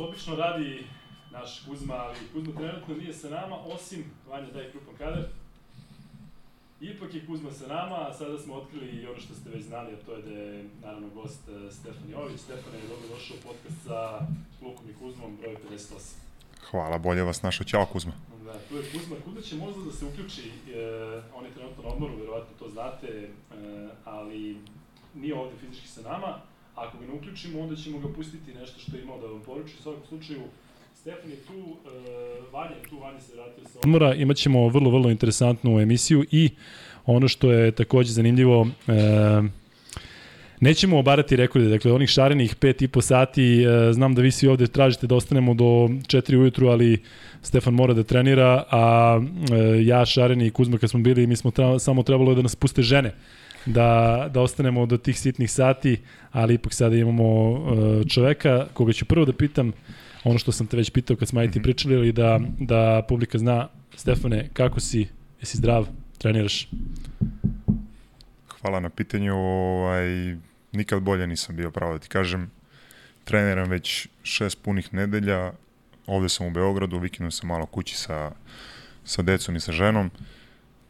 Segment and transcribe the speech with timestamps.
[0.00, 0.84] obično radi
[1.30, 5.24] naš Kuzma, ali Kuzma trenutno nije sa nama, osim Vanja daj krupan kadar.
[6.80, 9.92] Ipak je Kuzma sa nama, a sada smo otkrili i ono što ste već znali,
[9.92, 12.40] a to je da je naravno gost uh, Stefan Jović.
[12.40, 14.26] Stefan je dobro došao u podcast sa
[14.62, 16.22] Lukom i Kuzmom, broj 58.
[16.70, 17.64] Hvala, bolje vas našao.
[17.64, 18.12] Ćao Kuzma.
[18.44, 19.16] Da, tu je Kuzma.
[19.24, 23.08] Kuda će možda da se uključi, e, on je trenutno na odmoru, verovatno to znate,
[23.08, 23.28] e,
[24.04, 24.58] ali
[25.14, 26.38] nije ovde fizički sa nama.
[26.74, 29.74] Ako ga ne uključimo, onda ćemo ga pustiti nešto što je imao da vam poruči.
[29.78, 30.40] U svakom slučaju,
[30.94, 34.14] Stefan je tu, uh, Vanja je tu, Vanja se vratio sa odmora.
[34.14, 36.50] Imaćemo vrlo, vrlo interesantnu emisiju i
[37.06, 38.68] ono što je takođe zanimljivo, uh,
[40.62, 44.48] Nećemo obarati rekorde, dakle onih šarenih pet i po sati, e, znam da vi svi
[44.48, 47.02] ovde tražite da ostanemo do 4 ujutru, ali
[47.42, 49.20] Stefan mora da trenira, a
[49.84, 52.82] ja, Šareni i Kuzma kad smo bili, mi smo tra, samo trebalo da nas puste
[52.82, 53.14] žene
[53.66, 59.04] da, da ostanemo do tih sitnih sati, ali ipak sada imamo e, čoveka koga ću
[59.04, 59.72] prvo da pitam
[60.24, 61.64] ono što sam te već pitao kad smo ajti mhm.
[61.64, 65.08] pričali, ali da, da publika zna, Stefane, kako si,
[65.40, 65.86] jesi zdrav,
[66.18, 66.68] treniraš?
[68.60, 70.36] Hvala na pitanju, ovaj,
[70.72, 72.50] nikad bolje nisam bio, pravo da ti kažem.
[73.24, 75.52] Treniram već šest punih nedelja,
[76.06, 78.30] ovde sam u Beogradu, vikendom sam malo kući sa,
[79.04, 80.10] sa decom i sa ženom,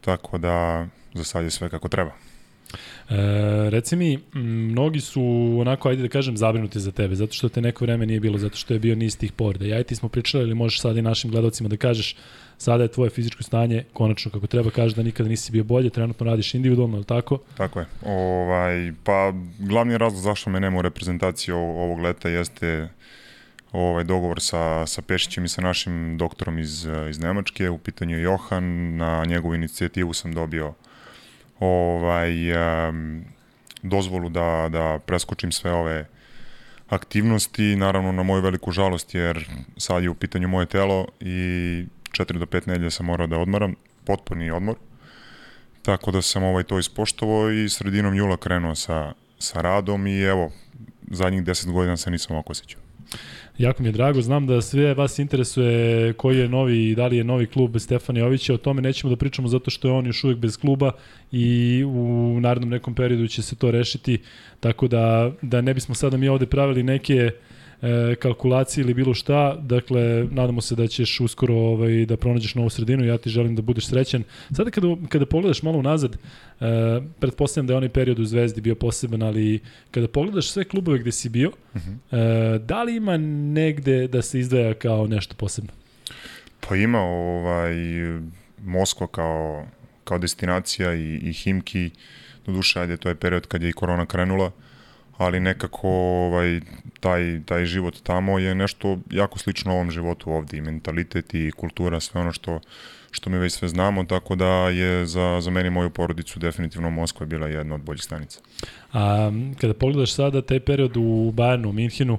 [0.00, 2.12] tako da za sad je sve kako treba.
[3.10, 3.14] E,
[3.70, 5.22] reci mi, mnogi su
[5.60, 8.56] onako, ajde da kažem, zabrinuti za tebe, zato što te neko vreme nije bilo, zato
[8.56, 9.66] što je bio niz tih povreda.
[9.66, 12.16] Ja i ti smo pričali, ali možeš sad i našim gledalcima da kažeš,
[12.58, 16.26] sada je tvoje fizičko stanje konačno kako treba, kažeš da nikada nisi bio bolje, trenutno
[16.26, 17.38] radiš individualno, je tako?
[17.56, 17.86] Tako je.
[18.06, 22.88] Ovaj, pa glavni razlog zašto me nema u reprezentaciji ovog leta jeste
[23.72, 28.96] ovaj dogovor sa, sa Pešićem i sa našim doktorom iz, iz Nemačke, u pitanju Johan,
[28.96, 30.74] na njegovu inicijativu sam dobio
[31.60, 32.52] ovaj,
[32.88, 33.24] um,
[33.82, 36.06] dozvolu da, da preskočim sve ove
[36.88, 42.38] aktivnosti, naravno na moju veliku žalost jer sad je u pitanju moje telo i 4
[42.38, 44.74] do 5 nedelja sam morao da odmaram, potpuni odmor.
[45.82, 50.50] Tako da sam ovaj to ispoštovao i sredinom jula krenuo sa, sa radom i evo,
[51.10, 52.80] zadnjih 10 godina se nisam ovako osjećao.
[53.58, 57.16] Jako mi je drago, znam da sve vas interesuje koji je novi i da li
[57.16, 60.24] je novi klub Stefana Jovića, o tome nećemo da pričamo zato što je on još
[60.24, 60.92] uvijek bez kluba
[61.32, 64.18] i u narednom nekom periodu će se to rešiti,
[64.60, 67.51] tako da, da ne bismo sada mi ovde pravili neke uh,
[67.82, 72.70] e, kalkulacije ili bilo šta, dakle, nadamo se da ćeš uskoro ovaj, da pronađeš novu
[72.70, 74.22] sredinu, ja ti želim da budeš srećan.
[74.56, 76.16] Sada kada, kada pogledaš malo unazad,
[76.60, 76.66] e,
[77.20, 79.60] pretpostavljam da je onaj period u Zvezdi bio poseban, ali
[79.90, 81.90] kada pogledaš sve klubove gde si bio, uh mhm.
[82.10, 82.54] -huh.
[82.54, 85.70] e, da li ima negde da se izdvaja kao nešto posebno?
[86.68, 87.74] Pa ima ovaj,
[88.64, 89.66] Moskva kao,
[90.04, 91.90] kao destinacija i, i Himki,
[92.46, 94.50] do duše, ajde, to je period kad je i korona krenula,
[95.16, 96.60] ali nekako ovaj,
[97.00, 102.00] taj, taj život tamo je nešto jako slično ovom životu ovde, i mentalitet i kultura,
[102.00, 102.60] sve ono što,
[103.10, 107.26] što mi već sve znamo, tako da je za, za meni moju porodicu definitivno Moskva
[107.26, 108.40] bila jedna od boljih stanica.
[108.92, 109.30] A
[109.60, 112.18] kada pogledaš sada taj period u Bayernu, u Minhinu,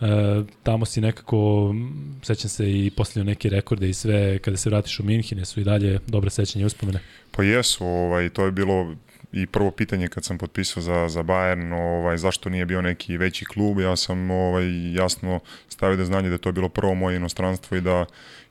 [0.00, 1.74] E, tamo si nekako,
[2.22, 5.64] sećam se i postavljao neke rekorde i sve, kada se vratiš u Minhine su i
[5.64, 7.00] dalje dobre sećanje i uspomene.
[7.30, 8.94] Pa jesu, ovaj, to je bilo
[9.32, 13.44] i prvo pitanje kad sam potpisao za, za Bayern, ovaj, zašto nije bio neki veći
[13.44, 17.76] klub, ja sam ovaj, jasno stavio da znanje da to je bilo prvo moje inostranstvo
[17.76, 18.06] i da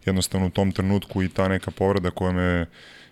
[0.06, 2.66] jednostavno u tom trenutku i ta neka povreda koja me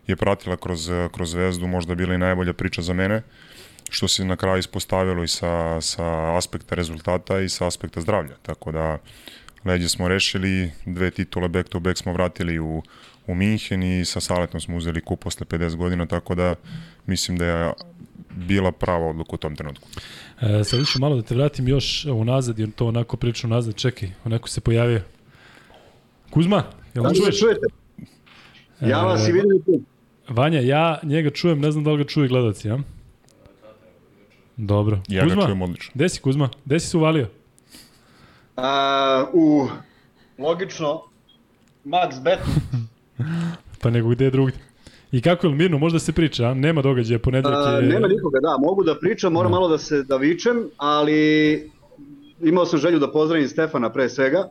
[0.07, 3.21] je pratila kroz, kroz zvezdu možda bila i najbolja priča za mene,
[3.89, 8.71] što se na kraju ispostavilo i sa, sa aspekta rezultata i sa aspekta zdravlja, tako
[8.71, 8.97] da
[9.65, 12.83] leđe smo rešili, dve titule back to back smo vratili u,
[13.27, 16.55] u Minhen i sa Saletom smo uzeli kup posle 50 godina, tako da
[17.05, 17.73] mislim da je
[18.35, 19.87] bila prava odluka u tom trenutku.
[20.41, 24.09] E, sad ću malo da te vratim još unazad, jer to onako priča unazad, čekaj,
[24.25, 25.01] onako se pojavio.
[26.29, 27.39] Kuzma, jel da čuješ?
[27.39, 27.65] čujete?
[28.81, 29.81] Ja vas i vidim tu.
[30.29, 32.79] Vanja, ja njega čujem, ne znam da li ga čuje gledalci, ja?
[34.57, 34.99] Dobro.
[35.07, 35.91] Ja Kuzma, ga čujem odlično.
[35.95, 36.49] Gde si Kuzma?
[36.65, 37.29] Gde si se uvalio?
[38.55, 39.67] A, u,
[40.37, 41.01] logično,
[41.85, 42.39] Max Bet.
[43.81, 44.57] pa nego gde drugde.
[45.11, 46.53] I kako je mirno, možda se priča, a?
[46.53, 47.77] nema događaja, ponedeljak je...
[47.77, 49.57] A, nema nikoga, da, mogu da pričam, moram no.
[49.57, 51.71] malo da se da vičem, ali
[52.41, 54.49] imao sam želju da pozdravim Stefana pre svega.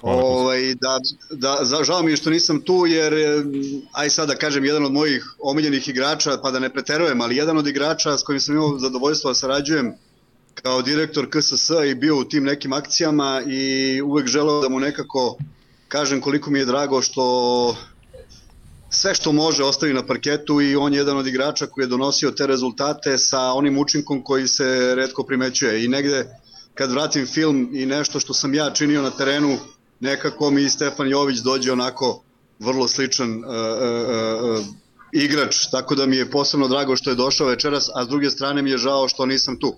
[0.00, 0.98] Hvala ovaj, da,
[1.30, 3.14] da, za, žao mi je što nisam tu jer,
[3.92, 7.58] aj sad da kažem, jedan od mojih omiljenih igrača, pa da ne preterujem, ali jedan
[7.58, 9.94] od igrača s kojim sam imao zadovoljstvo da sarađujem
[10.54, 15.36] kao direktor KSS i bio u tim nekim akcijama i uvek želeo da mu nekako
[15.88, 17.76] kažem koliko mi je drago što
[18.90, 22.30] sve što može ostavi na parketu i on je jedan od igrača koji je donosio
[22.30, 26.26] te rezultate sa onim učinkom koji se redko primećuje i negde
[26.74, 29.58] kad vratim film i nešto što sam ja činio na terenu,
[30.00, 32.22] nekako mi Stefan Jović dođe onako
[32.58, 34.66] vrlo sličan uh, uh, uh,
[35.12, 38.62] igrač, tako da mi je posebno drago što je došao večeras, a s druge strane
[38.62, 39.74] mi je žao što nisam tu.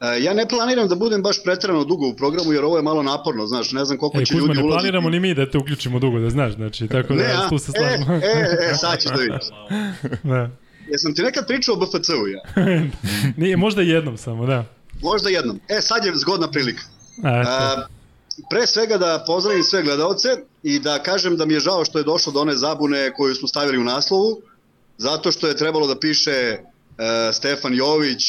[0.00, 3.02] E, ja ne planiram da budem baš pretrano dugo u programu, jer ovo je malo
[3.02, 4.66] naporno, znaš, ne znam koliko e, će Kuzma, ljudi ulaziti.
[4.66, 7.58] ne planiramo ni mi da te uključimo dugo, da znaš, znači, tako da ne, tu
[7.58, 8.14] se slažemo.
[8.14, 9.46] E, e, e, sad ćeš da vidiš.
[10.32, 10.50] da.
[10.90, 12.64] Jesam ti nekad pričao o BFC-u ja?
[13.36, 14.64] Nije, možda jednom samo, da.
[15.02, 15.60] Možda jednom.
[15.68, 16.82] E, sad je zgodna prilika.
[17.24, 17.86] A, A,
[18.50, 20.28] pre svega da pozdravim sve gledalce
[20.62, 23.48] i da kažem da mi je žao što je došlo do one zabune koju smo
[23.48, 24.40] stavili u naslovu,
[24.98, 28.22] zato što je trebalo da piše uh, Stefan Jović,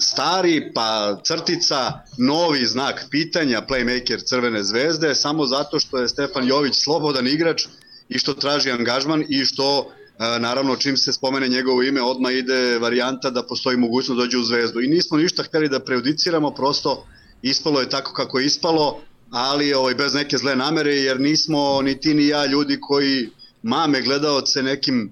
[0.00, 6.74] stari, pa crtica, novi znak pitanja, playmaker Crvene zvezde, samo zato što je Stefan Jović
[6.74, 7.66] slobodan igrač
[8.08, 12.78] i što traži angažman i što e, naravno čim se spomene njegovo ime odmah ide
[12.78, 14.80] varijanta da postoji mogućnost da dođe u zvezdu.
[14.80, 17.06] I nismo ništa hteli da prejudiciramo prosto
[17.42, 19.00] ispalo je tako kako je ispalo
[19.30, 23.30] ali ovaj, bez neke zle namere jer nismo ni ti ni ja ljudi koji
[23.62, 25.10] mame gledaoce nekim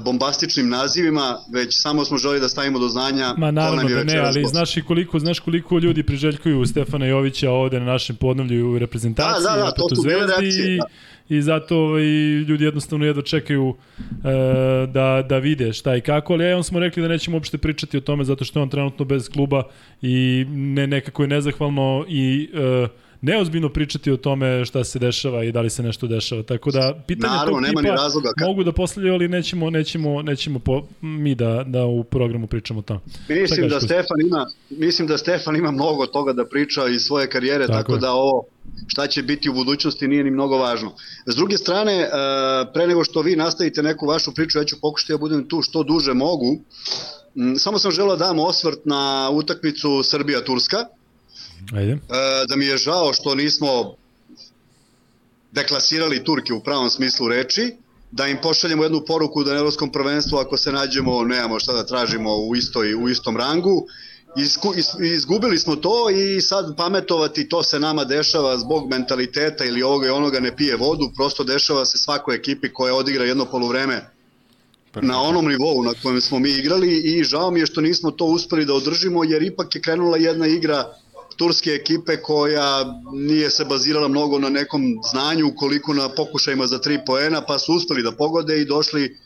[0.00, 4.46] bombastičnim nazivima, već samo smo želi da stavimo do znanja Ma naravno da ne, ali
[4.46, 9.44] znaš i koliko, znaš koliko ljudi priželjkuju Stefana Jovića ovde na našem podnevlju u reprezentaciji,
[9.44, 10.84] da, da, da, to su zvezdi reakcije, da.
[11.36, 13.76] i zato i ljudi jednostavno jedva čekaju uh,
[14.88, 17.96] da, da vide šta i kako, ali ja on smo rekli da nećemo uopšte pričati
[17.96, 19.62] o tome zato što je on trenutno bez kluba
[20.02, 22.50] i ne, nekako je nezahvalno i
[22.82, 26.42] uh, neozbiljno pričati o tome šta se dešava i da li se nešto dešava.
[26.42, 28.46] Tako da pitanje Naravno, tog nema tipa razloga, ka...
[28.46, 32.82] mogu da postavljaju, ali nećemo nećemo nećemo po, mi da da u programu pričamo o
[32.82, 33.00] tome.
[33.28, 37.66] Mislim da Stefan ima mislim da Stefan ima mnogo toga da priča iz svoje karijere,
[37.66, 38.44] tako, tako da ovo
[38.86, 40.94] šta će biti u budućnosti nije ni mnogo važno.
[41.26, 42.08] S druge strane, e,
[42.74, 45.82] pre nego što vi nastavite neku vašu priču, ja ću pokušati da budem tu što
[45.82, 46.58] duže mogu.
[47.58, 50.84] Samo sam želeo da dam osvrt na utakmicu Srbija-Turska
[51.72, 51.92] Ajde.
[51.92, 51.98] E,
[52.48, 53.94] da mi je žao što nismo
[55.52, 57.72] deklasirali Turke u pravom smislu reči,
[58.10, 61.86] da im pošaljemo jednu poruku da na evropskom prvenstvu ako se nađemo, nemamo šta da
[61.86, 63.86] tražimo u, istoj, u istom rangu.
[64.36, 69.82] Isku, is, izgubili smo to i sad pametovati to se nama dešava zbog mentaliteta ili
[69.82, 74.10] ovoga i onoga ne pije vodu, prosto dešava se svakoj ekipi koja odigra jedno polovreme
[74.94, 78.24] na onom nivou na kojem smo mi igrali i žao mi je što nismo to
[78.24, 80.94] uspeli da održimo jer ipak je krenula jedna igra
[81.40, 86.98] turske ekipe koja nije se bazirala mnogo na nekom znanju koliko na pokušajima za tri
[87.06, 89.16] poena, pa su uspeli da pogode i došli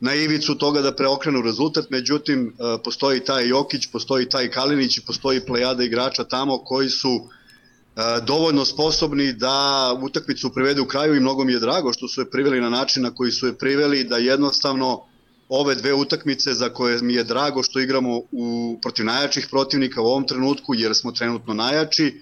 [0.00, 5.04] na ivicu toga da preokrenu rezultat, međutim e, postoji taj Jokić, postoji taj Kalinić i
[5.06, 9.56] postoji plejada igrača tamo koji su e, dovoljno sposobni da
[10.02, 13.02] utakmicu privede u kraju i mnogo mi je drago što su je priveli na način
[13.02, 15.06] na koji su je priveli da jednostavno
[15.48, 20.06] ove dve utakmice za koje mi je drago što igramo u protiv najjačih protivnika u
[20.06, 22.20] ovom trenutku jer smo trenutno najjači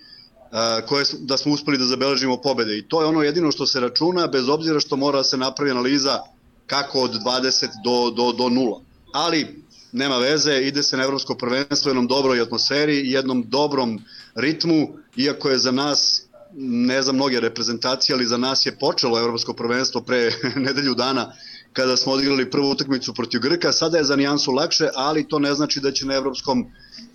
[0.88, 2.78] koje da smo uspeli da zabeležimo pobede.
[2.78, 5.70] I to je ono jedino što se računa bez obzira što mora da se napravi
[5.70, 6.20] analiza
[6.66, 8.80] kako od 20 do, do, do 0
[9.12, 14.00] ali nema veze, ide se na evropsko prvenstvo jednom dobroj atmosferi jednom dobrom
[14.34, 16.22] ritmu, iako je za nas
[16.56, 20.32] ne za mnoge reprezentacije, ali za nas je počelo evropsko prvenstvo pre
[20.66, 21.32] nedelju dana
[21.74, 25.54] kada smo odigrali prvu utakmicu protiv Grka, sada je za nijansu lakše, ali to ne
[25.54, 26.66] znači da će na evropskom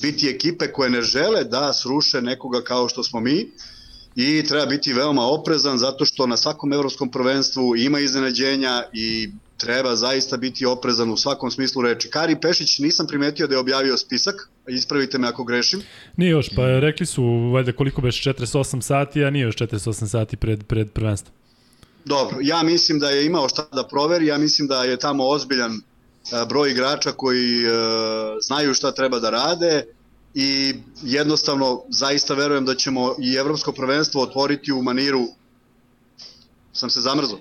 [0.01, 3.51] biti ekipe koje ne žele da sruše nekoga kao što smo mi
[4.15, 9.95] i treba biti veoma oprezan zato što na svakom evropskom prvenstvu ima iznenađenja i treba
[9.95, 12.09] zaista biti oprezan u svakom smislu reči.
[12.09, 15.81] Kari Pešić nisam primetio da je objavio spisak, ispravite me ako grešim.
[16.17, 17.23] Nije još, pa rekli su
[17.53, 21.38] valjda koliko beš 48 sati, a nije još 48 sati pred, pred prvenstvom.
[22.09, 25.73] Dobro, ja mislim da je imao šta da proveri, ja mislim da je tamo ozbiljan
[25.73, 25.79] e,
[26.49, 27.69] broj igrača koji e,
[28.41, 29.85] znaju šta treba da rade
[30.33, 30.73] i
[31.03, 35.27] jednostavno zaista verujem da ćemo i evropsko prvenstvo otvoriti u maniru
[36.73, 37.39] sam se zamrzao.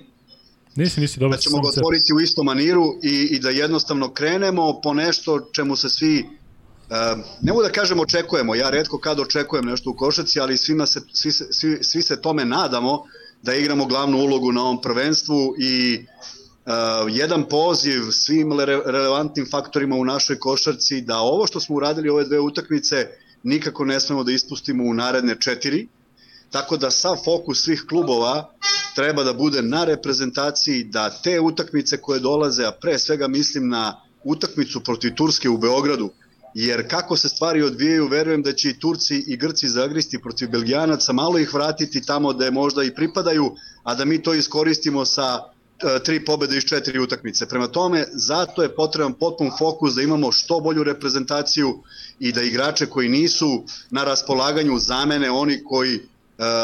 [0.76, 1.36] Nisi, nisi, dobro.
[1.36, 5.76] Da ćemo ga otvoriti u istom maniru i, i da jednostavno krenemo po nešto čemu
[5.76, 6.38] se svi
[6.90, 6.94] Uh,
[7.42, 11.00] ne mogu da kažem očekujemo, ja redko kad očekujem nešto u košaci, ali svima se,
[11.12, 13.04] svi, svi, svi se tome nadamo
[13.42, 15.98] da igramo glavnu ulogu na ovom prvenstvu i
[16.66, 16.72] uh,
[17.08, 22.40] jedan poziv svim relevantnim faktorima u našoj košarci da ovo što smo uradili ove dve
[22.40, 23.08] utakmice
[23.42, 25.88] nikako ne smemo da ispustimo u naredne četiri,
[26.50, 28.50] tako da sav fokus svih klubova
[28.94, 34.00] treba da bude na reprezentaciji, da te utakmice koje dolaze, a pre svega mislim na
[34.24, 36.10] utakmicu protiv Turske u Beogradu,
[36.60, 41.12] jer kako se stvari odvijaju, verujem da će i Turci i Grci zagristi protiv Belgijanaca,
[41.12, 45.38] malo ih vratiti tamo da je možda i pripadaju, a da mi to iskoristimo sa
[46.04, 47.46] tri pobede iz četiri utakmice.
[47.46, 51.82] Prema tome, zato je potreban potpun fokus da imamo što bolju reprezentaciju
[52.18, 56.00] i da igrače koji nisu na raspolaganju zamene oni koji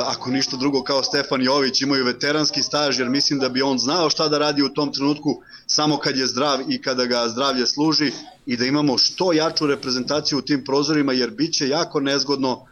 [0.06, 4.10] ako ništa drugo kao Stefan Jović imaju veteranski staž jer mislim da bi on znao
[4.10, 8.12] šta da radi u tom trenutku samo kad je zdrav i kada ga zdravlje služi
[8.46, 12.64] i da imamo što jaču reprezentaciju u tim prozorima jer bit će jako nezgodno uh,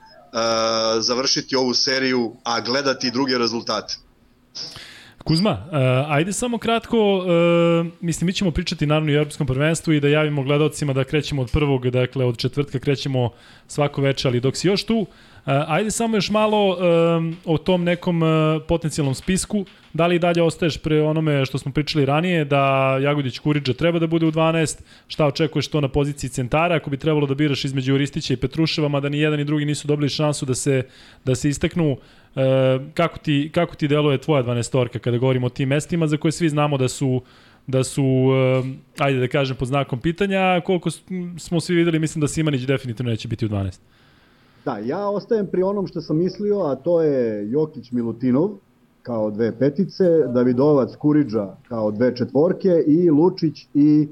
[1.00, 3.94] završiti ovu seriju a gledati druge rezultate.
[5.25, 7.25] Kuzma, uh, ajde samo kratko, uh,
[8.00, 11.42] mislim mi ćemo pričati naravno i o Europskom prvenstvu i da javimo gledalcima da krećemo
[11.42, 13.30] od prvog, dakle od četvrtka krećemo
[13.66, 15.06] svako veče, ali dok si još tu, uh,
[15.45, 18.29] ajde samo još malo um, o tom nekom uh,
[18.69, 23.73] potencijalnom spisku, da li dalje ostaješ pre onome što smo pričali ranije, da Jagodić Kuriđa
[23.73, 27.35] treba da bude u 12, šta očekuješ to na poziciji centara, ako bi trebalo da
[27.35, 30.83] biraš između Ristića i Petruševa, mada ni jedan ni drugi nisu dobili šansu da se,
[31.25, 31.97] da se isteknu,
[32.37, 36.33] E, kako, ti, kako ti deluje tvoja 12-orka kada govorimo o tim mestima za koje
[36.33, 37.23] svi znamo da su
[37.67, 40.91] da su, e, ajde da kažem, pod znakom pitanja, koliko
[41.39, 43.79] smo svi videli, mislim da Simanić definitivno neće biti u 12.
[44.64, 48.50] Da, ja ostajem pri onom što sam mislio, a to je Jokić Milutinov
[49.02, 50.04] kao dve petice,
[50.35, 54.09] Davidovac Kuriđa kao dve četvorke i Lučić i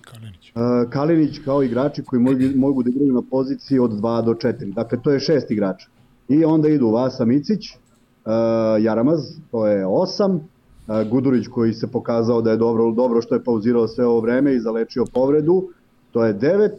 [0.00, 0.52] Kalinić.
[0.54, 4.74] Uh, Kalinić kao igrači koji mogu, mogu da igraju na poziciji od 2 do 4.
[4.74, 5.88] Dakle, to je šest igrača.
[6.28, 8.32] I onda idu Vasa Micić, uh,
[8.80, 9.20] Jaramaz,
[9.50, 13.88] to je 8, uh, Gudurić koji se pokazao da je dobro, dobro što je pauzirao
[13.88, 15.68] sve ovo vreme i zalečio povredu,
[16.12, 16.70] to je 9,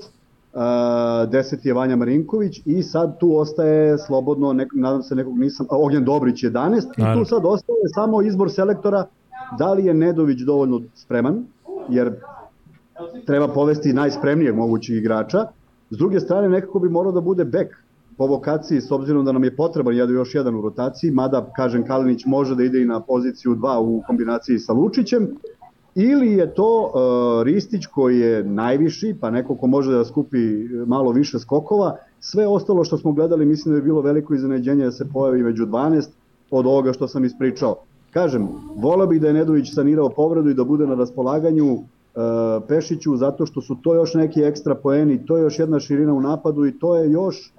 [0.53, 5.77] 10 je Vanja Marinković i sad tu ostaje slobodno, nek, nadam se nekog nisam, a
[5.77, 6.51] Ognjen Dobrić 11
[6.97, 7.21] Naravno.
[7.21, 9.05] i tu sad ostaje samo izbor selektora
[9.57, 11.45] da li je Nedović dovoljno spreman,
[11.89, 12.15] jer
[13.25, 15.45] treba povesti najspremnijeg mogućeg igrača.
[15.89, 17.77] S druge strane nekako bi morao da bude bek
[18.17, 21.85] po vokaciji, s obzirom da nam je potreban jedan, još jedan u rotaciji, mada, kažem,
[21.85, 25.27] Kalinić može da ide i na poziciju 2 u kombinaciji sa Lučićem,
[25.95, 30.37] ili je to uh, Ristić koji je najviši, pa neko ko može da skupi
[30.87, 34.91] malo više skokova, sve ostalo što smo gledali mislim da je bilo veliko iznenađenje da
[34.91, 36.07] se pojavi među 12
[36.51, 37.75] od ovoga što sam ispričao.
[38.11, 41.81] Kažem, volao bih da je Nedović sanirao povredu i da bude na raspolaganju uh,
[42.67, 46.21] Pešiću zato što su to još neki ekstra poeni, to je još jedna širina u
[46.21, 47.53] napadu i to je još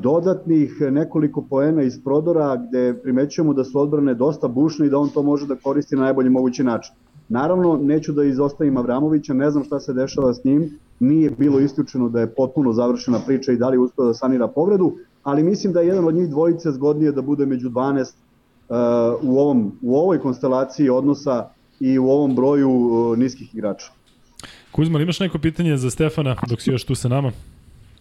[0.00, 5.08] dodatnih nekoliko poena iz prodora gde primećujemo da su odbrane dosta bušne i da on
[5.08, 6.94] to može da koristi na najbolji mogući način.
[7.28, 12.08] Naravno, neću da izostavim Avramovića, ne znam šta se dešava s njim, nije bilo isključeno
[12.08, 15.80] da je potpuno završena priča i da li uspio da sanira povredu, ali mislim da
[15.80, 18.76] je jedan od njih dvojice zgodnije da bude među 12 uh,
[19.22, 21.48] u, ovom, u ovoj konstelaciji odnosa
[21.80, 23.92] i u ovom broju uh, niskih igrača.
[24.72, 27.32] Kuzma, imaš neko pitanje za Stefana dok si još tu sa nama?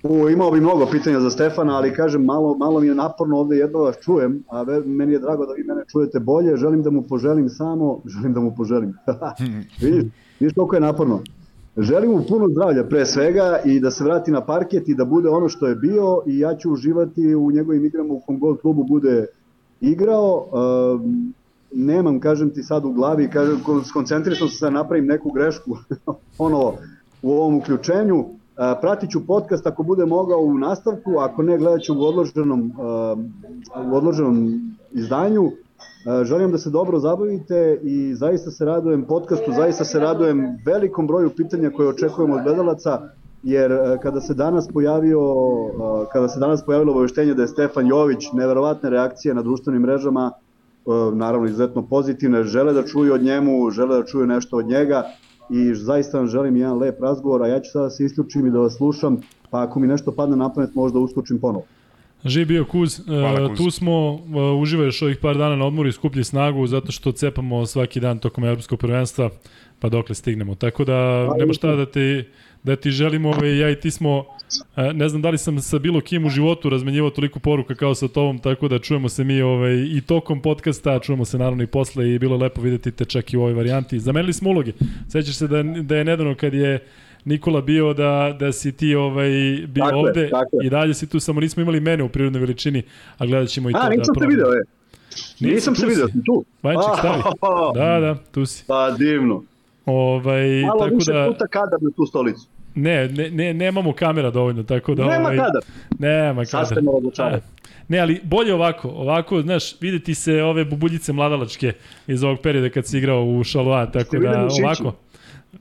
[0.03, 3.58] U, imao bi mnogo pitanja za Stefana, ali kažem, malo, malo mi je naporno ovde
[3.58, 6.89] jedno vas čujem, a ve, meni je drago da vi mene čujete bolje, želim da
[6.89, 8.93] mu poželim samo, želim da mu poželim.
[9.81, 10.03] vidiš,
[10.39, 11.20] vidiš koliko je naporno.
[11.77, 15.29] Želim mu puno zdravlja pre svega i da se vrati na parket i da bude
[15.29, 18.84] ono što je bio i ja ću uživati u njegovim igrama u kom gol klubu
[18.84, 19.25] bude
[19.81, 20.46] igrao.
[20.51, 21.01] Uh,
[21.74, 25.77] nemam, kažem ti sad u glavi, kažem, skoncentrišno se da napravim neku grešku
[26.38, 26.74] ono,
[27.22, 28.25] u ovom uključenju
[28.82, 32.72] Pratit ću podcast ako bude mogao u nastavku, ako ne gledat ću u odloženom,
[33.91, 35.51] u odloženom izdanju.
[36.24, 41.30] Želim da se dobro zabavite i zaista se radujem podcastu, zaista se radujem velikom broju
[41.30, 43.01] pitanja koje očekujemo od gledalaca,
[43.44, 45.20] jer kada se danas pojavio
[46.12, 50.32] kada se danas pojavilo obaveštenje da je Stefan Jović neverovatne reakcije na društvenim mrežama
[51.13, 55.03] naravno izuzetno pozitivne, žele da čuju od njemu, žele da čuju nešto od njega
[55.51, 58.51] i zaista vam želim jedan lep razgovor, a ja ću sada da se isključim i
[58.51, 59.17] da vas slušam,
[59.50, 61.65] pa ako mi nešto padne na pamet možda uskočim ponovo.
[62.25, 63.58] Živ bio Kuz, e, Hvala, Kuz.
[63.58, 67.65] tu smo, uh, uživaješ ovih par dana na odmoru i skuplji snagu zato što cepamo
[67.65, 69.29] svaki dan tokom evropskog prvenstva,
[69.79, 70.55] pa dokle stignemo.
[70.55, 72.24] Tako da Hvala, nema šta da ti,
[72.63, 74.24] da ti želimo, ovaj, ja i ti smo, e,
[74.93, 78.08] ne znam da li sam sa bilo kim u životu razmenjivao toliko poruka kao sa
[78.08, 82.13] tobom, tako da čujemo se mi ovaj, i tokom podcasta, čujemo se naravno i posle
[82.13, 84.00] i bilo lepo videti te čak i u ovoj varijanti.
[84.00, 84.72] Zamenili smo uloge.
[85.10, 86.79] Sećaš se da, da je nedavno kad je
[87.25, 89.29] Nikola bio da, da si ti ovaj,
[89.67, 90.31] bio tako ovde je,
[90.63, 92.84] i dalje si tu, samo nismo imali mene u prirodnoj veličini,
[93.17, 93.79] a gledat ćemo i to.
[93.81, 94.63] A, nisam da te video, je.
[95.39, 96.46] Nisam se video, sam tu.
[96.63, 97.22] Vanček, stavi.
[97.75, 98.63] Da, da, tu si.
[98.67, 99.43] Pa, divno.
[99.86, 102.48] Ovaj, Malo tako više da, puta kadar na tu stolicu.
[102.75, 105.06] Ne, ne, ne, nemamo kamera dovoljno, tako da...
[105.06, 105.62] Nema ovaj, kadar.
[106.00, 106.66] Nema kadar.
[106.66, 107.42] Sad ste me odlučali.
[107.88, 111.74] Ne, ali bolje ovako, ovako, znaš, videti se ove bubuljice mladalačke
[112.08, 114.96] iz ovog perioda kad si igrao u Šaloa, tako da ovako.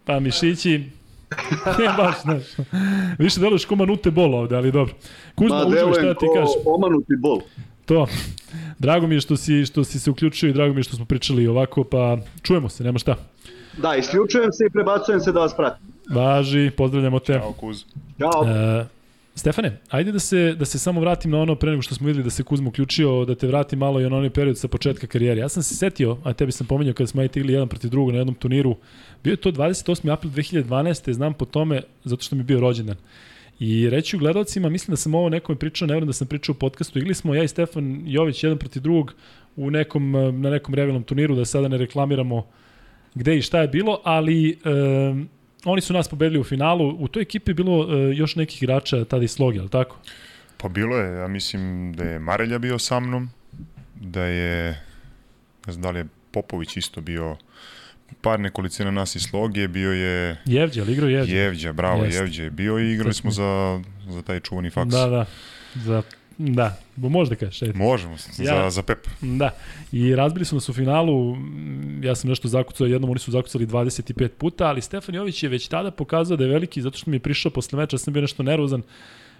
[0.05, 0.85] Pa mišići,
[1.79, 2.43] ne baš, znaš.
[3.19, 4.95] Više deluješ ko manute bol ovde, ali dobro.
[5.35, 6.55] Kuzma, Ma, uživaj šta ti kažeš.
[6.65, 7.41] Omanuti bol.
[7.87, 8.07] to.
[8.79, 11.05] Drago mi je što si, što si se uključio i drago mi je što smo
[11.05, 13.17] pričali ovako, pa čujemo se, nema šta.
[13.83, 15.87] Da, isključujem se i prebacujem se da vas pratim.
[16.11, 17.33] Važi, pozdravljamo te.
[17.33, 17.85] Ćao, Kuz.
[18.19, 18.45] Ćao.
[18.47, 18.87] E,
[19.35, 22.25] Stefane, ajde da se, da se samo vratim na ono pre nego što smo videli
[22.25, 25.41] da se Kuzma uključio, da te vrati malo i na onaj period sa početka karijere.
[25.41, 28.13] Ja sam se setio, a tebi sam pomenjao kada smo ajte igli jedan protiv drugog
[28.13, 28.77] na jednom turniru,
[29.25, 30.13] bio je to 28.
[30.13, 31.13] april 2012.
[31.13, 32.97] znam po tome zato što mi je bio rođendan.
[33.59, 36.59] I reći u gledalcima, mislim da sam ovo nekome pričao, ne da sam pričao u
[36.59, 39.15] podcastu, igli smo ja i Stefan Jović jedan protiv drugog
[39.57, 42.47] u nekom, na nekom revilnom turniru, da sada ne reklamiramo
[43.15, 45.29] gde i šta je bilo, ali um,
[45.65, 46.97] oni su nas pobedili u finalu.
[46.99, 49.97] U toj ekipi je bilo uh, još nekih igrača tada iz sloge, ali tako?
[50.57, 53.31] Pa bilo je, ja mislim da je Marelja bio sa mnom,
[53.95, 54.81] da je,
[55.67, 57.37] ne znam da li je Popović isto bio
[58.21, 60.37] par nekolicina nas iz Sloge, bio je...
[60.45, 61.37] Jevđa, ali igrao Jevđa.
[61.37, 62.17] Jevđa, bravo, Jest.
[62.17, 64.91] Jevđa je bio i igrali smo za, za taj čuvani faks.
[64.91, 65.27] Da, da,
[65.75, 66.03] za
[66.41, 67.63] Da, možda kažeš.
[67.63, 67.79] Ajde.
[67.79, 68.99] Možemo, ja, za, za Pep.
[69.21, 69.51] Da,
[69.93, 71.37] i razbili su nas u finalu,
[72.03, 75.69] ja sam nešto zakucao jednom, oni su zakucali 25 puta, ali Stefan Jović je već
[75.69, 78.43] tada pokazao da je veliki, zato što mi je prišao posle meča, sam bio nešto
[78.43, 78.83] nervozan,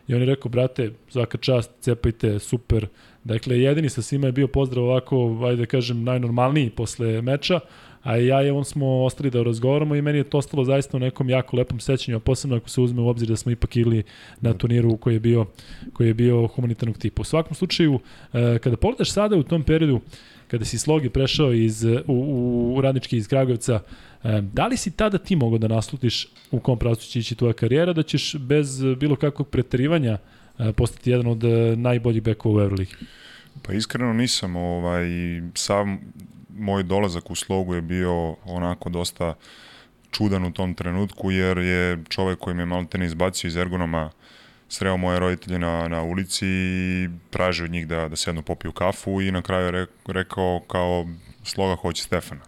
[0.09, 2.87] i on je rekao, brate, svaka čast, cepajte, super.
[3.25, 7.61] Dakle, jedini sa svima je bio pozdrav ovako, ajde da kažem, najnormalniji posle meča,
[8.03, 11.01] a ja i on smo ostali da razgovaramo i meni je to ostalo zaista u
[11.01, 14.03] nekom jako lepom sećanju, a posebno ako se uzme u obzir da smo ipak igli
[14.41, 15.47] na turniru koji je bio,
[15.93, 17.21] koji je bio humanitarnog tipa.
[17.21, 18.01] U svakom slučaju,
[18.33, 20.01] e, kada pogledaš sada u tom periodu,
[20.49, 23.81] kada si slogi prešao iz, u, u, u radnički iz Kragujevca,
[24.25, 27.53] e, da li si tada ti mogao da naslutiš u kom pravcu će ići tvoja
[27.53, 30.19] karijera, da ćeš bez bilo kakvog preterivanja
[30.59, 31.43] e, postati jedan od
[31.77, 32.95] najboljih bekova u Euroligi?
[33.63, 35.07] Pa iskreno nisam, ovaj,
[35.55, 36.01] sam
[36.61, 39.35] moj dolazak u slogu je bio onako dosta
[40.11, 44.11] čudan u tom trenutku, jer je čovek koji me malo te ne izbacio iz ergonoma
[44.69, 49.21] sreo moje roditelje na, na ulici i tražio od njih da, da sednu popiju kafu
[49.23, 51.07] i na kraju je rekao kao
[51.45, 52.41] sloga hoće Stefana.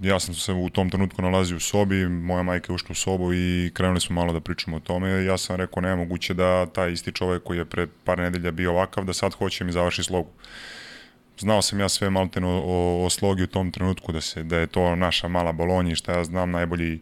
[0.00, 3.32] Ja sam se u tom trenutku nalazio u sobi, moja majka je ušla u sobu
[3.34, 5.24] i krenuli smo malo da pričamo o tome.
[5.24, 8.70] Ja sam rekao ne moguće da taj isti čovek koji je pred par nedelja bio
[8.70, 10.30] ovakav, da sad hoće mi završi slogu
[11.38, 14.66] znao sam ja sve malteno o, o slogi u tom trenutku, da, se, da je
[14.66, 17.00] to naša mala Bolonja i šta ja znam, najbolji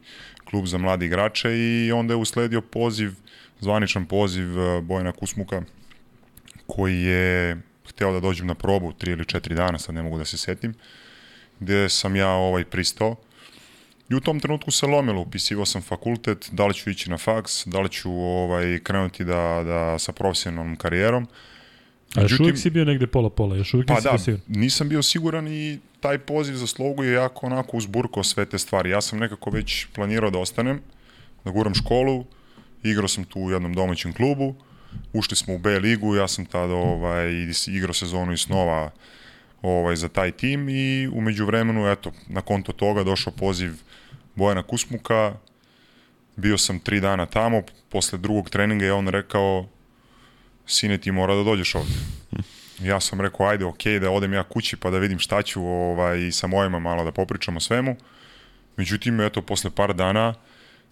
[0.50, 3.12] klub za mladi igrače i onda je usledio poziv,
[3.60, 5.62] zvaničan poziv e, Bojana Kusmuka,
[6.66, 7.56] koji je
[7.88, 10.74] hteo da dođem na probu tri ili četiri dana, sad ne mogu da se setim,
[11.60, 13.16] gde sam ja ovaj pristao.
[14.08, 17.66] I u tom trenutku se lomilo, upisivao sam fakultet, da li ću ići na faks,
[17.66, 21.26] da li ću ovaj, krenuti da, da sa profesionalnom karijerom.
[22.16, 24.40] A još uvijek si bio negde pola-pola, još uvijek pa da, siguran.
[24.48, 28.90] nisam bio siguran i taj poziv za slogu je jako onako uzburkao sve te stvari.
[28.90, 30.80] Ja sam nekako već planirao da ostanem,
[31.44, 32.24] da guram školu,
[32.82, 34.54] igrao sam tu u jednom domaćem klubu,
[35.12, 38.90] ušli smo u B ligu, ja sam tada ovaj, igrao sezonu i snova
[39.62, 43.72] ovaj, za taj tim i umeđu vremenu, eto, na konto toga došao poziv
[44.34, 45.34] Bojana Kusmuka,
[46.36, 49.66] bio sam tri dana tamo, posle drugog treninga je on rekao
[50.66, 51.94] sine ti mora da dođeš ovde.
[52.80, 56.32] Ja sam rekao, ajde, ok, da odem ja kući pa da vidim šta ću ovaj,
[56.32, 57.96] sa mojima malo da popričamo svemu.
[58.76, 60.34] Međutim, eto, posle par dana,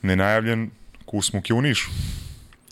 [0.03, 0.71] nenajavljen,
[1.05, 1.91] kusmuk je u Nišu.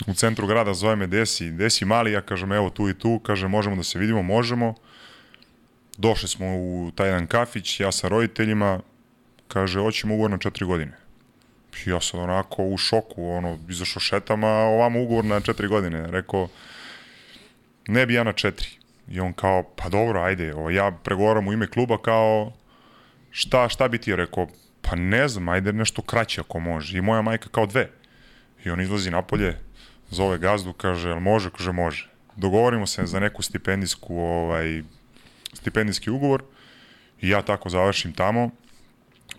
[0.07, 3.49] U centru grada zove me Desi, Desi mali, ja kažem, evo tu i tu, kaže,
[3.49, 4.75] možemo da se vidimo, možemo.
[5.97, 8.81] Došli smo u taj jedan kafić, ja sa roditeljima,
[9.49, 10.93] kaže, hoćemo ugovor na četiri godine.
[11.87, 16.11] Ja sam onako u šoku, ono, izašao šetama, ovamo ugovor na četiri godine.
[16.11, 16.49] Rekao,
[17.87, 18.69] ne bi ja na četiri.
[19.09, 22.53] I on kao, pa dobro, ajde, o, ja pregovaram u ime kluba kao,
[23.31, 24.47] šta, šta bi ti rekao?
[24.83, 26.99] Pa ne znam, ajde nešto kraće ako može.
[26.99, 27.91] I moja majka kao dve.
[28.65, 29.59] I on izlazi napolje,
[30.11, 31.51] zove gazdu, kaže, jel može?
[31.51, 32.09] Kaže, može.
[32.37, 34.83] Dogovorimo se za neku stipendijsku, ovaj,
[35.53, 36.43] stipendijski ugovor
[37.21, 38.51] i ja tako završim tamo.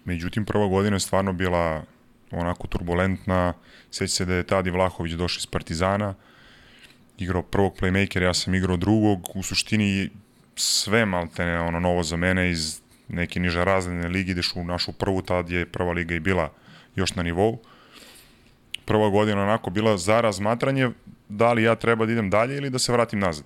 [0.05, 1.83] Međutim, prva godina je stvarno bila
[2.31, 3.53] onako turbulentna.
[3.91, 6.13] Sveći se da je Tadi Vlahović došao iz Partizana,
[7.17, 10.09] igrao prvog playmakera, ja sam igrao drugog, u suštini
[10.55, 15.21] sve maltene ono novo za mene iz neke niže razredne ligi, ideš u našu prvu,
[15.21, 16.53] tad je prva liga i bila
[16.95, 17.59] još na nivou.
[18.85, 20.89] Prva godina onako bila za razmatranje
[21.29, 23.45] da li ja treba da idem dalje ili da se vratim nazad.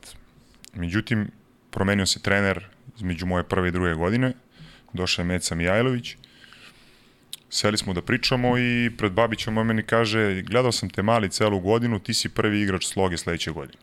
[0.73, 1.32] Međutim,
[1.71, 2.65] promenio se trener
[2.97, 4.34] između moje prve i druge godine,
[4.93, 6.17] došao je Meca Mijajlović,
[7.49, 11.60] Seli smo da pričamo i pred Babićem on meni kaže, gledao sam te mali celu
[11.60, 13.79] godinu, ti si prvi igrač sloge sledeće godine.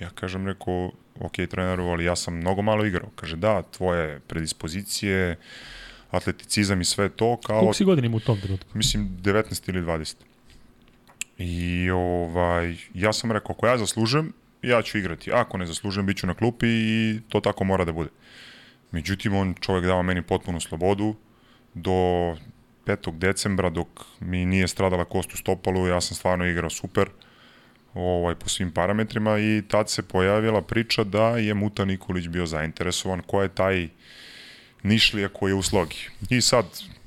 [0.00, 3.10] Ja kažem, rekao, ok, treneru, ali ja sam mnogo malo igrao.
[3.14, 5.36] Kaže, da, tvoje predispozicije,
[6.10, 7.36] atleticizam i sve to.
[7.36, 8.70] Kao, Koliko si godina u tom trenutku?
[8.74, 10.14] Mislim, 19 ili 20.
[11.38, 15.32] I ovaj, ja sam rekao, ako ja zaslužem, ja ću igrati.
[15.32, 18.10] Ako ne zaslužujem, bit ću na klupi i to tako mora da bude.
[18.90, 21.14] Međutim, on čovjek dava meni potpunu slobodu
[21.74, 22.36] do
[22.86, 23.18] 5.
[23.18, 23.88] decembra dok
[24.20, 27.08] mi nije stradala kost u stopalu, ja sam stvarno igrao super
[27.94, 33.22] ovaj, po svim parametrima i tad se pojavila priča da je Muta Nikolić bio zainteresovan,
[33.26, 33.88] ko je taj
[34.82, 35.96] Nišlija koji je u slogi.
[36.30, 36.64] I sad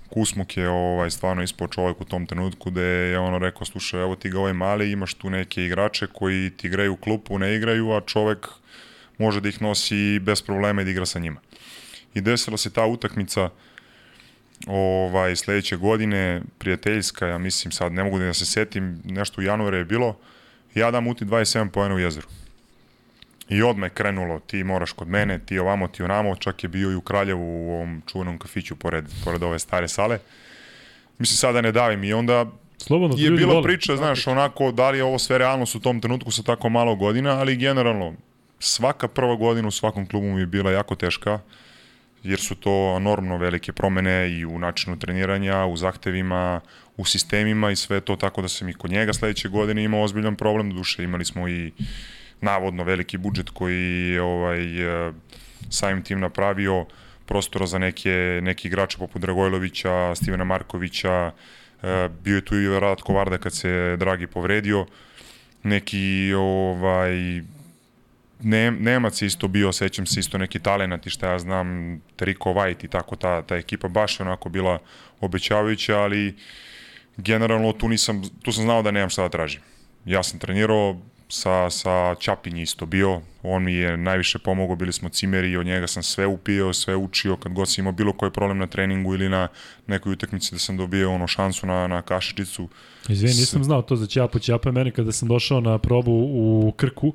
[0.10, 4.16] Kusmuk je ovaj, stvarno ispao čovjek u tom trenutku gde je ono rekao, slušaj, evo
[4.16, 7.92] ti ga ovaj mali, imaš tu neke igrače koji ti igraju u klupu, ne igraju,
[7.92, 8.48] a čovek
[9.18, 11.40] može da ih nosi bez problema i da igra sa njima.
[12.14, 13.50] I desila se ta utakmica
[14.68, 19.78] ovaj, sledeće godine, prijateljska, ja mislim sad, ne mogu da se setim, nešto u januare
[19.78, 20.18] je bilo,
[20.76, 22.28] ja dam uti 27 pojena u jezeru.
[23.50, 26.92] I odme je krenulo, ti moraš kod mene, ti ovamo, ti onamo, čak je bio
[26.92, 30.20] i u Kraljevu u ovom čuvenom kafiću pored, pored ove stare sale.
[31.18, 32.46] Mislim, sada ne davim i onda
[32.78, 33.64] Slobodno, je bila vole.
[33.64, 36.96] priča, znaš, onako, da li je ovo sve realnost u tom trenutku sa tako malo
[36.96, 38.14] godina, ali generalno,
[38.60, 41.40] svaka prva godina u svakom klubu mi je bila jako teška,
[42.24, 46.62] jer su to enormno velike promene i u načinu treniranja, u zahtevima,
[46.98, 50.36] u sistemima i sve to, tako da sam i kod njega sledeće godine imao ozbiljan
[50.36, 51.72] problem, do duše imali smo i
[52.42, 54.62] navodno veliki budžet koji je ovaj,
[55.08, 55.12] e,
[55.70, 56.86] samim tim napravio
[57.26, 61.32] prostora za neke, neki igrače poput Dragojlovića, Stivena Markovića,
[61.84, 64.86] e, bio je tu i Ratko Varda kad se Dragi povredio,
[65.64, 67.42] neki ovaj,
[68.42, 72.86] ne, Nemac isto bio, sećam se isto neki talenat i šta ja znam, Triko White
[72.86, 74.80] i tako, ta, ta ekipa baš je onako bila
[75.20, 76.36] obećavajuća, ali
[77.18, 79.62] generalno tu nisam, tu sam znao da nemam šta da tražim.
[80.06, 80.98] Ja sam trenirao,
[81.32, 85.66] sa, sa Čapin isto bio, on mi je najviše pomogao, bili smo cimeri i od
[85.66, 89.14] njega sam sve upio, sve učio, kad god sam imao bilo koji problem na treningu
[89.14, 89.48] ili na
[89.88, 92.70] nekoj utakmici da sam dobio ono šansu na, na kašičicu.
[93.10, 94.40] Izvini, nisam znao to za Ćapo.
[94.40, 97.14] Ćapa je meni kada sam došao na probu u Krku,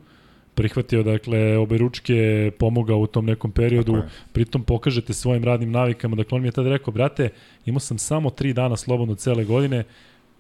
[0.56, 6.36] prihvatio, dakle, obe ručke, pomogao u tom nekom periodu, pritom pokažete svojim radnim navikama, dakle,
[6.36, 7.28] on mi je tada rekao, brate,
[7.66, 9.84] imao sam samo tri dana slobodno cele godine,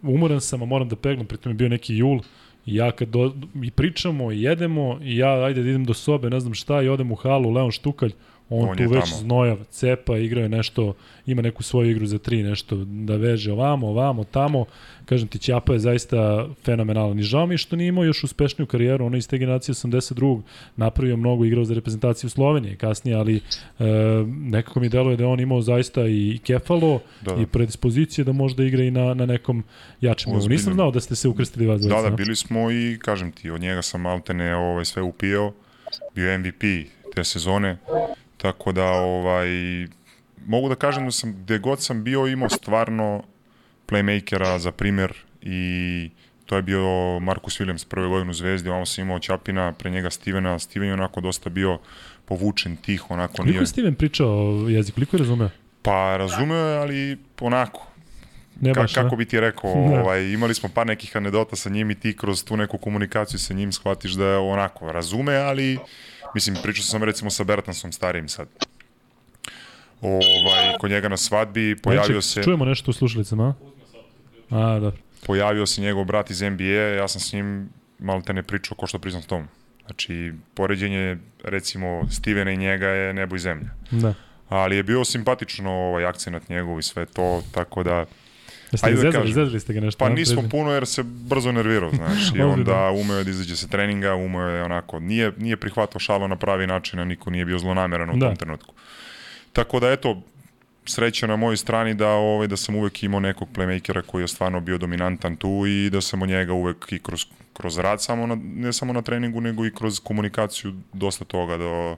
[0.02, 2.20] umoran sam, a moram da peglam, pritom je bio neki jul,
[2.66, 6.30] I ja kad do, i pričamo i jedemo i ja ajde da idem do sobe,
[6.30, 8.12] ne znam šta i odem u halu, Leon Štukalj,
[8.48, 9.20] on, on tu već tamo.
[9.20, 10.94] znojav, cepa, igra je nešto,
[11.26, 14.64] ima neku svoju igru za tri, nešto da veže ovamo, ovamo, tamo.
[15.04, 17.18] Kažem ti, Ćapa je zaista fenomenalan.
[17.18, 20.42] I žao mi što nije imao još uspešniju karijeru, ono iz te generacije 82.
[20.76, 23.42] napravio mnogo igrao za reprezentaciju Slovenije kasnije, ali e,
[24.26, 27.42] nekako mi deluje da je on imao zaista i kefalo da, da.
[27.42, 29.64] i predispozicije da možda igra i na, na nekom
[30.00, 30.48] jačem nivou.
[30.48, 31.80] Nisam znao da ste se ukrstili vas.
[31.80, 35.52] Da, da, bili smo i, kažem ti, od njega sam maltene ovaj, sve upio,
[36.14, 36.62] bio MVP
[37.14, 37.76] te sezone,
[38.52, 39.48] Tako da, ovaj,
[40.46, 43.22] mogu da kažem da sam, gde god sam bio, imao stvarno
[43.88, 46.10] playmakera za primer i
[46.46, 50.10] to je bio Marcus Williams prve godine u Zvezdi, ovamo sam imao Ćapina, pre njega
[50.10, 51.78] Stevena, Steven je onako dosta bio
[52.24, 53.52] povučen, tih, onako koliko nije...
[53.52, 55.50] Koliko je Steven pričao jezik, koliko je razumeo?
[55.82, 57.86] Pa razumeo je, ali onako,
[58.60, 61.90] Ne baš, Ka, kako bi ti rekao, ovaj, imali smo par nekih anedota sa njim
[61.90, 65.78] i ti kroz tu neku komunikaciju sa njim shvatiš da je onako razume, ali
[66.36, 68.48] Mislim, pričao sam recimo sa Bertansom starijim sad.
[70.00, 72.42] Ovaj, kod njega na svadbi pojavio se...
[72.42, 73.54] Čujemo nešto u slušalicama,
[74.50, 74.58] a?
[74.58, 74.92] A, da.
[75.26, 76.64] Pojavio se njegov brat iz NBA,
[77.00, 77.68] ja sam s njim
[77.98, 79.48] malo te ne pričao ko što priznam s tom.
[79.86, 83.70] Znači, poređenje, recimo, Stevena i njega je nebo i zemlja.
[83.90, 84.14] Da.
[84.48, 88.04] Ali je bio simpatično ovaj akcenat njegov i sve to, tako da
[88.72, 89.98] Jeste Ajde da zezali, zezali ste ga nešto?
[89.98, 90.50] Pa nismo pređe.
[90.50, 92.90] puno jer se brzo nervirao, znaš, i onda da.
[92.90, 96.98] umeo da izađe sa treninga, umeo je onako, nije, nije prihvatao šalo na pravi način,
[96.98, 98.26] a niko nije bio zlonameran u da.
[98.26, 98.74] tom trenutku.
[99.52, 100.22] Tako da, eto,
[100.84, 104.60] sreća na mojoj strani da ovaj da sam uvek imao nekog playmakera koji je stvarno
[104.60, 108.38] bio dominantan tu i da sam od njega uvek i kroz, kroz rad samo na,
[108.42, 111.96] ne samo na treningu nego i kroz komunikaciju dosta toga do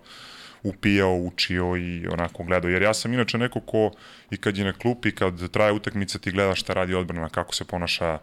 [0.62, 2.70] upijao, učio i onako gledao.
[2.70, 3.90] Jer ja sam inače neko ko
[4.30, 7.64] i kad je na klupi, kad traje utakmica ti gledaš šta radi odbrana, kako se
[7.64, 8.18] ponaša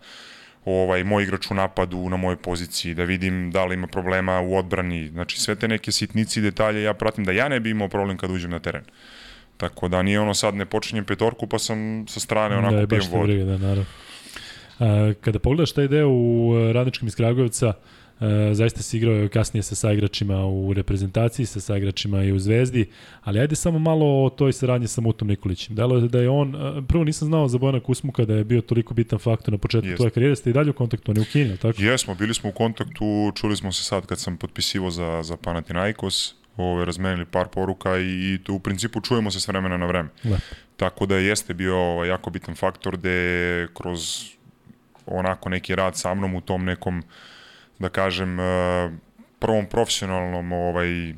[0.65, 4.56] ovaj moj igrač u napadu na mojoj poziciji, da vidim da li ima problema u
[4.58, 5.08] odbrani.
[5.08, 8.17] Znači sve te neke sitnici i detalje ja pratim da ja ne bi imao problem
[8.17, 8.84] kad uđem na teren.
[9.58, 13.12] Tako da nije ono sad ne počinjem petorku pa sam sa strane onako da, pijem
[13.12, 13.45] vodu.
[13.45, 13.86] Da, naravno.
[14.80, 17.74] A, kada pogledaš taj deo u e, radničkim iz Kragujevca,
[18.19, 22.86] E, zaista se igrao kasnije sa saigračima u reprezentaciji, sa saigračima i u Zvezdi,
[23.23, 25.75] ali ajde samo malo o toj saradnji sa Mutom Nikolićem.
[25.75, 28.62] Delo je da je on, e, prvo nisam znao za Bojana Kusmuka da je bio
[28.62, 29.97] toliko bitan faktor na početku Jest.
[29.97, 31.82] tvoje karijere, ste i dalje u kontaktu, on je u Kini, tako?
[31.82, 36.36] Jesmo, bili smo u kontaktu, čuli smo se sad kad sam potpisivo za, za Panathinaikos,
[36.58, 40.10] ove, razmenili par poruka i, i u principu čujemo se s vremena na vreme.
[40.23, 40.38] Da.
[40.78, 43.99] Tako da jeste bio ovaj, jako bitan faktor gde kroz
[45.06, 47.04] onako neki rad sa mnom u tom nekom
[47.79, 48.43] da kažem, e,
[49.39, 51.13] prvom profesionalnom ovaj,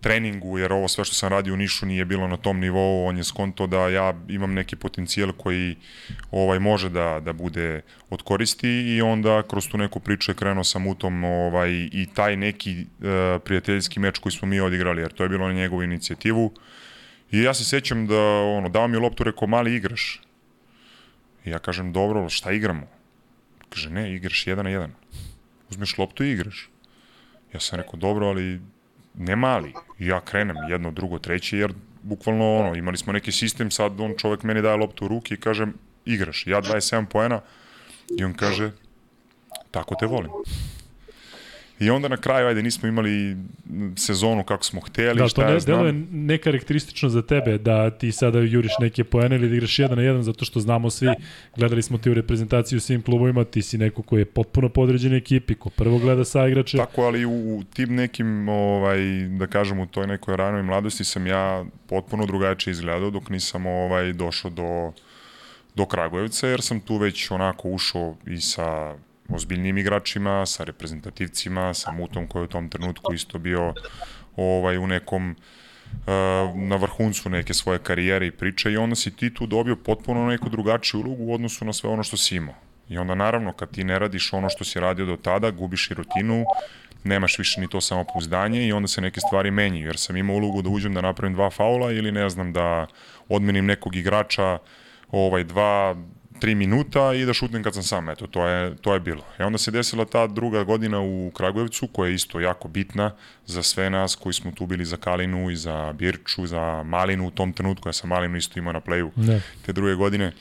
[0.00, 3.16] treningu, jer ovo sve što sam radio u Nišu nije bilo na tom nivou, on
[3.16, 5.76] je skonto da ja imam neki potencijal koji
[6.30, 7.80] ovaj može da, da bude
[8.10, 12.08] od koristi i onda kroz tu neku priču je krenuo sam u tom ovaj, i
[12.14, 13.06] taj neki uh,
[13.44, 16.52] prijateljski meč koji smo mi odigrali, jer to je bilo na njegovu inicijativu.
[17.30, 20.20] I ja se sećam da ono, dao mi loptu, rekao, mali igraš.
[21.44, 22.86] I ja kažem, dobro, šta igramo?
[23.68, 24.99] Kaže, ne, igraš jedan na jedan.
[25.70, 26.70] Uzmeš loptu i igraš.
[27.54, 28.60] Ja sam rekao, dobro, ali
[29.14, 29.74] ne mali.
[29.98, 34.42] Ja krenem jedno, drugo, treće, jer bukvalno ono, imali smo neki sistem, sad on čovek
[34.42, 35.66] meni daje loptu u ruke i kaže,
[36.04, 36.46] igraš.
[36.46, 37.40] Ja 27 poena
[38.18, 38.70] i on kaže,
[39.70, 40.30] tako te volim.
[41.80, 43.36] I onda na kraju, ajde, nismo imali
[43.96, 45.78] sezonu kako smo hteli, da, šta ne, ja znam.
[45.78, 49.98] To je nekarakteristično za tebe da ti sada juriš neke poene ili da igraš jedan
[49.98, 51.08] na jedan, zato što znamo svi,
[51.56, 55.14] gledali smo ti u reprezentaciji u svim klubovima, ti si neko koji je potpuno podređen
[55.14, 56.76] ekipi, ko prvo gleda sa igrače.
[56.76, 58.98] Tako, ali u, u tim nekim, ovaj,
[59.38, 64.12] da kažem, u toj nekoj ranoj mladosti sam ja potpuno drugačije izgledao dok nisam ovaj,
[64.12, 64.92] došao do,
[65.74, 68.94] do Kragujevca, jer sam tu već onako ušao i sa
[69.32, 73.74] ozbiljnim igračima, sa reprezentativcima, sa Mutom koji je u tom trenutku isto bio
[74.36, 79.34] ovaj, u nekom uh, na vrhuncu neke svoje karijere i priče i onda si ti
[79.34, 82.54] tu dobio potpuno neku drugačiju ulogu u odnosu na sve ono što si imao.
[82.88, 85.94] I onda naravno kad ti ne radiš ono što si radio do tada, gubiš i
[85.94, 86.44] rutinu,
[87.04, 90.62] nemaš više ni to samopouzdanje i onda se neke stvari menjaju, jer sam imao ulogu
[90.62, 92.86] da uđem da napravim dva faula ili ne znam da
[93.28, 94.58] odmenim nekog igrača
[95.10, 95.96] ovaj dva
[96.40, 99.24] 3 minuta i da šutnem kad sam sam, eto, to je, to je bilo.
[99.38, 103.12] I onda se desila ta druga godina u Kragujevcu, koja je isto jako bitna
[103.46, 107.30] za sve nas koji smo tu bili za Kalinu i za Birču, za Malinu u
[107.30, 109.42] tom trenutku, ja sam Malinu isto imao na playu ne.
[109.66, 110.32] te druge godine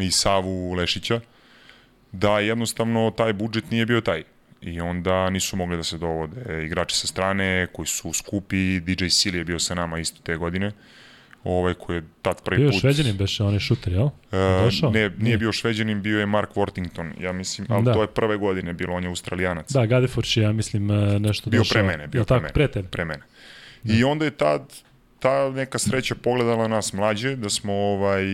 [0.00, 1.20] i Savu Lešića,
[2.12, 4.22] da jednostavno taj budžet nije bio taj.
[4.60, 9.38] I onda nisu mogli da se dovode igrači sa strane koji su skupi, DJ Sili
[9.38, 10.72] je bio sa nama isto te godine
[11.44, 12.72] ovaj koji je tad prvi bio put...
[12.72, 14.04] Bio šveđanin beše, on je šuter, jel?
[14.04, 14.12] Uh,
[14.64, 14.90] Došao?
[14.90, 17.92] Ne, nije, nije bio šveđanin, bio je Mark Worthington, ja mislim, ali da.
[17.92, 19.72] to je prve godine bilo, on je australijanac.
[19.72, 21.82] Da, Gadeforš je, ja mislim, e, nešto bio došao.
[21.82, 22.52] Bio pre mene, bio pre tako, mene.
[22.52, 22.88] Pre tebe.
[22.88, 23.22] Pre mene.
[23.82, 23.94] Da.
[23.94, 24.74] I onda je tad
[25.18, 28.24] ta neka sreća pogledala nas mlađe, da smo ovaj,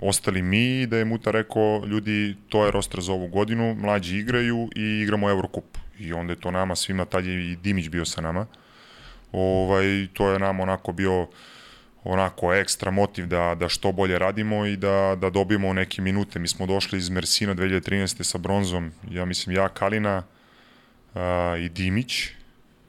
[0.00, 4.18] ostali mi i da je Muta rekao, ljudi, to je roster za ovu godinu, mlađi
[4.18, 5.64] igraju i igramo Eurocup.
[5.98, 8.46] I onda je to nama svima, tad je i Dimić bio sa nama.
[9.32, 11.26] Ovaj, to je nam onako bio
[12.04, 16.38] onako ekstra motiv da, da što bolje radimo i da, da dobijemo neke minute.
[16.38, 18.22] Mi smo došli iz Mersina 2013.
[18.22, 20.22] sa bronzom, ja mislim ja, Kalina
[21.14, 21.20] uh,
[21.60, 22.28] i Dimić,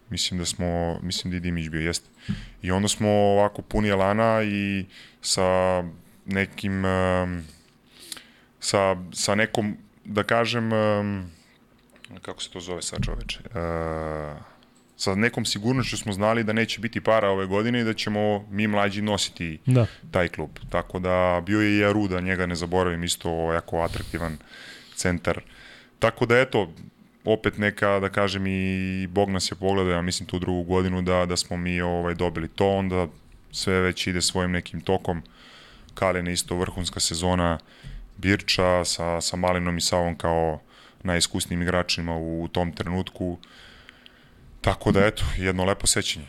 [0.10, 2.10] mislim da smo, mislim da i Dimić bio, jeste.
[2.62, 4.86] I onda smo ovako puni elana i
[5.22, 5.84] sa
[6.26, 7.44] nekim, um,
[8.60, 11.32] sa, sa nekom, da kažem, um,
[12.22, 14.55] kako se to zove sad čoveče, uh,
[14.98, 18.68] sa nekom sigurnošću smo znali da neće biti para ove godine i da ćemo mi
[18.68, 19.86] mlađi nositi da.
[20.12, 20.50] taj klub.
[20.70, 24.38] Tako da bio je i Aruda, njega ne zaboravim, isto jako atraktivan
[24.96, 25.42] centar.
[26.00, 26.74] Tako da eto,
[27.26, 31.26] opet neka, da kažem, i Bog nas je pogledao, ja mislim tu drugu godinu da,
[31.26, 33.08] da smo mi ovaj, dobili to, onda
[33.52, 35.24] sve već ide svojim nekim tokom.
[35.94, 37.60] Kalene isto vrhunska sezona,
[38.18, 40.60] Birča sa, sa Malinom i Savom kao
[41.04, 43.38] najiskusnijim igračima u, u tom trenutku.
[44.66, 46.26] Tako da, eto, jedno lepo sećanje.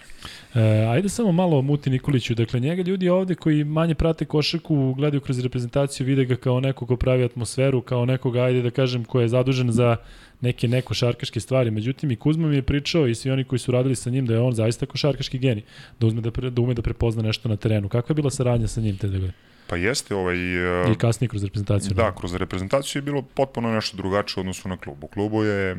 [0.55, 2.35] E, ajde samo malo o Muti Nikoliću.
[2.35, 6.87] Dakle, njega ljudi ovde koji manje prate košarku, gledaju kroz reprezentaciju, vide ga kao neko
[6.87, 9.97] ko pravi atmosferu, kao nekoga, ajde da kažem, ko je zadužen za
[10.41, 11.71] neke nekošarkaške stvari.
[11.71, 14.35] Međutim, i Kuzma mi je pričao i svi oni koji su radili sa njim da
[14.35, 15.63] je on zaista košarkaški geni,
[16.01, 17.89] da, uzme da, pre, da ume da prepozna nešto na terenu.
[17.89, 19.29] Kakva je bila saradnja sa njim te da
[19.67, 20.37] Pa jeste ovaj...
[20.83, 21.95] Uh, I kasnije kroz reprezentaciju.
[21.95, 25.07] Da, kroz reprezentaciju je bilo potpuno nešto drugačije u odnosu na klubu.
[25.07, 25.77] U klubu je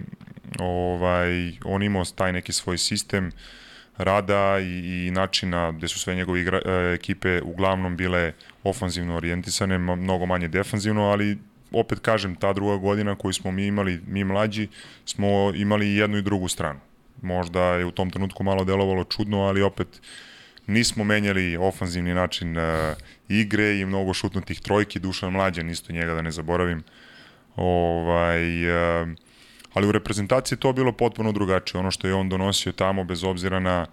[0.59, 3.31] ovaj, on imao taj neki svoj sistem
[3.97, 8.33] rada i, i načina gde su sve njegove igra, e, ekipe uglavnom bile
[8.63, 11.37] ofanzivno orijentisane, mnogo manje defanzivno, ali
[11.71, 14.67] opet kažem, ta druga godina koju smo mi imali, mi mlađi,
[15.05, 16.79] smo imali jednu i drugu stranu.
[17.21, 19.87] Možda je u tom trenutku malo delovalo čudno, ali opet
[20.67, 22.63] nismo menjali ofanzivni način uh,
[23.29, 26.83] igre i mnogo šutnutih trojki, Dušan Mlađan, isto njega da ne zaboravim.
[27.55, 29.07] Ovaj, uh,
[29.77, 31.79] ali u reprezentaciji to bilo potpuno drugačije.
[31.79, 33.85] Ono što je on donosio tamo, bez obzira na,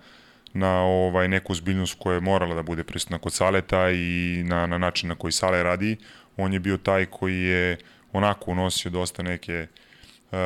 [0.52, 4.78] na ovaj neku zbiljnost koja je morala da bude prisutna kod Saleta i na, na
[4.78, 5.96] način na koji Sale radi,
[6.36, 7.78] on je bio taj koji je
[8.12, 10.38] onako unosio dosta neke uh,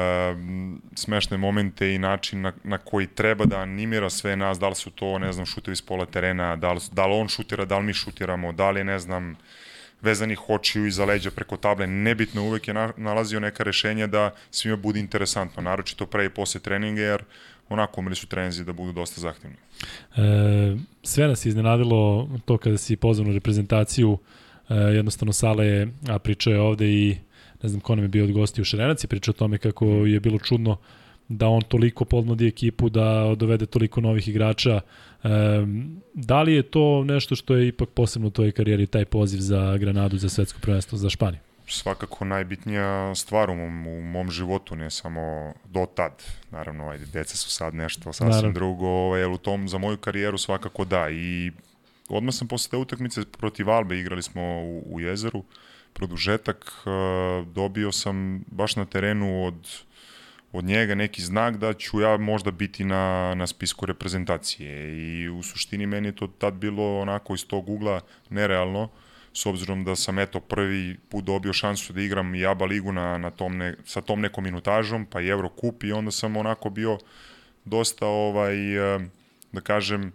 [0.95, 4.91] smešne momente i način na, na koji treba da animira sve nas, da li su
[4.91, 7.85] to, ne znam, šutevi s pola terena, da li, da li on šutira, da li
[7.85, 9.37] mi šutiramo, da li ne znam,
[10.03, 14.77] vezanih očiju iza leđa preko table, nebitno uvek je na, nalazio neka rešenja da svima
[14.77, 17.23] bude interesantno, naročito pre i posle treninga, jer
[17.69, 19.57] onako umeli su trenzi da budu dosta zahtevni.
[20.17, 24.19] E, sve nas je iznenadilo to kada si pozvan u reprezentaciju,
[24.69, 27.17] e, jednostavno Sale je, a pričao je ovde i
[27.63, 29.87] ne znam ko nam je bio od gosti u Šarenac, je pričao o tome kako
[29.87, 30.77] je bilo čudno
[31.29, 34.81] da on toliko podmladi ekipu, da dovede toliko novih igrača.
[35.25, 35.29] E,
[36.15, 39.77] da li je to nešto što je ipak posebno u tvojoj karijeri, taj poziv za
[39.77, 41.41] Granadu, za svetsko prvenstvo, za Španiju?
[41.71, 46.25] svakako najbitnija stvar u mom, u mom životu, ne samo do tad.
[46.51, 48.53] Naravno, ajde, deca su sad nešto sasvim Naravno.
[48.53, 51.11] drugo, ovaj, u tom za moju karijeru svakako da.
[51.11, 51.53] I
[52.09, 55.45] odmah sam posle te utakmice protiv Albe, igrali smo u, u jezeru,
[55.93, 59.69] produžetak, uh, dobio sam baš na terenu od
[60.53, 64.97] od njega neki znak da ću ja možda biti na, na spisku reprezentacije.
[64.99, 68.89] I u suštini meni je to tad bilo onako iz tog ugla nerealno,
[69.33, 73.19] s obzirom da sam eto prvi put dobio šansu da igram i ABA ligu na,
[73.19, 76.99] na tom ne, sa tom nekom minutažom, pa i Eurocup i onda sam onako bio
[77.65, 79.01] dosta ovaj eh,
[79.53, 80.13] da kažem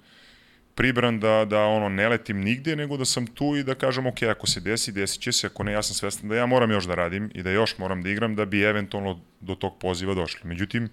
[0.75, 4.23] pribran da, da ono ne letim nigde, nego da sam tu i da kažem ok,
[4.23, 6.85] ako se desi, desit će se, ako ne, ja sam svestan da ja moram još
[6.85, 10.49] da radim i da još moram da igram da bi eventualno do tog poziva došli.
[10.49, 10.89] Međutim,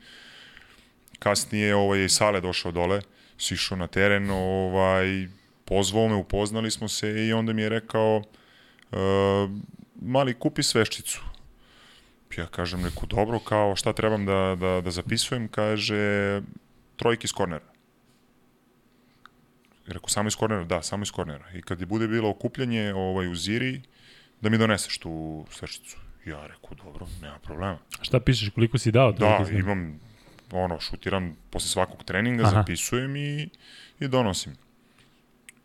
[1.18, 3.00] kasnije ovaj, Sale došao dole,
[3.38, 5.28] sišao na teren, ovaj,
[5.64, 8.96] pozvao me, upoznali smo se i onda mi je rekao e,
[10.02, 11.22] mali kupi sveščicu.
[12.36, 16.40] Ja kažem neku dobro, kao šta trebam da, da, da zapisujem, kaže
[16.96, 17.69] trojki iz kornera.
[19.92, 20.64] Rekao, samo iz kornera?
[20.64, 21.44] Da, samo iz kornera.
[21.54, 23.82] I kad je bude bilo okupljanje ovaj, u Ziri,
[24.40, 25.96] da mi doneseš tu sveščicu.
[26.26, 27.78] Ja rekao, dobro, nema problema.
[28.00, 29.12] A šta pišeš, koliko si dao?
[29.12, 30.00] Da, imam,
[30.52, 32.50] ono, šutiram posle svakog treninga, Aha.
[32.50, 33.48] zapisujem i,
[34.00, 34.52] i donosim.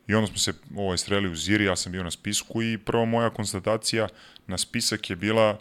[0.08, 3.06] I onda smo se ovaj, streli u Ziri, ja sam bio na spisku i prva
[3.06, 4.08] moja konstatacija
[4.48, 5.60] na spisak je bila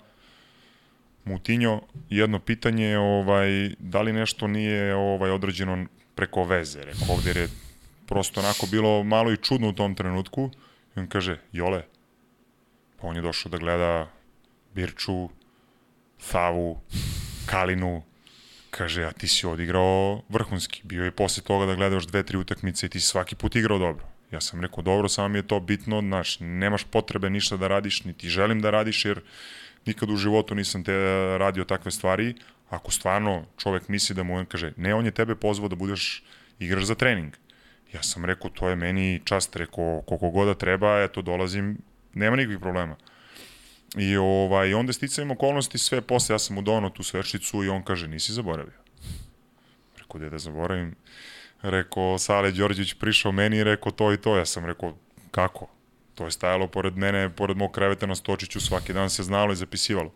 [1.24, 6.85] Mutinjo, jedno pitanje, ovaj, da li nešto nije ovaj određeno preko veze.
[6.85, 7.48] Rekao, ovde je
[8.06, 10.50] prosto onako bilo malo i čudno u tom trenutku.
[10.96, 11.82] I on kaže, Jole,
[13.00, 14.10] pa on je došao da gleda
[14.74, 15.28] Birču,
[16.18, 16.80] Savu,
[17.46, 18.02] Kalinu,
[18.70, 20.80] kaže, a ti si odigrao vrhunski.
[20.84, 23.56] Bio je posle toga da gleda još dve, tri utakmice i ti si svaki put
[23.56, 24.04] igrao dobro.
[24.30, 28.04] Ja sam rekao, dobro, samo mi je to bitno, znaš, nemaš potrebe ništa da radiš,
[28.04, 29.20] niti želim da radiš, jer
[29.86, 30.92] nikad u životu nisam te
[31.38, 32.34] radio takve stvari.
[32.70, 36.24] Ako stvarno čovek misli da mu on kaže, ne, on je tebe pozvao da budeš
[36.58, 37.36] igrač za trening.
[37.94, 41.78] Ja sam rekao, to je meni čast, rekao, koliko god da treba, eto, dolazim,
[42.14, 42.96] nema nikakvih problema.
[43.96, 47.83] I ovaj, onda sticajem okolnosti sve posle, ja sam mu donao tu svečicu i on
[47.83, 48.78] kaže, nisi zaboravio.
[49.98, 50.94] Rekao, da zaboravim,
[51.62, 54.96] rekao Sale Đorđević prišao meni i rekao to i to, ja sam rekao
[55.30, 55.68] kako?
[56.14, 59.57] To je stajalo pored mene, pored mog kreveta na Stočiću, svaki dan se znalo i
[59.57, 60.12] zapisivalo.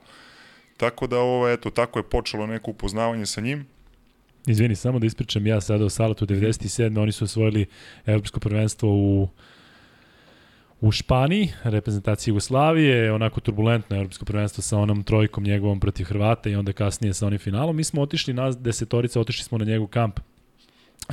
[0.77, 3.67] Tako da ovo, eto, tako je počelo neko upoznavanje sa njim.
[4.49, 7.03] Izvini, samo da ispričam ja sada o Salatu 97.
[7.03, 7.67] Oni su osvojili
[8.07, 9.29] evropsko prvenstvo u
[10.81, 16.55] u Španiji, reprezentacija Jugoslavije, onako turbulentno evropsko prvenstvo sa onom trojkom njegovom protiv Hrvata i
[16.55, 17.77] onda kasnije sa onim finalom.
[17.77, 20.21] Mi smo otišli, nas desetorica, otišli smo na njegov kamp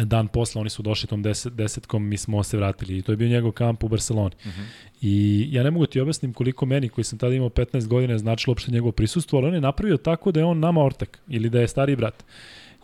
[0.04, 3.16] dan posle oni su došli tom deset, desetkom, mi smo se vratili i to je
[3.16, 4.36] bio njegov kamp u Barceloni.
[4.40, 4.62] Uh mhm.
[4.62, 4.66] -huh.
[5.02, 8.52] I ja ne mogu ti objasnim koliko meni, koji sam tada imao 15 godina, značilo
[8.52, 11.60] uopšte njegovo prisustvo, ali on je napravio tako da je on nama ortak ili da
[11.60, 12.24] je stari brat.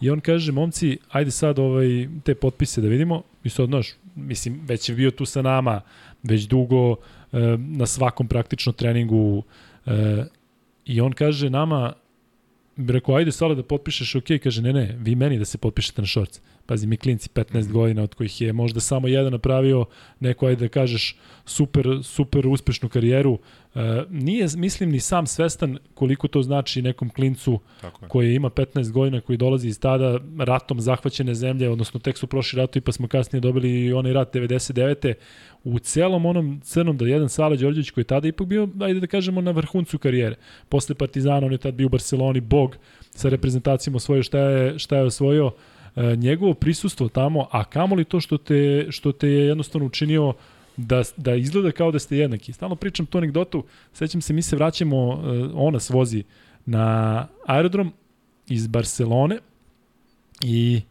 [0.02, 3.24] I on kaže, momci, ajde sad ovaj, te potpise da vidimo.
[3.44, 5.82] I sad, znaš, mislim, već je bio tu sa nama,
[6.24, 6.96] već dugo,
[7.32, 9.44] e, na svakom praktično treningu.
[9.86, 10.26] E,
[10.86, 11.94] I on kaže nama,
[12.78, 16.08] rekao, ajde sada da potpišeš, ok, kaže, ne, ne, vi meni da se potpišete na
[16.08, 16.42] šorc.
[16.66, 17.74] Pazi, mi klinci 15 mm.
[17.74, 19.86] godina, od kojih je možda samo jedan napravio
[20.20, 23.40] neko, ajde da kažeš, super, super uspešnu karijeru.
[23.76, 27.60] E, nije, mislim, ni sam svestan koliko to znači nekom klincu
[28.08, 32.58] koji ima 15 godina, koji dolazi iz tada ratom zahvaćene zemlje, odnosno tek su prošli
[32.58, 35.14] ratovi pa smo kasnije dobili onaj rat 99.
[35.64, 39.08] U celom onom crnom da jedan Sala Đorđević koji je tada ipak bio, ajde da
[39.08, 40.36] kažemo, na vrhuncu karijere.
[40.70, 42.78] Posle Partizana on je tada bio u Barceloni, bog
[43.16, 45.52] sa reprezentacijom osvojio šta je, šta je osvojio
[46.18, 50.34] njegovo prisustvo tamo, a kamoli to što te, što te je jednostavno učinio
[50.78, 52.54] da, da izgleda kao da ste jednaki.
[52.54, 53.64] Stalno pričam tu anegdotu,
[53.94, 56.24] sećam se, mi se vraćamo, e, ona nas vozi
[56.66, 57.94] na aerodrom
[58.48, 59.38] iz Barcelone
[60.44, 60.82] i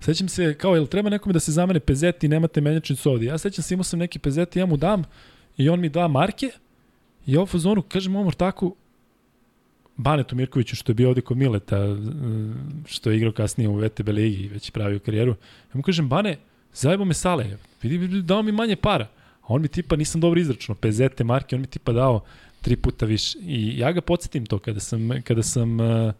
[0.00, 3.26] sećam se kao, jel treba nekome da se zamene pezeti nemate menjačnicu ovdje.
[3.26, 5.04] Ja sećam se, imao sam neki pezeti, ja mu dam
[5.56, 6.50] i on mi da marke
[7.26, 8.74] i ovo fazonu, kažem omor tako,
[9.96, 11.96] Banetu Mirkoviću što je bio ovde kod Mileta, e,
[12.86, 15.32] što je igrao kasnije u VTB ligi i već pravio karijeru.
[15.32, 16.36] Ja mu kažem, Bane,
[16.74, 19.04] zajebo me sale, vidi, dao mi manje para.
[19.40, 22.24] A on mi tipa, nisam dobro izračunao, PZT marke, on mi tipa dao
[22.60, 23.38] tri puta više.
[23.42, 26.12] I ja ga podsjetim to kada sam, kada sam uh,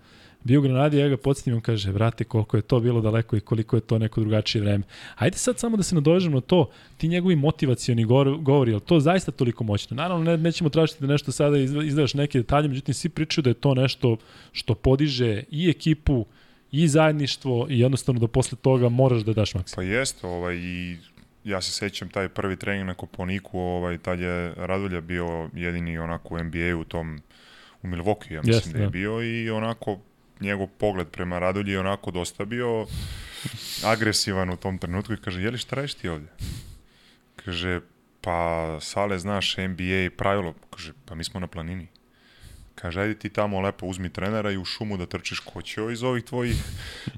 [0.45, 3.41] bio u Granadi, ja ga podsjetim, on kaže, vrate, koliko je to bilo daleko i
[3.41, 4.85] koliko je to neko drugačije vreme.
[5.17, 8.05] Ajde sad samo da se nadovežemo na to, ti njegovi motivacioni
[8.41, 9.95] govori, je to zaista toliko moćno?
[9.95, 13.55] Naravno, ne, nećemo tražiti da nešto sada izdaš neke detalje, međutim, svi pričaju da je
[13.55, 14.17] to nešto
[14.53, 16.27] što podiže i ekipu,
[16.73, 19.77] i zajedništvo i jednostavno da posle toga moraš da daš maksimum.
[19.77, 20.97] Pa jeste, ovaj, i
[21.45, 26.35] ja se sećam taj prvi trening na Koponiku, ovaj, tad je Radulja bio jedini onako
[26.35, 27.21] u NBA u tom
[27.83, 28.91] u Milwaukee, ja mislim yes, da je da.
[28.91, 29.99] bio i onako
[30.45, 32.87] njegov pogled prema Radulji je onako dosta bio
[33.85, 36.29] agresivan u tom trenutku i kaže, jeli šta radiš ti ovdje?
[37.37, 37.81] Kaže,
[38.21, 40.55] pa Sale, znaš NBA pravilo?
[40.71, 41.87] Kaže, pa mi smo na planini.
[42.75, 46.03] Kaže, ajde ti tamo lepo uzmi trenera i u šumu da trčiš ko će iz
[46.03, 46.57] ovih tvojih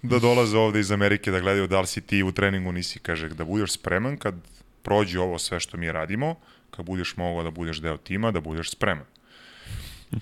[0.03, 2.99] da dolaze ovde iz Amerike da gledaju da li si ti u treningu nisi.
[2.99, 4.35] Kaže, da budeš spreman kad
[4.83, 6.37] prođe ovo sve što mi radimo,
[6.71, 9.07] kad budeš mogao da budeš deo tima, da budeš spreman.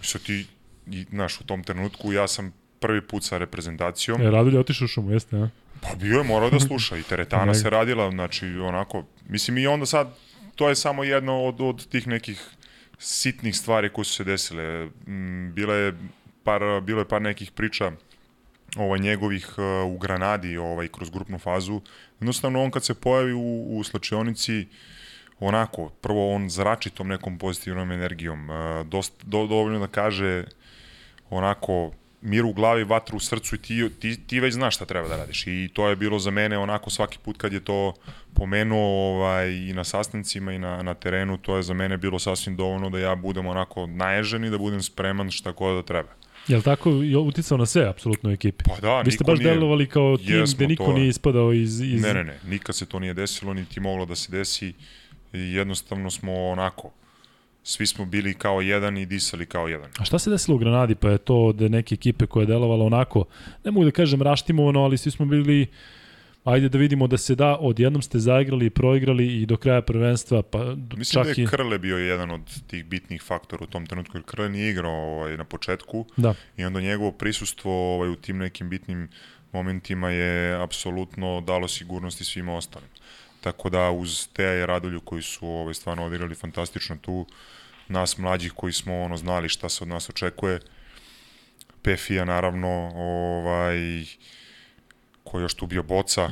[0.00, 0.46] Što ti,
[1.10, 2.52] znaš, u tom trenutku ja sam
[2.84, 4.20] prvi put sa reprezentacijom.
[4.20, 5.48] E, Radulj je otišao u šumu, jeste, a?
[5.80, 9.86] Pa bio je, morao da sluša i teretana se radila, znači onako, mislim i onda
[9.86, 10.12] sad,
[10.54, 12.42] to je samo jedno od, od tih nekih
[12.98, 14.86] sitnih stvari koje su se desile.
[15.06, 15.94] Mm, bila je
[16.44, 17.92] par, bilo je par nekih priča
[18.76, 21.80] ovaj, njegovih uh, u Granadi ovaj, kroz grupnu fazu.
[22.20, 24.66] Jednostavno on kad se pojavi u, u slačionici,
[25.40, 30.44] onako, prvo on zrači tom nekom pozitivnom energijom, uh, dost, do, dovoljno da kaže
[31.30, 31.92] onako
[32.24, 35.16] mir u glavi, vatru u srcu i ti, ti, ti već znaš šta treba da
[35.16, 35.46] radiš.
[35.46, 37.94] I to je bilo za mene onako svaki put kad je to
[38.34, 42.56] pomenuo ovaj, i na sastancima i na, na terenu, to je za mene bilo sasvim
[42.56, 46.08] dovoljno da ja budem onako naježen i da budem spreman šta god da treba.
[46.48, 46.90] Je li tako
[47.26, 48.64] uticao na sve, apsolutno u ekipi?
[48.64, 51.80] Pa da, Vi ste baš nije, delovali kao tim gde niko to, nije ispadao iz,
[51.80, 52.02] iz...
[52.02, 54.72] Ne, ne, ne, nikad se to nije desilo, niti moglo da se desi.
[55.32, 56.90] Jednostavno smo onako,
[57.64, 59.90] svi smo bili kao jedan i disali kao jedan.
[59.98, 60.94] A šta se desilo u Granadi?
[60.94, 63.24] Pa je to od neke ekipe koja je delovala onako,
[63.64, 65.66] ne mogu da kažem raštimovano, ali svi smo bili
[66.44, 70.42] ajde da vidimo da se da, odjednom ste zaigrali i proigrali i do kraja prvenstva,
[70.42, 74.16] pa Mislim čak da je Krle bio jedan od tih bitnih faktora u tom trenutku,
[74.16, 76.34] jer Krle nije igrao ovaj, na početku da.
[76.56, 79.08] i onda njegovo prisustvo ovaj, u tim nekim bitnim
[79.52, 82.88] momentima je apsolutno dalo sigurnosti svima ostalim.
[83.44, 87.26] Tako da uz Teja i Radulju koji su ovaj, stvarno odigrali fantastično tu,
[87.88, 90.60] nas mlađih koji smo ono znali šta se od nas očekuje,
[91.82, 93.78] Pefija naravno, ovaj,
[95.24, 96.30] koji još tu bio Boca,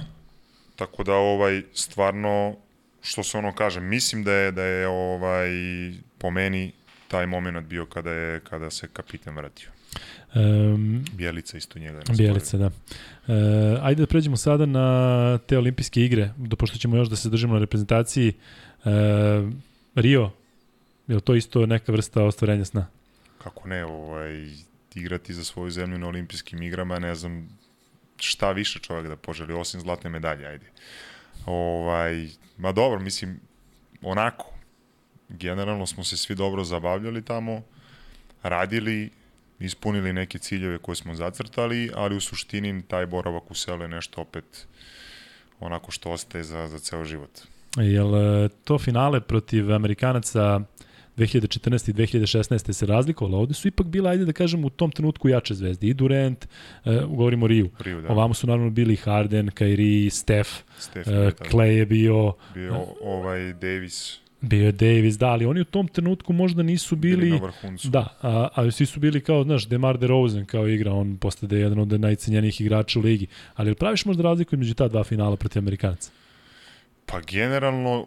[0.76, 2.56] tako da ovaj stvarno
[3.02, 5.50] što se ono kaže, mislim da je da je ovaj
[6.18, 6.72] po meni
[7.08, 9.70] taj moment bio kada je kada se kapiten vratio.
[10.34, 12.70] Um, Bjelica isto njega je Bjelica, da.
[13.28, 13.32] E,
[13.82, 17.55] ajde da pređemo sada na te olimpijske igre, do pošto ćemo još da se držimo
[17.55, 18.28] na reprezentaciji.
[18.28, 18.90] E,
[19.95, 20.30] Rio,
[21.07, 22.86] je to isto neka vrsta ostvarenja sna?
[23.38, 24.49] Kako ne, ovaj,
[24.95, 27.59] igrati za svoju zemlju na olimpijskim igrama, ne znam
[28.16, 30.66] šta više čovjek da poželi, osim zlatne medalje, ajde.
[31.47, 33.40] Ovaj, ma dobro, mislim,
[34.03, 34.55] onako,
[35.28, 37.62] generalno smo se svi dobro zabavljali tamo,
[38.43, 39.11] radili,
[39.64, 44.20] ispunili neke ciljeve koje smo zacrtali, ali u suštini taj boravak u selu je nešto
[44.20, 44.66] opet
[45.60, 47.40] onako što ostaje za, za ceo život.
[47.76, 50.60] Jel e, to finale protiv Amerikanaca
[51.16, 51.90] 2014.
[51.90, 52.72] i 2016.
[52.72, 55.86] se razlikovalo, ovde su ipak bila, ajde da kažem, u tom trenutku jače zvezde.
[55.86, 56.46] I Durant,
[56.84, 57.70] uh, govorimo o Riju.
[57.78, 58.12] Riju da.
[58.12, 61.14] Ovamo su naravno bili Harden, Kyrie, Steph, Steph uh,
[61.50, 62.32] Clay je bio...
[62.54, 64.21] Bio ovaj Davis.
[64.43, 67.30] Bio je Davis, da, ali oni u tom trenutku možda nisu bili...
[67.30, 67.40] Bili.
[67.84, 71.78] Da, a, a svi su bili kao, znaš, Demar DeRozan kao igra, on postade jedan
[71.78, 73.26] od najcenjenijih igrača u ligi.
[73.55, 76.11] Ali praviš možda razliku između ta dva finala protiv Amerikanca?
[77.07, 78.07] Pa generalno,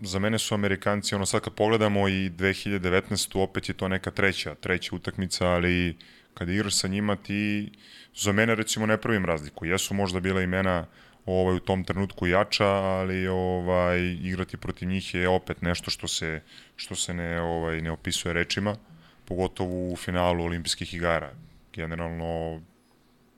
[0.00, 3.38] za mene su Amerikanci, ono sad kad pogledamo i 2019.
[3.42, 5.96] opet je to neka treća, treća utakmica, ali
[6.34, 7.70] kad igraš sa njima ti,
[8.14, 9.64] za mene recimo ne pravim razliku.
[9.64, 10.86] Jesu možda bila imena
[11.26, 16.42] ovaj, u tom trenutku jača, ali ovaj, igrati protiv njih je opet nešto što se,
[16.76, 18.76] što se ne, ovaj, ne opisuje rečima,
[19.24, 21.32] pogotovo u finalu olimpijskih igara.
[21.72, 22.60] Generalno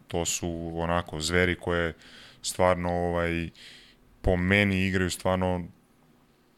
[0.09, 1.93] to su onako zveri koje
[2.43, 3.49] stvarno ovaj,
[4.23, 5.69] po meni igraju stvarno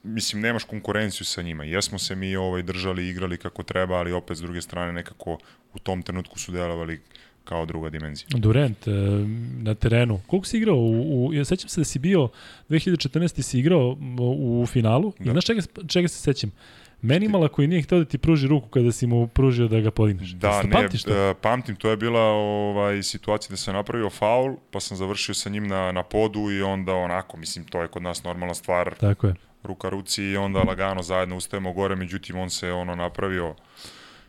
[0.07, 1.65] mislim, nemaš konkurenciju sa njima.
[1.65, 5.39] Jesmo se mi ovaj, držali, igrali kako treba, ali opet s druge strane nekako
[5.75, 7.03] u tom trenutku su delovali
[7.47, 8.29] kao druga dimenzija.
[8.31, 8.91] Durant e,
[9.59, 10.21] na terenu.
[10.27, 10.77] Koliko si igrao?
[10.77, 12.29] U, u, ja sećam se da si bio
[12.69, 13.43] 2014.
[13.43, 13.97] si igrao
[14.39, 15.13] u finalu.
[15.19, 15.31] Da.
[15.31, 16.53] I znaš čega, čega se sećam?
[17.03, 20.31] Menimala koji nije hteo da ti pruži ruku kada si mu pružio da ga podigneš.
[20.31, 21.31] Da, ne, pamtiš to?
[21.31, 25.51] Uh, pamtim, to je bila ovaj, situacija da sam napravio faul, pa sam završio sa
[25.51, 28.95] njim na, na podu i onda onako, mislim, to je kod nas normalna stvar.
[29.01, 29.35] Tako je
[29.67, 33.55] ruka ruci i onda lagano zajedno ustajemo gore, međutim on se ono napravio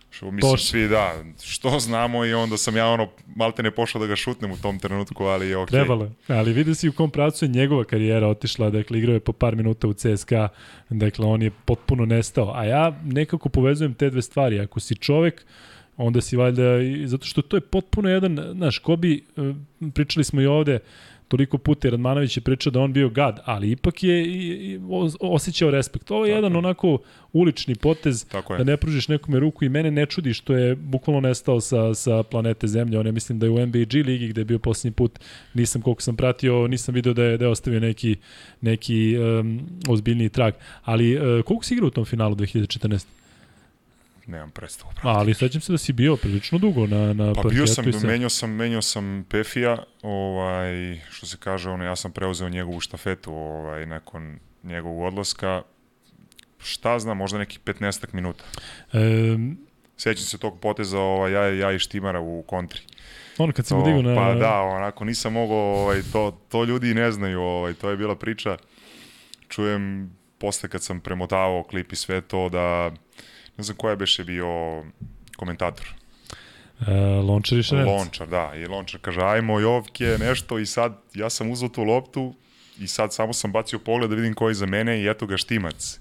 [0.10, 0.66] Što mislim Poš.
[0.66, 4.52] svi da, što znamo i onda sam ja ono malte ne pošao da ga šutnem
[4.52, 5.66] u tom trenutku, ali je okej.
[5.66, 5.80] Okay.
[5.80, 9.34] Trebalo, ali vidi si u kom pracu je njegova karijera otišla, dakle igrao je po
[9.34, 10.50] par minuta u CSKA,
[10.90, 15.46] dakle on je potpuno nestao, a ja nekako povezujem te dve stvari, ako si čovek,
[15.98, 16.64] onda si valjda,
[17.06, 19.54] zato što to je potpuno jedan, znaš, ko bi, e,
[19.94, 20.80] pričali smo i ovde,
[21.28, 24.80] toliko puta Radmanović je pričao da on bio gad, ali ipak je i, i,
[25.20, 26.12] osjećao respekt.
[26.12, 26.58] Ovo je Tako jedan je.
[26.58, 26.98] onako
[27.34, 31.22] ulični potez Tako da ne pružiš nekome ruku i mene ne čudi što je bukvalno
[31.22, 33.00] nestao sa, sa planete Zemlje.
[33.00, 35.20] On je mislim da je u NBA G ligi gde je bio poslednji put,
[35.54, 38.16] nisam koliko sam pratio, nisam video da je, da je ostavio neki,
[38.62, 39.60] neki um,
[39.90, 40.54] ozbiljniji trag.
[40.84, 43.06] Ali uh, koliko si igrao u tom finalu 2014?
[44.28, 44.92] Nemam predstavu.
[45.02, 48.08] Ali sećam se da si bio prilično dugo na, na pa bio sam, se...
[48.08, 53.34] menjao sam, menjao sam Pefija, ovaj, što se kaže, ono, ja sam preuzeo njegovu štafetu
[53.34, 55.62] ovaj, nakon njegovog odlaska.
[56.60, 58.44] Šta znam, možda nekih 15 minuta.
[58.94, 59.38] E,
[59.98, 62.82] Sećam se tog poteza ovaj, ja, ja i Štimara u kontri.
[63.38, 64.16] Ono kad sam digao na...
[64.16, 68.16] Pa da, onako nisam mogao, ovaj, to, to ljudi ne znaju, ovaj, to je bila
[68.16, 68.58] priča.
[69.50, 72.92] Čujem posle kad sam premotavao klip i sve to da
[73.58, 74.48] ne znam koja beše bio
[75.36, 75.88] komentator.
[76.88, 77.88] E, Lončar i Šerenac.
[77.88, 78.52] Lončar, da.
[78.56, 82.34] I Lončar kaže, ajmo Jovke, nešto i sad ja sam uzao tu loptu
[82.80, 85.38] i sad samo sam bacio pogled da vidim ko je za mene i eto ga
[85.38, 86.00] štimac.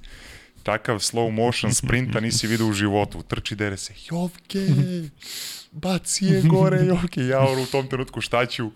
[0.62, 3.22] Takav slow motion sprinta nisi vidio u životu.
[3.22, 4.66] Trči dere se, Jovke,
[5.72, 7.26] baci je gore, Jovke.
[7.26, 8.70] Ja u tom trenutku šta ću,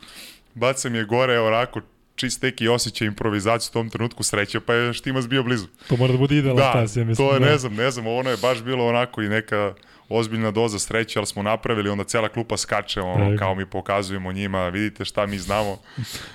[0.54, 1.80] bacam je gore, onako
[2.20, 5.66] čist neki osjećaj improvizaciju u tom trenutku sreće, pa je Štimac bio blizu.
[5.88, 7.28] To mora da bude idealan da, stas, ja mislim.
[7.28, 7.46] to je, da.
[7.46, 9.74] ne znam, ne znam, ono je baš bilo onako i neka
[10.10, 14.68] ozbiljna doza sreće, ali smo napravili, onda cela klupa skače, ono, kao mi pokazujemo njima,
[14.68, 15.78] vidite šta mi znamo.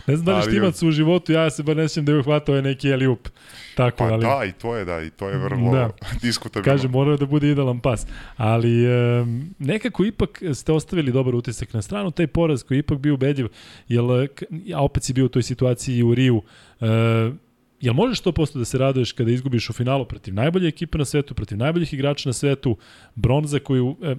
[0.08, 2.62] ne znam da li Štimac u životu, ja se bar ne sjećam da je uhvatao
[2.62, 3.30] neki eliup.
[3.76, 4.26] Tako, pa ali...
[4.26, 5.90] da, i to je da, i to je vrlo da.
[6.22, 6.78] diskutabilno.
[6.78, 8.08] Kaže, mora da bude idealan pas.
[8.38, 13.14] Ali um, nekako ipak ste ostavili dobar utisak na stranu, taj poraz koji ipak bio
[13.14, 13.48] ubedljiv,
[13.88, 14.04] jer,
[14.76, 16.36] a opet si bio u toj situaciji u Riju,
[16.80, 16.88] uh,
[17.86, 21.34] Jel možeš 100% da se raduješ kada izgubiš u finalu protiv najbolje ekipe na svetu,
[21.34, 22.78] protiv najboljih igrača na svetu,
[23.16, 24.16] bronza koju, e,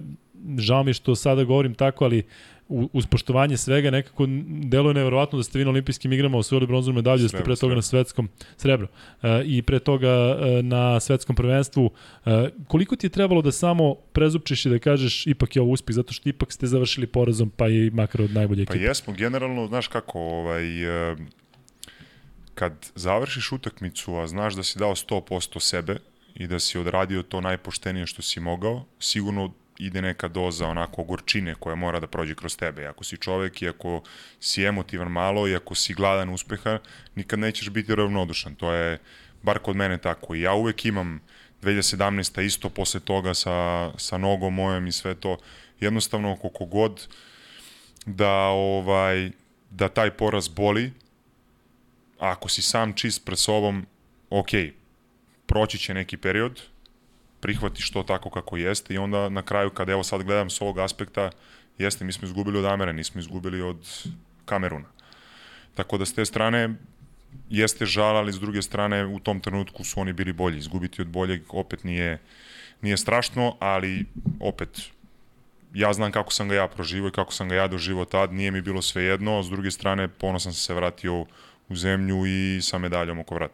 [0.57, 2.23] žao mi što sada govorim tako, ali
[2.69, 4.25] uz poštovanje svega nekako
[4.63, 7.75] deluje nevjerovatno da ste vi na olimpijskim igrama osvojili bronzanu medalju, da ste pre toga
[7.75, 8.87] na svetskom srebro
[9.23, 11.89] e, i pre toga e, na svetskom prvenstvu.
[12.25, 15.95] E, koliko ti je trebalo da samo prezupčiš i da kažeš ipak je ovo uspeh,
[15.95, 18.85] zato što ipak ste završili porazom pa i makar od najbolje pa ekipe?
[18.85, 21.15] Pa jesmo, generalno, znaš kako, ovaj, e,
[22.57, 25.99] kad završiš utakmicu, a znaš da si dao 100% sebe
[26.35, 31.55] i da si odradio to najpoštenije što si mogao, sigurno ide neka doza onako gorčine
[31.55, 32.87] koja mora da prođe kroz tebe.
[32.87, 34.01] Ako si čovek i ako
[34.39, 36.79] si emotivan malo i ako si gladan uspeha,
[37.15, 38.55] nikad nećeš biti ravnodušan.
[38.55, 38.99] To je
[39.43, 40.35] bar kod mene tako.
[40.35, 41.19] I ja uvek imam
[41.61, 42.41] 2017.
[42.41, 45.37] isto posle toga sa, sa nogom mojom i sve to.
[45.79, 47.07] Jednostavno, koliko god
[48.05, 49.31] da, ovaj,
[49.69, 50.91] da taj poraz boli,
[52.19, 53.85] ako si sam čist pred sobom,
[54.29, 54.49] ok,
[55.45, 56.61] proći će neki period,
[57.39, 60.79] prihvatiš to tako kako jeste i onda na kraju kad evo sad gledam s ovog
[60.79, 61.31] aspekta,
[61.77, 63.87] jeste, mi smo izgubili od Amera, nismo izgubili od
[64.45, 64.87] Kameruna.
[65.75, 66.75] Tako da s te strane
[67.49, 70.57] jeste žal, ali s druge strane u tom trenutku su oni bili bolji.
[70.57, 72.21] Izgubiti od boljeg opet nije,
[72.81, 74.05] nije strašno, ali
[74.39, 74.81] opet
[75.73, 78.51] ja znam kako sam ga ja proživao i kako sam ga ja doživao tad, nije
[78.51, 81.25] mi bilo sve jedno, s druge strane ponosan sam se vratio
[81.69, 83.53] u zemlju i sa medaljom oko vrata.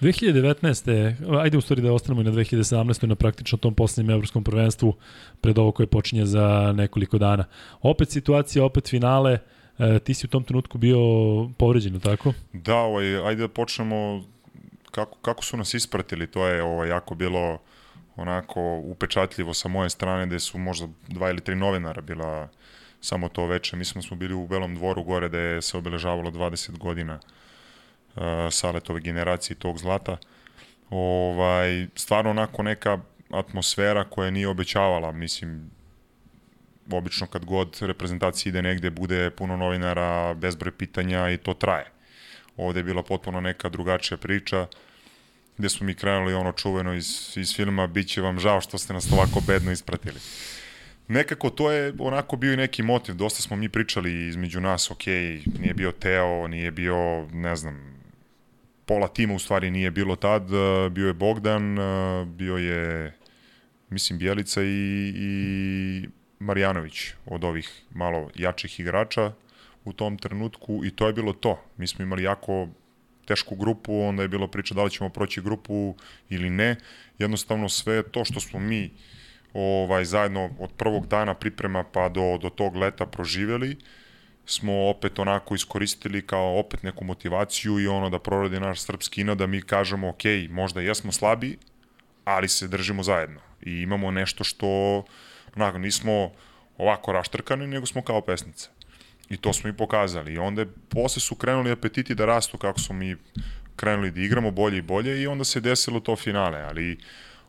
[0.00, 1.40] 2019.
[1.40, 3.06] Ajde u stvari da ostanemo i na 2017.
[3.06, 4.94] na praktično tom poslednjem evropskom prvenstvu
[5.40, 7.44] pred ovo koje počinje za nekoliko dana.
[7.82, 9.38] Opet situacija, opet finale,
[9.78, 10.98] e, ti si u tom trenutku bio
[11.58, 12.32] povređen, tako?
[12.52, 14.24] Da, ovaj, ajde da počnemo
[14.90, 17.58] kako, kako su nas ispratili, to je ovaj, jako bilo
[18.16, 22.48] onako upečatljivo sa moje strane, gde su možda dva ili tri novinara bila
[23.00, 23.76] samo to veče.
[23.76, 27.20] Mislim da smo bili u Belom dvoru gore gde se obeležavalo 20 godina uh,
[28.16, 30.16] uh, Saletove generacije tog zlata.
[30.90, 32.98] Ovaj, stvarno onako neka
[33.30, 35.70] atmosfera koja nije obećavala, mislim,
[36.90, 41.86] obično kad god reprezentacija ide negde bude puno novinara, bezbroj pitanja i to traje.
[42.56, 44.66] Ovde je bila potpuno neka drugačija priča,
[45.58, 49.12] gde smo mi krenuli ono čuveno iz, iz filma Biće vam žao što ste nas
[49.12, 50.20] ovako bedno ispratili.
[51.08, 55.06] Nekako to je onako bio i neki motiv, dosta smo mi pričali između nas, ok,
[55.58, 57.89] nije bio Teo, nije bio, ne znam,
[58.90, 63.12] pola tima u stvari nije bilo tad, e, bio je Bogdan, e, bio je
[63.90, 69.32] mislim Bjelica i, i Marjanović od ovih malo jačih igrača
[69.84, 71.62] u tom trenutku i to je bilo to.
[71.76, 72.68] Mi smo imali jako
[73.24, 75.94] tešku grupu, onda je bilo priča da li ćemo proći grupu
[76.28, 76.76] ili ne.
[77.18, 78.90] Jednostavno sve to što smo mi
[79.54, 83.76] ovaj, zajedno od prvog dana priprema pa do, do tog leta proživeli,
[84.46, 89.34] smo opet onako iskoristili kao opet neku motivaciju i ono da proradi naš srpski ino
[89.34, 91.58] da mi kažemo ok, možda jesmo slabi,
[92.24, 95.02] ali se držimo zajedno i imamo nešto što
[95.56, 96.30] onako nismo
[96.78, 98.68] ovako raštrkani, nego smo kao pesnice.
[99.28, 100.34] I to smo i pokazali.
[100.34, 103.16] I onda posle su krenuli apetiti da rastu kako smo mi
[103.76, 106.98] krenuli da igramo bolje i bolje i onda se desilo to finale, ali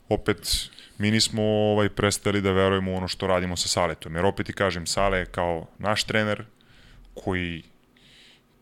[0.09, 4.15] opet mi nismo ovaj, prestali da verujemo u ono što radimo sa Saletom.
[4.15, 6.45] Jer opet ti kažem, Sale kao naš trener
[7.23, 7.63] koji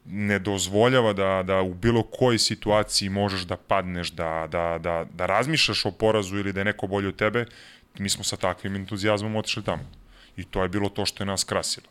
[0.05, 5.25] ne dozvoljava da, da u bilo kojoj situaciji možeš da padneš, da, da, da, da
[5.25, 7.45] razmišljaš o porazu ili da je neko bolje od tebe,
[7.99, 9.83] mi smo sa takvim entuzijazmom otišli tamo.
[10.37, 11.87] I to je bilo to što je nas krasilo.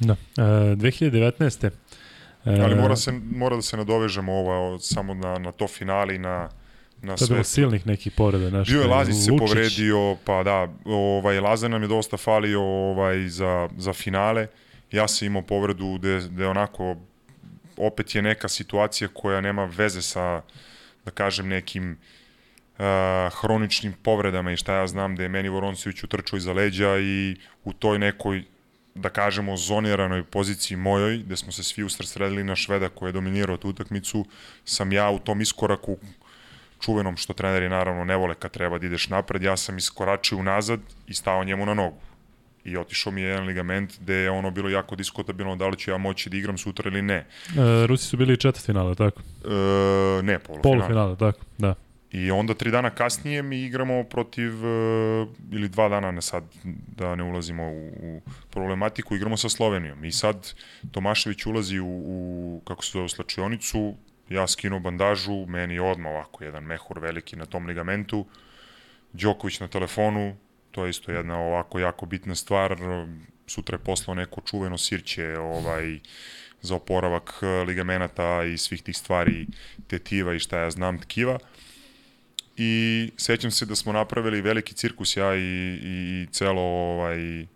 [0.00, 0.12] Da.
[0.12, 0.42] E,
[0.76, 1.66] 2019.
[1.66, 1.70] E,
[2.44, 6.48] Ali mora, se, mora da se nadovežemo ovo, samo na, na to finale i na,
[7.02, 7.26] na sve.
[7.26, 8.50] To je bilo silnih nekih povreda.
[8.50, 13.28] Naš, Bio je Lazić se povredio, pa da, ovaj, Lazar nam je dosta falio ovaj,
[13.28, 14.46] za, za finale.
[14.94, 16.96] Ja sam imao povredu gde, gde onako
[17.76, 20.42] opet je neka situacija koja nema veze sa,
[21.04, 21.98] da kažem, nekim
[22.78, 22.84] uh,
[23.40, 27.72] hroničnim povredama i šta ja znam da je meni Voroncević utrčao iza leđa i u
[27.72, 28.44] toj nekoj
[28.94, 33.56] da kažemo, zoniranoj poziciji mojoj, gde smo se svi usresredili na Šveda koji je dominirao
[33.56, 34.24] tu utakmicu,
[34.64, 35.96] sam ja u tom iskoraku
[36.80, 40.80] čuvenom što treneri naravno ne vole kad treba da ideš napred, ja sam iskoračio unazad
[41.06, 42.13] i stao njemu na nogu.
[42.64, 45.90] I otišao mi je jedan ligament gde je ono bilo jako diskutabilno da li ću
[45.90, 47.14] ja moći da igram sutra ili ne.
[47.14, 47.26] E,
[47.86, 49.20] Rusi su bili četvrt finale, tako?
[49.20, 50.62] E, ne, polufinale.
[50.62, 51.74] Polufinale, tako, da.
[52.14, 56.44] I onda tri dana kasnije mi igramo protiv, uh, ili dva dana, ne sad
[56.96, 60.04] da ne ulazimo u, u problematiku, igramo sa Slovenijom.
[60.04, 60.52] I sad
[60.90, 63.94] Tomašević ulazi u, u kako se zove, slačionicu,
[64.28, 68.26] ja skinu bandažu, meni odmah ovako jedan mehur veliki na tom ligamentu,
[69.12, 70.36] Đoković na telefonu,
[70.74, 72.76] to je isto jedna ovako jako bitna stvar,
[73.46, 75.98] sutra je poslao neko čuveno sirće ovaj,
[76.62, 79.46] za oporavak ligamenata i svih tih stvari,
[79.86, 81.38] tetiva i šta ja znam, tkiva.
[82.56, 87.46] I sećam se da smo napravili veliki cirkus ja i, i celo ovaj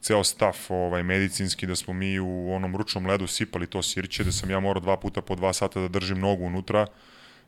[0.00, 4.32] ceo staf ovaj medicinski da smo mi u onom ručnom ledu sipali to sirće da
[4.32, 6.86] sam ja morao dva puta po dva sata da držim nogu unutra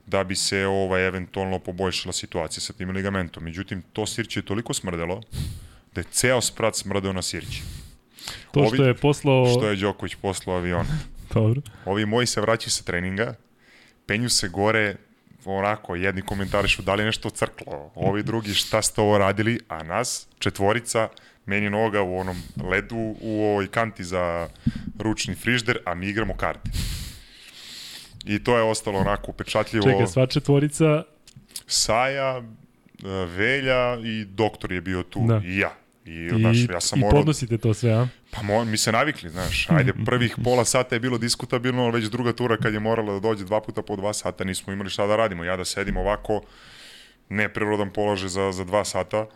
[0.07, 3.45] da bi se ovaj eventualno poboljšala situacija sa tim ligamentom.
[3.45, 5.23] Međutim, to sirće je toliko smrdelo
[5.95, 7.63] da je ceo sprat smrdeo na sirće.
[8.53, 9.47] To Ovi, što je poslao...
[9.47, 10.87] Što je Đoković poslao avion.
[11.35, 11.61] Dobro.
[11.85, 13.35] Ovi moji se vraćaju sa treninga,
[14.07, 14.97] penju se gore,
[15.45, 19.83] onako, jedni komentarišu da li je nešto crklo, ovi drugi šta ste ovo radili, a
[19.83, 21.09] nas, četvorica,
[21.47, 24.49] meni noga u onom ledu, u ovoj kanti za
[24.99, 26.71] ručni frižder, a mi igramo karte.
[28.27, 29.85] I to je ostalo onako upečatljivo.
[29.91, 31.03] Čekaj, sva četvorica...
[31.67, 32.43] Saja,
[33.37, 35.41] Velja i doktor je bio tu da.
[35.45, 35.73] i ja.
[36.05, 37.21] I, I, znaš, ja sam i morao...
[37.21, 38.09] podnosite to sve, a?
[38.31, 39.71] Pa mo, mi se navikli, znaš.
[39.71, 43.45] Ajde, prvih pola sata je bilo diskutabilno, već druga tura kad je morala da dođe
[43.45, 45.45] dva puta po dva sata, nismo imali šta da radimo.
[45.45, 46.43] Ja da sedim ovako,
[47.29, 49.27] neprirodan položaj za, za dva sata,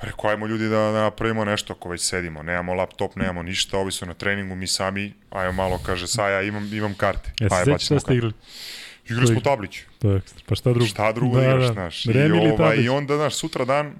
[0.00, 2.42] Rekao, ajmo ljudi da, da napravimo nešto ako već sedimo.
[2.42, 6.74] Nemamo laptop, nemamo ništa, ovi su na treningu, mi sami, ajmo malo, kaže Saja, imam,
[6.74, 7.32] imam karte.
[7.40, 8.32] Jesi se sećaš šta ste igrali?
[9.08, 9.80] Igrali smo tablić.
[9.98, 10.86] To je pa šta drugo?
[10.86, 11.72] Šta drugo da, igraš, da.
[11.72, 12.06] znaš.
[12.06, 12.10] I,
[12.58, 13.94] ovaj, I onda, znaš, sutra dan,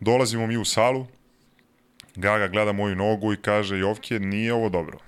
[0.00, 1.06] Dolazimo mi u salu,
[2.16, 4.98] Gaga gleda moju nogu i kaže, Jovke, nije ovo dobro.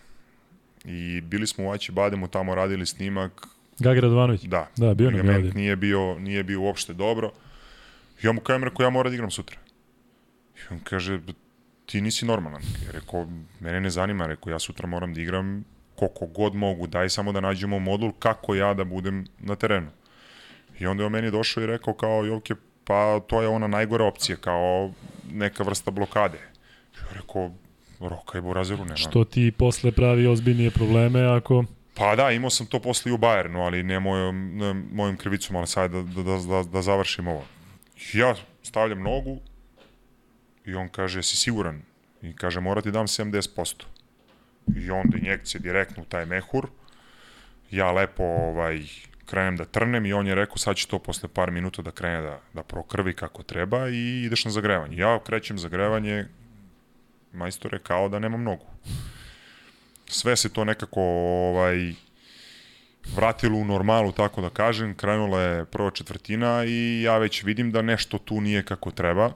[0.85, 3.47] I bili smo u Aći Bademu, tamo radili snimak.
[3.79, 4.43] Gaga Radovanović?
[4.43, 4.69] Da.
[4.77, 7.33] Da, bio nam je nije bio, nije bio uopšte dobro.
[8.23, 9.59] I ja mu kažem, rekao, ja moram da igram sutra.
[10.71, 11.21] On kaže,
[11.87, 12.63] ti nisi normalan.
[12.87, 13.27] Ja rekao,
[13.61, 15.65] mene ne zanima, rekao, ja sutra moram da igram
[15.97, 19.91] koliko god mogu, daj samo da nađemo modul kako ja da budem na terenu.
[20.79, 22.55] I onda je on meni došao i rekao kao, Jovke,
[22.85, 24.93] pa to je ona najgora opcija, kao
[25.33, 26.39] neka vrsta blokade.
[26.97, 27.51] Ja rekao,
[28.01, 28.97] roka i Burazeru nema.
[28.97, 31.65] Što ti posle pravi ozbiljnije probleme ako...
[31.95, 35.57] Pa da, imao sam to posle i u Bayernu, ali ne mojom, ne mojom krivicom,
[35.57, 37.45] ali sad da, da, da, da završim ovo.
[38.15, 39.41] Ja stavljam nogu
[40.67, 41.83] i on kaže, si siguran?
[42.23, 43.85] I kaže, mora ti dam 70%.
[44.77, 46.69] I onda injekcija direktno u taj mehur.
[47.71, 48.83] Ja lepo ovaj,
[49.27, 52.21] krenem da trnem i on je rekao sad će to posle par minuta da krene
[52.21, 54.97] da, da prokrvi kako treba i ideš na zagrevanje.
[54.97, 56.27] Ja krećem zagrevanje,
[57.33, 58.67] majstore, kao da nemam nogu.
[60.07, 61.93] Sve se to nekako ovaj,
[63.15, 67.83] vratilo u normalu, tako da kažem, krenula je prva četvrtina i ja već vidim da
[67.83, 69.33] nešto tu nije kako treba.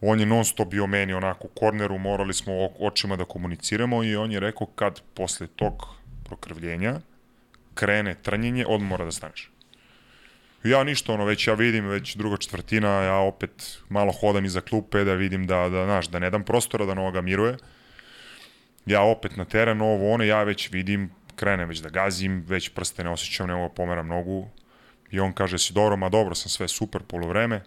[0.00, 4.16] On je non stop bio meni onako u korneru, morali smo očima da komuniciramo i
[4.16, 5.86] on je rekao kad posle tog
[6.24, 7.00] prokrvljenja
[7.74, 9.50] krene trnjenje, odmah mora da staneš.
[10.64, 15.04] Ja ništa, ono, već ja vidim, već druga četvrtina, ja opet malo hodam iza klupe
[15.04, 17.56] da vidim da, da, znaš, da ne dam prostora da noga miruje.
[18.86, 23.04] Ja opet na teren, ovo, ono, ja već vidim, krenem već da gazim, već prste
[23.04, 24.48] ne osjećam, ne mogu da pomeram nogu.
[25.10, 27.62] I on kaže, si dobro, ma dobro sam sve super, polovreme.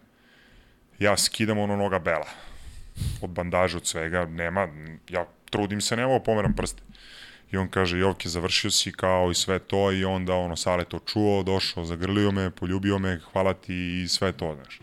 [1.01, 2.27] Ja skidam ono noga bela.
[3.21, 4.67] Od bandaža, od svega, nema,
[5.09, 6.83] ja trudim se, ne mogu da pomeram prste.
[7.51, 10.99] I on kaže, Jovke, završio si kao i sve to i onda ono, Sale to
[10.99, 14.79] čuo, došao, zagrlio me, poljubio me, hvala ti i sve to, znaš.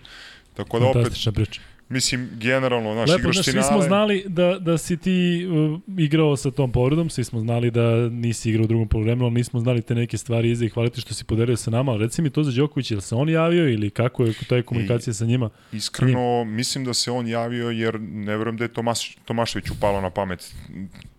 [0.54, 1.60] Tako da opet, priča.
[1.88, 3.62] Mislim, generalno, znaš, Lepo, igraš finale...
[3.62, 7.70] svi smo znali da, da si ti uh, igrao sa tom povredom, svi smo znali
[7.70, 10.88] da nisi igrao u drugom polovremenu, ali nismo znali te neke stvari iza i hvala
[10.88, 13.68] ti što si podelio sa nama, reci mi to za Đoković, je se on javio
[13.68, 15.50] ili kako je, to je komunikacija I, sa njima?
[15.72, 20.10] Iskreno, mislim da se on javio jer ne verujem da je Tomas, Tomašević upalo na
[20.10, 20.54] pamet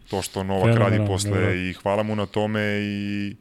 [0.10, 1.54] to što Novak Fenomenal, radi posle da, da.
[1.54, 3.36] i hvala mu na tome i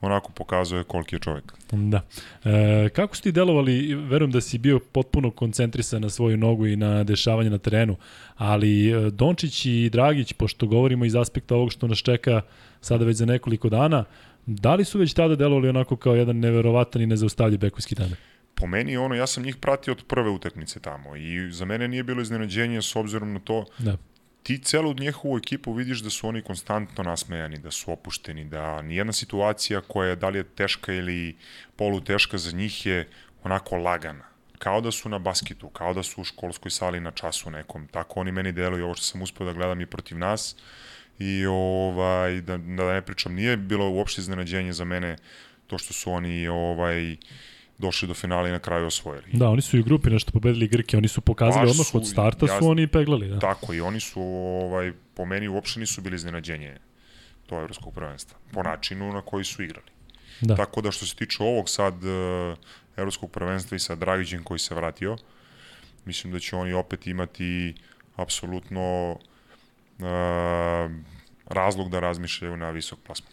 [0.00, 1.52] onako pokazuje koliki je čovek.
[1.72, 2.00] Da.
[2.44, 6.76] E, kako su ti delovali, verujem da si bio potpuno koncentrisan na svoju nogu i
[6.76, 7.96] na dešavanje na terenu,
[8.36, 12.40] ali e, Dončić i Dragić, pošto govorimo iz aspekta ovog što nas čeka
[12.80, 14.04] sada već za nekoliko dana,
[14.46, 18.18] da li su već tada delovali onako kao jedan neverovatan i nezaustavljiv bekovski tandem?
[18.60, 22.02] po meni ono, ja sam njih pratio od prve utakmice tamo i za mene nije
[22.02, 23.96] bilo iznenađenje s obzirom na to da
[24.42, 29.12] ti celu njihovu ekipu vidiš da su oni konstantno nasmejani, da su opušteni, da nijedna
[29.12, 31.36] situacija koja je da li je teška ili
[31.76, 33.08] poluteška za njih je
[33.44, 34.24] onako lagana.
[34.58, 37.86] Kao da su na basketu, kao da su u školskoj sali na času nekom.
[37.88, 40.56] Tako oni meni deluju ovo što sam uspeo da gledam i protiv nas.
[41.18, 45.16] I ovaj, da, da ne pričam, nije bilo uopšte iznenađenje za mene
[45.66, 47.16] to što su oni ovaj,
[47.80, 49.26] došli do finala i na kraju osvojili.
[49.32, 52.08] Da, oni su i u grupi nešto pobedili Grke, oni su pokazali pa odmah od
[52.08, 53.28] starta ja, su oni peglali.
[53.28, 53.38] Da.
[53.38, 56.76] Tako, i oni su, ovaj, po meni uopšte nisu bili iznenađenje
[57.46, 59.86] to evropskog prvenstva, po načinu na koji su igrali.
[60.40, 60.56] Da.
[60.56, 62.58] Tako da što se tiče ovog sad uh,
[62.96, 65.16] evropskog prvenstva i sa Dragićem koji se vratio,
[66.04, 67.74] mislim da će oni opet imati
[68.16, 70.06] apsolutno uh,
[71.50, 73.32] razlog da razmišljaju na visok plasman.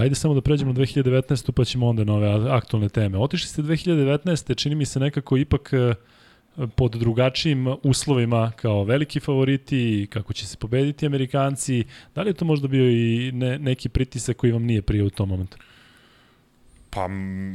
[0.00, 1.52] Ajde samo da pređemo na 2019.
[1.52, 3.18] pa ćemo onda na ove aktualne teme.
[3.18, 4.56] Otišli ste 2019.
[4.56, 5.94] čini mi se nekako ipak e,
[6.76, 11.84] pod drugačijim uslovima kao veliki favoriti, kako će se pobediti Amerikanci.
[12.14, 15.10] Da li je to možda bio i ne, neki pritisak koji vam nije prije u
[15.10, 15.56] tom momentu?
[16.94, 17.08] Pa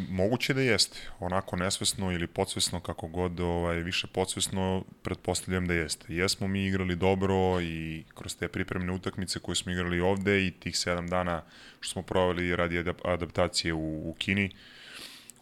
[0.10, 1.00] moguće da jeste.
[1.20, 6.14] Onako nesvesno ili podsvesno, kako god, ovaj, više podsvesno, pretpostavljam da jeste.
[6.14, 10.78] Jesmo mi igrali dobro i kroz te pripremne utakmice koje smo igrali ovde i tih
[10.78, 11.42] sedam dana
[11.80, 14.50] što smo provali radi adaptacije u, u Kini,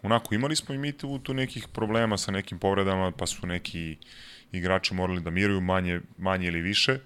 [0.01, 3.97] onako imali smo i mi tu, tu nekih problema sa nekim povredama, pa su neki
[4.51, 6.99] igrači morali da miruju manje, manje ili više,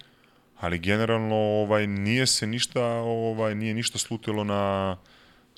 [0.60, 4.98] ali generalno ovaj nije se ništa ovaj nije ništa slutilo na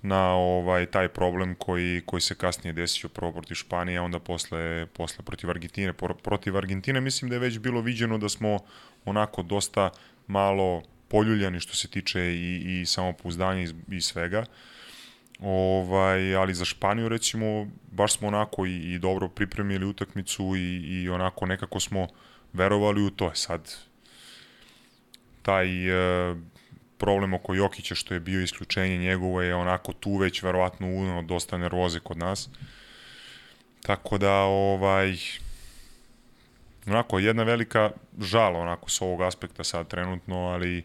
[0.04, 5.26] na ovaj taj problem koji koji se kasnije desio prvo protiv Španije, onda posle posle
[5.26, 5.94] protiv Argentine.
[6.24, 8.60] Protiv Argentine mislim da je već bilo viđeno da smo
[9.06, 9.90] onako dosta
[10.28, 14.46] malo poljuljani što se tiče i, i samopouzdanja i, i svega.
[15.40, 21.10] Ovaj, ali za Španiju recimo baš smo onako i, i dobro pripremili utakmicu i, i
[21.10, 22.08] onako nekako smo
[22.54, 23.32] verovali u to.
[23.36, 23.76] Sad
[25.42, 26.38] taj uh,
[27.04, 31.58] problem oko Jokića što je bio isključenje njegovo je onako tu već verovatno unao dosta
[31.58, 32.50] nervoze kod nas.
[33.82, 35.18] Tako da ovaj
[36.88, 37.92] onako jedna velika
[38.22, 40.84] žal onako s ovog aspekta sad trenutno, ali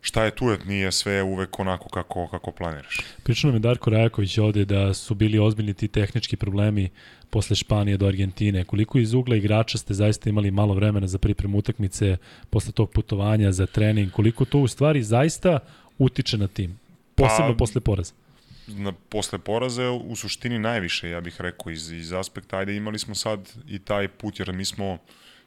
[0.00, 3.00] šta je tu, nije sve uvek onako kako, kako planiraš.
[3.22, 6.90] Pričao je Darko Rajaković ovde da su bili ozbiljni ti tehnički problemi
[7.34, 8.64] posle Španije do Argentine.
[8.64, 12.16] Koliko iz ugla igrača ste zaista imali malo vremena za pripremu utakmice
[12.50, 14.12] posle tog putovanja, za trening?
[14.12, 15.58] Koliko to u stvari zaista
[15.98, 16.78] utiče na tim?
[17.14, 18.12] Posebno pa, posle poraza?
[18.66, 23.14] Na, posle poraza u suštini najviše, ja bih rekao, iz, iz aspekta, ajde imali smo
[23.14, 24.98] sad i taj put, jer mi smo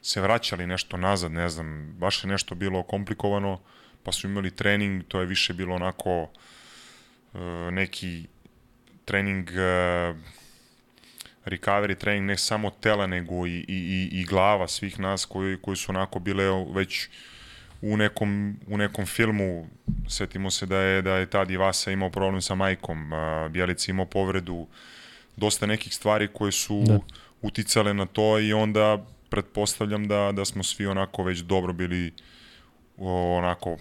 [0.01, 3.59] se vraćali nešto nazad, ne znam, baš je nešto bilo komplikovano,
[4.03, 7.39] pa su imali trening, to je više bilo onako uh,
[7.71, 8.25] neki
[9.05, 10.36] trening uh,
[11.47, 15.91] recovery trening ne samo tela nego i, i, i glava svih nas koji, koji su
[15.91, 17.09] onako bile već
[17.81, 19.67] u nekom, u nekom filmu
[20.07, 23.11] setimo se da je da je tad Ivasa imao problem sa majkom,
[23.49, 24.67] Bjelica imao povredu
[25.35, 26.99] dosta nekih stvari koje su da.
[27.41, 32.13] uticale na to i onda pretpostavljam da, da smo svi onako već dobro bili
[33.37, 33.77] onako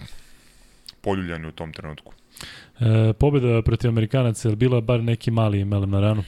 [1.01, 2.13] poljuljani u tom trenutku.
[2.81, 6.25] E, pobjeda protiv Amerikanaca je bila bar neki mali melem na ranu?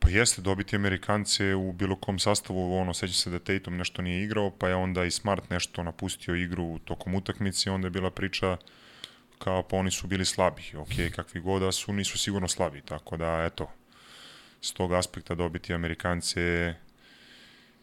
[0.00, 4.24] Pa jeste, dobiti Amerikance u bilo kom sastavu, ono, seća se da Tatum nešto nije
[4.24, 8.56] igrao, pa je onda i Smart nešto napustio igru tokom utakmice, onda je bila priča
[9.38, 13.16] kao pa oni su bili slabi, ok, kakvi god da su, nisu sigurno slabi, tako
[13.16, 13.70] da, eto,
[14.60, 16.40] s tog aspekta dobiti Amerikance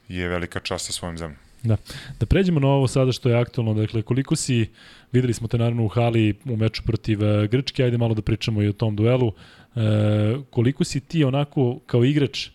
[0.07, 1.38] je velika čast sa svojim zemljom.
[1.63, 1.78] Da.
[2.20, 4.70] Da pređemo na ovo sada što je aktualno, dakle koliko si,
[5.11, 8.61] videli smo te naravno u hali u meču protiv uh, Grčke, ajde malo da pričamo
[8.61, 9.32] i o tom duelu,
[9.78, 12.49] uh, koliko si ti onako kao igrač,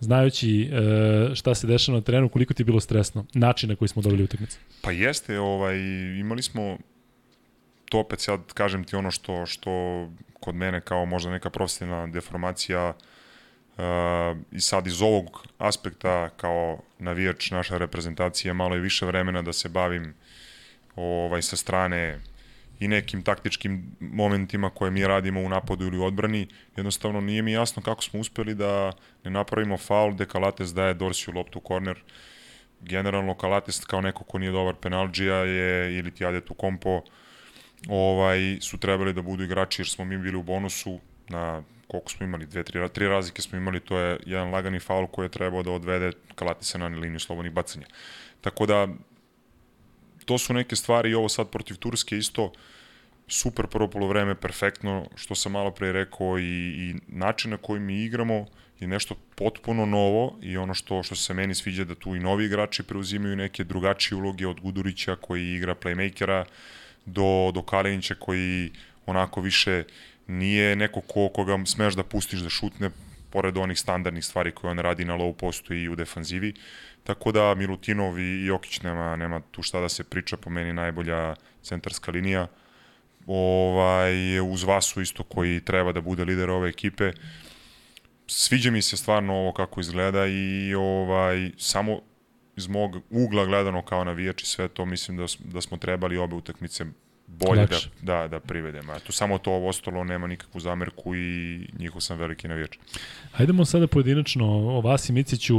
[0.00, 3.88] znajući uh, šta se dešava na terenu, koliko ti je bilo stresno, način na koji
[3.88, 4.58] smo dobili utakmicu?
[4.82, 5.78] Pa jeste, ovaj,
[6.20, 6.78] imali smo
[7.88, 9.70] to opet sad kažem ti ono što, što
[10.40, 12.88] kod mene kao možda neka profesionalna deformacija
[13.76, 13.84] uh,
[14.52, 19.68] i sad iz ovog aspekta kao navijač naša reprezentacija malo je više vremena da se
[19.68, 20.14] bavim
[20.96, 22.18] ovaj sa strane
[22.80, 27.52] i nekim taktičkim momentima koje mi radimo u napadu ili u odbrani, jednostavno nije mi
[27.52, 28.92] jasno kako smo uspeli da
[29.24, 32.02] ne napravimo faul gde Kalates daje Dorsiju loptu u korner.
[32.80, 37.02] Generalno Kalates kao neko ko nije dobar penalđija je ili ti ade tu kompo
[37.88, 42.26] ovaj, su trebali da budu igrači jer smo mi bili u bonusu na koliko smo
[42.26, 45.62] imali, dve, tri, tri razlike smo imali, to je jedan lagani faul koji je trebao
[45.62, 47.86] da odvede Kalatisa na liniju slobodnih bacanja.
[48.40, 48.88] Tako da,
[50.28, 52.52] to su neke stvari i ovo sad protiv Turske isto
[53.28, 58.04] super prvo polovreme, perfektno, što sam malo pre rekao i, i način na koji mi
[58.04, 58.46] igramo
[58.80, 62.44] je nešto potpuno novo i ono što što se meni sviđa da tu i novi
[62.44, 66.44] igrači preuzimaju neke drugačije uloge od Gudurića koji igra playmakera
[67.06, 68.70] do, do Kalinića koji
[69.06, 69.84] onako više
[70.26, 72.90] nije neko ko, koga smeš da pustiš da šutne
[73.30, 76.54] pored onih standardnih stvari koje on radi na low postu i u defanzivi.
[77.08, 81.34] Tako da Milutinov i Jokić nema, nema tu šta da se priča, po meni najbolja
[81.62, 82.46] centarska linija.
[83.26, 87.12] Ovaj, uz Vasu isto koji treba da bude lider ove ekipe.
[88.26, 92.00] Sviđa mi se stvarno ovo kako izgleda i ovaj samo
[92.56, 96.36] iz mog ugla gledano kao navijač i sve to mislim da, da smo trebali obe
[96.36, 96.84] utakmice
[97.28, 98.94] bolje da, da, da privedemo.
[98.94, 102.76] Eto, samo to ovo ostalo nema nikakvu zamerku i njihov sam veliki navijač.
[103.32, 105.56] Hajdemo sada pojedinačno o Vasi Miciću.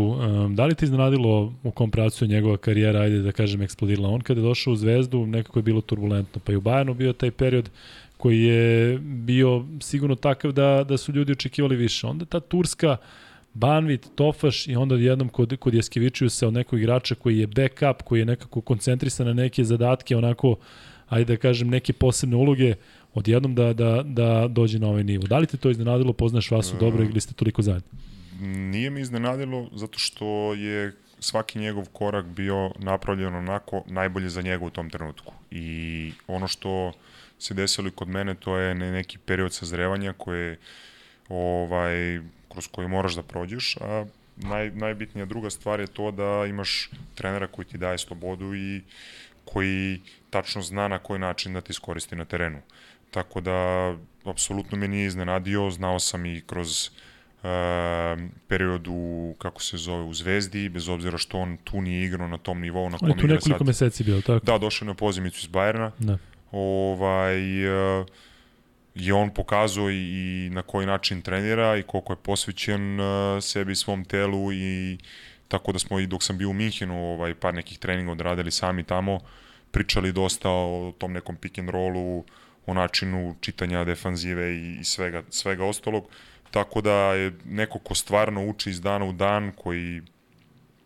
[0.49, 4.09] Da li ti iznenadilo u kom pravcu njegova karijera, ajde da kažem, eksplodirala?
[4.09, 7.13] On kada je došao u Zvezdu, nekako je bilo turbulentno, pa i u Bajanu bio
[7.13, 7.69] taj period
[8.17, 12.07] koji je bio sigurno takav da, da su ljudi očekivali više.
[12.07, 12.97] Onda ta Turska,
[13.53, 15.73] Banvit, Tofaš i onda jednom kod, kod
[16.29, 20.55] se od nekog igrača koji je backup, koji je nekako koncentrisan na neke zadatke, onako
[21.09, 22.75] ajde da kažem, neke posebne uloge,
[23.13, 25.27] odjednom da, da, da dođe na ovaj nivo.
[25.27, 27.89] Da li te to iznenadilo, poznaš Vasu uh, dobro ili ste toliko zajedno?
[28.41, 34.65] Nije mi iznenadilo zato što je svaki njegov korak bio napravljen onako najbolje za njega
[34.65, 35.33] u tom trenutku.
[35.51, 36.91] I ono što
[37.39, 40.57] se desilo i kod mene, to je neki period sazrevanja koje
[41.29, 44.05] ovaj, kroz koji moraš da prođeš, a
[44.37, 48.81] naj, najbitnija druga stvar je to da imaš trenera koji ti daje slobodu i
[49.53, 52.61] koji tačno zna na koji način da ti iskoristi na terenu.
[53.11, 57.49] Tako da, apsolutno me nije iznenadio, znao sam i kroz uh,
[58.47, 62.37] period u, kako se zove, u Zvezdi, bez obzira što on tu nije igrao na
[62.37, 63.29] tom nivou na kom igra sad.
[63.29, 64.45] On je tu nekoliko meseci bio, tako?
[64.45, 65.91] Da, došao na pozimicu iz Bajerna.
[65.99, 66.17] Da.
[66.51, 68.05] Ovaj, uh,
[68.95, 73.75] je on pokazao i, i na koji način trenira i koliko je posvećen uh, sebi
[73.75, 74.97] svom telu i
[75.49, 78.83] tako da smo i dok sam bio u Minhenu ovaj, par nekih treninga odradili sami
[78.83, 79.19] tamo,
[79.71, 82.23] pričali dosta o tom nekom pick and rollu,
[82.65, 86.07] o načinu čitanja defanzive i, i svega, svega ostalog.
[86.51, 90.01] Tako da je neko ko stvarno uči iz dana u dan, koji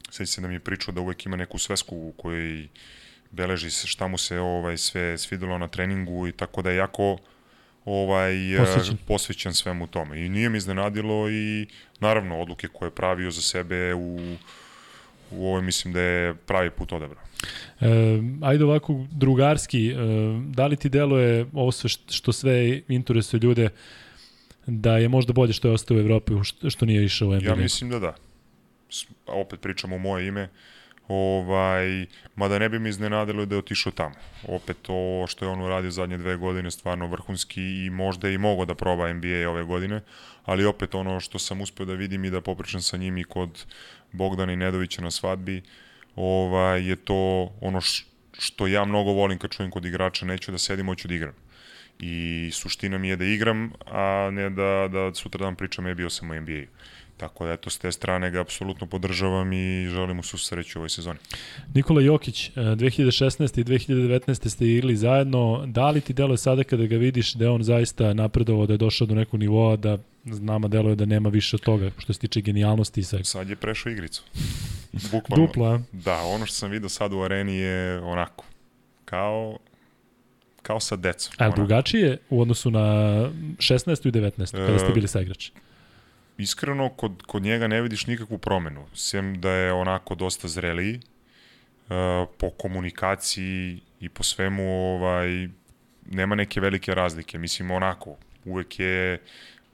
[0.10, 2.70] sve se da mi je pričao da uvek ima neku svesku koji
[3.32, 7.18] beleži šta mu se ovaj sve svidelo na treningu i tako da je jako
[7.86, 8.98] ovaj posvećen.
[9.08, 10.26] posvećen svemu tome.
[10.26, 11.68] I nije mi iznenadilo i
[12.00, 14.20] naravno odluke koje je pravio za sebe u
[15.38, 17.24] u ovoj mislim da je pravi put odabrao.
[17.80, 17.88] E,
[18.42, 19.96] ajde ovako drugarski, e,
[20.48, 23.70] da li ti deluje ovo sve što sve interesuje ljude
[24.66, 26.34] da je možda bolje što je ostao u Evropi
[26.70, 27.50] što nije išao u NBA?
[27.50, 28.16] Ja mislim da da.
[29.28, 30.50] Opet pričamo u moje ime.
[31.08, 34.16] Ovaj, mada ne bi mi iznenadilo da je otišao tamo.
[34.48, 38.66] Opet to što je on uradio zadnje dve godine stvarno vrhunski i možda i mogo
[38.66, 40.02] da proba NBA ove godine,
[40.46, 43.66] ali opet ono što sam uspeo da vidim i da popričam sa njim i kod
[44.12, 45.62] Bogdana i Nedovića na svadbi,
[46.16, 47.82] ovaj, je to ono
[48.40, 51.34] što ja mnogo volim kad čujem kod igrača, neću da sedim, hoću da igram.
[52.00, 56.10] I suština mi je da igram, a ne da, da sutra dan pričam, je bio
[56.10, 56.68] sam u NBA-u.
[57.24, 60.90] Tako da, eto, s te strane ga apsolutno podržavam i želim mu sreću u ovoj
[60.90, 61.20] sezoni.
[61.74, 63.60] Nikola Jokić, 2016.
[63.60, 64.50] i 2019.
[64.50, 65.64] ste igrali zajedno.
[65.66, 68.78] Da li ti deluje sada kada ga vidiš da je on zaista napredovao, da je
[68.78, 72.42] došao do nekog nivoa, da znamo deluje da nema više od toga što se tiče
[72.42, 73.24] genijalnosti i svega?
[73.24, 74.24] Sad je prešao igricu.
[75.12, 75.46] Bukvalno.
[75.46, 75.82] Dupla.
[75.92, 78.46] Da, ono što sam vidio sad u areni je onako,
[79.06, 79.58] kao
[80.62, 81.34] kao sa decom.
[81.38, 82.80] A drugačije u odnosu na
[83.58, 84.08] 16.
[84.08, 84.52] i 19.
[84.68, 85.52] kada ste bili sa igrači?
[86.38, 91.00] Iskreno kod, kod njega ne vidiš nikakvu promenu, sem da je onako dosta zreliji,
[91.90, 94.64] uh, po komunikaciji i po svemu
[94.96, 95.48] ovaj,
[96.12, 97.38] nema neke velike razlike.
[97.38, 98.16] Mislim, onako,
[98.46, 99.20] uvek je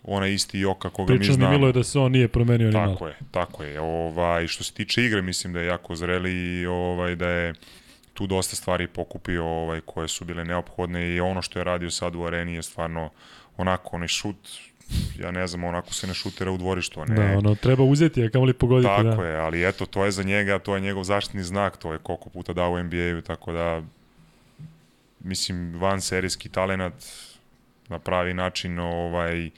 [0.03, 1.51] ona isti Joka koga Pričano mi znamo.
[1.51, 2.93] mi Milo je da se on nije promenio ni malo.
[2.93, 3.79] Tako je, tako je.
[3.79, 7.53] Ovaj, što se tiče igre, mislim da je jako zreli i ovaj, da je
[8.13, 12.15] tu dosta stvari pokupio ovaj, koje su bile neophodne i ono što je radio sad
[12.15, 13.09] u areni je stvarno
[13.57, 14.49] onako onaj šut
[15.19, 17.15] ja ne znam, onako se ne šutira u dvorištu, a ne...
[17.15, 18.87] Da, ono, treba uzeti, a kamoli pogoditi.
[18.87, 19.27] Tako da.
[19.27, 22.29] je, ali eto, to je za njega, to je njegov zaštitni znak, to je koliko
[22.29, 23.81] puta dao u NBA-u, tako da,
[25.19, 26.93] mislim, van serijski talenat
[27.89, 29.49] na pravi način, ovaj,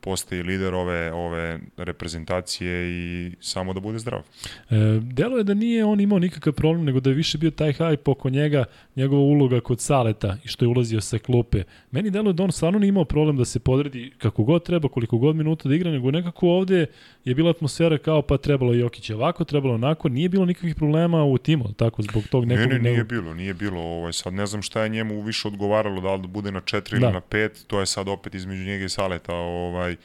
[0.00, 4.20] postaje lider ove, ove reprezentacije i samo da bude zdrav.
[4.20, 7.72] E, delo je da nije on imao nikakav problem, nego da je više bio taj
[7.72, 8.64] hype oko njega,
[8.96, 11.62] njegova uloga kod Saleta i što je ulazio sa klupe.
[11.90, 14.88] Meni delo je da on stvarno nije imao problem da se podredi kako god treba,
[14.88, 16.86] koliko god minuta da igra, nego nekako ovde
[17.24, 21.38] je bila atmosfera kao pa trebalo Jokić ovako, trebalo onako, nije bilo nikakvih problema u
[21.38, 22.66] timu, tako zbog tog nekog...
[22.66, 23.08] Ne, ne, nije nekog...
[23.08, 23.80] bilo, nije bilo.
[23.80, 26.90] Ovaj, sad ne znam šta je njemu više odgovaralo, da li da bude na 4
[26.90, 27.06] Da.
[27.06, 29.34] ili na 5, to je sad opet između njega i Saleta.
[29.34, 29.96] Ovaj,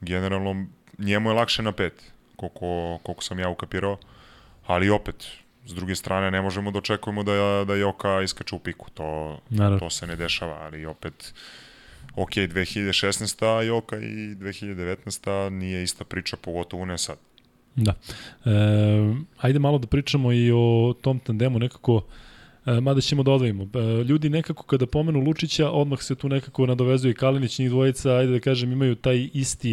[0.00, 0.66] generalno,
[0.98, 1.90] njemu je lakše na 5,
[2.36, 3.98] koliko, koliko sam ja ukapirao,
[4.66, 5.26] ali opet,
[5.66, 9.78] s druge strane, ne možemo da očekujemo da, da Joka iskače u piku, to, Naravno.
[9.78, 11.34] to se ne dešava, ali opet,
[12.16, 13.62] ok, 2016.
[13.62, 15.48] Joka i 2019.
[15.50, 17.18] nije ista priča, pogotovo ne sad.
[17.76, 17.94] Da.
[18.44, 18.50] E,
[19.38, 22.23] ajde malo da pričamo i o tom tandemu nekako E,
[22.80, 23.62] mada ćemo da odvojimo.
[23.74, 28.10] E, ljudi nekako kada pomenu Lučića, odmah se tu nekako nadovezuje i Kalinić, njih dvojica,
[28.14, 29.72] ajde da kažem, imaju taj isti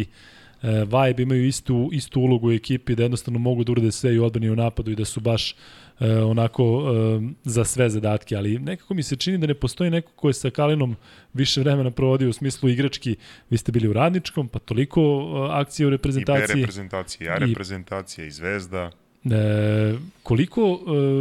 [0.62, 4.18] e, vibe, imaju istu, istu ulogu u ekipi, da jednostavno mogu da urade sve i
[4.18, 5.54] u odbrani i u napadu i da su baš
[6.00, 10.12] e, onako e, za sve zadatke, ali nekako mi se čini da ne postoji neko
[10.16, 10.96] ko je sa Kalinom
[11.34, 13.16] više vremena provodio u smislu igrački,
[13.50, 16.54] vi ste bili u radničkom, pa toliko e, akcije u I reprezentaciji.
[16.54, 18.90] B reprezentacije, A I- reprezentacija, i Zvezda.
[19.24, 20.80] E, koliko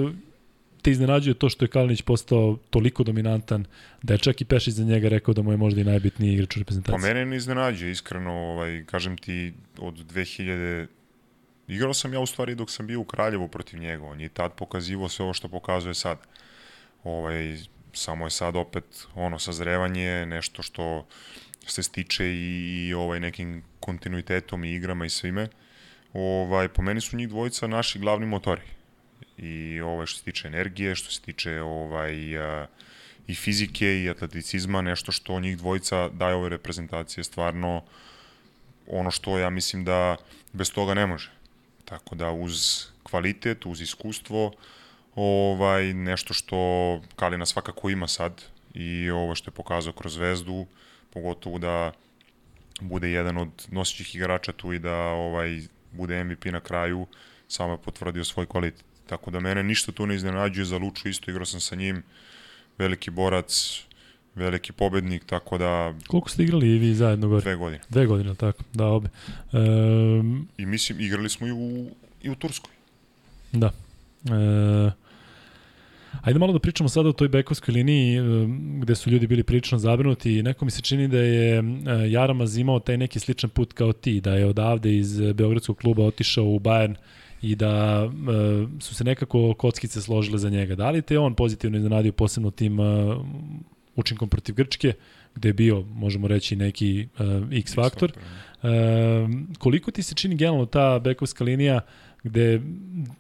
[0.09, 0.30] e,
[0.81, 3.65] te iznenađuje to što je Kalinić postao toliko dominantan
[4.03, 6.55] da je čak i Pešić za njega rekao da mu je možda i najbitniji igrač
[6.55, 7.07] u Pa reprezentaciji.
[7.07, 10.87] mene ne iznenađuje, iskreno, ovaj, kažem ti, od 2000...
[11.67, 14.53] Igrao sam ja u stvari dok sam bio u Kraljevu protiv njega, on je tad
[14.53, 16.17] pokazivo sve ovo što pokazuje sad.
[17.03, 17.57] Ovaj,
[17.93, 21.05] samo je sad opet ono sazrevanje, nešto što
[21.67, 25.47] se stiče i, i ovaj nekim kontinuitetom i igrama i svime.
[26.13, 28.61] Ovaj, po meni su njih dvojica naši glavni motori.
[29.41, 32.67] I ovaj, što se tiče energije, što se tiče ovaj, a,
[33.27, 37.83] i fizike i atleticizma, nešto što njih dvojica daje ove reprezentacije stvarno
[38.87, 40.15] ono što ja mislim da
[40.53, 41.31] bez toga ne može.
[41.85, 44.51] Tako da uz kvalitet, uz iskustvo,
[45.15, 46.57] ovaj nešto što
[47.15, 48.41] Kalina svakako ima sad
[48.73, 50.65] i ovo što je pokazao kroz Zvezdu,
[51.13, 51.91] pogotovo da
[52.81, 55.61] bude jedan od nosićih igrača tu i da ovaj
[55.91, 57.07] bude MVP na kraju,
[57.47, 58.90] samo je potvrdio svoj kvalitet.
[59.11, 62.03] Tako da mene ništa tu ne iznenađuje za Luču, isto igrao sam sa njim,
[62.77, 63.81] veliki borac,
[64.35, 67.41] veliki pobednik, tako da Koliko ste igrali i vi zajedno gore?
[67.41, 67.81] dve godine.
[67.89, 68.63] Dve godine, tako?
[68.73, 69.09] Da, obe.
[69.53, 69.57] E,
[70.57, 71.89] I mislim, igrali smo i u,
[72.23, 72.71] i u Turskoj.
[73.51, 73.71] da.
[74.25, 74.91] E,
[76.21, 78.19] Ajde malo da pričamo sada o toj bekovskoj liniji
[78.81, 81.63] gde su ljudi bili prilično zabrinuti i neko mi se čini da je
[82.09, 86.45] Jaramaz imao taj neki sličan put kao ti, da je odavde iz Beogradskog kluba otišao
[86.45, 86.95] u Bayern
[87.41, 90.75] i da e, su se nekako kockice složile za njega.
[90.75, 92.83] Da li te on pozitivno iznenadio posebno tim e,
[93.95, 94.93] učinkom protiv Grčke,
[95.35, 98.11] gde je bio, možemo reći, neki e, X faktor.
[98.11, 98.67] E,
[99.59, 101.81] koliko ti se čini generalno ta bekovska linija
[102.23, 102.61] gde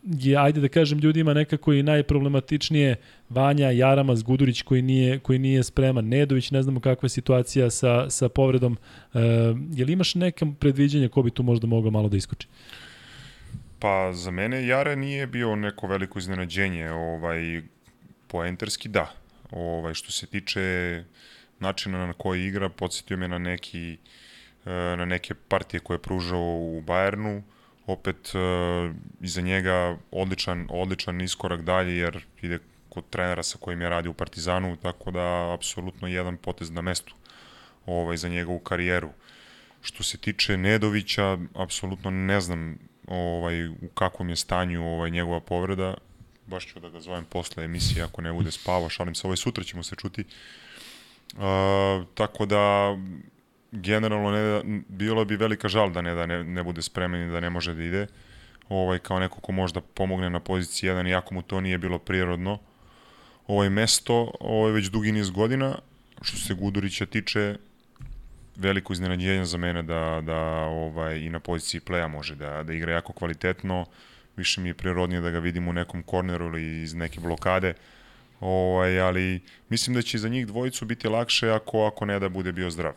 [0.03, 2.95] je, ajde da kažem, ljudima nekako i najproblematičnije
[3.29, 8.09] Vanja, Jaramaz, Gudurić koji nije, koji nije spreman, Nedović, ne znamo kakva je situacija sa,
[8.09, 8.77] sa povredom.
[9.13, 9.19] E,
[9.73, 12.47] je li imaš neka predviđanja ko bi tu možda mogao malo da iskoči?
[13.81, 17.61] Pa za mene Jare nije bio neko veliko iznenađenje, ovaj
[18.27, 19.13] poenterski da.
[19.51, 21.03] Ovaj što se tiče
[21.59, 23.97] načina na koji igra, podsjetio me na neki
[24.65, 27.43] e, na neke partije koje je pružao u Bajernu.
[27.87, 28.39] Opet e,
[29.21, 32.59] iza njega odličan odličan iskorak dalje jer ide
[32.89, 37.15] kod trenera sa kojim je radio u Partizanu, tako da apsolutno jedan potez na mestu
[37.85, 39.09] ovaj za njegovu karijeru.
[39.81, 45.93] Što se tiče Nedovića, apsolutno ne znam ovaj u kakvom je stanju ovaj njegova povreda.
[46.47, 49.63] Baš ću da ga zovem posle emisije ako ne bude spavao, šalim se, ovaj sutra
[49.63, 50.23] ćemo se čuti.
[51.33, 51.41] Uh,
[52.13, 52.95] tako da
[53.71, 57.39] generalno ne, bilo bi velika žal da ne da ne, ne bude spreman i da
[57.39, 58.07] ne može da ide.
[58.69, 62.59] Ovaj kao neko ko možda pomogne na poziciji 1 iako mu to nije bilo prirodno.
[63.47, 65.75] Ovaj mesto, ovaj već dugi niz godina
[66.21, 67.55] što se Gudurića tiče
[68.55, 72.93] veliko iznenađenje za mene da, da ovaj, i na poziciji pleja može da, da igra
[72.93, 73.85] jako kvalitetno.
[74.37, 77.73] Više mi je prirodnije da ga vidim u nekom korneru ili iz neke blokade.
[78.39, 79.39] Ovaj, ali
[79.69, 82.93] mislim da će za njih dvojicu biti lakše ako, ako ne da bude bio zdrav.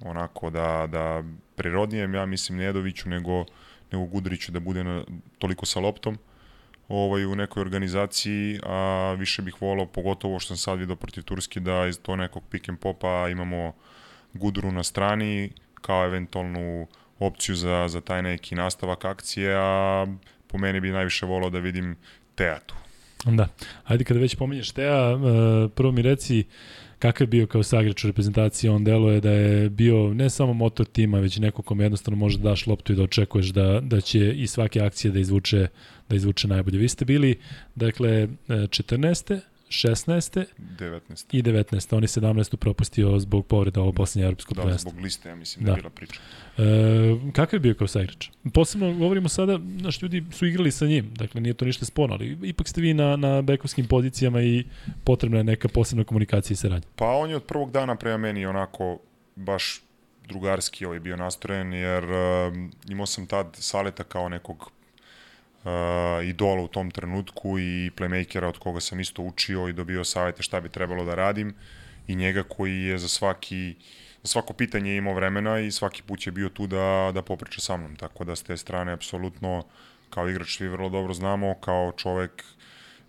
[0.00, 1.22] Onako da, da
[1.56, 3.44] prirodnijem, ja mislim Nedoviću nego,
[3.92, 5.04] nego Gudriću da bude na,
[5.38, 6.18] toliko sa loptom
[6.88, 11.60] ovaj, u nekoj organizaciji, a više bih volao, pogotovo što sam sad vidio protiv Turski,
[11.60, 13.72] da iz to nekog pick and popa imamo
[14.34, 16.86] Gudru na strani, kao eventualnu
[17.18, 20.06] opciju za, za taj neki nastavak akcije, a
[20.46, 21.96] po meni bi najviše volao da vidim
[22.34, 22.74] Teatu.
[23.24, 23.48] Da.
[23.84, 25.18] Ajde kada već pominješ Teja,
[25.74, 26.44] prvo mi reci
[26.98, 30.86] kakav je bio kao sagrač u reprezentaciji, on deluje da je bio ne samo motor
[30.86, 34.32] tima, već neko kom jednostavno može da daš loptu i da očekuješ da, da će
[34.32, 35.66] i svake akcije da izvuče,
[36.08, 36.78] da izvuče najbolje.
[36.78, 37.38] Vi ste bili,
[37.74, 39.40] dakle, 14.
[39.72, 40.44] 16.
[40.78, 41.24] 19.
[41.32, 41.96] i 19.
[41.96, 42.56] On je 17.
[42.56, 44.90] propustio zbog povreda ovo posljednje evropsko da, prvenstvo.
[44.90, 46.20] Da, zbog liste, ja mislim da, da je bila priča.
[46.58, 48.28] E, kakav je bio kao saigrač?
[48.54, 52.38] Posebno govorimo sada, znaš, ljudi su igrali sa njim, dakle nije to ništa spono, ali
[52.42, 54.64] ipak ste vi na, na bekovskim pozicijama i
[55.04, 56.88] potrebna je neka posebna komunikacija i saradnja.
[56.96, 58.98] Pa on je od prvog dana prema meni onako
[59.36, 59.82] baš
[60.28, 62.10] drugarski ovaj bio nastrojen, jer uh,
[62.88, 64.70] imao sam tad Saleta kao nekog
[65.64, 65.70] uh,
[66.24, 70.60] idola u tom trenutku i playmakera od koga sam isto učio i dobio savete šta
[70.60, 71.54] bi trebalo da radim
[72.06, 73.74] i njega koji je za svaki
[74.22, 77.76] za svako pitanje imao vremena i svaki put je bio tu da, da popriča sa
[77.76, 77.96] mnom.
[77.96, 79.64] Tako da s te strane, apsolutno,
[80.10, 82.44] kao igrač svi vrlo dobro znamo, kao čovek,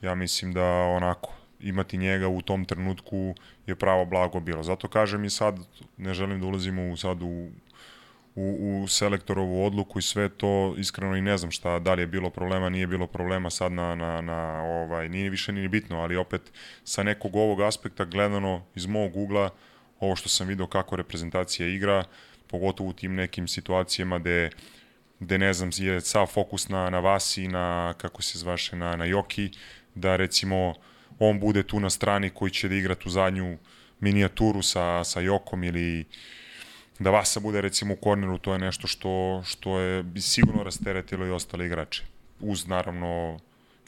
[0.01, 3.35] ja mislim da onako, imati njega u tom trenutku
[3.67, 4.63] je pravo blago bilo.
[4.63, 5.59] Zato kažem i sad,
[5.97, 7.49] ne želim da ulazimo u, sad u,
[8.35, 12.07] u, u selektorovu odluku i sve to, iskreno i ne znam šta, da li je
[12.07, 16.15] bilo problema, nije bilo problema sad na, na, na ovaj, nije više ni bitno, ali
[16.15, 16.41] opet
[16.83, 19.49] sa nekog ovog aspekta gledano iz mog ugla,
[19.99, 22.03] ovo što sam video kako reprezentacija igra,
[22.47, 24.49] pogotovo u tim nekim situacijama gde
[25.23, 29.05] gde ne znam, je sav fokus na, na Vasi, na, kako se zvaše, na, na
[29.05, 29.51] Joki,
[29.95, 30.73] da recimo
[31.19, 33.57] on bude tu na strani koji će da igra tu zadnju
[33.99, 36.05] minijaturu sa, sa Jokom ili
[36.99, 41.31] da Vasa bude recimo u korneru, to je nešto što, što je sigurno rasteretilo i
[41.31, 42.03] ostale igrače.
[42.39, 43.39] Uz naravno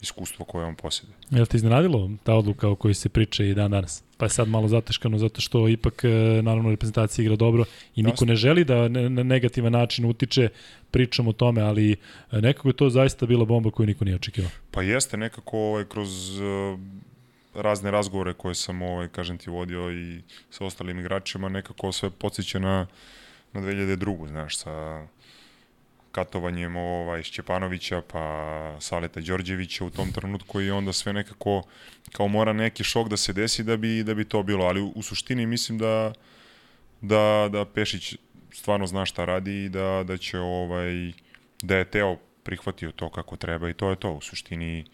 [0.02, 1.12] iskustvo koje on posjede.
[1.30, 4.02] Je li te iznenadilo ta odluka o kojoj se priča i dan danas?
[4.16, 6.08] Pa je sad malo zateškano zato što ipak e,
[6.42, 7.64] naravno reprezentacija igra dobro
[7.96, 10.48] i niko ne želi da na negativan način utiče
[10.90, 11.96] pričam o tome, ali e,
[12.40, 14.50] nekako je to zaista bila bomba koju niko nije očekivao.
[14.70, 16.78] Pa jeste nekako ovaj, kroz uh,
[17.56, 22.58] razne razgovore koje sam, ovaj, kažem ti, vodio i sa ostalim igračima, nekako sve podsjeća
[22.58, 22.86] na,
[23.52, 24.28] na 2002.
[24.28, 25.06] Znaš, sa
[26.12, 31.62] katovanjem ovaj, Šćepanovića pa Saleta Đorđevića u tom trenutku i onda sve nekako
[32.12, 34.92] kao mora neki šok da se desi da bi, da bi to bilo, ali u,
[34.94, 36.12] u suštini mislim da,
[37.00, 38.16] da, da Pešić
[38.52, 41.12] stvarno zna šta radi i da, da će ovaj,
[41.62, 44.84] da je Teo prihvatio to kako treba i to je to u suštini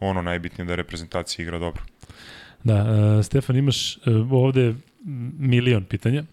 [0.00, 1.82] ono najbitnije da reprezentacija igra dobro.
[2.64, 4.74] Da, uh, Stefan imaš uh, ovde
[5.38, 6.24] milion pitanja.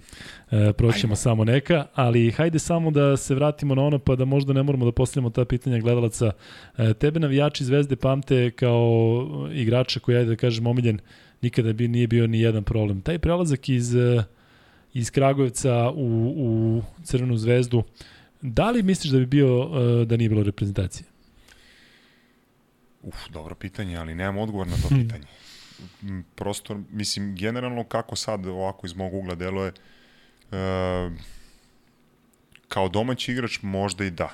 [0.51, 4.53] E, proćemo samo neka, ali hajde samo da se vratimo na ono pa da možda
[4.53, 6.31] ne moramo da postavljamo ta pitanja gledalaca.
[6.77, 10.99] E, tebe navijači Zvezde pamte kao igrača koji, ajde da kažem, omiljen,
[11.41, 13.01] nikada bi nije bio ni jedan problem.
[13.01, 14.23] Taj prelazak iz, e,
[14.93, 17.83] iz Kragujevca u, u Crvenu zvezdu,
[18.41, 19.69] da li misliš da bi bio
[20.05, 21.10] da nije bilo reprezentacije?
[23.03, 25.25] Uf, dobro pitanje, ali nemam odgovor na to pitanje.
[26.35, 29.71] Prosto, mislim, generalno kako sad ovako iz mog ugla deluje,
[30.51, 31.09] e,
[32.67, 34.29] kao domaći igrač možda i da,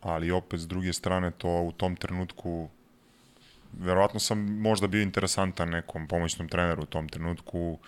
[0.00, 2.68] ali opet s druge strane to u tom trenutku
[3.72, 7.78] verovatno sam možda bio interesantan nekom pomoćnom treneru u tom trenutku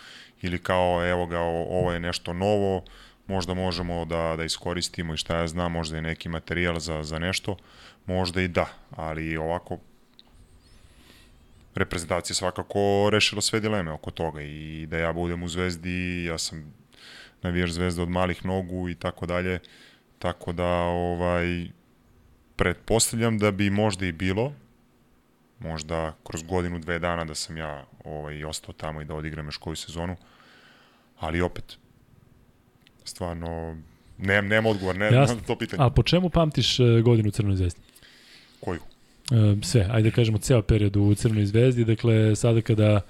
[0.43, 2.85] ili kao evo ga ovo je nešto novo
[3.27, 7.19] možda možemo da, da iskoristimo i šta ja znam možda je neki materijal za, za
[7.19, 7.57] nešto
[8.07, 9.79] možda i da, ali ovako
[11.75, 16.75] reprezentacija svakako rešila sve dileme oko toga i da ja budem u Zvezdi, ja sam
[17.43, 19.59] navijaš Zvezda od malih nogu i tako dalje,
[20.19, 21.69] tako da ovaj
[22.57, 24.53] pretpostavljam da bi možda i bilo
[25.61, 29.57] možda kroz godinu, dve dana da sam ja ovaj, ostao tamo i da odigram još
[29.57, 30.17] koju sezonu,
[31.19, 31.79] ali opet
[33.05, 33.77] stvarno
[34.19, 35.37] nemam, nemam odgovor, ne, Jasne.
[35.37, 35.85] na to pitanje.
[35.85, 37.81] A po čemu pamtiš e, godinu Crnoj zvezdi?
[38.61, 38.81] Koju?
[39.63, 43.01] Sve, ajde da kažemo ceo period u Crvenoj zvezdi, dakle sada kada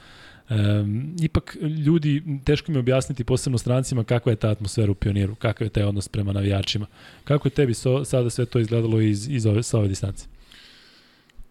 [0.51, 1.57] Um, ipak
[1.87, 5.83] ljudi, teško mi objasniti posebno strancima kakva je ta atmosfera u pioniru, kakav je taj
[5.83, 6.87] odnos prema navijačima.
[7.25, 10.27] Kako je tebi so, sada sve to izgledalo iz, iz ove, sa ove distance?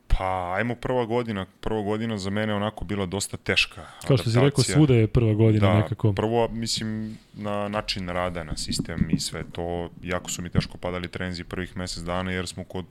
[0.07, 1.45] Pa Pa, ajmo prva godina.
[1.61, 3.85] Prva godina za mene onako bila dosta teška.
[4.07, 6.13] Kao što si rekao, svuda je prva godina da, nekako.
[6.13, 9.89] prvo, mislim, na način rada, na sistem i sve to.
[10.03, 12.85] Jako su mi teško padali trenzi prvih mesec dana, jer smo kod,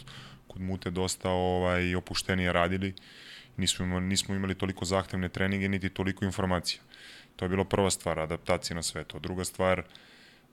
[0.49, 2.95] kod Mute dosta ovaj, opuštenije radili.
[3.57, 6.81] Nismo imali, nismo imali toliko zahtevne treninge, niti toliko informacija.
[7.37, 9.19] To je bilo prva stvar, adaptacija na sve to.
[9.19, 9.83] Druga stvar,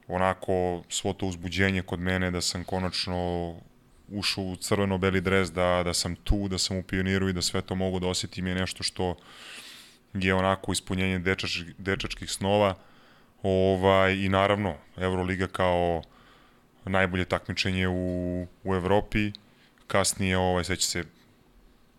[0.08, 3.56] onako svo to uzbuđenje kod mene da sam konačno
[4.10, 7.62] ušao u crveno-beli dres, da, da sam tu, da sam u pioniru i da sve
[7.62, 9.16] to mogu da osetim je nešto što
[10.14, 12.76] je onako ispunjenje dečač, dečačkih snova
[13.44, 16.04] ovaj, i naravno Euroliga kao
[16.86, 19.32] najbolje takmičenje u, u Evropi
[19.88, 21.04] kasnije ovaj, seća se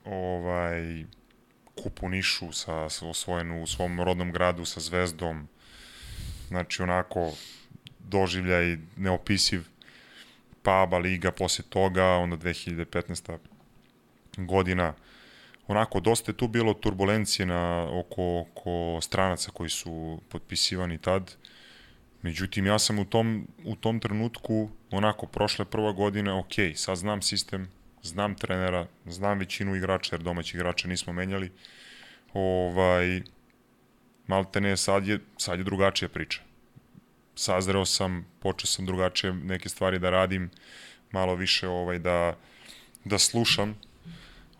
[0.04, 1.04] ovaj,
[1.74, 5.48] kup u Nišu sa, sa osvojenu u svom rodnom gradu sa Zvezdom
[6.48, 7.32] znači onako
[7.98, 9.64] doživljaj neopisiv
[10.66, 13.38] pa ABA liga posle toga, onda 2015.
[14.36, 14.94] godina.
[15.66, 21.36] Onako, dosta je tu bilo turbulencije na, oko, oko stranaca koji su potpisivani tad.
[22.26, 27.22] Međutim, ja sam u tom, u tom trenutku, onako, prošle prva godina, ok, sad znam
[27.22, 27.68] sistem,
[28.02, 31.52] znam trenera, znam većinu igrača, jer domaći igrača nismo menjali.
[32.32, 33.22] Ovaj,
[34.26, 36.40] malte ne, sad je, sad je drugačija priča
[37.36, 40.50] sazreo sam, počeo sam drugačije neke stvari da radim,
[41.12, 42.36] malo više ovaj da
[43.04, 43.78] da slušam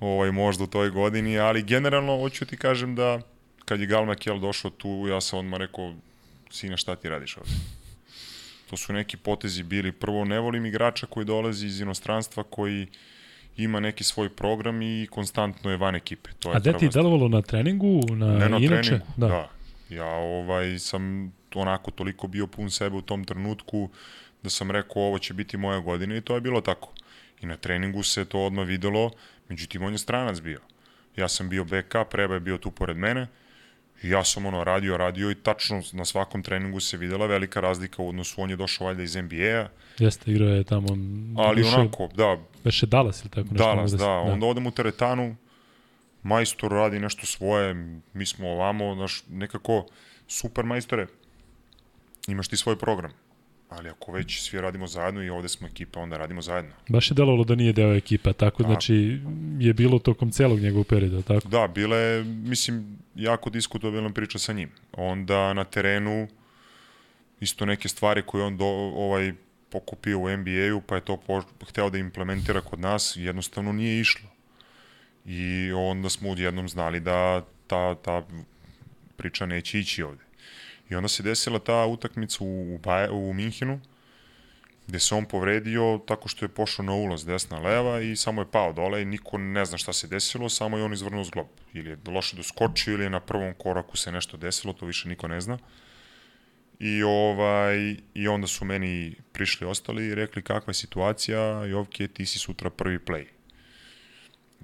[0.00, 3.20] ovaj možda u toj godini, ali generalno hoću ti kažem da
[3.64, 5.94] kad je Gal Makel došao tu, ja sam odmah rekao
[6.50, 7.50] sine šta ti radiš ovde?
[8.70, 9.92] To su neki potezi bili.
[9.92, 12.86] Prvo, ne volim igrača koji dolazi iz inostranstva, koji
[13.56, 16.30] ima neki svoj program i konstantno je van ekipe.
[16.38, 18.00] To je A gde ti delovalo na treningu?
[18.10, 18.82] Na, ne na inače?
[18.82, 19.28] treningu, da.
[19.28, 19.50] da.
[19.90, 23.90] Ja ovaj, sam onako toliko bio pun sebe u tom trenutku
[24.42, 26.92] da sam rekao ovo će biti moja godina i to je bilo tako.
[27.40, 29.10] I na treningu se to odmah videlo,
[29.48, 30.60] međutim on je stranac bio.
[31.16, 33.26] Ja sam bio backup, Reba je bio tu pored mene,
[34.02, 38.08] ja sam ono radio, radio i tačno na svakom treningu se videla velika razlika u
[38.08, 39.68] odnosu, on je došao valjda iz NBA-a.
[39.98, 40.88] Jeste, igrao je tamo...
[41.36, 42.36] Ali duše, onako, da.
[42.64, 43.64] Beše Dallas ili tako nešto.
[43.64, 44.10] Dallas, da, da.
[44.10, 45.36] Onda odem u teretanu,
[46.22, 47.74] majstor radi nešto svoje,
[48.12, 49.86] mi smo ovamo, znaš, nekako
[50.28, 51.06] super majstore,
[52.28, 53.12] imaš ti svoj program.
[53.76, 56.70] Ali ako već svi radimo zajedno i ovde smo ekipa, onda radimo zajedno.
[56.88, 58.68] Baš je delovalo da nije deo ekipa, tako da.
[58.68, 59.20] znači
[59.58, 61.48] je bilo tokom celog njegovog perioda, tako?
[61.48, 64.70] Da, bile, mislim, jako diskutabilna priča sa njim.
[64.92, 66.28] Onda na terenu
[67.40, 69.32] isto neke stvari koje on do, ovaj,
[69.70, 74.30] pokupio u NBA-u, pa je to po, hteo da implementira kod nas, jednostavno nije išlo.
[75.24, 78.22] I onda smo odjednom znali da ta, ta
[79.16, 80.25] priča neće ići ovde.
[80.90, 83.80] I onda se desila ta utakmica u, u, Baje, u Minhinu,
[84.86, 88.50] gde se on povredio tako što je pošao na ulaz desna leva i samo je
[88.50, 91.46] pao dole i niko ne zna šta se desilo, samo je on izvrnuo zglob.
[91.72, 95.28] Ili je loše doskočio ili je na prvom koraku se nešto desilo, to više niko
[95.28, 95.58] ne zna.
[96.78, 102.26] I, ovaj, I onda su meni prišli ostali i rekli kakva je situacija, Jovke, ti
[102.26, 103.26] si sutra prvi play.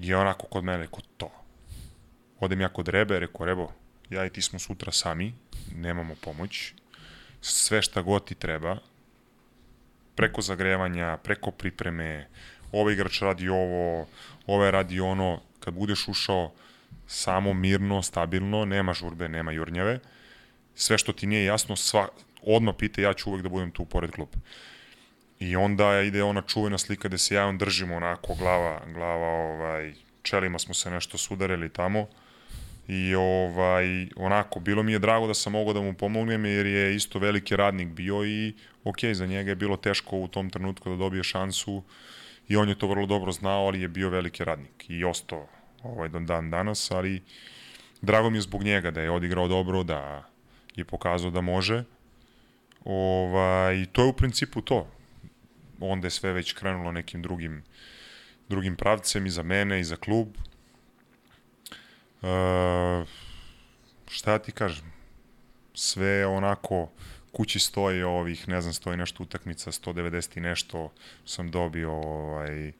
[0.00, 1.30] I onako kod mene, kod to.
[2.40, 3.72] Odem ja kod Rebe, rekao, Rebo,
[4.12, 5.34] ja i ti smo sutra sami,
[5.74, 6.72] nemamo pomoć,
[7.40, 8.76] sve šta god ti treba,
[10.14, 12.28] preko zagrevanja, preko pripreme,
[12.72, 14.06] ovaj igrač radi ovo,
[14.46, 16.52] ovaj radi ono, kad budeš ušao
[17.06, 20.00] samo mirno, stabilno, nema žurbe, nema jurnjave,
[20.74, 22.08] sve što ti nije jasno, sva,
[22.42, 24.38] odmah pite, ja ću uvek da budem tu pored klupe.
[25.38, 29.94] I onda ide ona čuvena slika gde se ja on držimo onako glava, glava ovaj,
[30.22, 32.06] čelima smo se nešto sudarili tamo
[32.92, 36.94] i ovaj, onako, bilo mi je drago da sam mogao da mu pomognem jer je
[36.94, 38.52] isto veliki radnik bio i
[38.84, 41.82] ok, za njega je bilo teško u tom trenutku da dobije šansu
[42.48, 45.48] i on je to vrlo dobro znao, ali je bio veliki radnik i ostao
[45.82, 47.22] ovaj, dan danas, ali
[48.02, 50.28] drago mi je zbog njega da je odigrao dobro, da
[50.76, 51.84] je pokazao da može.
[52.84, 54.86] Ovaj, to je u principu to.
[55.80, 57.62] Onda je sve već krenulo nekim drugim,
[58.48, 60.28] drugim pravcem i za mene i za klub
[62.22, 63.08] Uh,
[64.10, 64.92] šta ti kažem?
[65.74, 66.88] Sve onako
[67.32, 70.92] kući stoji ovih, ne znam, stoji nešto utakmica, 190 i nešto
[71.24, 72.72] sam dobio ovaj,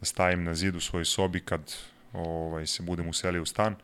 [0.00, 1.74] da stavim na zidu u svojoj sobi kad
[2.12, 3.76] ovaj, se budem uselio u stan.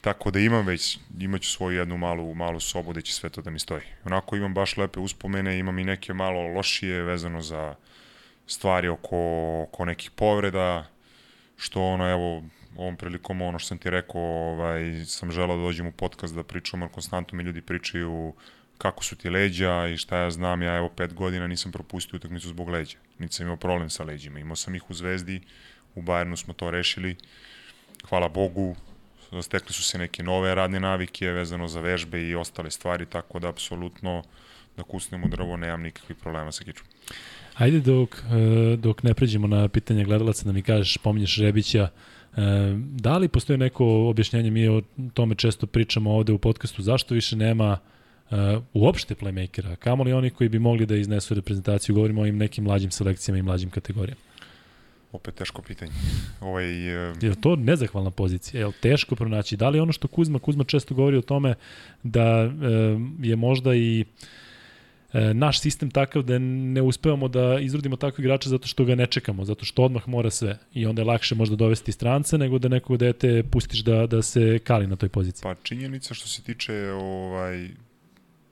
[0.00, 3.50] Tako da imam već, imaću svoju jednu malu, malu sobu gde će sve to da
[3.50, 3.82] mi stoji.
[4.04, 7.74] Onako imam baš lepe uspomene, imam i neke malo lošije vezano za
[8.46, 9.18] stvari oko,
[9.62, 10.86] oko nekih povreda,
[11.56, 12.42] što ono, evo,
[12.76, 16.42] ovom prilikom ono što sam ti rekao, ovaj, sam želao da dođem u podcast da
[16.42, 18.34] pričamo, jer konstantno mi ljudi pričaju
[18.78, 22.48] kako su ti leđa i šta ja znam, ja evo pet godina nisam propustio utakmicu
[22.48, 22.98] zbog leđa.
[23.18, 24.38] Niti sam imao problem sa leđima.
[24.38, 25.40] Imao sam ih u Zvezdi,
[25.94, 27.16] u Bayernu smo to rešili.
[28.08, 28.76] Hvala Bogu,
[29.42, 33.48] stekli su se neke nove radne navike vezano za vežbe i ostale stvari, tako da
[33.48, 34.22] apsolutno
[34.76, 36.86] da kusnemo drvo, nemam nikakvih problema sa kičom.
[37.54, 41.88] Ajde dok, e, dok ne pređemo na pitanje gledalaca da mi kažeš, pominješ Rebića,
[42.76, 44.82] da li postoji neko objašnjenje, mi o
[45.14, 47.78] tome često pričamo ovde u podcastu, zašto više nema
[48.30, 48.38] uh,
[48.74, 52.64] uopšte playmakera, kamo li oni koji bi mogli da iznesu reprezentaciju, govorimo o im nekim
[52.64, 54.20] mlađim selekcijama i mlađim kategorijama.
[55.12, 55.92] Opet teško pitanje.
[56.40, 57.16] Ovaj, uh...
[57.22, 58.66] Je to nezahvalna pozicija?
[58.66, 59.56] Je teško pronaći?
[59.56, 61.54] Da li ono što Kuzma, Kuzma često govori o tome
[62.02, 62.52] da uh,
[63.20, 64.39] je možda i uh, e,
[65.12, 69.44] naš sistem takav da ne uspevamo da izrodimo takve igrače zato što ga ne čekamo,
[69.44, 72.96] zato što odmah mora sve i onda je lakše možda dovesti strance nego da nekog
[72.96, 75.42] dete pustiš da, da se kali na toj poziciji.
[75.42, 77.68] Pa činjenica što se tiče ovaj,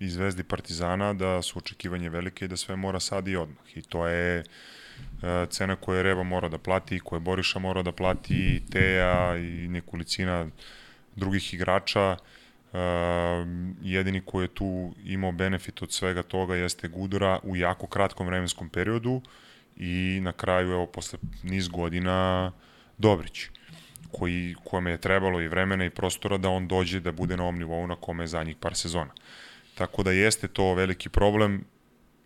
[0.00, 3.82] i Zvezdi Partizana da su očekivanje velike i da sve mora sad i odmah i
[3.82, 4.44] to je e,
[5.50, 10.48] cena koju Reba mora da plati, koje Boriša mora da plati, i Teja i nekolicina
[11.16, 12.16] drugih igrača.
[12.20, 12.37] Uh,
[13.82, 18.68] jedini koji je tu imao benefit od svega toga jeste Gudura u jako kratkom vremenskom
[18.68, 19.22] periodu
[19.76, 22.52] i na kraju, evo, posle niz godina
[22.98, 23.48] Dobrić
[24.12, 27.58] koji, kome je trebalo i vremena i prostora da on dođe da bude na ovom
[27.58, 29.10] nivou na kome je zadnjih par sezona.
[29.74, 31.64] Tako da jeste to veliki problem.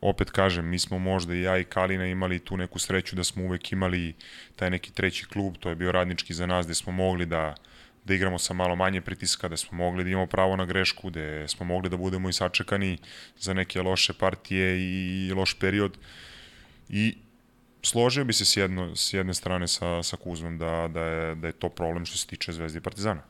[0.00, 3.44] Opet kažem, mi smo možda i ja i Kalina imali tu neku sreću da smo
[3.44, 4.14] uvek imali
[4.56, 7.71] taj neki treći klub, to je bio radnički za nas, gde smo mogli da uh,
[8.04, 11.48] da igramo sa malo manje pritiska, da smo mogli da imamo pravo na grešku, da
[11.48, 12.98] smo mogli da budemo i sačekani
[13.38, 15.98] za neke loše partije i loš period.
[16.88, 17.14] I
[17.82, 21.46] složio bi se s, jedno, s jedne strane sa, sa Kuzmom da, da, je, da
[21.46, 23.22] je to problem što se tiče Zvezde i Partizana.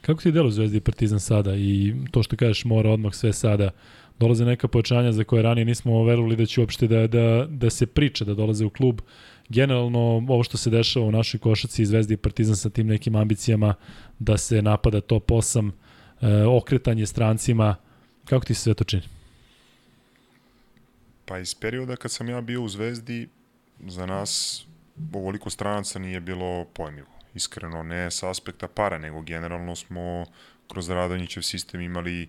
[0.00, 3.70] Kako ti delo Zvezdi i Partizan sada i to što kažeš mora odmah sve sada
[4.18, 7.86] dolaze neka pojačanja za koje ranije nismo verovali da će uopšte da, da, da se
[7.86, 9.00] priča da dolaze u klub.
[9.48, 9.98] Generalno
[10.28, 13.74] ovo što se dešava u našoj košaci Zvezdi i Partizan sa tim nekim ambicijama
[14.18, 15.70] da se napada top 8,
[16.20, 17.76] e, okretanje strancima,
[18.24, 19.02] kako ti se sve to čini?
[21.24, 23.28] Pa iz perioda kad sam ja bio u Zvezdi,
[23.86, 24.64] za nas
[25.12, 27.08] ovoliko stranaca nije bilo pojmljivo.
[27.34, 30.26] Iskreno, ne sa aspekta para, nego generalno smo
[30.68, 32.28] kroz Radonjićev sistem imali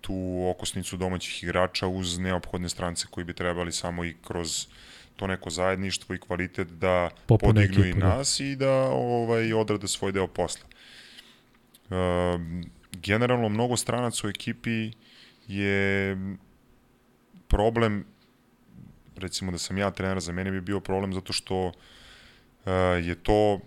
[0.00, 4.72] tu okosnicu domaćih igrača uz neophodne strance koji bi trebali samo i kroz uh,
[5.16, 8.08] to neko zajedništvo i kvalitet da Popune podignu ekipu, i da.
[8.08, 8.44] nas da.
[8.44, 10.66] i da ovaj, odrade svoj deo posla.
[11.90, 11.96] Uh,
[12.92, 14.90] generalno, mnogo stranaca u ekipi
[15.48, 16.16] je
[17.48, 18.04] problem,
[19.16, 21.72] recimo da sam ja trener, za mene bi bio problem zato što uh,
[23.02, 23.60] je to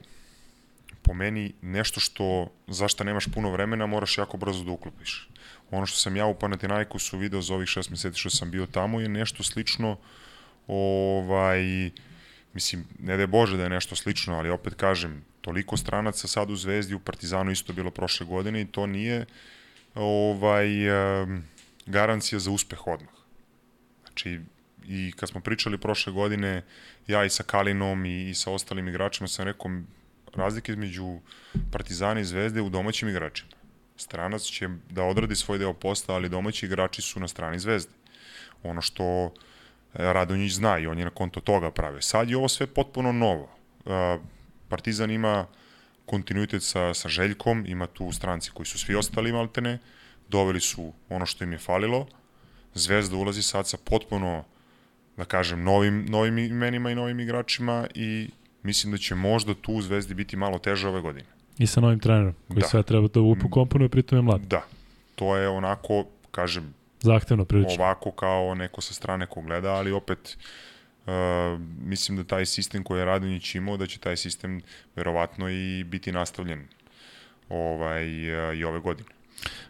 [1.02, 5.30] po meni nešto što, zašto nemaš puno vremena, moraš jako brzo da uklopiš.
[5.72, 9.02] Ono što sam ja u Panathinaikosu video za ovih šest meseci što sam bio tamo
[9.02, 9.98] je nešto slično uh,
[10.70, 11.90] ovaj,
[12.54, 16.52] mislim, ne da je Bože da je nešto slično, ali opet kažem, toliko stranaca sad
[16.52, 19.26] u Zvezdi, u Partizanu isto bilo prošle godine i to nije
[19.96, 20.68] ovaj,
[21.86, 23.14] garancija za uspeh odmah.
[24.04, 24.40] Znači,
[24.88, 26.64] i kad smo pričali prošle godine,
[27.08, 29.72] ja i sa Kalinom i, i sa ostalim igračima sam rekao
[30.36, 31.20] razlike između
[31.72, 33.50] Partizana i Zvezde u domaćim igračima.
[33.98, 37.91] Stranac će da odradi svoj deo posla, ali domaći igrači su na strani Zvezde.
[38.64, 39.34] Ono što
[39.94, 42.02] Radonjić zna i on je na konto toga prave.
[42.02, 43.49] Sad je ovo sve potpuno novo.
[44.70, 45.48] Partizan ima
[46.06, 49.78] kontinuitet sa, sa Željkom, ima tu stranci koji su svi ostali maltene,
[50.30, 52.07] doveli su ono što im je falilo,
[52.74, 54.44] Zvezda ulazi sad sa potpuno,
[55.18, 58.30] da kažem, novim, novim imenima i novim igračima i
[58.64, 61.26] mislim da će možda tu u Zvezdi biti malo teže ove godine.
[61.57, 62.68] I sa novim trenerom, koji da.
[62.68, 64.41] sve treba da upokomponuje, pritom je mlad.
[64.41, 64.61] Da,
[65.16, 67.84] to je onako, kažem, Zahtevno prilično.
[67.84, 70.38] Ovako kao neko sa strane ko gleda, ali opet
[71.06, 71.14] uh,
[71.86, 74.62] mislim da taj sistem koji je Radonjić imao, da će taj sistem
[74.96, 76.68] verovatno i biti nastavljen
[77.50, 78.06] ovaj,
[78.50, 79.19] uh, i ove godine.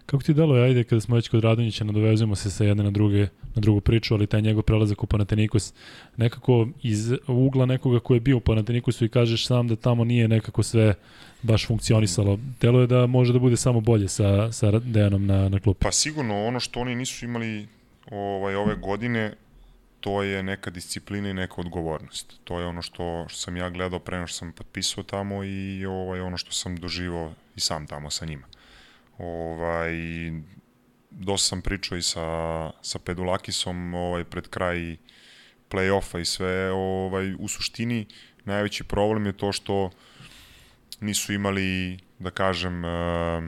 [0.05, 3.21] Kako ti dalo ajde, kada smo već kod Radonjića, nadovezujemo se sa jedne na, druge,
[3.55, 5.73] na drugu priču, ali taj njegov prelazak u Panathinaikos,
[6.17, 10.27] nekako iz ugla nekoga ko je bio u Panathinaikosu i kažeš sam da tamo nije
[10.27, 10.95] nekako sve
[11.41, 12.39] baš funkcionisalo.
[12.59, 15.79] Telo je da može da bude samo bolje sa, sa Dejanom na, na klupu.
[15.79, 17.67] Pa sigurno, ono što oni nisu imali
[18.11, 19.33] ovaj, ove godine,
[19.99, 22.39] to je neka disciplina i neka odgovornost.
[22.43, 26.19] To je ono što, što sam ja gledao pre što sam potpisao tamo i ovaj,
[26.19, 28.47] ono što sam doživao i sam tamo sa njima.
[29.19, 29.91] Ovaj,
[31.11, 32.25] dosta sam pričao i sa,
[32.81, 34.97] sa Pedulakisom ovaj, pred kraj
[35.69, 36.71] play-offa i sve.
[36.71, 38.05] Ovaj, u suštini,
[38.45, 39.89] najveći problem je to što
[40.99, 43.43] nisu imali, da kažem, uh,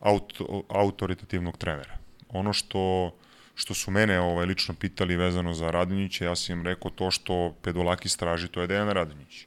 [0.00, 1.98] auto, autoritativnog trenera.
[2.28, 3.12] Ono što
[3.60, 7.54] što su mene ovaj, lično pitali vezano za Radonjića, ja sam im rekao to što
[7.62, 9.46] Pedolakis traži, to je Dejan Radonjić.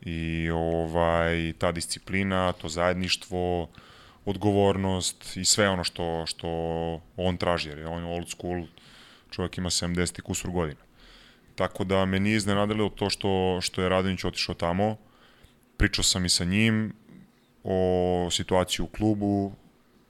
[0.00, 3.68] I ovaj, ta disciplina, to zajedništvo,
[4.24, 6.48] odgovornost i sve ono što, što
[7.16, 8.64] on traži, jer je on old school,
[9.30, 10.80] čovjek ima 70 kusur godina.
[11.54, 14.96] Tako da me nije iznenadilo to što, što je Radonjić otišao tamo.
[15.76, 16.92] Pričao sam i sa njim
[17.64, 19.52] o situaciji u klubu.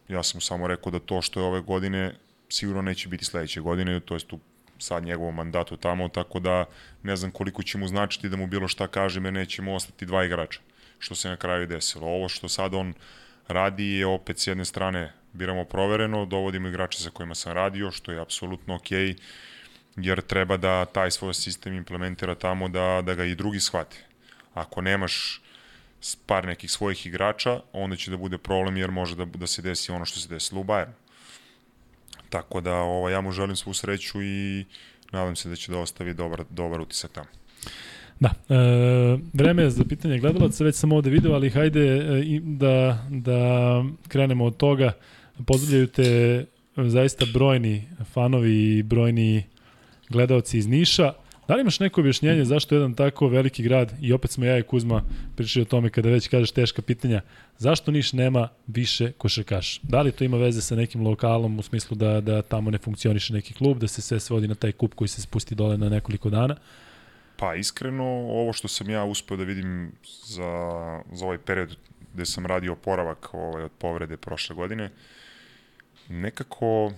[0.09, 2.15] Ja sam mu samo rekao da to što je ove godine
[2.49, 4.39] sigurno neće biti sledeće godine, to jest u
[4.79, 6.65] sad njegovom mandatu tamo, tako da
[7.03, 10.25] ne znam koliko će mu značiti da mu bilo šta kaže, me nećemo ostati dva
[10.25, 10.61] igrača,
[10.99, 12.07] što se na kraju desilo.
[12.07, 12.95] Ovo što sad on
[13.53, 18.13] radi je opet s jedne strane biramo provereno, dovodimo igrače sa kojima sam radio, što
[18.13, 19.21] je apsolutno okej, okay,
[19.97, 23.97] jer treba da taj svoj sistem implementira tamo da, da ga i drugi shvate.
[24.55, 25.43] Ako nemaš
[26.27, 29.93] par nekih svojih igrača, onda će da bude problem jer može da, da se desi
[29.93, 30.93] ono što se desilo u Bayernu.
[32.29, 34.65] Tako da ovo, ja mu želim svu sreću i
[35.13, 37.29] nadam se da će da ostavi dobar, dobar utisak tamo.
[38.23, 43.07] Da, e, vreme je za pitanje gledalaca, već sam ovde video, ali hajde e, da,
[43.11, 44.93] da krenemo od toga.
[45.47, 46.45] Pozdravljaju te
[46.77, 47.83] zaista brojni
[48.13, 49.45] fanovi i brojni
[50.09, 51.13] gledalci iz Niša.
[51.49, 54.63] Da li imaš neko objašnjenje zašto jedan tako veliki grad, i opet smo ja i
[54.63, 55.03] Kuzma
[55.37, 57.21] pričali o tome kada već kažeš teška pitanja,
[57.59, 59.81] zašto Niš nema više košarkaša?
[59.83, 63.33] Da li to ima veze sa nekim lokalom u smislu da, da tamo ne funkcioniše
[63.33, 66.31] neki klub, da se sve svodi na taj kup koji se spusti dole na nekoliko
[66.31, 66.57] dana?
[67.43, 69.93] Pa iskreno, ovo što sam ja uspeo da vidim
[70.25, 70.53] za,
[71.13, 71.77] za ovaj period
[72.15, 74.91] gde sam radio oporavak ovaj, od povrede prošle godine,
[76.09, 76.93] nekako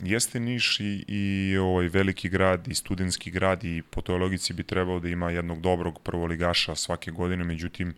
[0.00, 4.62] jeste Niš i, i ovaj veliki grad i studentski grad i po toj logici bi
[4.62, 7.94] trebao da ima jednog dobrog prvoligaša svake godine, međutim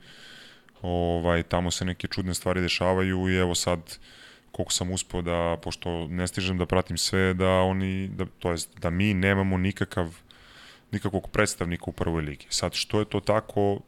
[0.82, 3.98] ovaj tamo se neke čudne stvari dešavaju i evo sad
[4.52, 8.78] koliko sam uspeo da pošto ne stižem da pratim sve da oni da to jest
[8.78, 10.25] da mi nemamo nikakav
[10.92, 12.46] nikakvog predstavnika u prvoj ligi.
[12.50, 13.80] Sad što je to tako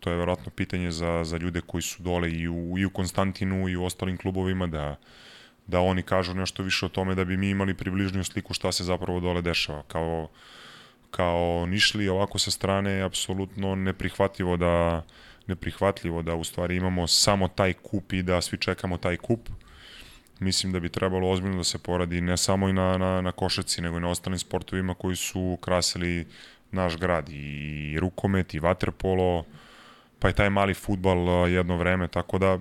[0.00, 3.68] to je verovatno pitanje za, za ljude koji su dole i u, i u Konstantinu
[3.68, 4.96] i u ostalim klubovima da
[5.68, 8.84] da oni kažu nešto više o tome da bi mi imali približniju sliku šta se
[8.84, 9.82] zapravo dole dešava.
[9.82, 10.28] Kao,
[11.10, 15.04] kao Nišli ovako sa strane je apsolutno neprihvatljivo da
[15.46, 19.48] neprihvatljivo da u stvari imamo samo taj kup i da svi čekamo taj kup.
[20.40, 23.82] Mislim da bi trebalo ozbiljno da se poradi ne samo i na, na, na košarci,
[23.82, 26.26] nego i na ostalim sportovima koji su krasili
[26.70, 29.44] naš grad i rukomet i vaterpolo,
[30.18, 32.58] pa i taj mali futbal jedno vreme, tako da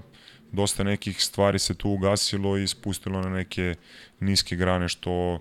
[0.52, 3.76] dosta nekih stvari se tu ugasilo i spustilo na neke
[4.20, 5.40] niske grane što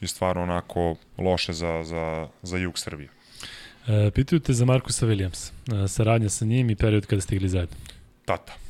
[0.00, 3.08] je stvarno onako loše za, za, za jug Srbije.
[3.86, 5.52] E, pitaju te za Markusa Williams,
[5.84, 7.76] e, saradnja sa njim i period kada stigli zajedno.
[8.24, 8.67] Tata.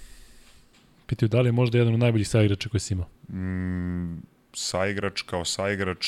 [1.09, 3.09] Pitaju da li je možda jedan od najboljih saigrača koji si imao?
[3.32, 4.22] Mm,
[4.52, 6.06] saigrač kao saigrač,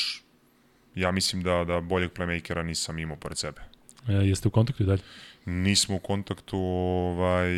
[0.95, 3.61] ja mislim da, da boljeg playmakera nisam imao pored sebe.
[4.07, 5.01] E, jeste u kontaktu i dalje?
[5.45, 7.51] Nismo u kontaktu, ovaj,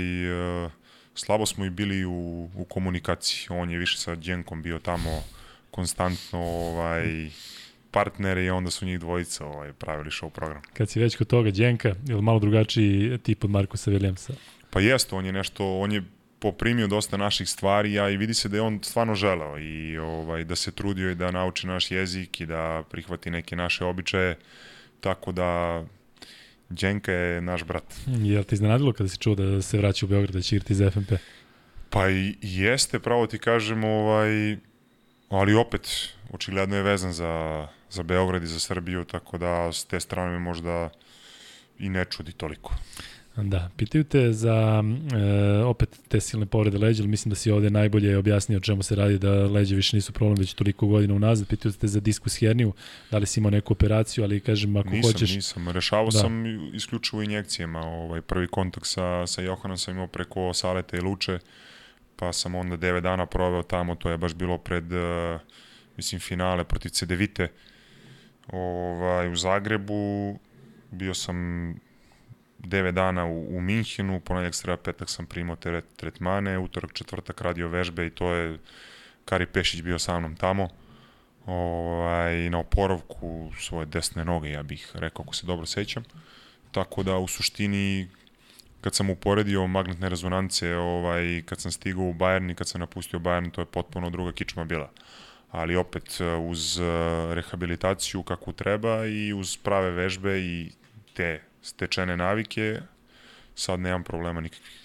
[0.66, 0.72] uh,
[1.16, 3.48] slabo smo i bili u, u komunikaciji.
[3.50, 5.24] On je više sa Đenkom bio tamo
[5.72, 7.30] konstantno ovaj,
[7.92, 10.62] partner i onda su njih dvojica ovaj, pravili show program.
[10.74, 14.34] Kad si već kod toga Đenka, ili malo drugačiji tip od Markusa Williamsa?
[14.70, 16.04] Pa jeste, on je nešto, on je
[16.44, 20.44] poprimio dosta naših stvari, a i vidi se da je on stvarno želeo i ovaj,
[20.44, 24.36] da se trudio i da nauči naš jezik i da prihvati neke naše običaje,
[25.00, 25.84] tako da
[26.70, 27.84] Đenka je naš brat.
[28.08, 30.92] Je ti iznenadilo kada si čuo da se vraća u Beograd, da će igrati za
[30.92, 31.12] FNP?
[31.90, 34.58] Pa i jeste, pravo ti kažem, ovaj,
[35.30, 35.88] ali opet,
[36.32, 40.90] očigledno je vezan za, za Beograd i za Srbiju, tako da s te strane možda
[41.80, 42.76] i ne čudi toliko.
[43.36, 44.84] Da, pitaju te za
[45.14, 48.84] e, opet te silne povrede leđa, ali mislim da si ovde najbolje objasnio o čemu
[48.84, 51.48] se radi, da leđe više nisu problem već toliko godina unazad.
[51.48, 52.74] Pitaju te za diskus herniju,
[53.12, 55.36] da li si imao neku operaciju, ali kažem ako nisam, hoćeš...
[55.36, 56.20] Nisam, rešavao da.
[56.20, 56.46] sam
[56.76, 57.80] isključivo injekcijama.
[57.80, 61.40] Ovaj, prvi kontakt sa, sa Johanom sam imao preko Saleta i Luče,
[62.16, 65.40] pa sam onda 9 dana proveo tamo, to je baš bilo pred, uh,
[65.98, 67.48] mislim, finale protiv Cedevite
[68.52, 70.40] ovaj, u Zagrebu.
[70.92, 71.36] Bio sam
[72.64, 77.68] 9 dana u, u Minhenu, ponedjak, sreda, petak sam primao te tretmane, utorak, četvrtak radio
[77.68, 78.58] vežbe i to je
[79.26, 80.70] Kari Pešić bio sa mnom tamo
[81.46, 86.04] ovaj, na oporavku svoje desne noge, ja bih rekao, ako se dobro sećam.
[86.72, 88.08] Tako da, u suštini,
[88.82, 93.20] kad sam uporedio magnetne rezonance, ovaj, kad sam stigao u Bayern i kad sam napustio
[93.20, 94.92] Bayern, to je potpuno druga kičma bila.
[95.52, 96.84] Ali opet, uz eh,
[97.34, 100.72] rehabilitaciju kako treba i uz prave vežbe i
[101.14, 102.82] te stečene navike,
[103.56, 104.80] sad nemam problema nikakvih.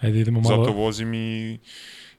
[0.00, 0.56] Ajde idemo malo...
[0.56, 1.58] Zato vozim i,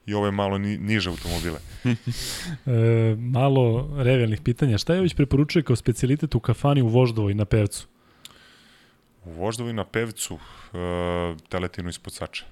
[0.06, 1.58] i ove malo ni, niže automobile.
[1.86, 4.78] e, malo revijalnih pitanja.
[4.78, 7.86] Šta je već preporučuje kao specialitet u kafani u Voždovoj na Pevcu?
[9.24, 10.40] U Voždovi na pevcu, uh,
[11.48, 12.44] teletinu ispod sača.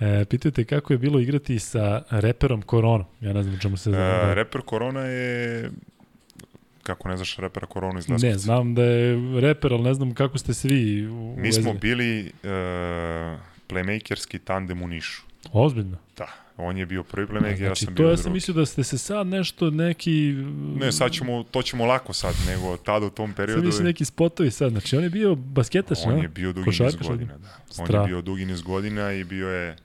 [0.00, 3.06] E, pitajte kako je bilo igrati sa reperom Koronom.
[3.20, 4.30] Ja ne znam čemu se zove.
[4.30, 5.70] E, reper Korona je
[6.82, 8.26] kako ne znaš repera Koronu iz Leskovca?
[8.26, 12.24] Ne, znam da je reper, ali ne znam kako ste svi u Mi smo bili
[12.26, 12.50] uh,
[13.68, 15.22] playmakerski tandem u Nišu.
[15.52, 15.96] Ozbiljno?
[16.16, 18.22] Da, on je bio prvi playmaker, znači, ja sam to bio ja drugi.
[18.22, 20.34] sam mislio da ste se sad nešto neki...
[20.80, 23.60] Ne, sad ćemo, to ćemo lako sad, nego tada u tom periodu...
[23.60, 26.22] Sad mislim neki spotovi sad, znači on je bio basketaš, On ne?
[26.22, 27.58] je bio dugi niz godina, da.
[27.78, 29.76] On je bio dugi niz godina i bio je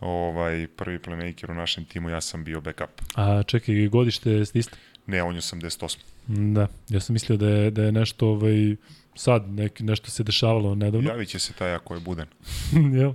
[0.00, 3.02] ovaj prvi playmaker u našem timu, ja sam bio backup.
[3.14, 4.76] A čekaj, godište ste isto?
[5.06, 5.98] Ne, on je 88.
[6.26, 8.76] Da, ja sam mislio da je, da je nešto ovaj,
[9.14, 11.10] sad nek, nešto se dešavalo nedavno.
[11.10, 12.26] Javit će se taj ako je budan.
[12.98, 13.12] Jel?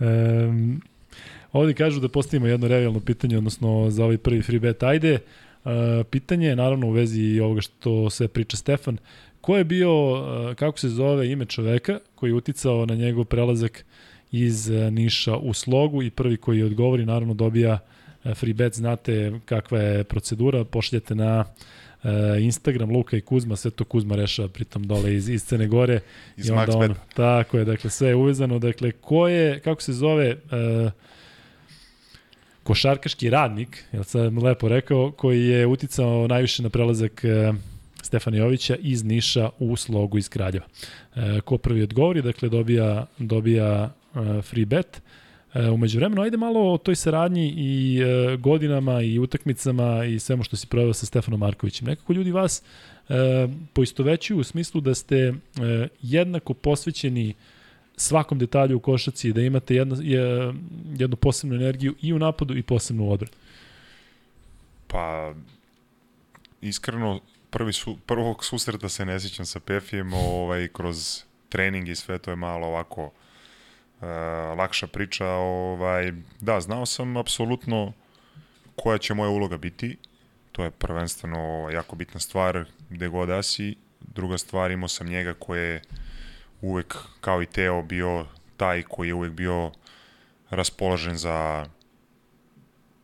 [0.00, 0.82] Um,
[1.52, 4.82] ovde kažu da postavimo jedno revijalno pitanje, odnosno za ovaj prvi free bet.
[4.82, 5.18] Ajde,
[5.64, 5.70] uh,
[6.10, 8.98] pitanje je naravno u vezi ovoga što se priča Stefan.
[9.40, 13.84] Ko je bio, uh, kako se zove ime čoveka koji je uticao na njegov prelazak
[14.32, 17.91] iz uh, Niša u slogu i prvi koji odgovori naravno dobija uh,
[18.34, 18.74] free bet.
[18.74, 21.44] Znate kakva je procedura, pošaljete na
[22.02, 26.00] uh, Instagram Luka i Kuzma, sve to Kuzma rešava pritom dole iz, iz Crne Gore.
[26.36, 26.96] Iz I onda Bet.
[27.14, 30.90] tako je, dakle sve je uvezano, dakle ko je, kako se zove, uh,
[32.62, 37.56] košarkaški radnik, jel sam lepo rekao, koji je uticao najviše na prelazak uh,
[38.02, 40.66] Stefana Jovića iz Niša u slogu iz Kraljeva.
[41.14, 44.96] Uh, ko prvi odgovori, dakle dobija, dobija uh, free bet.
[44.96, 45.21] Uh,
[45.54, 50.56] umeđu vremenu, ajde malo o toj saradnji i uh, godinama i utakmicama i svemu što
[50.56, 51.86] si proveo sa Stefanom Markovićem.
[51.86, 53.14] Nekako ljudi vas uh,
[53.72, 55.36] poistovećuju u smislu da ste uh,
[56.02, 57.34] jednako posvećeni
[57.96, 60.54] svakom detalju u košaci, da imate jedno, je,
[60.98, 63.32] jednu posebnu energiju i u napadu i posebnu u odbranu.
[64.86, 65.34] Pa,
[66.60, 67.20] iskreno,
[67.50, 72.30] prvi su, prvog susreta se ne sjećam sa Pefijem, ovaj, kroz trening i sve to
[72.30, 73.10] je malo ovako
[74.02, 75.26] uh, lakša priča.
[75.28, 77.92] Ovaj, da, znao sam apsolutno
[78.76, 79.96] koja će moja uloga biti.
[80.52, 83.76] To je prvenstveno jako bitna stvar gde god da si.
[84.00, 85.82] Druga stvar, imao sam njega koje je
[86.60, 88.26] uvek, kao i Teo, bio
[88.56, 89.70] taj koji je uvek bio
[90.50, 91.66] raspoložen za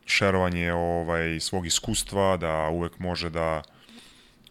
[0.05, 3.61] šerovanje ovaj svog iskustva, da uvek može da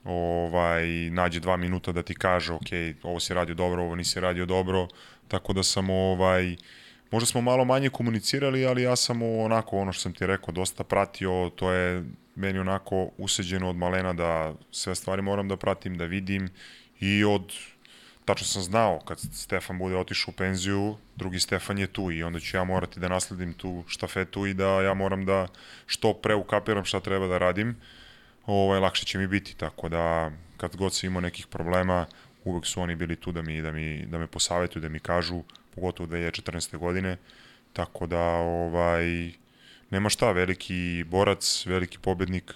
[0.05, 2.71] ovaj nađe dva minuta da ti kaže ok,
[3.03, 4.89] ovo si radio dobro, ovo nisi radio dobro,
[5.29, 6.57] tako da sam ovaj
[7.11, 10.85] možda smo malo manje komunicirali, ali ja sam onako ono što sam ti rekao dosta
[10.85, 12.05] pratio, to je
[12.35, 16.49] meni onako useđeno od malena da sve stvari moram da pratim, da vidim
[17.01, 17.53] i od
[18.25, 22.41] tačno sam znao kad Stefan bude otišao u penziju, drugi Stefan je tu i onda
[22.41, 25.47] ću ja morati da nasledim tu štafetu i da ja moram da
[25.87, 27.77] što pre ukapiram šta treba da radim,
[28.49, 32.07] ovaj, lakše će mi biti, tako da kad god sam imao nekih problema,
[32.45, 35.43] uvek su oni bili tu da mi, da mi, da me posavetuju, da mi kažu,
[35.75, 36.77] pogotovo da je 14.
[36.77, 37.17] godine,
[37.73, 39.31] tako da ovaj,
[39.91, 42.55] nema šta, veliki borac, veliki pobednik,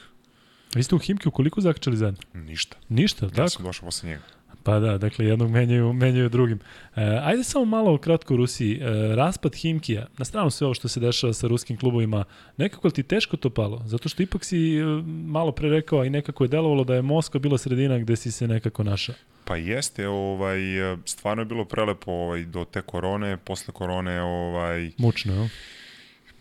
[0.75, 2.21] Vi ste u Himki koliko zakačali zajedno?
[2.35, 2.77] ništa.
[2.89, 3.49] Ništa, Ja tako?
[3.49, 4.23] sam došao posle njega.
[4.63, 6.59] Pa da, dakle jednog menjaju, menjaju drugim.
[6.97, 8.81] E, ajde samo malo kratko o Rusiji.
[8.81, 12.25] E, raspad Himkija, na stranu sve ovo što se dešava sa ruskim klubovima,
[12.57, 13.83] nekako li ti teško to palo?
[13.87, 17.03] Zato što ipak si e, malo pre rekao, a i nekako je delovalo da je
[17.03, 19.15] Moskva bila sredina gde si se nekako našao.
[19.45, 20.59] Pa jeste, ovaj,
[21.05, 25.49] stvarno je bilo prelepo ovaj, do te korone, posle korone, ovaj, Mučno, jel?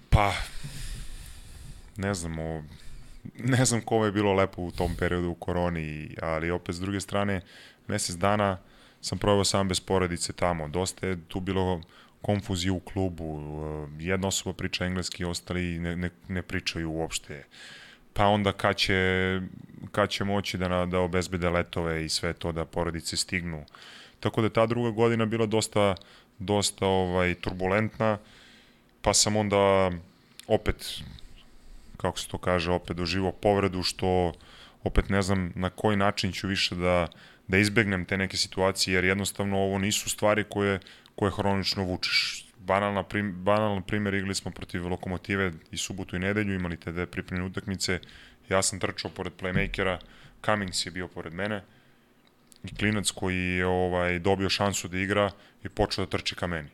[0.09, 0.33] pa,
[1.97, 2.63] ne znam, o,
[3.39, 6.99] ne znam kome je bilo lepo u tom periodu u koroni, ali opet s druge
[6.99, 7.41] strane,
[7.91, 8.57] mesec dana
[9.01, 10.67] sam proveo sam bez porodice tamo.
[10.67, 11.81] Dosta je tu bilo
[12.21, 13.41] konfuzije u klubu.
[13.99, 17.43] Jedna osoba priča engleski, ostali ne, ne, ne pričaju uopšte.
[18.13, 19.41] Pa onda kad će,
[19.91, 23.65] kad će moći da, na, da obezbede letove i sve to da porodice stignu.
[24.19, 25.95] Tako da ta druga godina bila dosta,
[26.39, 28.17] dosta ovaj, turbulentna,
[29.01, 29.91] pa sam onda
[30.47, 31.01] opet,
[31.97, 34.33] kako se to kaže, opet doživo povredu, što
[34.83, 37.07] opet ne znam na koji način ću više da,
[37.51, 40.79] da izbegnem te neke situacije, jer jednostavno ovo nisu stvari koje,
[41.15, 42.45] koje hronično vučeš.
[42.59, 47.05] Banalna prim, banalan primjer, igrali smo protiv Lokomotive i subotu i nedelju, imali te dve
[47.05, 47.99] pripremne utakmice,
[48.49, 49.97] ja sam trčao pored playmakera,
[50.45, 51.63] Cummings je bio pored mene,
[52.63, 55.31] i klinac koji je ovaj, dobio šansu da igra
[55.63, 56.69] i počeo da trči ka meni.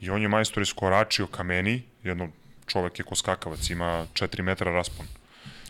[0.00, 2.28] I on je majstor iskoračio ka meni, jedno
[2.66, 5.06] čovek je ko skakavac, ima 4 metra raspon.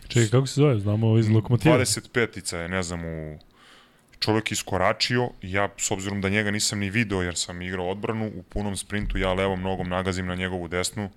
[0.07, 0.79] Čekaj, kako se zove?
[0.79, 1.79] Znamo iz lokomotiva.
[1.79, 3.39] 25-ica je, ne znam, u
[4.21, 8.43] čovek iskoračio, ja s obzirom da njega nisam ni video jer sam igrao odbranu, u
[8.43, 11.09] punom sprintu ja levom nogom nagazim na njegovu desnu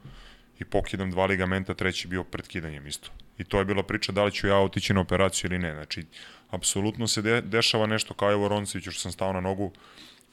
[0.58, 3.10] i pokidam dva ligamenta, treći bio pred kidanjem isto.
[3.38, 5.74] I to je bila priča da li ću ja otići na operaciju ili ne.
[5.74, 6.04] Znači,
[6.50, 9.72] apsolutno se de, dešava nešto kao Evo Ronceviću što sam stao na nogu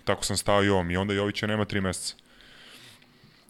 [0.04, 0.92] tako sam stao i ovom.
[0.92, 2.16] I onda Jovića nema tri meseca.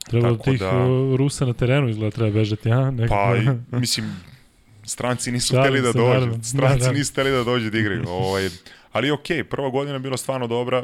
[0.09, 0.71] Treba od tih da...
[1.17, 2.91] Rusa na terenu izgleda treba bežati, a?
[2.91, 3.35] Nekako.
[3.71, 4.15] Pa, mislim,
[4.85, 6.25] stranci nisu hteli da dođu.
[6.25, 6.91] Da, stranci da, da.
[6.91, 8.03] nisu hteli da dođu da igraju.
[8.07, 8.49] ovaj,
[8.91, 10.83] ali okay, prva godina je bila stvarno dobra.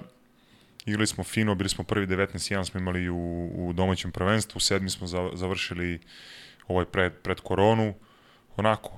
[0.85, 5.07] Igrali smo fino, bili smo prvi 19-1 smo imali u, u domaćem prvenstvu, sedmi smo
[5.33, 5.99] završili
[6.67, 7.93] ovaj pred, pred koronu.
[8.55, 8.91] Onako,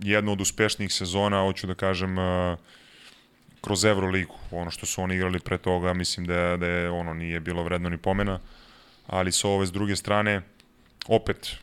[0.00, 2.58] jedna od uspešnijih sezona, hoću da kažem, uh,
[3.60, 4.34] kroz Euroligu.
[4.50, 7.88] Ono što su oni igrali pre toga, mislim da, da je ono nije bilo vredno
[7.88, 8.40] ni pomena.
[9.06, 10.42] Ali sa ove s druge strane,
[11.06, 11.56] opet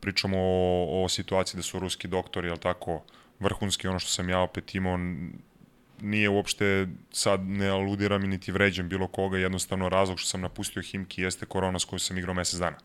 [0.00, 3.02] pričamo o, o situaciji da su ruski doktori, jel tako,
[3.40, 4.98] vrhunski, ono što sam ja opet imao,
[6.00, 10.82] nije uopšte, sad ne aludiram i niti vređam bilo koga, jednostavno razlog što sam napustio
[10.82, 12.76] Himki jeste korona s kojoj sam igrao mesec dana.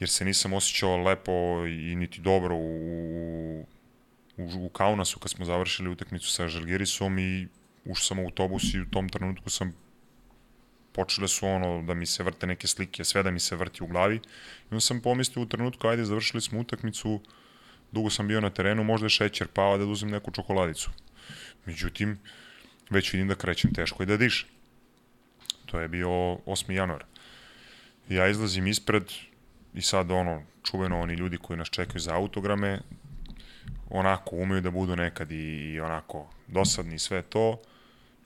[0.00, 3.66] Jer se nisam osjećao lepo i niti dobro u,
[4.36, 7.48] u, u Kaunasu kad smo završili utakmicu sa Žalgirisom i
[7.84, 9.72] ušao sam u autobus i u tom trenutku sam
[10.92, 13.86] počele su ono da mi se vrte neke slike, sve da mi se vrti u
[13.86, 14.16] glavi.
[14.16, 14.20] I
[14.70, 17.20] onda sam pomislio u trenutku, ajde, završili smo utakmicu,
[17.92, 20.90] dugo sam bio na terenu, možda je šećer pao da uzem neku čokoladicu.
[21.66, 22.18] Međutim,
[22.90, 24.48] već vidim da krećem teško i da dišem.
[25.66, 26.72] To je bio 8.
[26.72, 27.04] januar.
[28.08, 29.04] Ja izlazim ispred
[29.74, 32.80] i sad ono, čuveno oni ljudi koji nas čekaju za autograme,
[33.90, 37.60] onako umeju da budu nekad i, i onako dosadni sve to,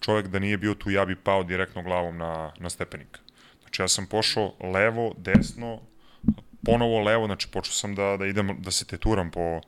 [0.00, 3.18] čovek da nije bio tu, ja bi pao direktno glavom na, na stepenik.
[3.60, 5.80] Znači ja sam pošao levo, desno,
[6.64, 9.60] ponovo levo, znači počeo sam da, da idem, da se teturam po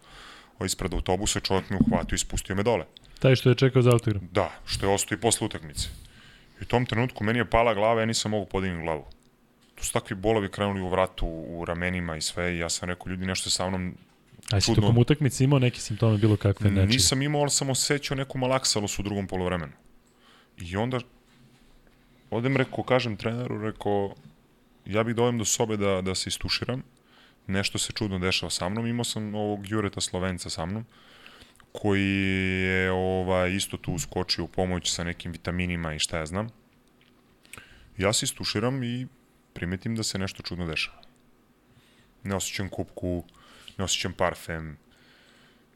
[0.65, 2.85] ispred autobusa, čovjek me uhvatio i spustio me dole.
[3.21, 4.29] Taj što je čekao za autogram?
[4.33, 5.89] Da, što je ostao i posle utakmice.
[6.61, 9.05] I u tom trenutku meni je pala glava, ja nisam mogu podignuti glavu.
[9.75, 13.11] Tu su takvi bolovi krenuli u vratu, u ramenima i sve i ja sam rekao,
[13.11, 13.95] ljudi, nešto sa mnom
[14.53, 16.87] A si tokom utakmice imao neke simptome bilo kakve nečije?
[16.87, 19.73] Nisam imao, ali sam osjećao neku malaksalost u drugom polovremenu.
[20.59, 21.01] I onda
[22.31, 24.15] odem rekao, kažem treneru, rekao,
[24.87, 26.83] ja bih dojem do sobe da, da se istuširam,
[27.47, 30.85] nešto se čudno dešava sa mnom, imao sam ovog Jureta Slovenca sa mnom,
[31.73, 36.49] koji je ovaj, isto tu skočio u pomoć sa nekim vitaminima i šta ja znam.
[37.99, 39.07] Ja se istuširam i
[39.53, 41.03] primetim da se nešto čudno dešava.
[42.25, 43.25] Ne osjećam kupku,
[43.79, 44.77] ne osjećam parfem.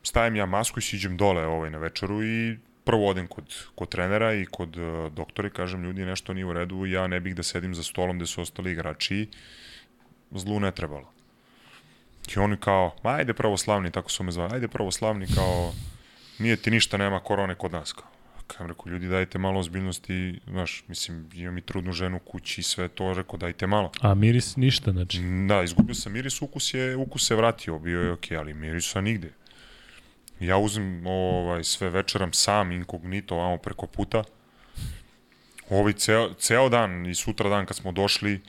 [0.03, 4.35] Stajem ja masku i siđem dole ovaj, na večeru i prvo odem kod, kod trenera
[4.35, 7.43] i kod uh, doktora i kažem ljudi nešto nije u redu, ja ne bih da
[7.43, 9.29] sedim za stolom gde su ostali igrači,
[10.31, 11.13] zlu ne trebalo.
[12.37, 15.73] I oni kao, ajde pravoslavni, tako su me zvali, ajde pravoslavni, kao,
[16.39, 18.09] nije ti ništa, nema korone kod nas, kao.
[18.47, 22.89] Kajem rekao, ljudi, dajte malo ozbiljnosti, znaš, mislim, imam i trudnu ženu kući i sve
[22.89, 23.93] to, rekao, dajte malo.
[24.01, 25.21] A miris ništa, znači?
[25.49, 29.01] Da, izgubio sam miris, ukus je, ukus se vratio, bio je okej, okay, ali mirisa
[29.01, 29.33] nigde.
[30.41, 34.25] Ja uzem ovaj, sve večeram sam, inkognito, ovamo preko puta.
[35.71, 38.41] Ovaj ceo, ceo dan i sutra dan kad smo došli,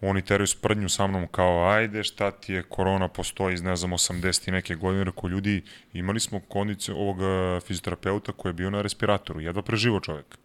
[0.00, 3.90] oni teraju sprdnju sa mnom kao, ajde, šta ti je, korona postoji iz, ne znam,
[3.90, 5.62] 80 i neke godine, reko ljudi,
[5.92, 10.38] imali smo kondiciju ovog eh, fizioterapeuta koji je bio na respiratoru, jedva preživo čovek.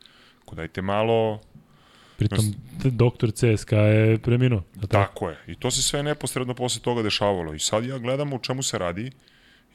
[0.46, 1.42] Ko dajte malo...
[2.18, 2.54] Pritom,
[2.84, 4.64] doktor CSK je preminuo.
[4.76, 4.88] Tako?
[4.88, 5.38] tako je.
[5.48, 7.54] I to se sve neposredno posle toga dešavalo.
[7.54, 9.12] I sad ja gledam u čemu se radi,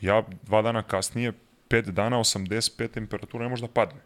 [0.01, 1.33] ja dva dana kasnije,
[1.69, 4.01] 5 dana, 85 temperatura ne može da padne.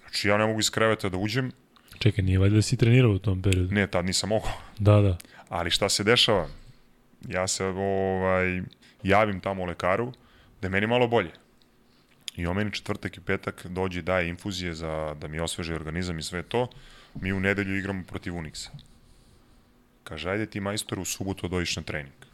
[0.00, 1.52] Znači ja ne mogu iz kreveta da uđem.
[2.00, 3.74] Čekaj, nije valjda da si trenirao u tom periodu?
[3.74, 4.52] Ne, tad nisam mogao.
[4.78, 5.18] Da, da.
[5.48, 6.48] Ali šta se dešava?
[7.28, 8.62] Ja se ovaj,
[9.02, 10.12] javim tamo lekaru
[10.60, 11.30] da je meni malo bolje.
[12.36, 16.18] I on meni četvrtak i petak dođe i daje infuzije za da mi osveže organizam
[16.18, 16.68] i sve to.
[17.14, 18.68] Mi u nedelju igramo protiv Unixa.
[20.04, 22.30] Kaže, ajde ti majstor u subotu dođeš na trening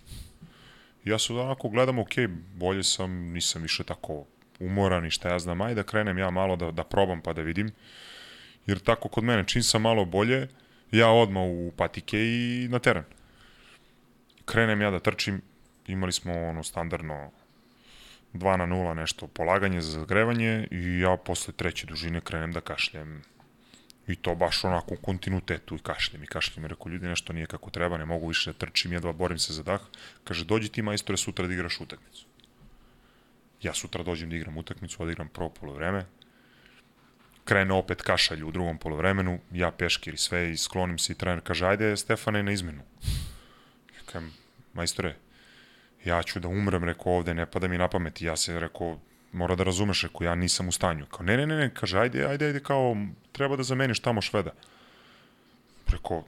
[1.07, 2.15] ja se onako gledam, ok,
[2.55, 4.25] bolje sam, nisam više tako
[4.61, 7.43] umoran i šta ja znam, ajde da krenem ja malo da, da probam pa da
[7.43, 7.71] vidim.
[8.67, 10.49] Jer tako kod mene, čim sam malo bolje,
[10.91, 13.05] ja odmah u patike i na teren.
[14.45, 15.43] Krenem ja da trčim,
[15.87, 17.31] imali smo ono standardno
[18.35, 23.23] 2 na 0 nešto polaganje za zagrevanje i ja posle treće dužine krenem da kašljem
[24.07, 26.65] I to baš onako u kontinuitetu i kašljem i kašljem.
[26.65, 29.53] I rekao, ljudi, nešto nije kako treba, ne mogu više da trčim, jedva borim se
[29.53, 29.81] za dah.
[30.25, 32.27] Kaže, dođi ti majstore sutra da igraš utakmicu.
[33.63, 36.05] Ja sutra dođem da igram utakmicu, odigram prvo polovreme.
[37.47, 41.41] Krene opet kašalj u drugom polovremenu, ja peškir i sve i sklonim se i trener
[41.45, 42.83] kaže, ajde Stefane na izmenu.
[43.95, 44.33] Ja kajem,
[44.75, 45.15] majstore,
[46.05, 48.23] ja ću da umrem, rekao ovde, ne pada mi na pamet.
[48.23, 48.99] Ja se rekao,
[49.33, 51.07] mora da razumeš, rekao, ja nisam u stanju.
[51.07, 52.97] Kao, ne, ne, ne, ne, kaže, ajde, ajde, ajde, kao,
[53.33, 54.51] treba da zameniš tamo šveda.
[55.85, 56.25] Preko,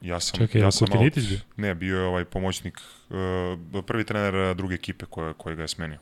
[0.00, 0.38] ja sam...
[0.38, 1.18] Čekaj, ja sam out?
[1.56, 2.80] Ne, bio je ovaj pomoćnik,
[3.10, 5.98] uh, prvi trener uh, druge ekipe koje, koje ga je smenio.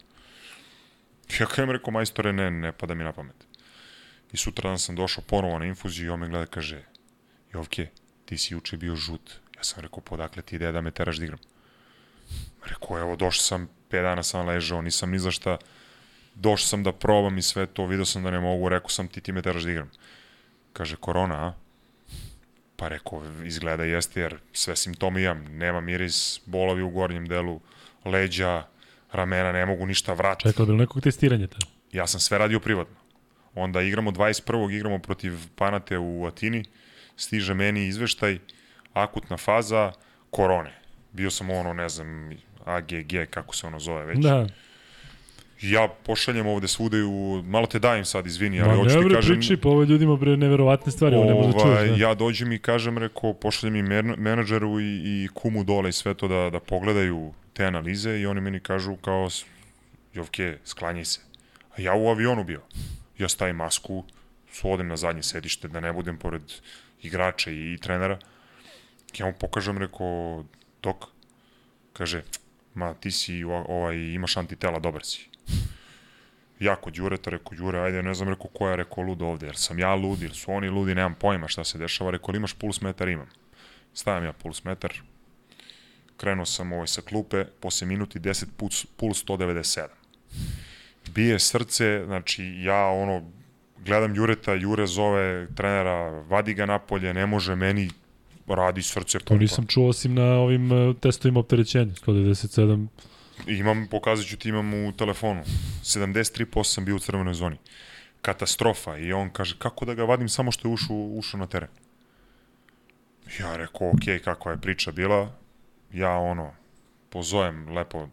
[1.41, 3.47] Ja kajem rekao, majstore, ne, ne pada mi na pamet.
[4.33, 6.83] I sutra dan sam došao ponovo na infuziju i on me gleda kaže,
[7.53, 7.89] Jovke,
[8.25, 9.33] ti si juče bio žut.
[9.57, 11.39] Ja sam rekao, podakle ti ideja da me teraš da igram?
[12.65, 15.57] Rekao, evo, došao sam, 5 dana sam ležao, nisam ni za šta,
[16.35, 19.21] došao sam da probam i sve to, video sam da ne mogu, rekao sam ti
[19.21, 19.91] ti me teraš da igram.
[20.73, 21.53] Kaže, korona, a?
[22.77, 25.45] Pa rekao, izgleda jeste, jer sve simptome imam.
[25.45, 27.61] Nema miris, bolovi u gornjem delu,
[28.05, 28.67] leđa,
[29.13, 30.49] ramena, ne mogu ništa vratiti.
[30.49, 31.67] Čekao, bilo nekog testiranja tada?
[31.93, 33.06] Ja sam sve radio privatno.
[33.57, 34.75] Onda igramo 21.
[34.75, 36.65] igramo protiv Panate u Atini,
[37.17, 38.39] stiže meni izveštaj,
[38.93, 39.93] akutna faza,
[40.31, 40.73] korone.
[41.13, 42.31] Bio sam ono, ne znam,
[42.65, 44.19] AGG, kako se ono zove već.
[44.19, 44.47] Da.
[45.63, 49.37] Ja pošaljem ovde svude u, malo te dajem sad, izvini, ali hoću ti kažem...
[49.37, 51.65] priči, pa ovo ljudima bre neverovatne stvari, ovo ne može da čuješ.
[51.65, 51.97] Ovaj, Da.
[51.97, 56.15] ja dođem i kažem, rekao, pošaljem i men menadžeru i, i kumu dole i sve
[56.15, 59.29] to da, da pogledaju te analize i oni meni kažu kao,
[60.15, 61.21] Jovke, sklanjaj se.
[61.77, 62.61] A ja u avionu bio.
[63.19, 64.05] Ja stavim masku,
[64.63, 66.43] odem na zadnje sedište da ne budem pored
[67.03, 68.19] igrača i, trenera.
[69.19, 70.45] Ja mu pokažem, rekao,
[70.83, 71.07] dok,
[71.93, 72.23] kaže,
[72.75, 75.29] ma ti si, ovaj, imaš antitela, dobar si
[76.61, 79.57] ja kod Đureta, rekao Đure, ajde, ne znam, rekao ko je rekao lud ovde, jer
[79.57, 82.81] sam ja lud, ili su oni ludi, nemam pojma šta se dešava, rekao, imaš puls
[82.81, 83.29] metar, imam.
[83.95, 84.93] Stavim ja puls metar,
[86.17, 89.89] krenuo sam ovaj sa klupe, posle minuti 10 puls, puls 197.
[91.15, 93.23] Bije srce, znači ja ono,
[93.85, 97.91] gledam Jureta, Jure zove trenera, vadi ga napolje, ne može meni,
[98.47, 102.87] radi srce To nisam čuo osim na ovim eh, testovima opterećenja, 197.
[103.47, 105.43] Imam, pokazat ću ti, imam u telefonu.
[105.83, 107.57] 73% sam bio u crvenoj zoni.
[108.23, 108.97] Katastrofa.
[108.97, 111.69] I on kaže, kako da ga vadim samo što je ušao, ušao na teren?
[113.41, 115.33] Ja rekao, ok, kakva je priča bila.
[115.93, 116.53] Ja ono,
[117.11, 118.09] pozovem lepo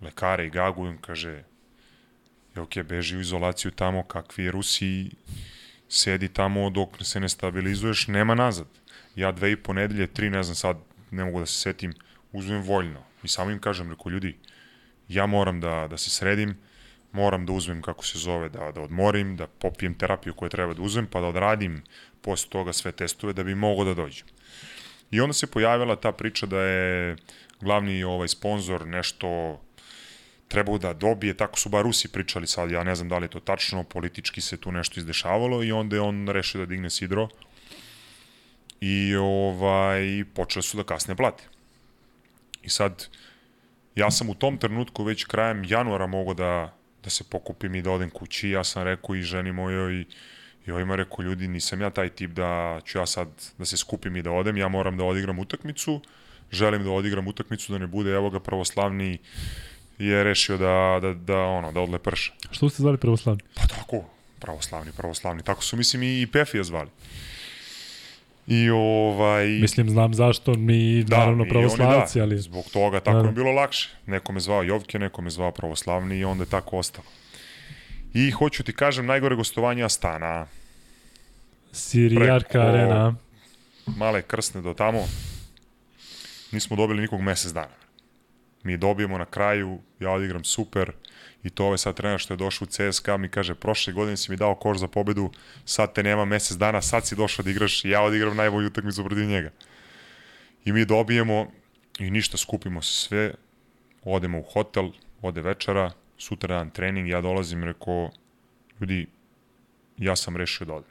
[0.00, 1.42] lekare i gagu i on kaže,
[2.60, 5.10] ok, beži u izolaciju tamo, kakvi je Rusi,
[5.88, 8.66] sedi tamo dok se ne stabilizuješ, nema nazad.
[9.16, 10.76] Ja dve i po nedelje, tri, ne znam sad,
[11.10, 11.94] ne mogu da se setim,
[12.32, 13.02] uzmem voljno.
[13.22, 14.36] I samo im kažem, reko, ljudi,
[15.08, 16.56] ja moram da, da se sredim,
[17.12, 20.82] moram da uzmem, kako se zove, da, da odmorim, da popijem terapiju koju treba da
[20.82, 21.82] uzmem, pa da odradim
[22.20, 24.26] posle toga sve testove da bi mogo da dođem.
[25.10, 27.16] I onda se pojavila ta priča da je
[27.60, 29.60] glavni ovaj sponsor nešto
[30.48, 33.30] trebao da dobije, tako su bar Rusi pričali sad, ja ne znam da li je
[33.30, 37.28] to tačno, politički se tu nešto izdešavalo i onda je on rešio da digne sidro
[38.80, 41.44] i ovaj, počeli su da kasne plate.
[42.62, 43.06] I sad,
[43.94, 47.90] ja sam u tom trenutku već krajem januara mogao da, da se pokupim i da
[47.90, 48.50] odem kući.
[48.50, 50.04] Ja sam rekao i ženi mojoj
[50.66, 53.28] i ovima rekao, ljudi, nisam ja taj tip da ću ja sad
[53.58, 54.56] da se skupim i da odem.
[54.56, 56.00] Ja moram da odigram utakmicu.
[56.50, 59.18] Želim da odigram utakmicu, da ne bude, evo ga, pravoslavni
[59.98, 62.32] je rešio da, da, da, ono, da odle prša.
[62.50, 63.42] Što ste zvali pravoslavni?
[63.54, 64.04] Pa tako,
[64.38, 65.42] pravoslavni, pravoslavni.
[65.42, 66.90] Tako su, mislim, i Pefija zvali.
[68.46, 69.46] I ovaj...
[69.46, 72.38] Mislim, znam zašto mi, Da, naravno, i pravoslavci, da, ali...
[72.38, 73.26] Zbog toga tako da.
[73.26, 73.90] je bilo lakše.
[74.06, 77.06] Neko me zvao Jovke, neko me zvao pravoslavni i onda je tako ostalo.
[78.14, 80.46] I hoću ti kažem, najgore gostovanje Astana.
[81.72, 83.14] Sirijarka Preko- arena.
[83.86, 85.08] Male krsne do tamo.
[86.52, 87.85] Nismo dobili nikog mesec dana.
[88.66, 90.92] Mi dobijemo na kraju, ja odigram super
[91.44, 94.30] i to ovaj sad trener što je došao u CSKA mi kaže, prošle godine si
[94.30, 95.30] mi dao koš za pobedu,
[95.64, 99.04] sad te nema mesec dana, sad si došao da igraš i ja odigram najbolju utakmicu
[99.04, 99.50] protiv njega.
[100.64, 101.46] I mi dobijemo
[101.98, 103.34] i ništa, skupimo se sve,
[104.04, 104.90] odemo u hotel,
[105.22, 108.10] ode večera, sutra dan trening, ja dolazim, rekao,
[108.80, 109.06] ljudi,
[109.96, 110.90] ja sam rešio da odem.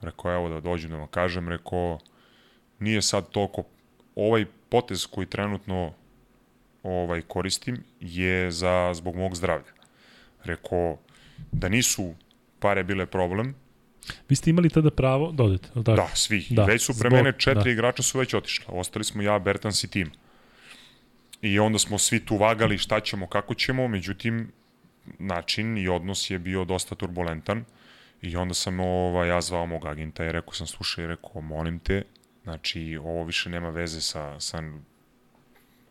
[0.00, 1.98] Rekao, evo da dođem da vam kažem, rekao,
[2.78, 3.64] nije sad toliko,
[4.14, 5.94] ovaj potez koji trenutno
[6.82, 9.72] ovaj koristim je za zbog mog zdravlja.
[10.44, 10.98] Rekao,
[11.52, 12.14] da nisu
[12.58, 13.54] pare bile problem,
[14.28, 15.92] Vi ste imali tada pravo da odete, tako?
[15.92, 16.46] Da, svi.
[16.50, 17.70] Da, Da, već su pre zbog- mene četiri da.
[17.70, 18.74] igrača su već otišla.
[18.74, 20.10] Ostali smo ja, Bertans i tim.
[21.42, 24.52] I onda smo svi tu vagali šta ćemo, kako ćemo, međutim,
[25.18, 27.64] način i odnos je bio dosta turbulentan.
[28.22, 32.02] I onda sam ovaj, ja zvao mog agenta i rekao sam, slušaj, rekao, molim te,
[32.42, 34.62] znači, ovo više nema veze sa, sa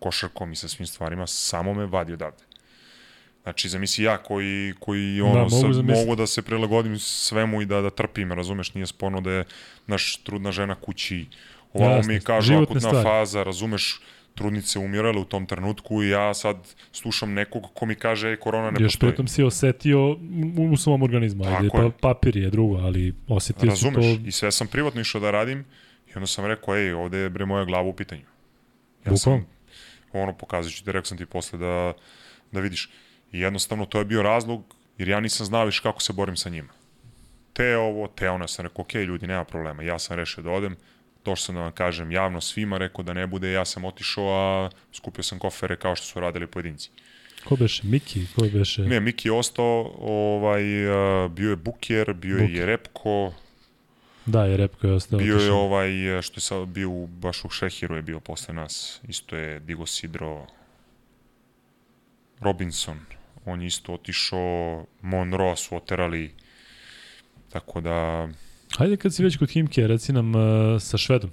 [0.02, 2.44] košarkom i sa svim stvarima, samo me vadi odavde.
[3.44, 5.99] Znači, zamisli ja koji, koji ono, Da, mogu zamisliti.
[5.99, 9.44] mogu da se prilagodim svemu i da, da trpim, razumeš, nije sporno da je
[9.88, 11.26] naš trudna žena kući,
[11.73, 13.03] ovamo Jasno, mi kažu životne akutna stvari.
[13.06, 14.02] faza, razumeš,
[14.36, 16.57] trudnice umirale u tom trenutku i ja sad
[16.91, 19.11] slušam nekog ko mi kaže, e, korona ne Još postoji.
[19.11, 20.18] pritom si osetio
[20.72, 24.28] u, svom organizmu, ajde, pa, papir je drugo, ali osetio Razumeš, si to...
[24.28, 25.65] i sve sam privatno išao da radim
[26.07, 28.22] i onda sam rekao, ej, ovde je bre moja glava u pitanju.
[28.22, 29.18] Ja Bukvalno.
[29.18, 29.45] sam,
[30.14, 31.94] ono, pokazat ću ti, rekao sam ti posle da,
[32.52, 32.90] da vidiš.
[33.32, 36.50] I jednostavno to je bio razlog, jer ja nisam znao više kako se borim sa
[36.50, 36.70] njima.
[37.54, 40.76] te ovo, te ono, sam rekao, ok, ljudi, nema problema, ja sam rešio da odem,
[41.26, 44.70] došao sam da vam kažem javno svima, rekao da ne bude, ja sam otišao, a
[44.94, 46.90] skupio sam kofere kao što su radili pojedinci.
[47.46, 47.82] Ko beše?
[47.88, 48.26] Miki?
[48.36, 48.82] Ko beše?
[48.82, 50.64] Ne, Miki je ostao, ovaj,
[51.30, 52.50] bio je Buker, bio Buker.
[52.50, 53.34] je Jerepko,
[54.26, 55.19] Da, je Repko je ostao.
[55.19, 55.91] Bio je ovaj,
[56.22, 59.02] što je sad bio u, baš u Šehiru je bio posle nas.
[59.07, 60.48] Isto je Digo Sidro,
[62.39, 62.99] Robinson,
[63.45, 66.31] on je isto otišao, Monroe su oterali,
[67.49, 68.27] tako da...
[68.77, 70.41] Hajde kad si već kod Himke, reci nam uh,
[70.81, 71.31] sa Švedom,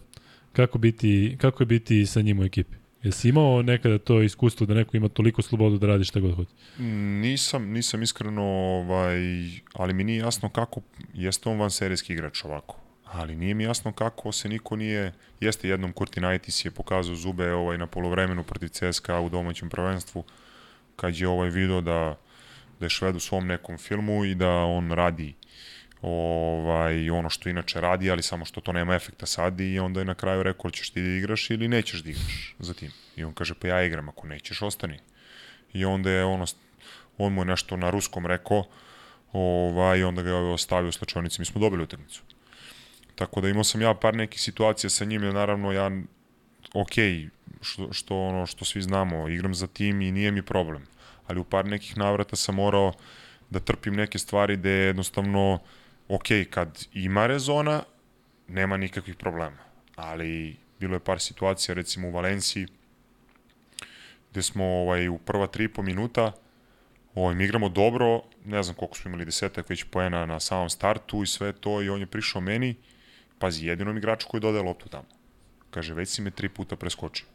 [0.52, 2.78] kako, biti, kako je biti sa njim u ekipi?
[3.03, 6.51] Jesi imao nekada to iskustvo da neko ima toliko slobodu da radi šta god hoće?
[7.23, 9.19] Nisam, nisam iskreno, ovaj,
[9.73, 10.81] ali mi nije jasno kako,
[11.15, 15.69] jeste on van serijski igrač ovako, ali nije mi jasno kako se niko nije, jeste
[15.69, 20.25] jednom Kurtinaitis je pokazao zube ovaj, na polovremenu protiv CSKA u domaćem prvenstvu,
[20.97, 22.19] kad je ovaj video da,
[22.81, 25.35] da je Šved u svom nekom filmu i da on radi
[26.03, 30.05] ovaj, ono što inače radi, ali samo što to nema efekta sad i onda je
[30.05, 32.93] na kraju rekao ćeš ti da igraš ili nećeš da igraš za tim.
[33.16, 34.99] I on kaže pa ja igram, ako nećeš ostani.
[35.73, 36.45] I onda je ono,
[37.19, 38.65] on mu je nešto na ruskom rekao
[39.33, 42.23] ovaj, onda ga je ostavio u slačionici, mi smo dobili utakmicu.
[43.15, 45.91] Tako da imao sam ja par nekih situacija sa njim, jer naravno ja
[46.75, 46.93] ok,
[47.62, 50.87] što, što ono što svi znamo, igram za tim i nije mi problem.
[51.27, 52.93] Ali u par nekih navrata sam morao
[53.51, 55.59] da trpim neke stvari gde jednostavno
[56.09, 57.83] ok, kad ima rezona,
[58.49, 59.59] nema nikakvih problema.
[59.97, 62.67] Ali bilo je par situacija, recimo u Valenciji,
[64.31, 66.33] gde smo ovaj, u prva tri po minuta
[67.15, 71.23] ovaj, mi igramo dobro, ne znam koliko smo imali desetak već poena na samom startu
[71.23, 72.75] i sve to i on je prišao meni,
[73.39, 75.09] pazi, jedinom igraču koji dodaje loptu tamo.
[75.71, 77.27] Kaže, već si me tri puta preskočio.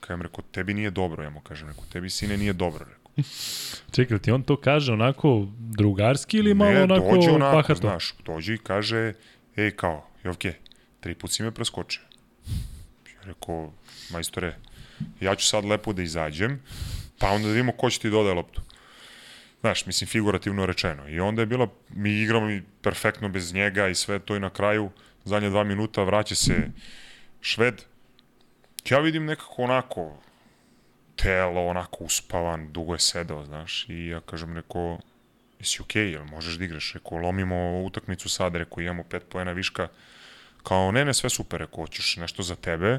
[0.00, 3.05] Kajem rekao, tebi nije dobro, ja mu kažem, rekao, tebi sine nije dobro, rekao.
[3.94, 7.80] Čekaj, ti on to kaže onako drugarski ili malo ne, onako dođe onako, bahato?
[7.80, 9.12] znaš, dođe i kaže,
[9.56, 10.54] ej, kao, Jovke,
[11.00, 12.02] tri put si me preskočio.
[13.14, 13.72] Ja rekao,
[14.10, 14.56] majstore,
[15.20, 16.62] ja ću sad lepo da izađem,
[17.18, 18.62] pa onda da vidimo ko će ti dodaje loptu.
[19.60, 21.08] Znaš, mislim, figurativno rečeno.
[21.08, 24.50] I onda je bila, mi igramo i perfektno bez njega i sve to i na
[24.50, 24.90] kraju,
[25.24, 26.70] zadnje dva minuta vraća se
[27.40, 27.82] Šved.
[28.90, 30.22] Ja vidim nekako onako,
[31.16, 34.98] telo onako uspavan, dugo je sedao, znaš, i ja kažem, neko,
[35.58, 39.52] jesi okej, okay, jel možeš da igraš, rekao, lomimo utakmicu sad, rekao, imamo pet poena
[39.52, 39.88] viška,
[40.62, 42.98] kao, ne, ne, sve super, rekao, hoćeš nešto za tebe,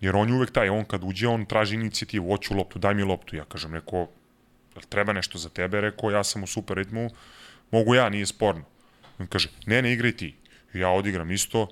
[0.00, 3.02] jer on je uvek taj, on kad uđe, on traži inicijativu, hoću loptu, daj mi
[3.02, 4.08] loptu, ja kažem, rekao,
[4.74, 7.10] jel treba nešto za tebe, rekao, ja sam u super ritmu,
[7.70, 8.64] mogu ja, nije sporno.
[9.18, 10.34] On kaže, ne, ne, igraj ti.
[10.74, 11.68] Ja odigram isto,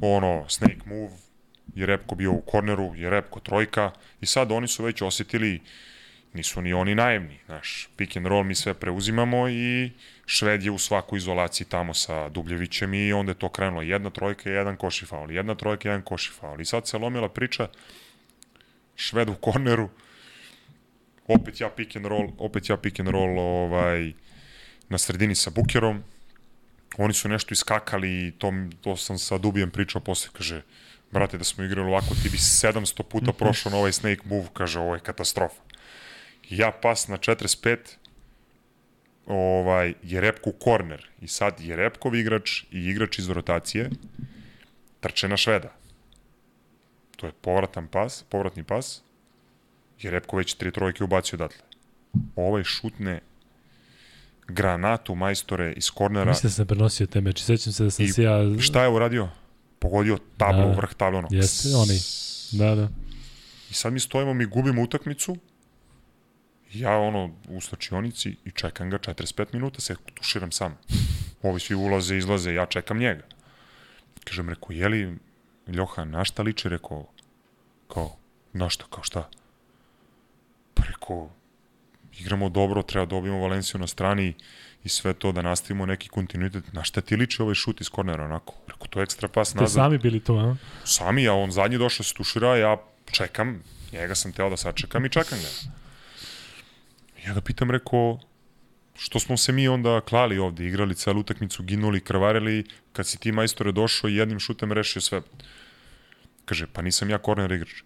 [0.00, 1.16] ono, snake move,
[1.74, 3.90] je Repko bio u korneru, je Repko trojka
[4.20, 5.60] i sad oni su već osetili
[6.32, 9.90] nisu ni oni naivni, znaš, pick and roll mi sve preuzimamo i
[10.26, 13.82] Šved je u svakoj izolaciji tamo sa Dubljevićem i onda je to krenulo.
[13.82, 16.98] Jedna trojka i jedan koši faul, jedna trojka i jedan koši faul i sad se
[16.98, 17.68] lomila priča
[18.96, 19.88] Šved u korneru
[21.28, 24.12] opet ja pick and roll, opet ja pick and roll ovaj,
[24.88, 26.02] na sredini sa Bukerom.
[26.98, 30.62] Oni su nešto iskakali i to, to sam sa Dubijem pričao posle, kaže,
[31.12, 34.80] brate, da smo igrali ovako, ti bi 700 puta prošao na ovaj snake move, kaže,
[34.80, 35.62] ovo je katastrofa.
[36.50, 37.76] Ja pas na 45,
[39.26, 41.08] ovaj, Jerepku korner.
[41.20, 43.90] I sad Jerepkov igrač i igrač iz rotacije
[45.00, 45.72] trče na Šveda.
[47.16, 49.02] To je povratan pas, povratni pas.
[50.00, 51.62] Jerepko već tri trojke ubacio odatle.
[52.36, 53.20] Ovaj šutne
[54.48, 56.30] granatu majstore iz kornera.
[56.30, 58.38] Mislim da sam prenosio te meči, sećam se da sam I se ja...
[58.60, 59.28] šta je uradio?
[59.82, 60.72] Pogodio tablo Da.
[60.72, 61.18] vrh tabla.
[61.18, 61.28] Ono.
[61.30, 61.98] Jeste, oni.
[62.52, 62.88] Da, da.
[63.70, 65.36] I sad mi stojimo, mi gubimo utakmicu.
[66.72, 70.78] Ja ono u slačionici i čekam ga 45 minuta, se tuširam sam.
[71.42, 73.22] Ovi svi ulaze, izlaze, ja čekam njega.
[74.24, 75.18] Kažem, rekao, je li
[75.68, 76.68] Ljoha, na šta liči?
[76.68, 77.06] Rekao,
[77.88, 78.16] kao,
[78.52, 79.28] na šta, kao šta?
[80.74, 81.30] Pa rekao,
[82.18, 84.34] igramo dobro, treba da dobijemo Valenciju na strani
[84.84, 86.72] i sve to da nastavimo neki kontinuitet.
[86.72, 88.54] Na šta ti liči ovaj šut iz kornera, onako?
[88.68, 89.74] Rekao, to je ekstra pas Ste nazad.
[89.84, 90.56] sami bili tu, a?
[90.84, 92.76] Sami, ja on zadnji došao se tušira, ja
[93.12, 95.48] čekam, njega sam teo da sačekam i čekam ga.
[97.26, 98.18] Ja ga pitam, rekao,
[98.94, 103.32] što smo se mi onda klali ovde, igrali celu utakmicu, ginuli, krvarili, kad si ti
[103.32, 105.22] majstore došao i jednim šutem rešio sve.
[106.44, 107.82] Kaže, pa nisam ja korner igrač.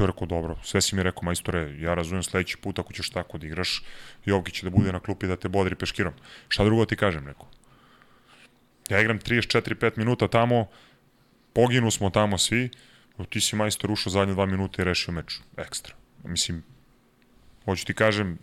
[0.00, 3.38] Ja rekao, dobro, sve si mi rekao, majstore, ja razumem sledeći put ako ćeš tako
[3.38, 3.82] da igraš,
[4.24, 6.12] Jovki će da bude na klupi da te bodri peškirom.
[6.48, 7.48] Šta drugo ti kažem, rekao.
[8.88, 10.66] Ja igram 34-5 minuta tamo,
[11.52, 12.70] poginu smo tamo svi,
[13.30, 15.40] ti si majstor ušao zadnje dva minuta i rešio meč.
[15.56, 15.94] Ekstra.
[16.24, 16.62] Mislim,
[17.64, 18.38] hoću ti kažem,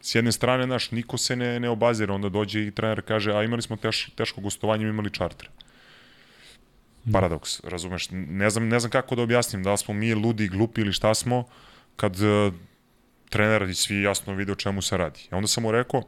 [0.00, 3.42] s jedne strane, znaš, niko se ne, ne obazira, onda dođe i trener kaže, a
[3.42, 5.48] imali smo teš, teško gostovanje, imali čarter.
[7.12, 8.08] Paradoks, razumeš?
[8.10, 11.14] Ne znam, ne znam kako da objasnim, da li smo mi ludi, glupi ili šta
[11.14, 11.44] smo,
[11.96, 12.54] kad uh,
[13.28, 15.20] trener i svi jasno vide o čemu se radi.
[15.32, 16.02] I onda sam mu rekao,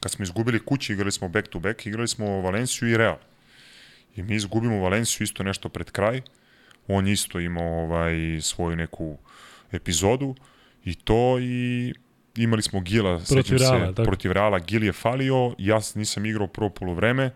[0.00, 3.16] kad smo izgubili kući, igrali smo back to back, igrali smo Valenciju i Real.
[4.16, 6.22] I mi izgubimo Valenciju isto nešto pred kraj,
[6.88, 9.18] on isto imao ovaj, svoju neku
[9.72, 10.34] epizodu
[10.84, 11.94] i to i
[12.36, 16.70] imali smo Gila protiv Reala, se, protiv Reala, Gil je falio, ja nisam igrao prvo
[16.70, 17.30] polovreme,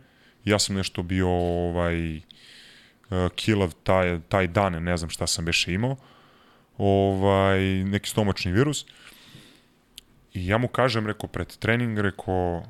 [0.45, 2.21] ja sam nešto bio ovaj,
[3.35, 5.97] kilav taj, taj dan, ne znam šta sam beše imao,
[6.79, 8.87] ovaj, neki stomačni virus.
[10.35, 12.63] I ja mu kažem, reko, pred trening, reko,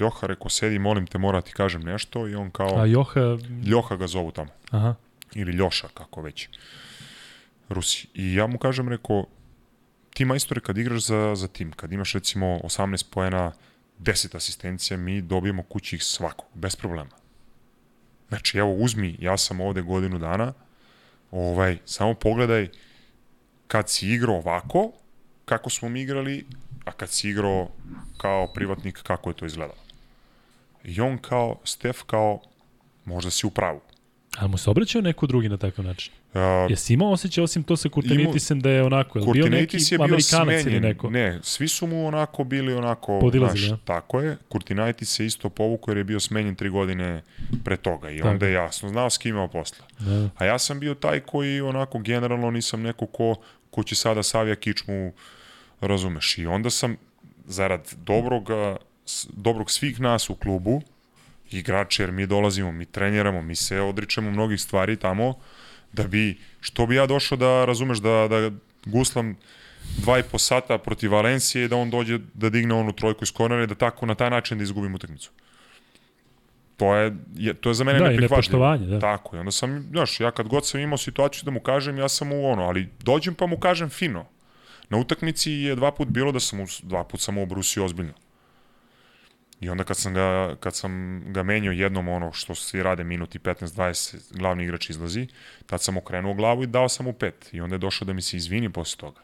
[0.00, 2.28] Ljoha, reko, sedi, molim te, mora ti kažem nešto.
[2.28, 2.80] I on kao...
[2.80, 3.20] A Joha...
[3.66, 4.50] Ljoha ga zovu tamo.
[4.70, 4.94] Aha.
[5.34, 6.48] Ili Ljoša, kako već.
[7.68, 8.08] Rusi.
[8.14, 9.26] I ja mu kažem, reko,
[10.14, 13.52] ti majstore kad igraš za, za tim, kad imaš recimo 18 poena,
[14.00, 17.10] 10 asistencija, mi dobijemo kući ih svakog, bez problema.
[18.32, 20.52] Znači, evo, uzmi, ja sam ovde godinu dana,
[21.30, 22.68] ovaj, samo pogledaj
[23.66, 24.92] kad si igrao ovako,
[25.44, 26.46] kako smo mi igrali,
[26.84, 27.68] a kad si igrao
[28.16, 29.80] kao privatnik, kako je to izgledalo.
[30.84, 32.40] I on kao, Stef kao,
[33.04, 33.80] možda si u pravu.
[34.38, 36.12] Ali mu se obraćao neko drugi na takav način?
[36.34, 36.40] Uh,
[36.70, 40.04] Jesi imao osjećaj osim to sa Kurtinitisem da je onako, je bio neki je bio
[40.04, 40.68] Amerikanac smenjen.
[40.68, 41.10] ili neko?
[41.10, 43.84] Ne, svi su mu onako bili onako, Podilazili, znaš, ja.
[43.84, 44.36] tako je.
[44.48, 47.22] Kurtinaitis se isto povukao jer je bio smenjen tri godine
[47.64, 48.28] pre toga i Tako.
[48.28, 49.86] onda je jasno znao s kim imao posla.
[49.98, 50.28] Da.
[50.38, 53.34] A ja sam bio taj koji onako generalno nisam neko ko,
[53.70, 55.12] ko će sada savija kičmu,
[55.80, 56.38] razumeš.
[56.38, 56.96] I onda sam,
[57.46, 58.48] zarad dobrog,
[59.32, 60.82] dobrog svih nas u klubu,
[61.58, 65.34] igrače, jer mi dolazimo, mi treniramo, mi se odričemo mnogih stvari tamo,
[65.92, 68.50] da bi, što bi ja došao da, razumeš, da, da
[68.86, 69.36] guslam
[69.96, 73.62] dva i po sata protiv Valencije da on dođe da digne onu trojku iz kornera
[73.62, 75.30] i da tako na taj način da izgubim utakmicu.
[76.76, 78.36] To je, je, to je za mene Da, neprihvatljivo.
[78.36, 78.98] nepoštovanje, da.
[79.00, 82.08] Tako, i onda sam, znaš, ja kad god sam imao situaciju da mu kažem, ja
[82.08, 84.24] sam mu ono, ali dođem pa mu kažem fino.
[84.88, 88.12] Na utakmici je dva put bilo da sam mu, dva put sam obrusio ozbiljno.
[89.62, 93.38] I onda kad sam ga, kad sam ga menjao jednom ono što svi rade minuti
[93.38, 95.26] 15-20, glavni igrač izlazi,
[95.66, 97.48] tad sam okrenuo glavu i dao sam mu pet.
[97.52, 99.20] I onda je došao da mi se izvini posle toga.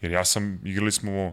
[0.00, 1.32] Jer ja sam, igrali smo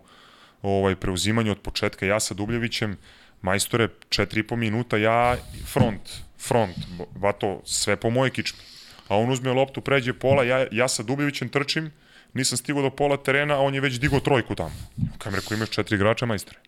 [0.61, 2.97] ovaj, preuzimanje od početka, ja sa Dubljevićem,
[3.41, 5.35] majstore, 4,5 minuta, ja
[5.73, 6.01] front,
[6.47, 6.77] front,
[7.15, 8.59] vato, sve po moje kičmi.
[9.07, 11.91] A on uzme loptu, pređe pola, ja, ja sa Dubljevićem trčim,
[12.33, 14.75] nisam stigao do pola terena, a on je već digao trojku tamo.
[15.17, 16.59] Kam rekao, imaš četiri igrača, majstore.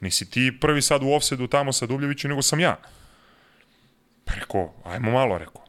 [0.00, 2.76] Nisi ti prvi sad u offsetu tamo sa Dubljevićem, nego sam ja.
[4.24, 5.64] Pa rekao, ajmo malo, rekao.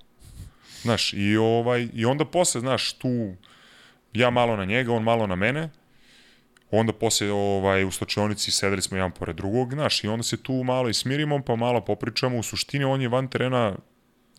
[0.81, 3.35] Znaš, i, ovaj, i onda posle, znaš, tu
[4.13, 5.69] ja malo na njega, on malo na mene,
[6.71, 10.53] onda posle ovaj, u stočionici sedeli smo jedan pored drugog, znaš, i onda se tu
[10.53, 13.75] malo i smirimo, pa malo popričamo, u suštini on je van terena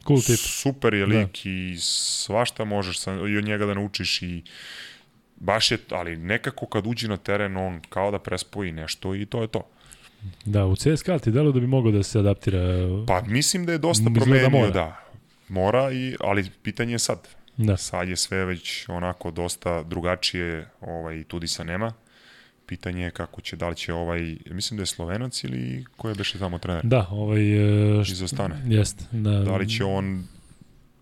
[0.07, 0.39] Cool tip.
[0.39, 1.51] super je lik da.
[1.51, 4.43] i svašta možeš sa, i od njega da naučiš i
[5.37, 9.43] baš je, ali nekako kad uđe na teren on kao da prespoji nešto i to
[9.43, 9.69] je to.
[10.45, 12.59] Da, u CSKA ti delo da bi mogao da se adaptira.
[13.07, 14.71] Pa mislim da je dosta Izgleda promenio, mora.
[14.71, 15.01] da.
[15.49, 17.29] Mora, i, ali pitanje je sad.
[17.57, 17.77] Da.
[17.77, 21.93] Sad je sve već onako dosta drugačije, ovaj, Tudisa nema.
[22.67, 26.15] Pitanje je kako će, da li će ovaj, mislim da je Slovenac ili ko je
[26.15, 26.85] beše tamo trener?
[26.85, 27.39] Da, ovaj...
[27.39, 28.63] št- Izostane.
[28.67, 29.05] Jeste.
[29.13, 30.25] Da, Da li će on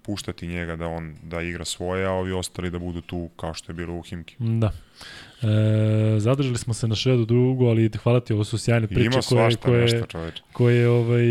[0.03, 3.73] puštati njega da on da igra svoje, a ovi ostali da budu tu kao što
[3.73, 4.37] je bilo u Himki.
[4.39, 4.73] Da.
[5.45, 9.13] E, zadržali smo se na švedu drugu, ali hvala ti, ovo su sjajne priče ima
[9.13, 10.07] koje, svašta koje, nešto,
[10.53, 11.25] koje ovaj,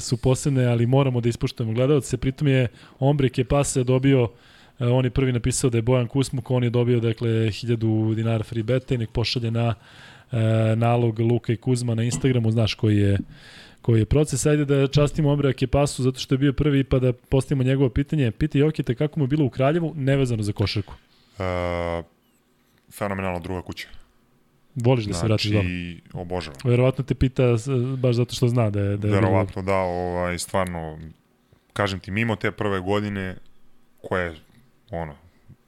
[0.00, 2.16] su posebne, ali moramo da ispuštujemo gledalce.
[2.16, 2.68] Pritom je
[2.98, 4.28] Ombre Kepase dobio,
[4.78, 8.44] e, on je prvi napisao da je Bojan Kusmuk, on je dobio dakle 1000 dinara
[8.44, 9.74] free beta i nek pošalje na
[10.32, 10.36] e,
[10.76, 13.18] nalog Luka i Kuzma na Instagramu, znaš koji je
[13.82, 14.46] koji je proces.
[14.46, 18.30] Ajde da častimo Ombre Kepasu zato što je bio prvi pa da postavimo njegovo pitanje.
[18.30, 20.94] Piti Jokita kako mu je bilo u Kraljevu, nevezano za košarku.
[21.38, 22.13] Uh,
[22.98, 23.88] fenomenalna druga kuća.
[24.74, 25.62] Voliš da se vratiš doma?
[25.62, 26.60] Znači, obožavam.
[26.64, 27.68] Verovatno te pita s-
[27.98, 28.96] baš zato što zna da je...
[28.96, 30.98] Da je Verovatno da, ovaj, stvarno,
[31.72, 33.36] kažem ti, mimo te prve godine,
[34.02, 34.34] koja je,
[34.90, 35.14] ono,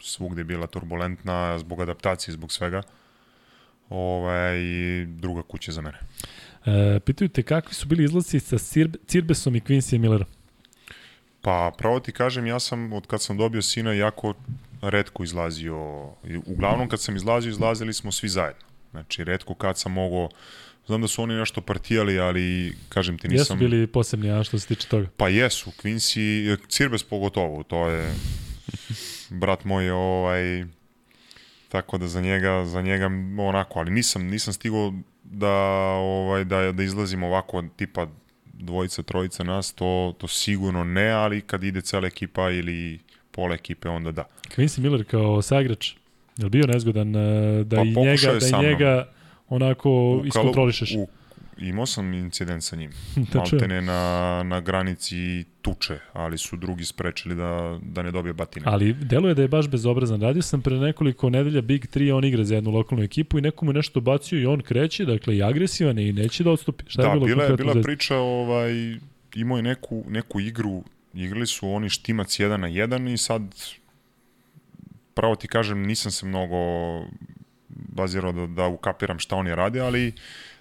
[0.01, 2.83] svugde bila turbulentna zbog adaptacije, zbog svega,
[3.89, 4.57] ovaj,
[5.07, 5.99] druga kuća za mene.
[6.67, 10.27] E, pitaju te kakvi su bili izlazi sa Cirbe, Cirbesom i Quincy Millerom?
[11.41, 14.35] Pa, pravo ti kažem, ja sam, od kad sam dobio sina, jako
[14.91, 16.09] redko izlazio.
[16.47, 18.67] Uglavnom, kad sam izlazio, izlazili smo svi zajedno.
[18.91, 20.29] Znači, redko kad sam mogao,
[20.87, 23.57] znam da su oni nešto partijali, ali, kažem ti, nisam...
[23.59, 25.07] Jesu bili posebni, a što se tiče toga?
[25.17, 28.15] Pa jesu, Quincy, Cirbes pogotovo, to je
[29.31, 30.65] brat moj je ovaj
[31.69, 34.93] tako da za njega, za njega onako, ali nisam, nisam stigao
[35.25, 35.53] da,
[35.95, 38.07] ovaj, da, da izlazimo ovako tipa
[38.53, 43.01] dvojica, trojica nas, to, to sigurno ne, ali kad ide cela ekipa ili
[43.37, 44.25] pola ekipe, onda da.
[44.57, 45.93] Quincy Miller kao saigrač,
[46.37, 49.09] je li bio nezgodan e, da pa, i njega, da i njega
[49.49, 50.95] onako u, iskontrolišeš?
[50.97, 51.07] U,
[51.59, 52.91] imao sam incident sa njim.
[53.35, 58.67] Maltene na, na granici tuče, ali su drugi sprečili da, da ne dobije batine.
[58.69, 60.21] Ali deluje da je baš bezobrazan.
[60.21, 63.73] Radio sam pre nekoliko nedelja Big 3, on igra za jednu lokalnu ekipu i nekomu
[63.73, 66.85] nešto bacio i on kreće, dakle i agresivan i neće da odstupi.
[66.89, 68.73] Šta da, je bilo bila je bila priča, ovaj,
[69.35, 70.83] imao je neku, neku igru,
[71.17, 73.43] igrali su oni štimac 1 na 1 i sad
[75.15, 76.57] pravo ti kažem, nisam se mnogo
[77.69, 80.13] bazirao da, da ukapiram šta oni rade, ali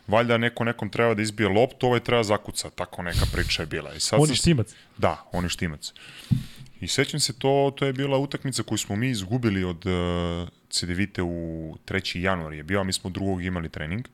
[0.07, 3.93] valjda neko nekom treba da izbije loptu, ovaj treba zakuca, tako neka priča je bila.
[3.93, 4.75] I sad on je štimac?
[4.97, 5.93] Da, on je štimac.
[6.81, 11.21] I sećam se, to, to je bila utakmica koju smo mi izgubili od uh, CDVite
[11.21, 12.19] u 3.
[12.19, 14.07] januar je bio, a mi smo drugog imali trening.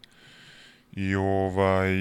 [0.96, 1.92] I ovaj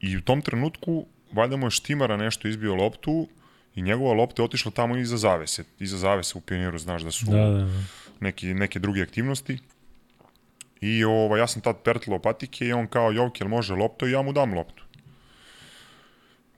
[0.00, 3.28] i u tom trenutku valjda mu je Štimara nešto izbio loptu
[3.74, 5.64] i njegova lopta je otišla tamo iza zavese.
[5.78, 7.82] Iza zavese u pioniru znaš da su da, da, da.
[8.20, 9.58] Neki, neke druge aktivnosti.
[10.80, 14.06] I ovaj, ja sam tad pertlo patike i on kao, Jovke, jel može lopto?
[14.06, 14.82] I ja mu dam loptu.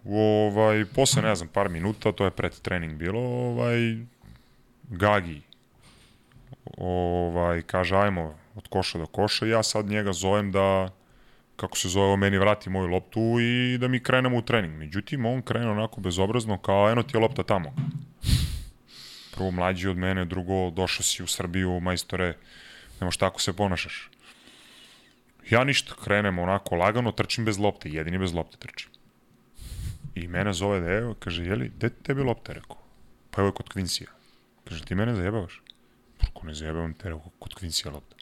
[0.04, 3.96] Ovaj, posle, ne znam, par minuta, to je pred trening bilo, ovaj,
[4.82, 5.42] Gagi,
[6.76, 10.90] ovaj, kaže, ajmo od koša do koša, ja sad njega zovem da,
[11.58, 14.74] kako se zove, meni vrati moju loptu i da mi krenemo u trening.
[14.74, 17.74] Međutim, on krene onako bezobrazno, kao, eno ti je lopta tamo.
[19.34, 22.34] Prvo mlađi od mene, drugo, došao si u Srbiju, majstore,
[23.00, 24.10] Nemoš tako se ponašaš.
[25.50, 28.90] Ja ništa, krenem onako lagano, trčim bez lopte, jedini bez lopte trčim.
[30.14, 32.76] I mene zove da evo, kaže, jeli, gde tebi lopte, rekao?
[33.30, 34.10] Pa evo je kod Kvinsija.
[34.64, 35.62] Kaže, ti mene zajebavaš?
[36.24, 38.16] Kako ne zajebavam te, rekao, kod Kvinsija lopta.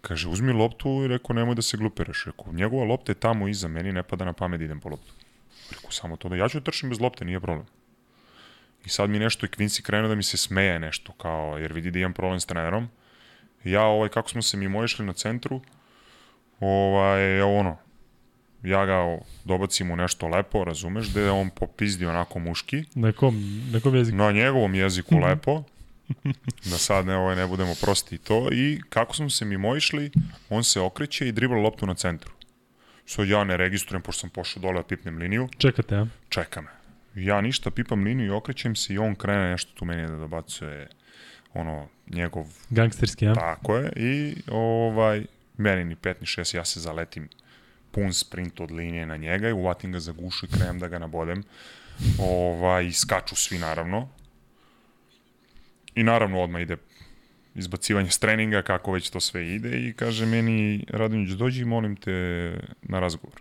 [0.00, 2.24] Kaže, uzmi loptu i rekao, nemoj da se glupiraš.
[2.26, 5.12] Rekao, njegova lopta je tamo iza, meni ne pada na pamet da idem po loptu.
[5.70, 7.66] Rekao, samo to da ja ću da trčim bez lopte, nije problem.
[8.84, 11.90] I sad mi nešto i Quincy krenuo da mi se smeje nešto, kao, jer vidi
[11.90, 12.88] da imam problem s trenerom
[13.64, 15.60] ja, ovaj, kako smo se mimo išli na centru,
[16.60, 17.76] ovaj, ono,
[18.62, 22.84] ja ga dobacim u nešto lepo, razumeš, da je on popizdi onako muški.
[22.94, 24.16] Nekom, nekom jeziku.
[24.16, 25.24] Na njegovom jeziku mhm.
[25.24, 25.62] lepo,
[26.70, 28.48] da sad ne, ovaj, ne budemo prosti to.
[28.52, 30.10] I kako smo se mimo išli,
[30.48, 32.32] on se okreće i dribla loptu na centru.
[33.06, 35.48] So ja ne registrujem, pošto sam pošao dole da pipnem liniju.
[35.58, 36.06] Čekate, a?
[36.28, 36.70] Čeka me.
[37.14, 40.88] Ja ništa, pipam liniju i okrećem se i on krene nešto tu meni da dobacuje
[41.54, 42.46] ono, njegov...
[42.70, 43.34] Gangsterski, ja?
[43.34, 45.24] Tako je, i ovaj,
[45.56, 47.28] meni ni 5 ni 6, ja se zaletim
[47.90, 50.98] pun sprint od linije na njega i uvatim ga za gušu i krenem da ga
[50.98, 51.42] nabodem.
[52.18, 54.08] Ovaj, skaču svi naravno.
[56.00, 56.76] I naravno odmah ide
[57.54, 62.12] izbacivanje s treninga, kako već to sve ide i kaže meni, Radonjić, dođi molim te
[62.82, 63.40] na razgovor.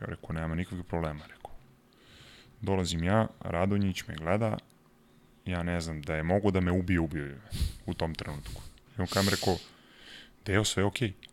[0.00, 1.50] Ja rekao, nema nikakvih problema, rekao.
[2.60, 4.58] Dolazim ja, Radonjić me gleda,
[5.44, 7.38] ja ne znam, da je mogo da me ubije, ubije
[7.86, 8.62] u tom trenutku.
[8.98, 9.56] I on kam rekao,
[10.46, 11.08] Deo, sve je okej.
[11.08, 11.28] Okay.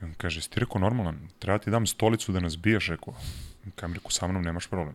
[0.00, 3.14] I on kaže, ti rekao normalan, treba ti dam stolicu da nas biješ, rekao.
[3.66, 4.94] I kam rekao, sa mnom nemaš problem.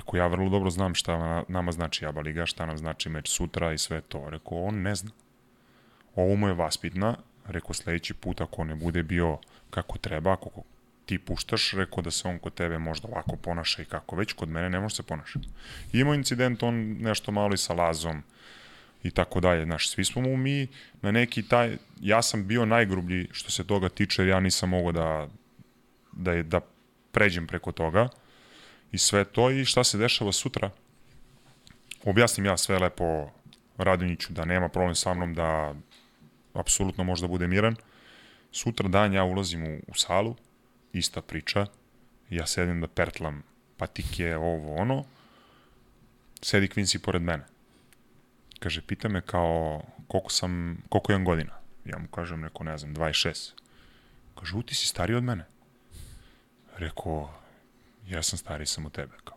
[0.00, 3.72] Rekao, ja vrlo dobro znam šta nama znači Aba Liga, šta nam znači meč sutra
[3.72, 4.30] i sve to.
[4.30, 5.10] Rekao, on ne zna.
[6.14, 7.16] Ovo mu je vaspitna.
[7.46, 9.38] Rekao, sledeći put ako ne bude bio
[9.70, 10.62] kako treba, ako
[11.06, 14.48] ti puštaš, rekao da se on kod tebe možda ovako ponaša i kako već, kod
[14.48, 15.38] mene ne može se ponaša.
[15.92, 18.22] Imao incident on nešto malo i sa lazom
[19.02, 20.68] i tako dalje, znaš, svi smo mu mi
[21.02, 25.28] na neki taj, ja sam bio najgrublji što se toga tiče, ja nisam mogao da,
[26.12, 26.60] da, je, da
[27.12, 28.08] pređem preko toga
[28.92, 30.70] i sve to i šta se dešava sutra,
[32.04, 33.30] objasnim ja sve lepo
[33.78, 35.74] Radonjiću da nema problem sa mnom, da
[36.54, 37.76] apsolutno može da bude miran.
[38.52, 40.36] Sutra dan ja ulazim u, u salu,
[40.92, 41.66] ista priča,
[42.30, 43.42] ja sedim da pertlam
[43.76, 45.04] patike, ovo, ono,
[46.42, 47.44] sedi Quincy pored mene.
[48.58, 51.52] Kaže, pita me kao, koliko sam, koliko imam godina?
[51.84, 53.52] Ja mu kažem, neko, ne znam, 26.
[54.34, 55.44] Kaže, u, ti si stariji od mene.
[56.76, 57.40] Rekao,
[58.10, 59.36] ja sam stariji sam od tebe, kao.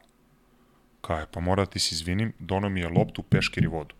[1.02, 3.96] Kao, pa mora da ti se izvinim, dono mi je loptu, peškir i vodu.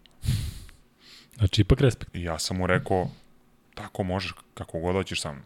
[1.38, 2.16] Znači, ipak respekt.
[2.16, 3.10] I ja sam mu rekao,
[3.74, 5.44] tako možeš kako god hoćeš sa mnom.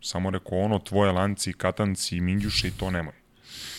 [0.00, 3.14] Samo rekao ono, tvoje lanci, katanci, minđuše i to nemoj.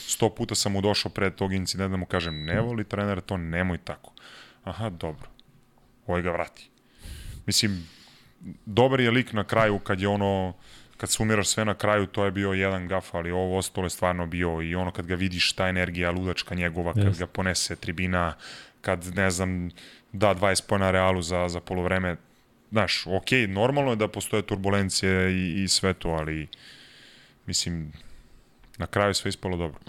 [0.08, 3.38] Sto puta sam mu došao pred tog incidenta da mu kažem, ne voli trener, to
[3.38, 4.14] nemoj tako.
[4.64, 5.30] Aha, dobro.
[6.08, 6.70] Ovaj ga vrati.
[7.46, 7.88] Mislim,
[8.66, 10.54] dobar je lik na kraju kad je ono,
[10.98, 14.28] kad sumiraš sve na kraju, to je bio jedan gaf, ali ovo ostalo je stvarno
[14.28, 17.20] bio i ono kad ga vidiš, ta energija ludačka njegova, kad yes.
[17.20, 18.34] ga ponese tribina,
[18.82, 19.70] kad, ne znam,
[20.12, 22.16] da 20 pojena Realu za, za polovreme,
[22.72, 26.48] znaš, ok, normalno je da postoje turbulencije i, i sve to, ali
[27.46, 27.92] mislim,
[28.78, 29.80] na kraju sve ispalo dobro.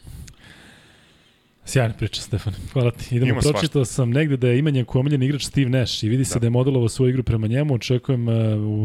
[1.66, 2.52] Sjajna priča, Stefan.
[2.72, 3.16] Hvala ti.
[3.16, 6.24] Idemo, Ima pročitao sam negde da je imanje njegov omiljeni igrač Steve Nash i vidi
[6.24, 7.74] se da, da je modelovao svoju igru prema njemu.
[7.74, 8.34] Očekujem uh,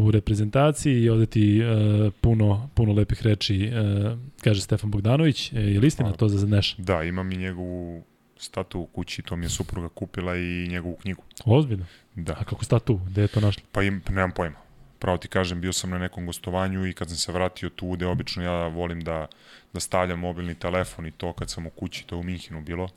[0.06, 5.52] u reprezentaciji i ovde ti uh, puno, puno lepih reči, uh, kaže Stefan Bogdanović.
[5.52, 6.74] E, je li istina to za Nash?
[6.78, 8.02] Da, imam i njegovu
[8.36, 11.22] statu u kući, to mi je supruga kupila i njegovu knjigu.
[11.44, 11.86] Ozbiljno?
[12.14, 12.32] Da.
[12.32, 13.00] A kako statu?
[13.06, 13.62] Gde je to našli?
[13.72, 14.56] Pa im, nemam pojma.
[14.98, 18.06] Pravo ti kažem, bio sam na nekom gostovanju i kad sam se vratio tu, gde
[18.06, 19.26] obično ja volim da,
[19.72, 22.88] da stavljam mobilni telefon i to kad sam u kući, to u Minhinu bilo.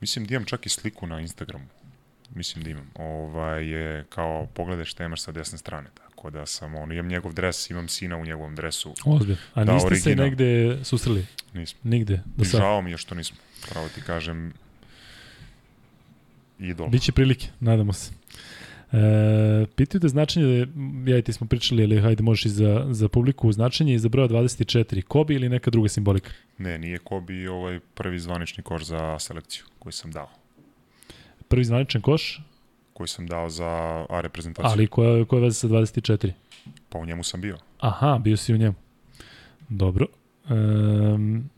[0.00, 1.66] Mislim da imam čak i sliku na Instagramu.
[2.34, 2.90] Mislim da imam.
[2.94, 5.88] Ovaj, je kao pogledaj šta imaš sa desne strane.
[5.94, 8.94] Tako da sam, on, imam njegov dres, imam sina u njegovom dresu.
[9.04, 9.38] Ozbiljno.
[9.54, 10.16] A da, niste original.
[10.16, 11.26] se negde susreli?
[11.52, 11.80] Nismo.
[11.82, 12.22] Nigde?
[12.36, 12.60] Do sad?
[12.60, 13.38] Žao mi je što nismo.
[13.68, 14.52] Pravo ti kažem,
[16.58, 16.88] idol.
[16.88, 18.10] Biće prilike, nadamo se.
[18.96, 20.66] E, pitaju da značenje,
[21.06, 24.08] ja i ti smo pričali, ali hajde možeš i za, za publiku, značenje i za
[24.08, 26.30] broja 24, Kobi ili neka druga simbolika?
[26.58, 30.28] Ne, nije Kobi ovaj prvi zvanični koš za selekciju koji sam dao.
[31.48, 32.40] Prvi zvaničan koš?
[32.92, 33.66] Koji sam dao za
[34.08, 34.70] A reprezentaciju.
[34.70, 36.30] Ali koja, koja veze sa 24?
[36.88, 37.58] Pa u njemu sam bio.
[37.78, 38.74] Aha, bio si u njemu.
[39.68, 40.06] Dobro.
[40.50, 41.50] Um,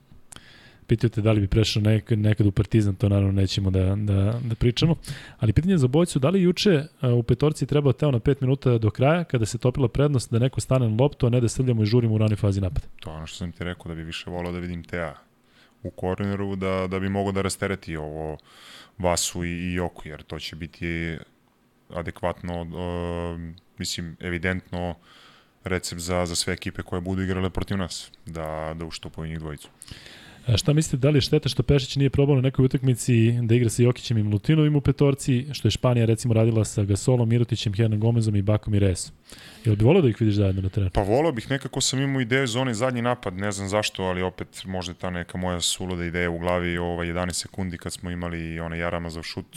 [0.89, 4.41] Pitaju te da li bi prešao nekad, nekad u Partizan, to naravno nećemo da, da,
[4.45, 4.97] da pričamo.
[5.39, 6.85] Ali pitanje za bojcu, da li juče
[7.19, 10.61] u petorci trebao teo na 5 minuta do kraja, kada se topila prednost da neko
[10.61, 12.87] stane na loptu, a ne da srljamo i žurimo u ranoj fazi napada?
[13.01, 15.15] To je ono što sam ti rekao, da bi više volao da vidim Tea
[15.83, 18.39] u korneru, da, da bi mogo da rastereti ovo
[18.99, 21.19] Vasu i, i Joku, jer to će biti
[21.91, 23.41] adekvatno, uh,
[23.79, 24.95] mislim, evidentno
[25.65, 29.69] recept za, za sve ekipe koje budu igrale protiv nas, da, da uštupaju njih dvojicu.
[30.57, 33.71] Šta mislite, da li je šteta što Pešić nije probao na nekoj utakmici da igra
[33.71, 38.01] sa Jokićem i Milutinovim u petorci, što je Španija recimo radila sa Gasolom, Mirotićem, Hernan
[38.01, 39.15] Gomezom i Bakom i Resom?
[39.65, 40.91] Jel bi volio da ih vidiš zajedno na terenu?
[40.95, 44.23] Pa volio bih, nekako sam imao ideju za onaj zadnji napad, ne znam zašto, ali
[44.23, 48.61] opet možda ta neka moja suluda ideja u glavi, ova 11 sekundi kad smo imali
[48.61, 49.57] onaj Jaramazov šut,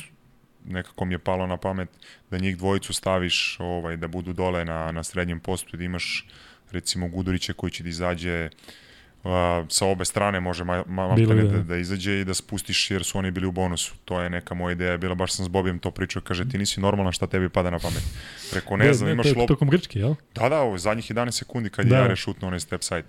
[0.66, 1.90] nekako mi je palo na pamet
[2.32, 6.28] da njih dvojicu staviš ovaj, da budu dole na, na srednjem postu i da imaš
[6.72, 8.50] recimo Gudurića koji će da izađe
[9.24, 12.92] a, sa obe strane može ma, ma, ma da, da, da izađe i da spustiš
[12.92, 13.94] jer su oni bili u bonusu.
[14.06, 16.80] To je neka moja ideja bila, baš sam s Bobijem to pričao, kaže ti nisi
[16.80, 18.04] normalan šta tebi pada na pamet.
[18.52, 19.48] Preko ne, ne znam, ne, imaš lop...
[19.48, 20.16] Tokom Grčke, jel?
[20.36, 21.96] Da, da, ovo, zadnjih 11 sekundi kad da.
[21.96, 23.06] je Jare šutno onaj step side.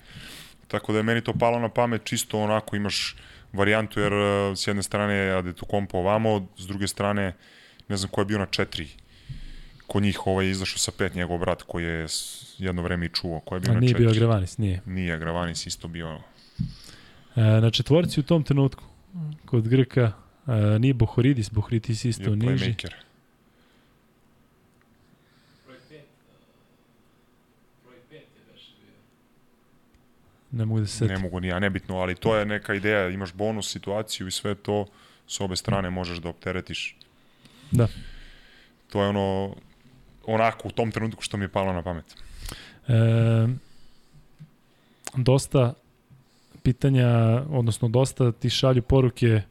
[0.68, 3.16] Tako da je meni to palo na pamet, čisto onako imaš
[3.52, 4.12] varijantu jer
[4.56, 7.34] s jedne strane je Adetukompo ovamo, s druge strane
[7.88, 8.88] ne znam ko je bio na četiri
[9.92, 12.06] kod njih ovaj izašao sa pet njegov brat koji je
[12.58, 13.40] jedno vreme i čuo.
[13.40, 14.04] Ko je bio A na nije četiri.
[14.04, 14.80] bio Agravanis, nije.
[14.86, 16.20] Nije Agravanis isto bio.
[17.36, 18.84] E, na četvorci u tom trenutku,
[19.46, 20.12] kod Grka,
[20.46, 22.64] e, nije Bohoridis, Bohoridis isto bio niži.
[22.64, 22.92] Playmaker.
[30.52, 33.32] Ne mogu da se Ne mogu ni ja, nebitno, ali to je neka ideja, imaš
[33.32, 34.86] bonus situaciju i sve to
[35.26, 36.96] s obe strane možeš da opteretiš.
[37.70, 37.88] Da.
[38.88, 39.54] To je ono
[40.26, 42.04] onako u tom trenutku što mi je palo na pamet.
[42.88, 42.92] E,
[45.16, 45.74] dosta
[46.62, 47.08] pitanja,
[47.50, 49.42] odnosno dosta ti šalju poruke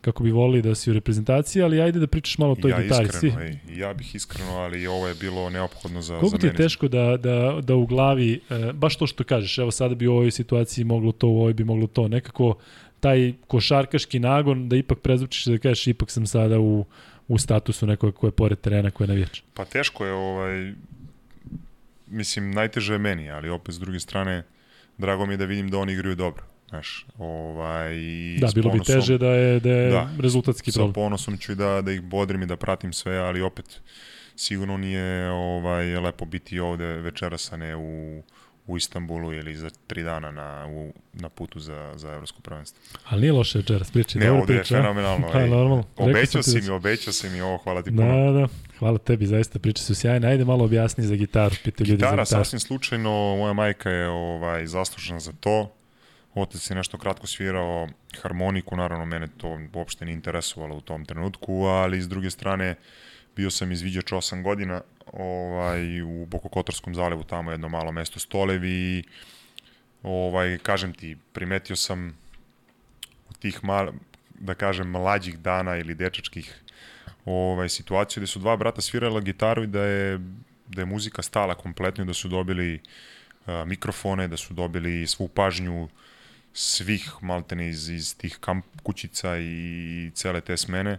[0.00, 2.78] kako bi volili da si u reprezentaciji, ali ajde da pričaš malo o toj ja
[2.78, 3.06] detalji.
[3.06, 6.54] Iskreno, ej, ja bih iskreno, ali ovo je bilo neophodno za, Koliko za ti je
[6.54, 10.12] teško da, da, da u glavi, e, baš to što kažeš, evo sada bi u
[10.12, 12.54] ovoj situaciji moglo to, u ovoj bi moglo to, nekako
[13.00, 16.84] taj košarkaški nagon da ipak prezvučiš da kažeš ipak sam sada u,
[17.28, 19.40] u statusu nekog ko je pored terena, ko je navijač?
[19.54, 20.72] Pa teško je, ovaj,
[22.06, 24.42] mislim, najteže je meni, ali opet s druge strane,
[24.98, 26.44] drago mi je da vidim da oni igraju dobro.
[26.68, 27.94] Znaš, ovaj,
[28.40, 30.92] da, bilo ponosom, bi teže da je, da je da, rezultatski problem.
[30.92, 33.80] Sa ponosom ću i da, da ih bodrim i da pratim sve, ali opet
[34.36, 38.22] sigurno nije ovaj, lepo biti ovde večeras, a ne u,
[38.68, 42.80] u Istanbulu ili za tri dana na, u, na putu za, za evropsko prvenstvo.
[43.08, 44.18] Ali nije loše večeras, priči.
[44.18, 45.28] Ne, ovde je fenomenalno.
[45.32, 45.84] pa, normalno.
[45.96, 48.32] Obećao si mi, obećao si mi ovo, hvala ti puno.
[48.32, 50.28] Da, da, hvala tebi, zaista priče su sjajne.
[50.28, 52.44] Ajde malo objasni za gitaru, pite ljudi Gitara, za gitaru.
[52.44, 55.74] sasvim slučajno, moja majka je ovaj, zaslužena za to.
[56.34, 57.88] Otac je nešto kratko svirao
[58.22, 62.74] harmoniku, naravno mene to uopšte ne interesovalo u tom trenutku, ali s druge strane
[63.36, 64.80] bio sam izviđač 8 godina,
[65.12, 68.70] ovaj, u Bokokotorskom zalevu, tamo jedno malo mesto Stolevi.
[68.70, 69.04] I
[70.02, 72.16] ovaj, kažem ti, primetio sam
[73.30, 73.92] u tih mal,
[74.38, 76.62] da kažem, mlađih dana ili dečačkih
[77.24, 80.18] ovaj, situaciju gde su dva brata svirala gitaru i da je,
[80.66, 82.80] da je muzika stala kompletno da su dobili
[83.46, 85.88] uh, mikrofone, da su dobili svu pažnju
[86.52, 90.98] svih maltene iz, iz tih kamp kućica i cele te smene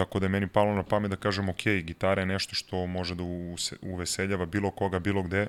[0.00, 3.14] Tako da je meni palo na pamet da kažem, ok, gitara je nešto što može
[3.14, 3.24] da
[3.82, 5.46] uveseljava bilo koga, bilo gde,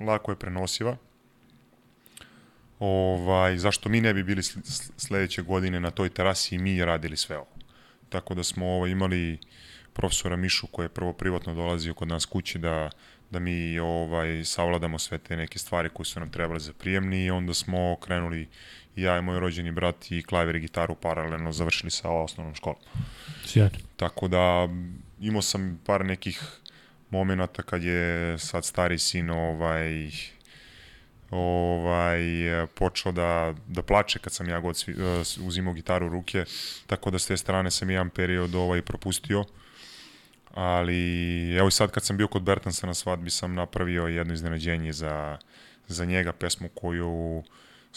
[0.00, 0.96] lako je prenosiva.
[2.78, 4.42] Ovaj, zašto mi ne bi bili
[4.96, 7.50] sledeće godine na toj terasi i mi radili sve ovo.
[8.08, 9.38] Tako da smo ovaj, imali
[9.92, 12.90] profesora Mišu koji je prvo privatno dolazio kod nas kući da,
[13.30, 17.30] da mi ovaj, savladamo sve te neke stvari koje su nam trebale za prijemni i
[17.30, 18.48] onda smo krenuli
[18.98, 22.78] i ja i moj rođeni brat i klaver i gitaru paralelno završili sa osnovnom školom.
[23.46, 23.78] Sjajno.
[23.96, 24.68] Tako da
[25.20, 26.42] imao sam par nekih
[27.10, 30.10] momenata kad je sad stari sin ovaj
[31.30, 32.20] ovaj
[32.74, 36.44] počeo da, da plače kad sam ja god svi, uh, uzimao gitaru u ruke,
[36.86, 39.44] tako da s te strane sam jedan period ovaj propustio.
[40.54, 44.92] Ali evo i sad kad sam bio kod Bertansa na svadbi sam napravio jedno iznenađenje
[44.92, 45.38] za,
[45.86, 47.42] za njega, pesmu koju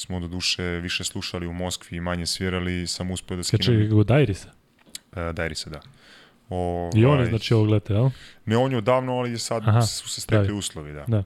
[0.02, 3.60] smo do duše više slušali u Moskvi i manje svirali, sam uspeo da skinem...
[3.60, 4.50] Kače go Dairisa?
[5.12, 5.82] Uh, Dairisa, da.
[6.50, 8.10] Ovaj, I on je znači ovog leta, jel?
[8.46, 10.60] Ne, on je odavno, ali je sad Aha, su se stekli pravi.
[10.60, 11.06] uslovi, da.
[11.08, 11.24] da.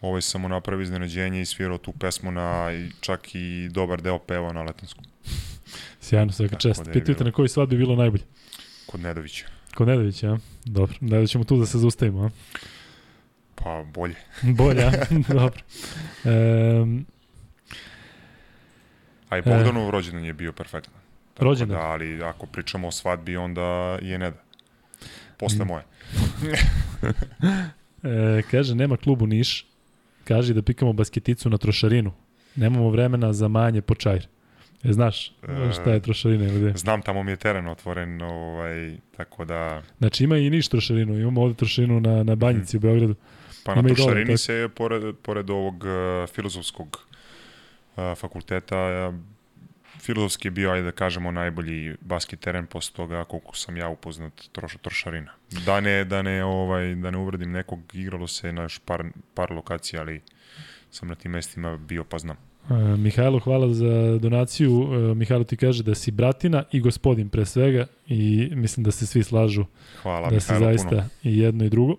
[0.00, 4.52] Ovaj sam mu napravio iznenađenje i svirao tu pesmu na čak i dobar deo peva
[4.52, 5.04] na letanskom.
[6.00, 6.82] Sjajno, svaka čest.
[6.84, 8.24] Da na koji svadbi bilo najbolje?
[8.86, 9.46] Kod Nedovića.
[9.74, 10.38] Kod Nedovića, ja?
[10.64, 12.30] Dobro, da ćemo tu da se zaustavimo, a?
[13.54, 14.14] Pa, bolje.
[14.42, 14.92] bolje, a?
[15.34, 15.60] Dobro.
[16.24, 17.06] Um,
[19.28, 20.94] A i Bogdanov e, rođendan je bio perfektan.
[21.38, 21.78] rođendan?
[21.78, 24.36] Da, ali ako pričamo o svadbi, onda je ne da.
[25.36, 25.68] Posle mm.
[25.68, 25.84] moje.
[28.38, 29.66] e, kaže, nema klubu Niš.
[30.24, 32.12] Kaže da pikamo basketicu na trošarinu.
[32.56, 34.26] Nemamo vremena za manje po čajr.
[34.84, 36.78] E, znaš e, šta je trošarina ili gde?
[36.78, 39.82] Znam, tamo mi je teren otvoren, ovaj, tako da...
[39.98, 42.88] Znači ima i Niš trošarinu, imamo ovde trošarinu na, na Banjici hmm.
[42.88, 43.14] u Beogradu.
[43.64, 47.07] Pa ima na trošarini dole, se, pored, pored ovog uh, filozofskog
[48.16, 49.12] fakulteta,
[50.00, 54.32] filozofski je bio, ajde da kažemo, najbolji basket teren posle toga koliko sam ja upoznat
[54.52, 55.32] troš, trošarina.
[55.66, 59.04] Da ne, da ne, ovaj, da ne uvredim nekog, igralo se na još par,
[59.34, 60.20] par lokacija, ali
[60.90, 62.36] sam na tim mestima bio pa znam.
[62.68, 64.80] Uh, Mihajlo, hvala za donaciju.
[64.80, 69.06] Uh, Mihajlo ti kaže da si bratina i gospodin pre svega i mislim da se
[69.06, 69.64] svi slažu
[70.02, 71.08] hvala, da Mihajlo, se zaista puno.
[71.22, 71.96] i jedno i drugo.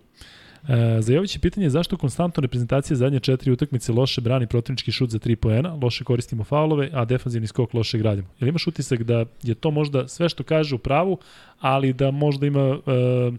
[0.68, 5.10] E, za Jović je pitanje zašto konstantno reprezentacija zadnje četiri utakmice loše brani protivnički šut
[5.10, 8.28] za 3 poena, loše koristimo faulove, a defanzivni skok loše gradimo.
[8.40, 11.18] Jel imaš utisak da je to možda sve što kaže u pravu,
[11.60, 13.32] ali da možda ima e,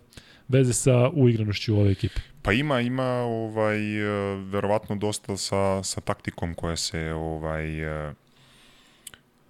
[0.48, 2.20] veze sa uigranošću ove ekipe?
[2.42, 8.14] Pa ima, ima ovaj, e, verovatno dosta sa, sa taktikom koja se ovaj, e,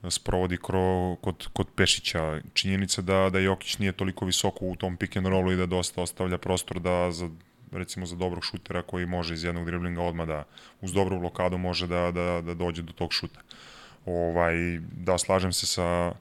[0.08, 2.40] sprovodi kro, kod, kod Pešića.
[2.52, 6.02] Činjenica da, da Jokić nije toliko visoko u tom pick and rollu i da dosta
[6.02, 7.30] ostavlja prostor da za
[7.72, 10.44] recimo za dobrog šutera koji može iz jednog driblinga odmah da
[10.80, 13.40] uz dobru blokadu može da, da, da dođe do tog šuta.
[14.06, 14.54] Ovaj,
[14.92, 16.12] da, slažem se sa,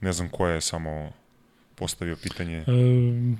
[0.00, 1.12] ne znam ko je samo
[1.74, 2.56] postavio pitanje.
[2.56, 2.64] E,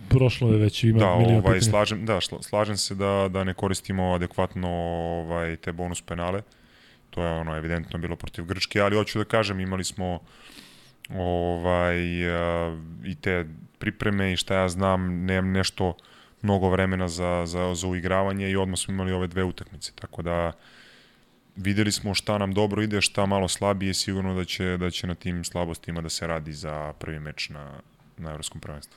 [0.09, 1.71] prošlo je već, ima da, milion ovaj, pitanja.
[1.71, 6.43] Slažem, da, slažem se da, da ne koristimo adekvatno ovaj, te bonus penale.
[7.11, 10.21] To je ono evidentno bilo protiv Grčke, ali hoću da kažem, imali smo
[11.15, 11.97] ovaj,
[12.31, 13.47] a, i te
[13.79, 15.95] pripreme i šta ja znam, nemam nešto
[16.43, 19.93] mnogo vremena za, za, za uigravanje i odmah smo imali ove dve utakmice.
[19.95, 20.53] Tako da
[21.57, 25.15] videli smo šta nam dobro ide, šta malo slabije, sigurno da će, da će na
[25.15, 27.71] tim slabostima da se radi za prvi meč na,
[28.19, 28.95] na Evropskom prvenstvu.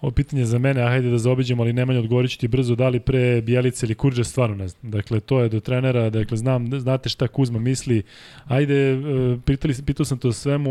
[0.00, 3.00] Ovo pitanje za mene, a hajde da zaobiđemo, ali Nemanja odgovorit ti brzo, da li
[3.00, 4.90] pre Bijelice ili Kurđe, stvarno ne znam.
[4.90, 8.02] Dakle, to je do trenera, dakle, znam, znate šta Kuzma misli.
[8.44, 8.98] Ajde, e,
[9.46, 10.70] pitali, pitao sam to svemu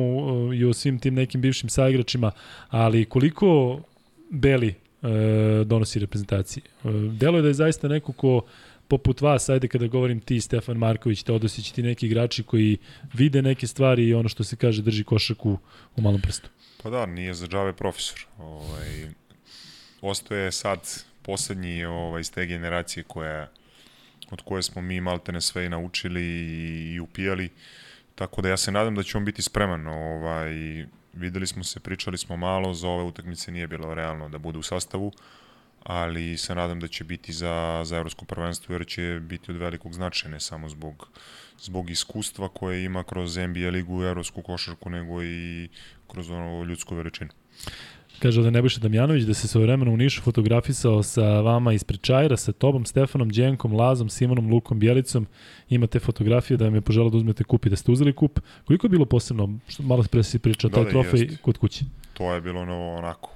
[0.52, 2.32] e, i o svim tim nekim bivšim saigračima,
[2.70, 3.80] ali koliko
[4.30, 6.64] Beli e, donosi reprezentaciji.
[7.20, 8.42] Delo je da je zaista neko ko
[8.88, 12.78] poput vas, ajde kada govorim ti, Stefan Marković, Teodosić, ti neki igrači koji
[13.14, 15.58] vide neke stvari i ono što se kaže drži košaku
[15.96, 16.50] u malom prstu.
[16.84, 18.26] Pa da, nije za džave profesor.
[18.38, 19.10] Ovaj,
[20.02, 20.80] ostaje sad
[21.22, 23.48] poslednji ovaj, iz te generacije koja,
[24.32, 27.50] od koje smo mi maltene sve i naučili i, i upijali.
[28.16, 29.88] Tako da ja se nadam da će on biti spreman.
[29.88, 34.60] Ovaj, videli smo se, pričali smo malo, za ove utakmice nije bilo realno da bude
[34.60, 35.12] u sastavu,
[35.84, 39.94] ali se nadam da će biti za, za evropsko prvenstvo jer će biti od velikog
[39.94, 41.10] značaja, ne samo zbog,
[41.60, 45.70] zbog iskustva koje ima kroz NBA ligu i evropsku košarku, nego i
[46.08, 47.30] kroz ono ljudsku veličinu.
[48.22, 52.38] Kaže da Nebojša Damjanović da se svoje vremena u Nišu fotografisao sa vama ispred Čajra,
[52.38, 55.28] sa tobom, Stefanom, Đenkom, Lazom, Simonom, Lukom, Bjelicom.
[55.70, 58.40] Imate fotografije da vam je poželao da uzmete kup i da ste uzeli kup.
[58.66, 61.42] Koliko je bilo posebno, što malo pre si pričao, da, taj da, trofej jest.
[61.42, 61.86] kod kuće?
[62.14, 63.30] To je bilo ono, onako,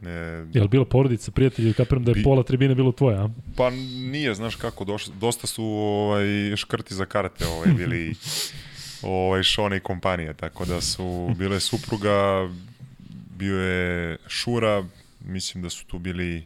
[0.00, 0.10] Ne,
[0.52, 3.28] je li bilo porodica, prijatelji, kapiram da je bi, pola tribine bilo tvoje, a?
[3.56, 3.70] Pa
[4.10, 8.14] nije, znaš kako, doš, dosta su ovaj, škrti za karate ovaj, bili
[9.02, 12.48] ovaj, Šone i kompanije, tako da su bile supruga,
[13.34, 14.84] bio je Šura,
[15.20, 16.44] mislim da su tu bili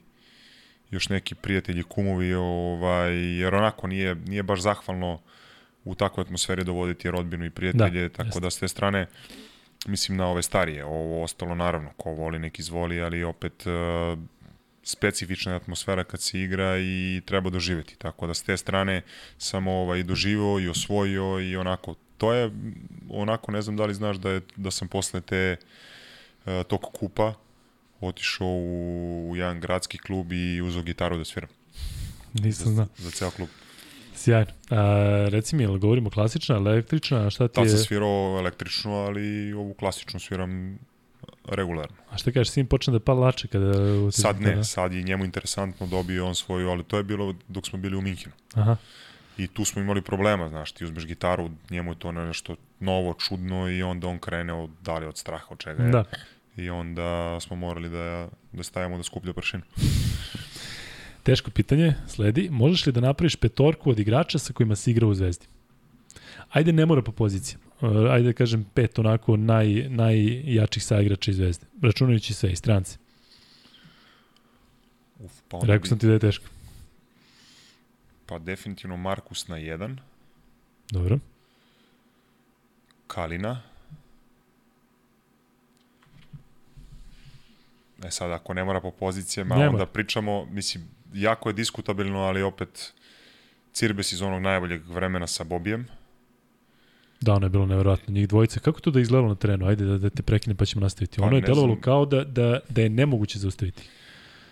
[0.90, 5.20] još neki prijatelji, kumovi, ovaj, jer onako nije, nije baš zahvalno
[5.84, 8.40] u takvoj atmosferi dovoditi rodbinu i prijatelje, da, tako jest.
[8.40, 9.06] da s te strane
[9.86, 14.18] mislim na ove starije, ovo ostalo naravno, ko voli neki izvoli, ali opet uh,
[14.82, 19.02] specifična atmosfera kad se igra i treba doživeti, tako da s te strane
[19.38, 22.50] sam ovaj, doživio i osvojio i onako, to je
[23.10, 25.68] onako, ne znam da li znaš da, je, da sam posle te uh,
[26.68, 27.34] tog kupa
[28.00, 31.50] otišao u, u jedan gradski klub i uzao gitaru da sviram.
[32.32, 32.86] Nisam znao.
[32.96, 33.48] Za, za ceo klub.
[34.14, 34.50] Sjajno.
[34.70, 37.70] A, reci mi, ili govorimo klasična, električna, šta ti Tad je?
[37.70, 40.78] sam svirao električnu, ali ovu klasičnu sviram
[41.48, 41.96] regularno.
[42.10, 43.72] A šta kažeš, sin počne da pala lače kada...
[44.10, 47.78] Sad ne, sad je njemu interesantno dobio on svoju, ali to je bilo dok smo
[47.78, 48.32] bili u Minhinu.
[48.54, 48.76] Aha.
[49.38, 53.70] I tu smo imali problema, znaš, ti uzmeš gitaru, njemu je to nešto novo, čudno
[53.70, 55.90] i onda on krene od, da li od straha, od čega je.
[55.90, 56.04] Da.
[56.58, 59.62] I onda smo morali da, da stavimo da skuplja pršinu.
[61.22, 62.48] Teško pitanje, sledi.
[62.50, 65.46] Možeš li da napraviš petorku od igrača sa kojima si igrao u Zvezdi?
[66.50, 67.64] Ajde, ne mora po pozicijama.
[67.80, 71.66] Uh, Ajde da kažem pet onako naj, najjačih saigrača iz Zvezde.
[71.82, 72.98] Računajući sve i strance.
[75.18, 76.44] Uf, pa Rekao bi- sam ti da je teško.
[78.26, 79.98] Pa definitivno Markus na jedan,
[80.90, 81.18] Dobro.
[83.06, 83.62] Kalina.
[88.04, 90.84] E sad, ako ne mora po pozicijama, Ne onda pričamo, mislim,
[91.14, 92.92] jako je diskutabilno, ali opet
[93.72, 95.86] Cirbes iz onog najboljeg vremena sa Bobijem.
[97.20, 98.14] Da, ono je bilo nevjerojatno.
[98.14, 99.66] Njih dvojica, kako to da je izgledalo na terenu?
[99.66, 101.16] Ajde da, da te prekinem pa ćemo nastaviti.
[101.16, 101.80] Pa Ono je ne delovalo znam.
[101.80, 103.82] kao da, da, da je nemoguće zaustaviti.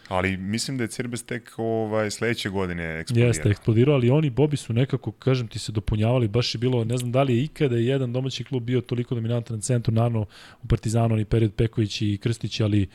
[0.09, 3.29] Ali mislim da je Cirbes tek ovaj, sledeće godine eksplodirao.
[3.29, 6.97] Jeste, eksplodirao, ali oni Bobi su nekako, kažem ti, se dopunjavali, baš je bilo, ne
[6.97, 10.27] znam da li je ikada jedan domaći klub bio toliko dominantan na centru, naravno
[10.63, 12.89] u Partizanu, oni period Peković i Krstić, ali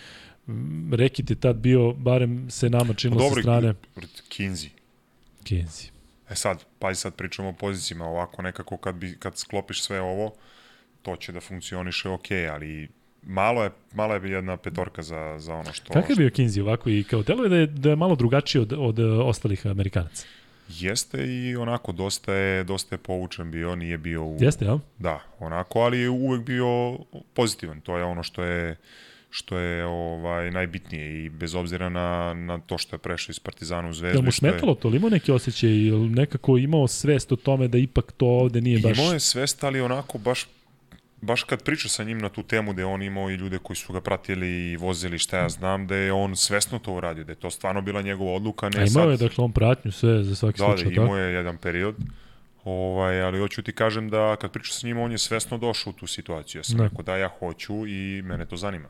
[0.91, 3.73] Rekit je tad bio, barem se nama Pa činilo sa dobro, strane
[4.29, 4.69] Kinzi.
[5.43, 5.87] Kenzi.
[6.29, 10.33] E sad, pazi sad pričamo o pozicijama, ovako nekako kad, bi, kad sklopiš sve ovo,
[11.01, 12.89] to će da funkcioniše ok, ali
[13.23, 15.93] malo je, malo je jedna petorka za, za ono što...
[15.93, 18.61] Kakav je bio Kenzi ovako i kao delo je da je, da je malo drugačiji
[18.61, 20.25] od, od eh, ostalih Amerikanaca?
[20.69, 24.37] Jeste i onako dosta je, dosta je povučen bio, nije bio u...
[24.39, 24.79] Jeste, jel?
[24.97, 26.97] Da, onako, ali je uvek bio
[27.33, 27.81] pozitivan.
[27.81, 28.75] To je ono što je
[29.33, 33.89] što je ovaj najbitnije i bez obzira na, na to što je prešao iz Partizana
[33.89, 34.17] u Zvezdu.
[34.17, 37.67] Jel mu što je- smetalo to, imao neki osjećaj, ili nekako imao svest o tome
[37.67, 38.97] da ipak to ovde nije baš...
[38.97, 40.45] Imao je svest, ali onako baš
[41.21, 43.77] baš kad priča sa njim na tu temu da je on imao i ljude koji
[43.77, 47.31] su ga pratili i vozili šta ja znam, da je on svesno to uradio, da
[47.31, 49.09] je to stvarno bila njegova odluka, ne A imao sad...
[49.11, 51.17] je, dakle, on pratnju sve za svaki Da, da, slučaj, imao tako?
[51.17, 51.95] je jedan period,
[52.63, 55.93] ovaj, ali hoću ti kažem da kad pričam sa njim, on je svesno došao u
[55.93, 56.59] tu situaciju.
[56.59, 56.83] Ja sam Da.
[56.83, 56.89] da.
[56.89, 58.87] rekao da ja hoću i mene to zanima.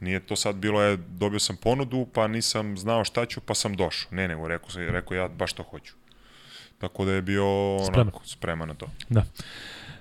[0.00, 3.76] Nije to sad bilo, je, dobio sam ponudu, pa nisam znao šta ću, pa sam
[3.76, 4.08] došao.
[4.10, 5.94] Ne, nego rekao, sam, rekao ja baš to hoću.
[6.78, 7.44] Tako da je bio
[7.84, 8.00] Spreman.
[8.00, 8.90] onako, spreman na to.
[9.08, 9.24] Da.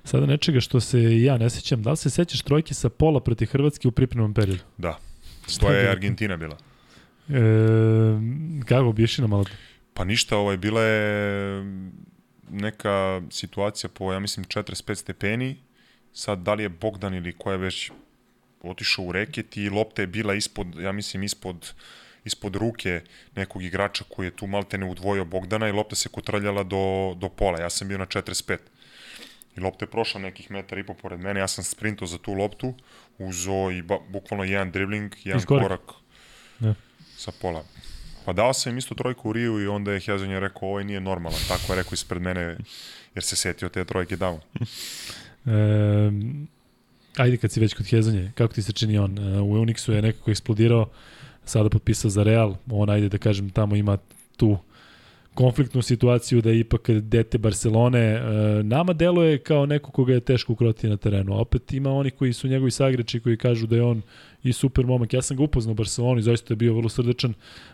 [0.04, 3.48] Sada nečega što se ja ne sećam, da li se sećaš trojke sa pola protiv
[3.52, 4.64] Hrvatske u pripremnom periodu?
[4.78, 5.00] Da.
[5.60, 5.90] To je?
[5.90, 6.58] Argentina bila.
[7.30, 7.42] E,
[8.66, 9.46] kako biš na malo?
[9.94, 11.64] Pa ništa, ovaj, bila je
[12.50, 15.58] neka situacija po, ja mislim, 45 stepeni.
[16.14, 17.92] Sad, da li je Bogdan ili ko je već
[18.70, 21.74] otišao u reket i lopta je bila ispod, ja mislim, ispod
[22.26, 23.02] ispod ruke
[23.36, 27.62] nekog igrača koji je tu maltene udvojio Bogdana i lopta se kotrljala do, do pola.
[27.62, 28.58] Ja sam bio na 45.
[29.58, 31.40] I lopta je prošla nekih metara i po pored mene.
[31.40, 32.74] Ja sam sprintao za tu loptu,
[33.18, 35.64] uzo i ba, bukvalno jedan dribling, jedan Iskorak.
[35.64, 35.82] korak
[36.60, 36.74] Da.
[37.18, 37.64] sa pola.
[38.26, 41.00] Pa dao sam im isto trojku u Riju i onda je Hezonja rekao ovaj nije
[41.00, 41.40] normalan.
[41.48, 42.58] Tako je rekao ispred mene
[43.16, 44.40] jer se setio te trojke dao.
[45.46, 46.12] E,
[47.18, 49.20] ajde kad si već kod Hezonje, kako ti se čini on?
[49.20, 50.90] E, u Unixu je nekako eksplodirao,
[51.46, 53.98] sada potpisao za Real, on ajde da kažem tamo ima
[54.38, 54.58] tu
[55.34, 58.00] konfliktnu situaciju da je ipak dete Barcelone.
[58.00, 58.22] E,
[58.64, 62.34] nama deluje kao neko koga je teško ukrotiti na terenu, a opet ima oni koji
[62.34, 64.02] su njegovi sagrači koji kažu da je on
[64.44, 65.14] i super momak.
[65.14, 67.34] Ja sam ga upoznao u Barceloni, zaista je bio vrlo srdečan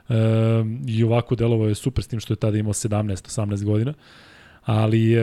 [0.10, 0.14] e,
[0.88, 3.94] i ovako delovao je super s tim što je tada imao 17-18 godina.
[4.66, 5.16] Ali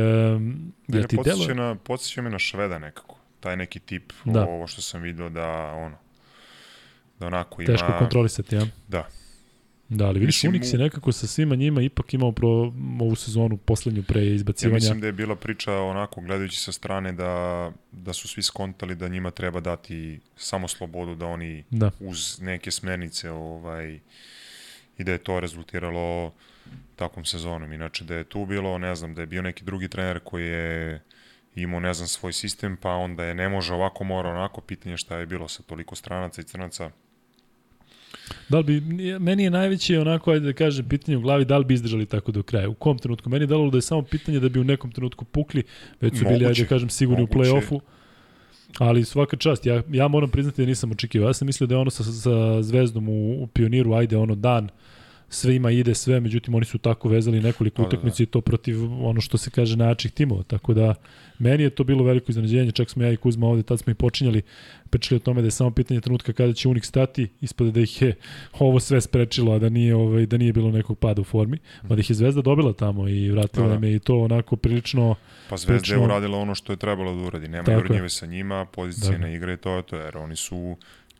[0.89, 1.77] Da me ti deluje?
[1.85, 3.18] podsjeća me na Šveda nekako.
[3.41, 4.45] Taj neki tip, Da.
[4.45, 5.47] ovo što sam video da
[5.77, 5.97] ono,
[7.21, 7.73] da onako ima...
[7.73, 8.67] Teško kontrolisati, ja?
[8.89, 9.09] Da.
[9.89, 12.49] Da, ali vidiš, Mislim, Unix je nekako sa svima njima ipak imao pro,
[13.01, 14.75] ovu sezonu poslednju pre Ja izbacivanja.
[14.75, 17.33] mislim da je bila priča onako gledajući sa strane da,
[17.93, 21.91] da su svi skontali da njima treba dati samo slobodu da oni Da.
[22.01, 23.99] uz neke smernice ovaj,
[24.99, 26.33] i da je to rezultiralo
[26.97, 27.73] takvom sezonom.
[27.73, 31.01] Inače da je tu bilo, ne znam, da je bio neki drugi trener koji je
[31.63, 35.17] imao, ne znam, svoj sistem, pa onda je ne može ovako, mora onako, pitanje šta
[35.17, 36.91] je bilo sa toliko stranaca i crnaca.
[38.49, 38.81] Da li bi,
[39.19, 42.33] meni je najveće onako, ajde da kažem, pitanje u glavi, da li bi izdržali tako
[42.33, 42.69] do kraja?
[42.69, 43.31] U kom trenutku?
[43.31, 45.63] Meni je dalo da je samo pitanje da bi u nekom trenutku pukli,
[46.01, 47.39] već su moguće, bili, ajde da kažem, sigurni moguće.
[47.39, 47.81] u play-offu.
[48.79, 51.29] Ali svaka čast, ja, ja moram priznati da nisam očekivao.
[51.29, 54.69] Ja sam mislio da je ono sa, sa Zvezdom u, u Pioniru, ajde ono dan,
[55.45, 58.23] ima ide sve, međutim oni su tako vezali nekoliko pa, utakmica da.
[58.23, 60.95] i to protiv ono što se kaže najjačih timova, tako da
[61.39, 63.95] meni je to bilo veliko iznenađenje, čak smo ja i Kuzma ovde, tad smo i
[63.95, 64.43] počinjali,
[64.91, 68.03] pričali o tome da je samo pitanje trenutka kada će Unix stati, ispade da ih
[68.03, 68.15] je
[68.59, 71.97] ovo sve sprečilo, a da nije, ovaj, da nije bilo nekog pada u formi, ma
[71.97, 73.79] da ih je Zvezda dobila tamo i vratila da, da.
[73.81, 75.15] me i to onako prilično...
[75.49, 75.97] Pa Zvezda prilično...
[75.97, 79.19] je uradila ono što je trebalo da uradi, nema jurnjeve sa njima, pozicije da.
[79.19, 80.77] na igre i to je to, jer oni su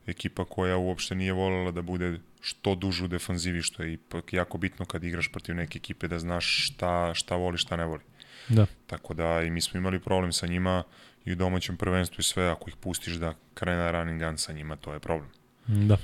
[0.09, 4.59] ekipa koja uopšte nije voljela da bude što dužu u defanzivi, što je ipak jako
[4.59, 8.03] bitno kad igraš protiv neke ekipe da znaš šta, šta voli, šta ne voli.
[8.49, 8.67] Da.
[8.87, 10.83] Tako da i mi smo imali problem sa njima
[11.25, 14.77] i u domaćem prvenstvu i sve, ako ih pustiš da krene running gun sa njima,
[14.77, 15.31] to je problem.
[15.67, 15.97] Da.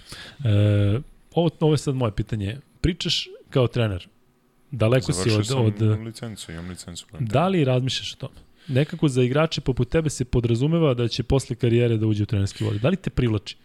[0.44, 1.00] E,
[1.34, 2.58] ovo, ovo je sad moje pitanje.
[2.80, 4.08] Pričaš kao trener,
[4.70, 5.66] daleko Završio si od...
[5.66, 7.06] od sam licencu, imam licencu.
[7.20, 8.34] Da li razmišljaš o tome?
[8.68, 12.64] Nekako za igrače poput tebe se podrazumeva da će posle karijere da uđe u trenerski
[12.64, 12.80] vod.
[12.80, 13.56] Da li te privlači?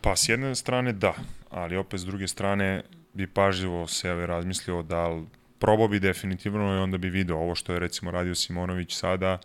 [0.00, 1.14] Pa s jedne strane da,
[1.50, 5.26] ali opet s druge strane bi pažljivo sebe razmislio da li
[5.58, 9.38] probao bi definitivno i onda bi video ovo što je recimo radio Simonović sada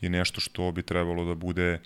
[0.00, 1.80] je nešto što bi trebalo da bude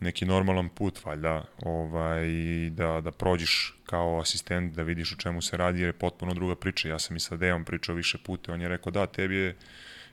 [0.00, 2.26] neki normalan put, valjda, ovaj,
[2.70, 6.54] da, da prođeš kao asistent, da vidiš o čemu se radi, jer je potpuno druga
[6.54, 6.88] priča.
[6.88, 9.56] Ja sam i sa Dejom pričao više puta, on je rekao da, tebi je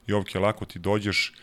[0.07, 1.34] Jovke lako ti dođeš,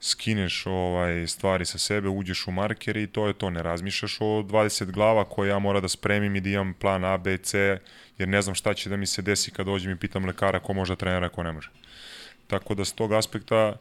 [0.00, 4.24] skineš ovaj stvari sa sebe, uđeš u marker i to je to, ne razmišljaš o
[4.24, 7.78] 20 glava koje ja mora da spremim i da imam plan A, B, C,
[8.18, 10.72] jer ne znam šta će da mi se desi kad dođem i pitam lekara ko
[10.72, 11.70] može da trenera, ko ne može.
[12.46, 13.76] Tako da s tog aspekta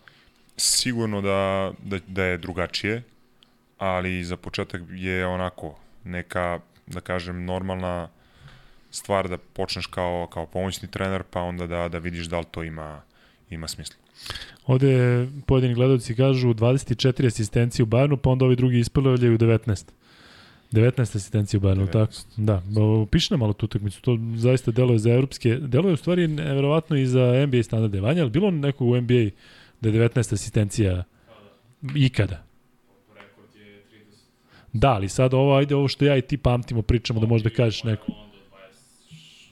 [0.57, 3.03] sigurno da, da, da je drugačije,
[3.77, 8.09] ali za početak je onako neka, da kažem, normalna
[8.91, 12.63] stvar da počneš kao, kao pomoćni trener, pa onda da, da vidiš da li to
[12.63, 13.01] ima,
[13.49, 14.04] ima smisla.
[14.65, 19.91] Ovde pojedini gledalci kažu 24 asistencije u Bayernu, pa onda ovi drugi ispravljaju 19.
[20.71, 22.13] 19 asistencija u Bayernu, tako?
[22.37, 22.61] Da,
[23.11, 27.05] piši nam malo tu utakmicu, to zaista deluje za evropske, deluje u stvari neverovatno i
[27.05, 28.01] za NBA standarde.
[28.01, 29.29] Vanja, ali bilo nekog u NBA
[29.81, 31.03] da je 19 asistencija
[31.95, 32.43] ikada?
[34.73, 37.83] Da, ali sad ovo, ajde ovo što ja i ti pamtimo, pričamo da možda kažeš
[37.83, 38.05] neko.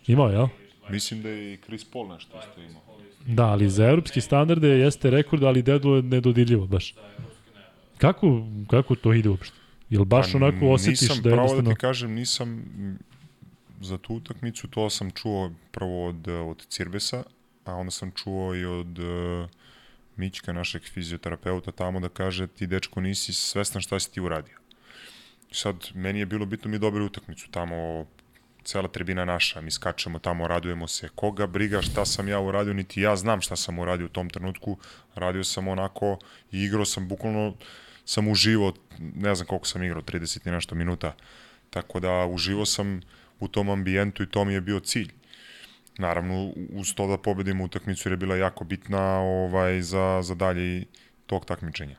[0.07, 0.47] Imao, jel?
[0.89, 2.81] Mislim da je i Chris Paul nešto isto imao.
[3.25, 6.95] Da, ali za evropski standarde jeste rekord, ali deluje nedodirljivo baš.
[7.97, 9.55] Kako, kako to ide uopšte?
[9.89, 11.41] Jel baš pa, onako osjetiš da je jednostavno...
[11.41, 12.65] Nisam pravo da ti kažem, nisam
[13.81, 17.23] za tu utakmicu, to sam čuo prvo od, od Cirbesa,
[17.65, 19.49] a onda sam čuo i od uh,
[20.15, 24.57] Mićka, našeg fizioterapeuta tamo da kaže ti dečko nisi svestan šta si ti uradio.
[25.51, 28.05] Sad, meni je bilo bitno mi dobili utakmicu tamo
[28.63, 33.01] cela tribina naša, mi skačemo tamo, radujemo se, koga briga šta sam ja uradio, niti
[33.01, 34.77] ja znam šta sam uradio u tom trenutku,
[35.15, 36.19] radio sam onako
[36.51, 37.53] i igrao sam, bukvalno
[38.05, 41.15] sam uživo, ne znam koliko sam igrao, 30 i nešto minuta,
[41.69, 43.01] tako da uživo sam
[43.39, 45.11] u tom ambijentu i to mi je bio cilj.
[45.97, 50.85] Naravno, uz to da pobedimo utakmicu jer je bila jako bitna ovaj, za, za dalje
[51.25, 51.97] tog takmičenja.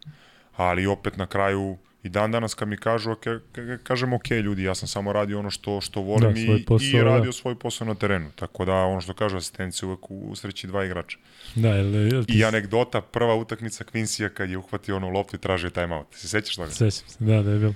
[0.56, 4.74] Ali opet na kraju I dan danas kad mi kažu, okay, kažem ok ljudi, ja
[4.74, 7.04] sam samo radio ono što, što volim da, i, posao, i da.
[7.04, 7.32] radio da.
[7.32, 8.30] svoj posao na terenu.
[8.36, 11.18] Tako da ono što kažu asistencija uvek u sreći dva igrača.
[11.54, 15.70] Da, jel, jel, I anegdota, prva utakmica Quincy-a kad je uhvatio ono loptu i tražio
[15.70, 16.06] timeout.
[16.14, 16.70] Se sećaš toga?
[16.70, 17.74] Sećam se, da, da je bilo.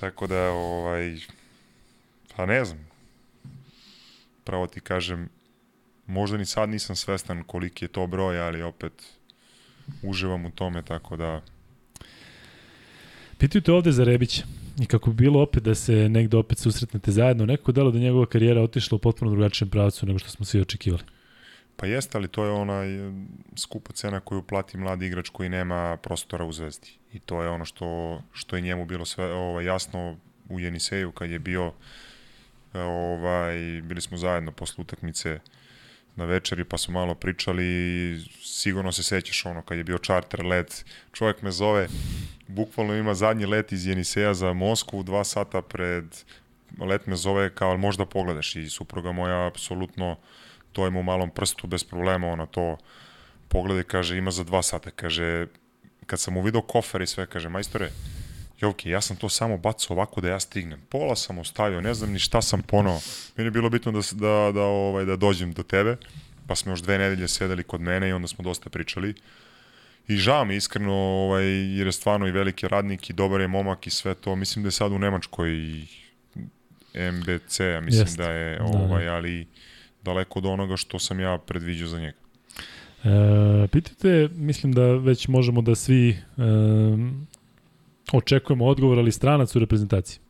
[0.00, 1.16] Tako da, ovaj,
[2.36, 2.88] pa ne znam.
[4.44, 5.28] Pravo ti kažem,
[6.06, 8.92] možda ni sad nisam svestan koliki je to broj, ali opet
[10.02, 11.42] uživam u tome, tako da
[13.38, 14.42] Pitaju te ovde za Rebića
[14.80, 18.26] i kako bi bilo opet da se negde opet susretnete zajedno, nekako delo da njegova
[18.26, 21.02] karijera otišla u potpuno drugačijem pravcu nego što smo svi očekivali.
[21.76, 22.82] Pa jeste, ali to je ona
[23.56, 26.90] skupa cena koju plati mladi igrač koji nema prostora u Zvezdi.
[27.12, 30.16] I to je ono što, što je njemu bilo sve ovaj, jasno
[30.48, 31.72] u Jeniseju kad je bio
[32.74, 35.38] ovaj, bili smo zajedno posle utakmice
[36.18, 40.44] na večeri pa smo malo pričali i sigurno se sećaš ono kad je bio charter
[40.44, 41.88] let, čovjek me zove
[42.48, 46.04] bukvalno ima zadnji let iz Jeniseja za Moskvu, dva sata pred
[46.80, 48.56] let me zove kao možda pogledaš?
[48.56, 50.16] I supruga moja apsolutno
[50.72, 52.76] to je mu malom prstu bez problema, ona to
[53.48, 55.46] pogleda i kaže ima za dva sata, kaže
[56.06, 57.90] kad sam mu video kofer i sve, kaže majstore,
[58.60, 60.80] Jovke, ja sam to samo bacao ovako da ja stignem.
[60.88, 63.00] Pola sam ostavio, ne znam ni šta sam ponovo.
[63.36, 65.96] Meni je bilo bitno da, da, da, ovaj, da dođem do tebe,
[66.46, 69.14] pa smo još dve nedelje sedeli kod mene i onda smo dosta pričali.
[70.08, 71.44] i žao mi iskreno, ovaj,
[71.76, 74.36] jer je stvarno i veliki radnik i dobar je momak i sve to.
[74.36, 75.50] Mislim da je sad u Nemačkoj
[76.94, 78.18] MBC, ja mislim Jest.
[78.18, 79.16] da je, ovaj, da, da.
[79.16, 79.46] ali
[80.02, 82.18] daleko od onoga što sam ja predviđao za njega.
[83.04, 86.16] E, pitajte, mislim da već možemo da svi e,
[88.12, 90.20] očekujemo odgovor, ali stranac u reprezentaciji.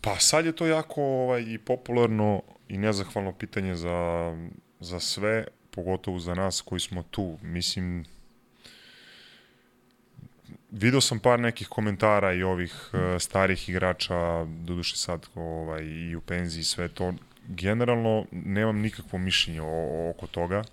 [0.00, 4.32] Pa sad je to jako ovaj, i popularno i nezahvalno pitanje za,
[4.80, 7.38] za sve, pogotovo za nas koji smo tu.
[7.42, 8.04] Mislim,
[10.70, 16.20] video sam par nekih komentara i ovih uh, starih igrača, doduše sad ovaj, i u
[16.20, 17.14] penziji sve to.
[17.48, 20.64] Generalno nemam nikakvo mišljenje o, o, oko toga.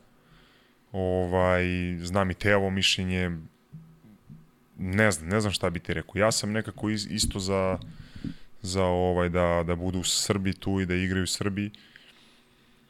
[0.92, 1.64] Ovaj,
[2.02, 3.32] znam i teovo mišljenje,
[4.78, 6.20] ne znam, ne znam šta bi ti rekao.
[6.20, 7.78] Ja sam nekako isto za,
[8.62, 11.72] za ovaj, da, da budu u Srbiji tu i da igraju u Srbiji.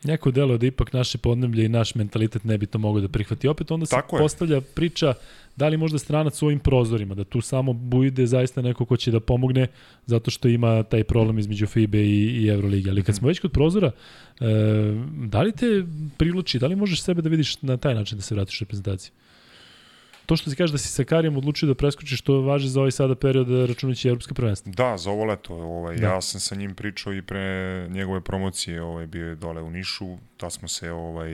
[0.03, 3.47] Neko delo da ipak naše podneblje i naš mentalitet ne bi to mogao da prihvati.
[3.47, 4.61] Opet onda se Tako postavlja je.
[4.61, 5.13] priča
[5.55, 9.11] da li možda stranac u ovim prozorima, da tu samo bude zaista neko ko će
[9.11, 9.67] da pomogne
[10.05, 12.89] zato što ima taj problem između FIBE i, i Euroligi.
[12.89, 13.91] Ali kad smo već kod prozora,
[14.39, 14.45] e,
[15.25, 15.85] da li te
[16.17, 19.11] priluči, da li možeš sebe da vidiš na taj način da se vratiš u reprezentaciju?
[20.25, 22.91] To što ti kaže da si sa Karijem odlučio da preskočiš, to važi za ovaj
[22.91, 24.71] sada period računajući evropske prvenstvo.
[24.75, 25.55] Da, za ovo leto.
[25.55, 26.07] Ovaj, da.
[26.07, 30.17] Ja sam sa njim pričao i pre njegove promocije, ovaj, bio je dole u Nišu,
[30.37, 31.31] ta smo se ovaj,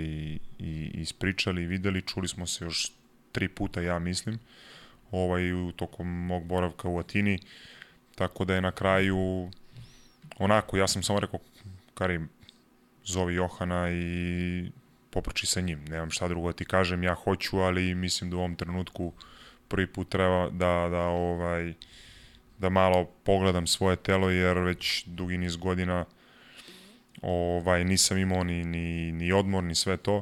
[0.59, 2.91] i ispričali, videli, čuli smo se još
[3.31, 4.39] tri puta, ja mislim,
[5.11, 7.39] ovaj, u tokom mog boravka u Atini,
[8.15, 9.49] tako da je na kraju
[10.37, 11.39] onako, ja sam samo rekao,
[11.93, 12.29] Karim,
[13.03, 14.71] zovi Johana i
[15.09, 15.85] popriči sa njim.
[15.85, 19.13] Nemam šta drugo da ti kažem, ja hoću, ali mislim da u ovom trenutku
[19.67, 21.73] prvi put treba da, da, ovaj,
[22.57, 26.05] da malo pogledam svoje telo, jer već dugi niz godina
[27.21, 30.21] ovaj, nisam imao ni, ni, ni odmor, ni sve to.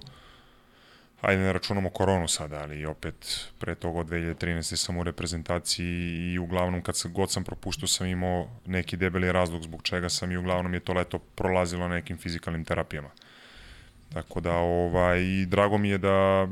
[1.21, 4.75] Ajde ne računamo koronu sada, ali opet pre toga od 2013.
[4.75, 9.63] sam u reprezentaciji i uglavnom kad sam, god sam propuštao sam imao neki debeli razlog
[9.63, 13.09] zbog čega sam i uglavnom je to leto prolazilo nekim fizikalnim terapijama.
[14.13, 16.47] Tako da, ovaj, i drago mi je da,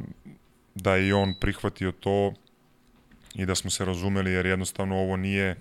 [0.76, 2.34] da je i on prihvatio to
[3.36, 5.56] i da smo se razumeli, jer jednostavno ovo nije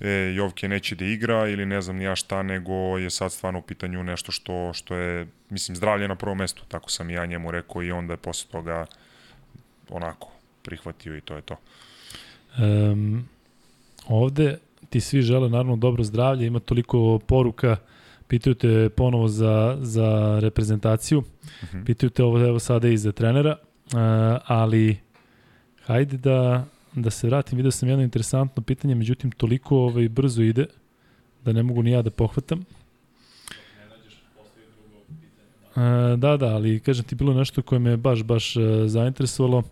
[0.00, 3.62] e, Jovke neće da igra ili ne znam ja šta, nego je sad stvarno u
[3.62, 7.50] pitanju nešto što, što je, mislim, zdravlje na prvom mestu, tako sam i ja njemu
[7.50, 8.86] rekao i onda je posle toga
[9.88, 10.30] onako
[10.62, 11.56] prihvatio i to je to.
[12.58, 13.28] Um,
[14.06, 14.58] ovde
[14.90, 17.76] ti svi žele naravno dobro zdravlje, ima toliko poruka
[18.30, 21.22] pitaju te ponovo za, za reprezentaciju.
[21.22, 21.84] -huh.
[21.84, 23.98] pitaju te ovo evo sada i za trenera, uh,
[24.46, 24.96] ali
[25.86, 30.66] hajde da, da se vratim, vidio sam jedno interesantno pitanje, međutim toliko ovaj, brzo ide
[31.44, 32.64] da ne mogu ni ja da pohvatam.
[35.76, 39.62] Uh, da, da, ali kažem ti bilo nešto koje me baš, baš uh, zainteresovalo,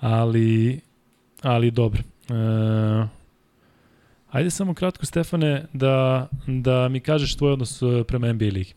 [0.00, 0.80] ali,
[1.42, 2.02] ali dobro.
[2.30, 3.17] Uh,
[4.30, 8.74] Ajde samo kratko, Stefane, da, da mi kažeš tvoj odnos e, prema NBA ligi.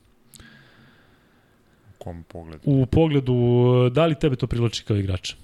[1.90, 2.62] U kom pogledu?
[2.66, 3.34] U pogledu,
[3.88, 5.36] e, da li tebe to privlači kao igrača?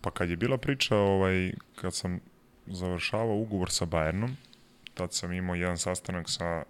[0.00, 2.20] Pa kad je bila priča, ovaj, kad sam
[2.66, 4.30] završavao ugovor sa Bayernom,
[4.94, 6.62] tad sam imao jedan sastanak sa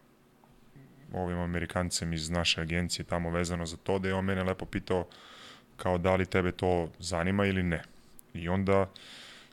[1.12, 5.06] ovim Amerikancem iz naše agencije tamo vezano za to, da je on mene lepo pitao
[5.76, 7.82] kao da li tebe to zanima ili ne.
[8.34, 8.90] I onda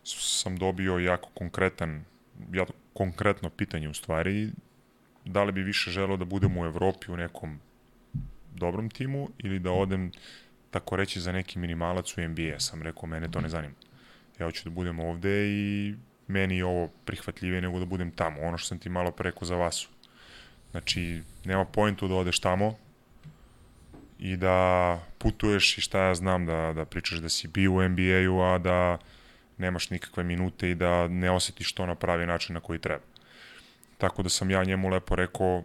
[0.04, 2.04] sam dobio jako konkretan
[2.54, 4.52] ja, konkretno pitanje u stvari,
[5.26, 7.60] da li bi više želeo da budem u Evropi u nekom
[8.56, 10.12] dobrom timu ili da odem
[10.72, 12.60] tako reći za neki minimalac u NBA.
[12.60, 13.74] Sam rekao, mene to ne zanima.
[14.40, 15.96] Ja hoću da budem ovde i
[16.28, 18.42] meni je ovo prihvatljivije nego da budem tamo.
[18.42, 19.90] Ono što sam ti malo preko za vasu.
[20.72, 22.76] Znači, nema pointu da odeš tamo
[24.20, 28.42] i da putuješ i šta ja znam, da, da pričaš da si bio u NBA-u,
[28.42, 28.98] a da
[29.60, 33.04] nemaš nikakve minute i da ne osetiš to na pravi način na koji treba.
[33.98, 35.64] Tako da sam ja njemu lepo rekao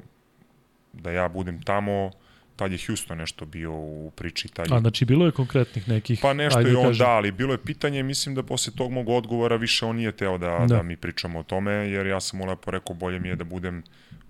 [0.93, 2.11] da ja budem tamo,
[2.57, 4.49] tad je Houston nešto bio u priči.
[4.49, 4.77] Tad je...
[4.77, 6.19] A znači bilo je konkretnih nekih...
[6.23, 7.07] Pa nešto je on kažem.
[7.07, 10.39] da, ali bilo je pitanje, mislim da posle tog mog odgovora više on nije teo
[10.39, 10.77] da, da.
[10.77, 13.45] da mi pričamo o tome, jer ja sam mu lepo rekao bolje mi je da
[13.45, 13.83] budem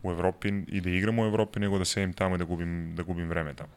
[0.02, 3.02] u Evropi i da igram u Evropi nego da sedim tamo i da gubim, da
[3.02, 3.72] gubim vreme tamo.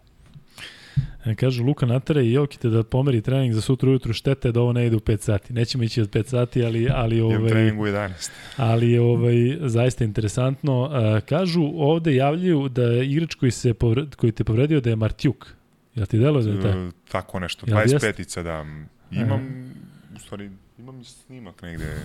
[1.25, 4.73] E, kažu Luka Natara i Jokite da pomeri trening za sutra ujutru, štete da ovo
[4.73, 5.53] ne ide u 5 sati.
[5.53, 8.29] Nećemo ići od 5 sati, ali ali ovaj u 11.
[8.57, 10.91] Ali ovaj zaista interesantno.
[10.93, 15.47] E, kažu ovde javljaju da igrač koji se povred, koji te povredio da je Martjuk.
[15.95, 16.73] Ja ti delo da je taj?
[17.11, 17.65] Tako nešto.
[17.65, 18.65] 25-ica da.
[19.11, 20.15] Imam e.
[20.15, 21.95] u stvari imam snimak negde.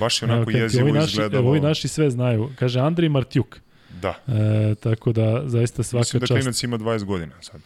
[0.00, 1.42] Baš je onako jezivo izgledalo.
[1.42, 2.50] Evo, ovi naši sve znaju.
[2.58, 3.60] Kaže Andrej Martjuk.
[4.02, 4.14] Da.
[4.28, 6.14] E, tako da zaista svaka čast.
[6.14, 7.60] Mislim da klinac ima 20 godina sad.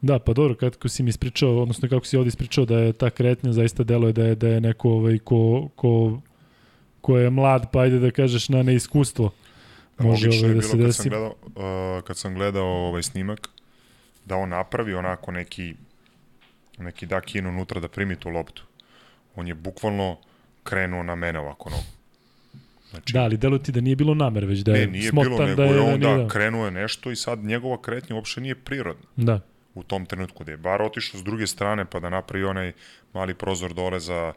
[0.00, 3.10] Da, pa dobro, kako si mi ispričao, odnosno kako si ovdje ispričao da je ta
[3.10, 6.20] kretnja zaista deluje da je, da je neko ovaj, ko, ko,
[7.00, 9.30] ko je mlad, pa ajde da kažeš na neiskustvo.
[9.98, 10.82] Može ovaj, da se desi.
[10.82, 13.48] Kad sam gledao, uh, kad sam gledao ovaj snimak,
[14.24, 15.74] da on napravi onako neki
[16.80, 18.62] neki dakin unutra da primi tu loptu.
[19.36, 20.16] On je bukvalno
[20.62, 21.82] krenuo na mene ovako nogu.
[22.90, 25.46] Znači, da, ali delo ti da nije bilo namer, već da je ne, nije bilo,
[25.46, 28.54] nego da je, on da, da krenuo je nešto i sad njegova kretnja uopšte nije
[28.54, 29.06] prirodna.
[29.16, 29.40] Da.
[29.80, 32.72] U tom trenutku da je bar otišao s druge strane pa da napravi onaj
[33.12, 34.32] mali prozor dole za,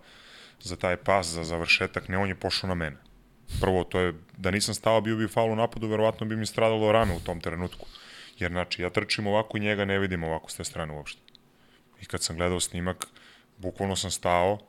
[0.60, 2.98] za taj pas, za završetak, ne, on je pošao na mene.
[3.62, 6.92] Prvo, to je, da nisam stao, bio bi faul u napadu, verovatno bi mi stradalo
[6.92, 7.86] rame u tom trenutku.
[8.40, 11.22] Jer, znači, ja trčim ovako i njega ne vidim ovako s te strane uopšte.
[12.02, 13.08] I kad sam gledao snimak,
[13.58, 14.60] bukvalno sam stao,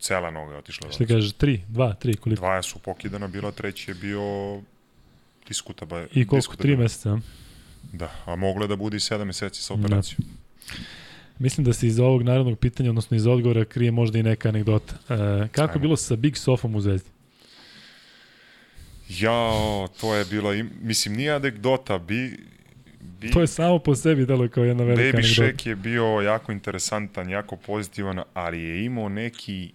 [0.00, 0.92] cela noga je otišla.
[0.92, 2.40] Šta kažeš, tri, dva, tri, koliko?
[2.40, 4.60] Dva su pokidana, bila treći je bio
[5.48, 6.06] diskutaba.
[6.12, 7.18] I koliko, tri meseca?
[7.92, 10.18] Da, a moglo je da budi sedam meseci sa operacijom.
[10.18, 10.74] Da.
[11.38, 14.94] Mislim da se iz ovog narodnog pitanja, odnosno iz odgovora, krije možda i neka anegdota.
[14.94, 15.72] E, kako Ajmo.
[15.74, 17.10] je bilo sa Big Sofom u Zvezdi?
[19.08, 19.50] Ja,
[20.00, 20.50] to je bilo,
[20.82, 22.46] mislim, nije anegdota, bi,
[23.00, 23.30] bi...
[23.30, 25.34] To je samo po sebi delo kao jedna velika Baby anegdota.
[25.34, 29.72] Shack je bio jako interesantan, jako pozitivan, ali je imao neki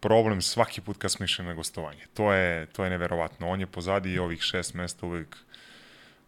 [0.00, 2.00] problem svaki put kad smo išli na gostovanje.
[2.14, 3.48] To je, to je neverovatno.
[3.48, 5.36] On je pozadi ovih šest mesta uvek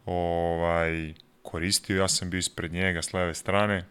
[0.09, 3.85] ovaj, koristio, ja sam bio ispred njega s leve strane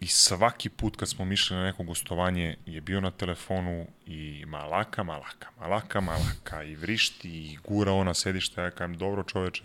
[0.00, 5.02] i svaki put kad smo mišli na neko gostovanje je bio na telefonu i malaka,
[5.02, 9.62] malaka, malaka, malaka i vrišti i gura ona sedišta, ja kajem, dobro čoveče,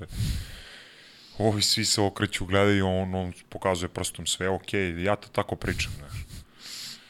[1.38, 5.92] ovi svi se okreću, gledaju, on, on pokazuje prstom sve, ok, ja to tako pričam,
[5.98, 6.25] znaš.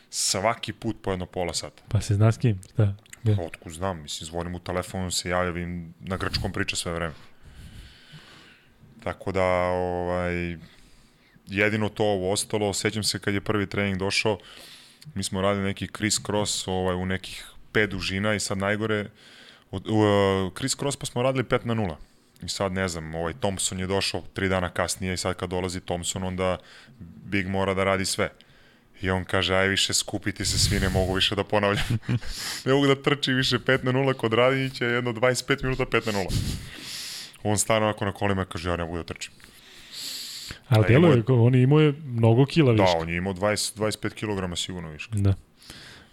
[0.09, 1.83] Svaki put po jedno pola sata.
[1.87, 2.61] Pa se zna s kim?
[2.77, 2.95] Da.
[3.23, 3.37] Ja.
[3.41, 7.13] Otkud znam, mislim, zvonim u telefonu, se javim, na grčkom priča sve vreme.
[9.05, 10.57] Tako da, ovaj,
[11.47, 14.37] jedino to ovo ostalo, sećam se kad je prvi trening došao,
[15.15, 19.09] mi smo radili neki criss cross ovaj, u nekih pet dužina i sad najgore,
[19.71, 21.95] u, uh, criss cross pa smo radili 5 na 0.
[22.43, 25.79] I sad ne znam, ovaj Thompson je došao tri dana kasnije i sad kad dolazi
[25.81, 26.57] Thompson onda
[27.25, 28.29] Big mora da radi sve.
[29.01, 31.97] I on kaže, aj više skupiti se svi, ne mogu više da ponavljam.
[32.65, 36.19] ne mogu da trči više 5 na 0 kod Radinića, jedno 25 minuta 5 na
[36.19, 36.27] 0.
[37.45, 39.33] On stane onako na kolima kaže, ja ne mogu da trčim.
[40.69, 42.97] Ali delo je, on je imao je mnogo kila da, viška.
[42.97, 45.15] Da, on je imao 20, 25 kg sigurno viška.
[45.15, 45.33] Da.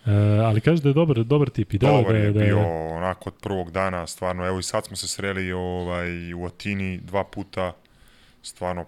[0.06, 0.10] E,
[0.44, 2.58] ali kaže da je dobar, dobar tip i delo dobar da je, da je bio
[2.96, 7.24] onako od prvog dana, stvarno, evo i sad smo se sreli ovaj, u Atini dva
[7.24, 7.72] puta,
[8.42, 8.86] stvarno,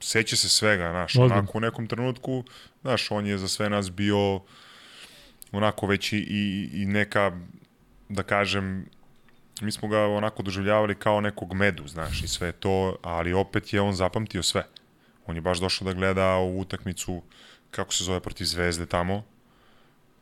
[0.00, 2.44] seća se svega, znaš, onako u nekom trenutku,
[2.82, 4.40] znaš, on je za sve nas bio
[5.52, 7.32] onako već i, i, i neka,
[8.08, 8.86] da kažem,
[9.60, 13.80] mi smo ga onako doživljavali kao nekog medu, znaš, i sve to, ali opet je
[13.80, 14.66] on zapamtio sve.
[15.26, 17.22] On je baš došao da gleda u utakmicu,
[17.70, 19.24] kako se zove, protiv Zvezde tamo,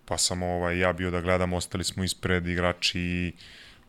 [0.04, 3.32] pa sam ovaj, ja bio da gledam, ostali smo ispred igrači i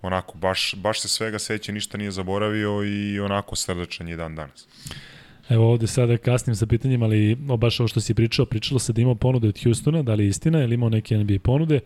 [0.01, 4.67] onako, baš, baš se svega seća, ništa nije zaboravio i onako srdačan je dan danas.
[5.50, 8.93] Evo ovde sada kasnim sa pitanjem, ali o, baš ovo što si pričao, pričalo se
[8.93, 11.82] da ima ponude od Houstona, da li je istina, ili imao neke NBA ponude, e,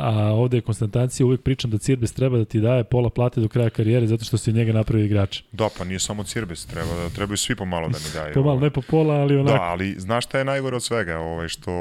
[0.00, 3.48] a ovde je konstantacija, uvek pričam da Cirbes treba da ti daje pola plate do
[3.48, 5.42] kraja karijere zato što si njega napravio igrač.
[5.52, 8.34] Da, pa nije samo Cirbes, treba da trebaju svi pomalo da mi daju.
[8.34, 9.58] pomalo, ne po pola, ali onako.
[9.58, 11.72] Da, ali znaš šta je najgore od svega, ovaj, što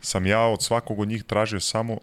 [0.00, 1.98] sam ja od svakog od njih tražio samo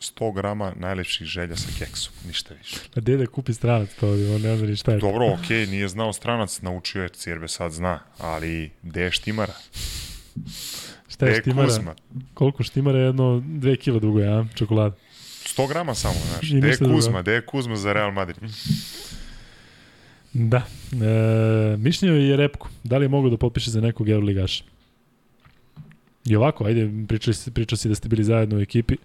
[0.00, 2.76] 100 grama najlepših želja sa keksom, ništa više.
[2.96, 4.98] A dede kupi stranac to, on ne zna ni šta je.
[4.98, 9.54] Dobro, okej, okay, nije znao stranac, naučio je, Cirbe sad zna, ali gde je štimara?
[11.08, 11.68] Šta je štimara?
[11.68, 11.94] Kuzma?
[12.34, 14.96] Koliko štimara je jedno 2 kila dugo, ja, čokolada?
[15.46, 16.52] 100 grama samo, znaš.
[16.52, 17.22] Gde je Kuzma?
[17.22, 18.38] Gde je Kuzma za Real Madrid?
[20.32, 20.62] Da.
[20.92, 22.68] E, mišljenje je Repko.
[22.84, 24.64] Da li je mogo da potpiše za nekog Euroligaša?
[26.24, 28.96] I ovako, ajde, pričao si, pričao si da ste bili zajedno u ekipi.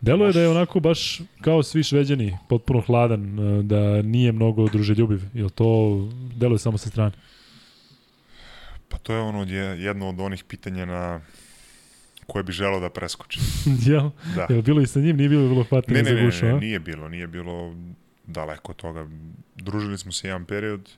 [0.00, 4.68] Delo je da je onako baš kao svi šveđani, potpuno hladan, e, da nije mnogo
[4.68, 5.20] druželjubiv.
[5.34, 5.98] Jel to
[6.36, 7.12] delo je samo sa strane?
[8.88, 9.42] Pa to je ono
[9.74, 11.20] jedno od onih pitanja na
[12.26, 13.40] koje bi želeo da preskoči.
[13.86, 14.10] Jel?
[14.36, 14.46] Da.
[14.48, 15.16] Jel bilo i sa njim?
[15.16, 17.74] Nije bilo bilo hvatanje ne, ne, za gušu, ne, ne, nije bilo, nije bilo
[18.26, 19.06] daleko od toga.
[19.56, 20.90] Družili smo se jedan period,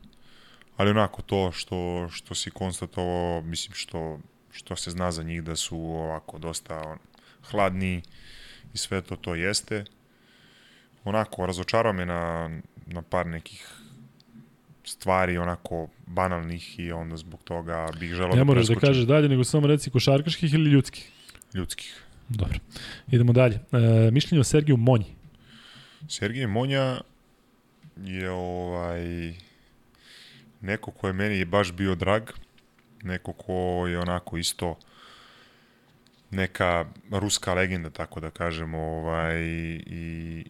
[0.77, 4.19] ali onako to što, što si konstatovao, mislim što,
[4.53, 6.99] što se zna za njih da su ovako dosta on,
[7.51, 8.03] hladni,
[8.75, 9.85] i sve to to jeste.
[11.05, 12.51] Onako, razočarao me na,
[12.87, 13.81] na par nekih
[14.85, 19.29] stvari onako banalnih i onda zbog toga bih želao ne da moraš da kažeš dalje,
[19.29, 21.11] nego samo reci košarkaških ili ljudskih?
[21.55, 22.03] Ljudskih.
[22.29, 22.59] Dobro.
[23.11, 23.61] Idemo dalje.
[23.73, 25.15] E, mišljenje o Sergiju Monji.
[26.09, 27.01] Sergij Monja
[27.97, 29.35] je ovaj
[30.61, 32.23] neko ko je meni baš bio drag
[33.03, 34.79] neko ko je onako isto
[36.31, 39.43] neka ruska legenda, tako da kažemo, ovaj,
[39.87, 40.45] i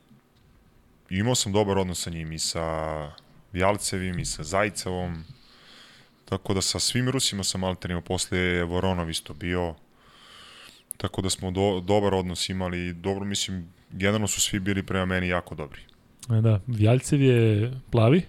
[1.11, 3.11] imao sam dobar odnos sa njim i sa
[3.53, 5.25] Vjalcevim i sa Zajcevom,
[6.25, 9.75] tako da sa svim Rusima sam alternio, posle je Voronov isto bio,
[10.97, 15.29] tako da smo do, dobar odnos imali, dobro mislim, generalno su svi bili prema meni
[15.29, 15.81] jako dobri.
[16.31, 18.23] E, da, Vjalcev je plavi?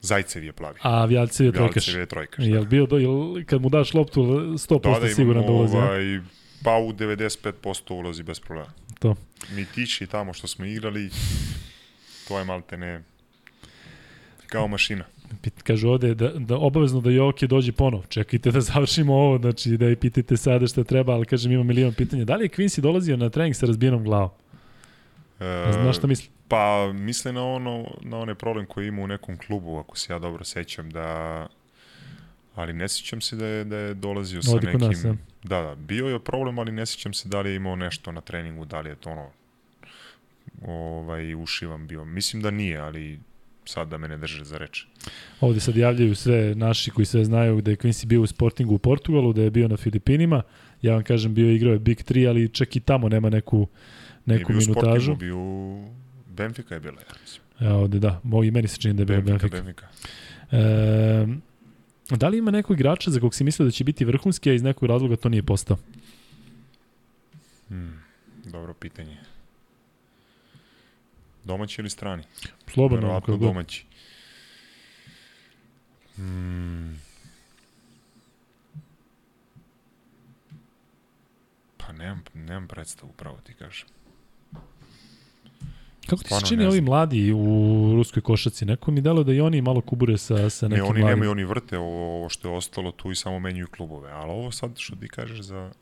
[0.00, 0.78] Zajcev je plavi.
[0.82, 1.86] A Vjalcev je trojkaš.
[1.86, 2.44] Vjalcev je trojkaš.
[2.46, 5.76] Jel bio do, jel, kad mu daš loptu 100% da, da siguran da ulazi?
[5.76, 6.20] Ovaj,
[6.62, 8.72] pa u 95% ulazi bez problema.
[8.98, 9.14] To.
[9.54, 11.10] Mi tiči tamo što smo igrali,
[12.28, 13.02] to je malte ne
[14.46, 15.04] kao mašina.
[15.64, 18.06] Kažu ovde da, da obavezno da Joki dođe ponov.
[18.08, 21.92] Čekajte da završimo ovo, znači da i pitate sada šta treba, ali kažem ima milion
[21.94, 22.24] pitanja.
[22.24, 24.30] Da li je Quincy dolazio na trening sa razbijenom glavom?
[25.40, 26.28] E, Znaš šta misli?
[26.48, 30.18] Pa misle na ono na onaj problem koji ima u nekom klubu, ako se ja
[30.18, 31.46] dobro sećam, da
[32.54, 34.80] ali ne sećam se da je, da je dolazio sa nekim...
[34.80, 35.14] Nas, ja.
[35.42, 38.20] Da, da, bio je problem, ali ne sećam se da li je imao nešto na
[38.20, 39.30] treningu, da li je to ono
[40.66, 42.04] ovaj, ušivam bio.
[42.04, 43.18] Mislim da nije, ali
[43.64, 44.84] sad da me ne drže za reč.
[45.40, 48.78] Ovde sad javljaju sve naši koji sve znaju da je Quincy bio u Sportingu u
[48.78, 50.42] Portugalu, da je bio na Filipinima.
[50.82, 53.68] Ja vam kažem, bio je igrao je Big 3, ali čak i tamo nema neku,
[54.26, 55.14] neku Nije bio minutažu.
[55.14, 55.84] bio u
[56.26, 57.42] Benfica je bila, ja mislim.
[57.60, 59.62] Ja, ovde da, mogu i meni se čini da je bio Benfica.
[59.62, 59.86] Benfica.
[60.50, 60.56] Benfica.
[60.56, 61.51] E,
[62.16, 64.62] da li ima nekog igrača za kog si mislio da će biti vrhunski, a iz
[64.62, 65.76] nekog razloga to nije postao?
[67.68, 68.02] Hmm,
[68.44, 69.16] dobro pitanje.
[71.44, 72.22] Domaći ili strani?
[72.66, 73.06] Slobodno.
[73.06, 73.84] Verovatno domaći.
[76.16, 77.00] Hmm.
[81.76, 83.88] Pa nemam, nemam predstavu, pravo ti kažem.
[86.06, 88.64] Kako ti se čini ovi mladi u ruskoj košaci?
[88.64, 91.16] Neko mi delo da i oni malo kubure sa, sa nekim ne, oni mladim.
[91.16, 94.10] nemaju, oni vrte ovo, ovo što je ostalo tu i samo menjuju klubove.
[94.10, 95.72] Ali ovo sad što ti kažeš za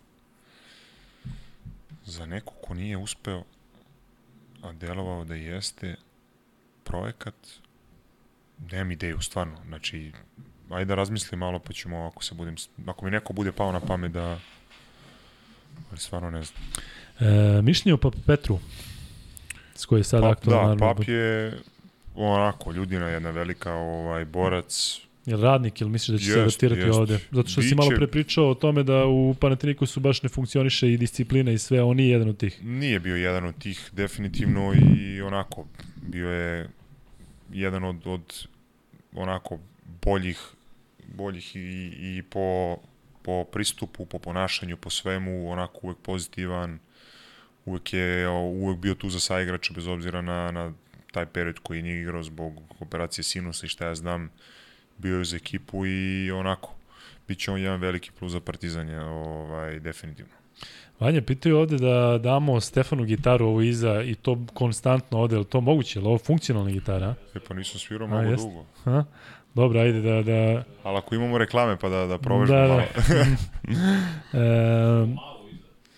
[2.04, 3.42] za neko ko nije uspeo
[4.62, 5.96] a delovao da jeste
[6.84, 7.34] projekat,
[8.70, 9.56] nemam ideju, stvarno.
[9.66, 10.12] Znači,
[10.70, 12.54] ajde da razmislim malo, pa ćemo, ako se budem,
[12.86, 14.38] ako mi neko bude pao na pamet da,
[15.90, 16.62] ali stvarno ne znam.
[17.20, 18.58] E, mišljenje o Petru,
[19.80, 20.74] s koji je sad Pap, aktualno.
[20.74, 21.58] Da, Pap je
[22.14, 26.80] onako, ljudina jedna velika ovaj, borac, Je radnik ili misliš da će jest, se adaptirati
[26.80, 26.98] jest.
[26.98, 27.18] ovde?
[27.30, 27.68] Zato što Biće...
[27.68, 29.34] si malo pre pričao o tome da u
[29.86, 32.64] su baš ne funkcioniše i disciplina i sve, on nije jedan od tih.
[32.64, 35.66] Nije bio jedan od tih, definitivno i onako,
[36.02, 36.68] bio je
[37.52, 38.46] jedan od, od
[39.12, 39.58] onako
[40.04, 40.38] boljih
[41.14, 42.76] boljih i, i po,
[43.22, 46.78] po pristupu, po ponašanju, po svemu, onako uvek pozitivan,
[47.64, 50.72] uvek je uvek bio tu za saigrača bez obzira na, na
[51.12, 54.30] taj period koji nije igrao zbog operacije sinusa i šta ja znam,
[54.98, 56.74] bio je za ekipu i onako,
[57.28, 60.32] bit će on jedan veliki plus za Partizan, ovaj, definitivno.
[61.00, 65.44] Vanja, pitaju ovde da damo Stefanu gitaru ovo iza i to konstantno ovde, je li
[65.44, 65.98] to moguće?
[65.98, 67.14] Je li ovo funkcionalna gitara?
[67.34, 68.42] E pa nisam svirao mnogo jest?
[68.44, 68.64] dugo.
[68.84, 69.04] Ha?
[69.54, 70.22] Dobro, ajde da...
[70.22, 70.64] da...
[70.82, 72.74] Ali ako imamo reklame pa da, da provežemo da, da.
[72.74, 72.86] malo.
[74.44, 75.16] e,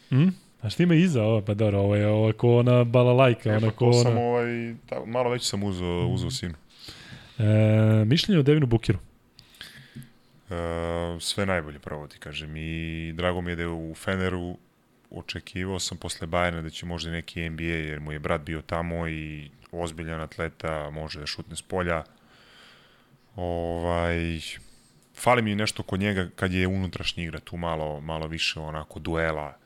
[0.09, 0.29] hm?
[0.63, 1.41] A šta ima iza ovo?
[1.41, 3.51] Pa dobro, ovo je ovo ko ona balalajka.
[3.51, 4.03] E, ona pa ko ona...
[4.03, 6.55] sam ovaj, ta, malo već sam uzao, uzao sinu.
[7.39, 8.99] E, mišljenje o Devinu Bukiru?
[10.51, 10.55] E,
[11.21, 14.57] sve najbolje pravo ti kažem i drago mi je da je u Feneru
[15.11, 19.09] očekivao sam posle Bajerna da će možda neki NBA jer mu je brat bio tamo
[19.09, 22.05] i ozbiljan atleta, može da šutne s polja.
[23.37, 24.41] Ovaj,
[25.17, 29.62] fali mi nešto kod njega kad je unutrašnji igra, tu malo, malo više onako duela,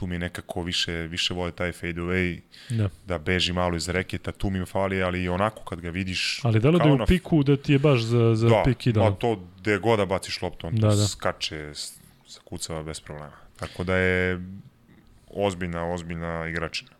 [0.00, 2.88] tu mi nekako više, više vole taj fade away, da.
[3.06, 6.40] da beži malo iz reketa, tu mi fali, ali onako kad ga vidiš...
[6.42, 8.86] Ali da li da je u piku da ti je baš za, za da, pik
[8.86, 9.00] i da?
[9.00, 11.06] Da, to gde god da baciš loptu, on da, to da.
[11.06, 11.72] skače,
[12.28, 13.36] zakucava bez problema.
[13.58, 14.40] Tako da je
[15.30, 16.90] ozbiljna, ozbiljna igračina.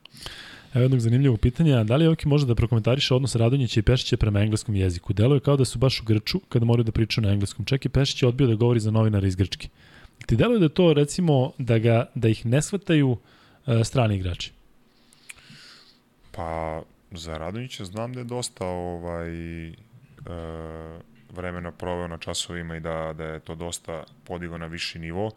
[0.74, 4.40] Evo jednog zanimljivog pitanja, da li Joki može da prokomentariše odnos Radonjića i Pešića prema
[4.40, 5.12] engleskom jeziku?
[5.12, 7.64] Deluje kao da su baš u Grču kada moraju da pričaju na engleskom.
[7.64, 9.68] Čak i Pešić je odbio da govori za novinara iz Grčke.
[10.26, 13.18] Ti deluje da to, recimo, da, ga, da ih ne shvataju uh,
[13.84, 14.52] strani igrači?
[16.30, 19.74] Pa, za Radonjića znam da je dosta ovaj, uh,
[21.30, 25.30] vremena proveo na časovima i da, da je to dosta podigo na viši nivo,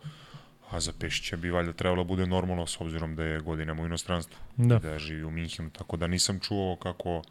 [0.69, 3.85] a za Pešića bi valjda trebalo da bude normalno s obzirom da je godinama u
[3.85, 4.79] inostranstvu da.
[4.79, 7.21] da živi u Minhenu, tako da nisam čuo kako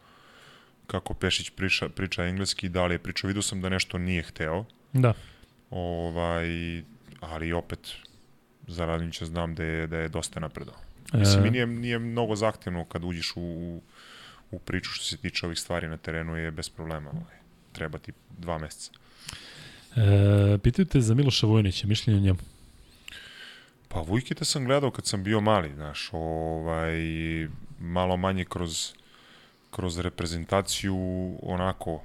[0.87, 4.65] kako Pešić priča, priča engleski, da li je pričao, vidio sam da nešto nije hteo.
[4.93, 5.13] Da.
[5.69, 6.47] Ovaj,
[7.29, 7.79] ali opet
[8.67, 10.75] za Radnića znam da je, da je dosta napredao.
[11.13, 11.51] Mislim, e...
[11.51, 13.81] nije, nije mnogo zahtevno kad uđeš u,
[14.51, 17.09] u priču što se tiče ovih stvari na terenu je bez problema.
[17.09, 17.35] Ovaj.
[17.71, 18.91] Treba ti dva meseca.
[19.95, 22.39] E, pitaju te za Miloša Vojnića, mišljenje o njemu.
[23.87, 26.97] Pa Vujkita sam gledao kad sam bio mali, znaš, ovaj,
[27.79, 28.93] malo manje kroz,
[29.71, 30.97] kroz reprezentaciju,
[31.41, 32.03] onako,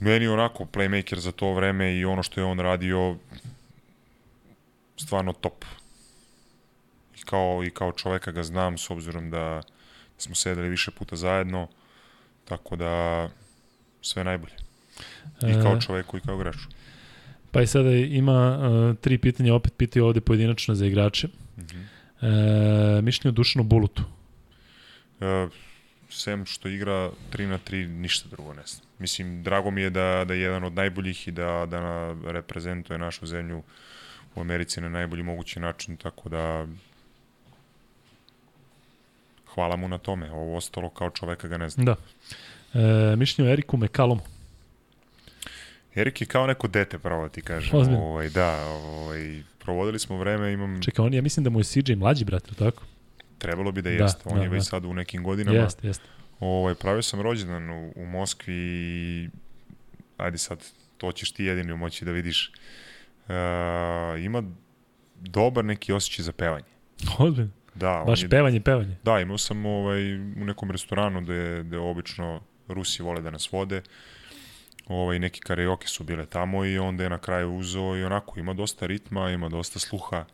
[0.00, 3.16] meni onako playmaker za to vreme i ono što je on radio
[4.96, 5.64] stvarno top.
[7.18, 9.62] I kao, i kao čoveka ga znam s obzirom da
[10.18, 11.68] smo sedeli više puta zajedno,
[12.44, 13.28] tako da
[14.02, 14.54] sve najbolje.
[15.42, 16.68] I kao čoveku i kao igraču.
[17.50, 21.26] Pa i sada ima uh, tri pitanja, opet pitaju ovde pojedinačno za igrače.
[21.26, 22.98] Mm -hmm.
[22.98, 24.02] e, mišljenje o Dušanu Bulutu.
[25.20, 25.48] E,
[26.12, 28.86] sem što igra 3 na 3, ništa drugo ne znam.
[28.98, 32.98] Mislim, drago mi je da, da je jedan od najboljih i da, da na, reprezentuje
[32.98, 33.62] našu zemlju
[34.34, 36.66] u Americi na najbolji mogući način, tako da
[39.54, 40.30] hvala mu na tome.
[40.30, 41.86] Ovo ostalo kao čoveka ga ne znam.
[41.86, 41.96] Da.
[42.74, 44.22] E, mišljenje o Eriku Mekalomu.
[45.94, 47.78] Erik je kao neko dete, pravo da ti kažem.
[47.78, 48.02] Ozbiljno.
[48.02, 50.82] Ovaj, da, ovaj, provodili smo vreme, imam...
[50.82, 52.82] Čekaj, on, ja mislim da mu je CJ mlađi brat, tako?
[53.42, 54.64] Trebalo bi da, da jeste, on da, je već da.
[54.64, 55.58] sad u nekim godinama.
[55.58, 56.04] Jeste, jeste.
[56.40, 59.28] Ovaj, pravio sam rođendan u, u Moskvi i
[60.16, 60.64] ajde sad,
[60.98, 62.52] to ćeš ti jedini moći da vidiš.
[63.28, 63.34] Uh,
[64.24, 64.42] ima
[65.20, 66.72] dobar neki osjećaj za pevanje.
[67.18, 67.50] Ozbiljno?
[67.74, 68.04] Da.
[68.06, 68.96] Baš je, pevanje, pevanje.
[69.02, 73.82] Da, imao sam ovaj, u nekom restoranu gde, gde obično Rusi vole da nas vode.
[74.86, 78.54] Ovaj, neki karaoke su bile tamo i onda je na kraju uzeo i onako ima
[78.54, 80.24] dosta ritma, ima dosta sluha.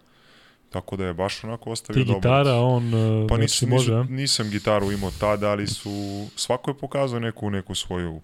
[0.71, 2.15] Tako da je baš onako ostavio dobro.
[2.15, 2.93] Ti gitara, on
[3.29, 7.51] pa znači nisam, može, nisam, nisam gitaru imao tada, ali su svako je pokazao neku
[7.51, 8.21] neku svoju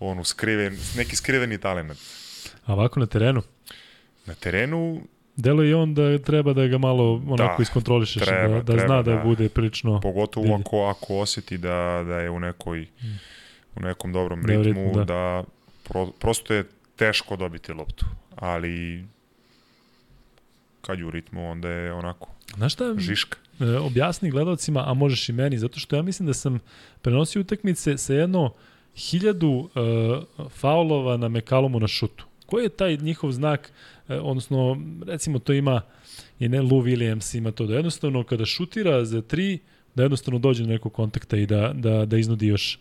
[0.00, 1.92] onu skriven, neki skriveni talent.
[2.66, 3.42] A ovako na terenu?
[4.26, 5.00] Na terenu
[5.36, 8.72] Delo je on da treba da ga malo onako da, iskontrolišeš, da- treba, da, da
[8.72, 10.00] treba, zna da, da bude prilično...
[10.00, 12.86] Pogotovo ako, ako oseti da, da je u nekoj
[13.76, 15.44] u nekom dobrom da, ritmu, ritmu, da, da
[15.88, 16.64] pro, prosto je
[16.96, 18.06] teško dobiti loptu,
[18.36, 19.04] ali
[20.86, 23.38] kad je u ritmu, onda je onako Znaš šta, žiška.
[23.60, 26.58] E, objasni gledalcima, a možeš i meni, zato što ja mislim da sam
[27.02, 28.54] prenosio utakmice sa jedno
[28.96, 32.26] hiljadu uh, faulova na Mekalomu na šutu.
[32.46, 33.72] Koji je taj njihov znak,
[34.08, 35.82] uh, odnosno, recimo to ima
[36.38, 39.58] i ne Lou Williams ima to da jednostavno kada šutira za tri,
[39.94, 42.78] da jednostavno dođe do nekog kontakta i da, da, da iznudi još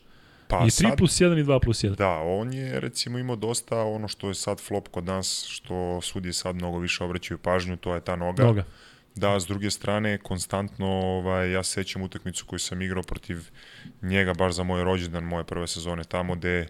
[0.47, 1.95] Pa I 3 sad, plus 1 i 2 plus 1.
[1.95, 6.33] Da, on je recimo imao dosta ono što je sad flop kod nas, što sudi
[6.33, 8.43] sad mnogo više obraćaju pažnju, to je ta noga.
[8.43, 8.63] Noga.
[9.15, 13.49] Da, s druge strane, konstantno, ovaj, ja sećam utakmicu koju sam igrao protiv
[14.01, 16.67] njega baš za moj rođendan, moje prve sezone tamo, gde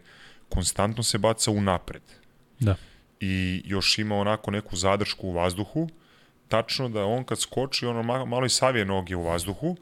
[0.49, 2.01] konstantno se baca u napred.
[2.59, 2.75] Da.
[3.19, 5.89] I još ima onako neku zadršku u vazduhu,
[6.47, 9.77] tačno da on kad skoči, ono malo i savije noge u vazduhu,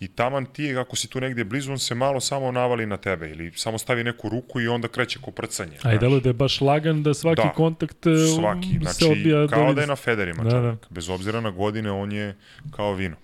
[0.00, 3.30] i taman ti, ako si tu negdje blizu, on se malo samo navali na tebe
[3.30, 5.76] ili samo stavi neku ruku i onda kreće ko prcanje.
[5.82, 9.48] A i delo da je baš lagan da svaki da, kontakt svaki, se znači, odbija.
[9.48, 10.80] Kao da je na federima da, čovjek.
[10.80, 10.86] Da.
[10.90, 12.36] Bez obzira na godine, on je
[12.70, 13.16] kao vino.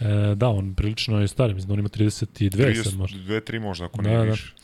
[0.00, 3.18] E, da, on prilično je star, mislim da on ima 32 30, sad možda.
[3.18, 4.22] 2, 3 možda, ako da, ne da.
[4.22, 4.54] više.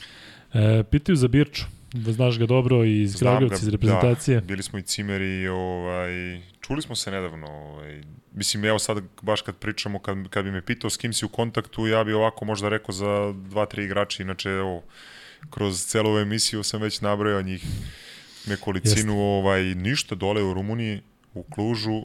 [0.53, 4.41] E, pitaju za Birču, da znaš ga dobro i iz Kragujevca, iz reprezentacije.
[4.41, 8.03] Da, bili smo i cimeri, ovaj, čuli smo se nedavno, ovaj,
[8.33, 11.29] mislim, evo sad baš kad pričamo, kad, kad bi me pitao s kim si u
[11.29, 14.83] kontaktu, ja bi ovako možda rekao za dva, tri igrača, inače, evo,
[15.51, 17.65] kroz celu emisiju sam već nabrojao njih
[18.47, 19.23] nekolicinu, Jeste.
[19.23, 21.01] ovaj, ništa dole u Rumuniji,
[21.35, 22.03] u Klužu,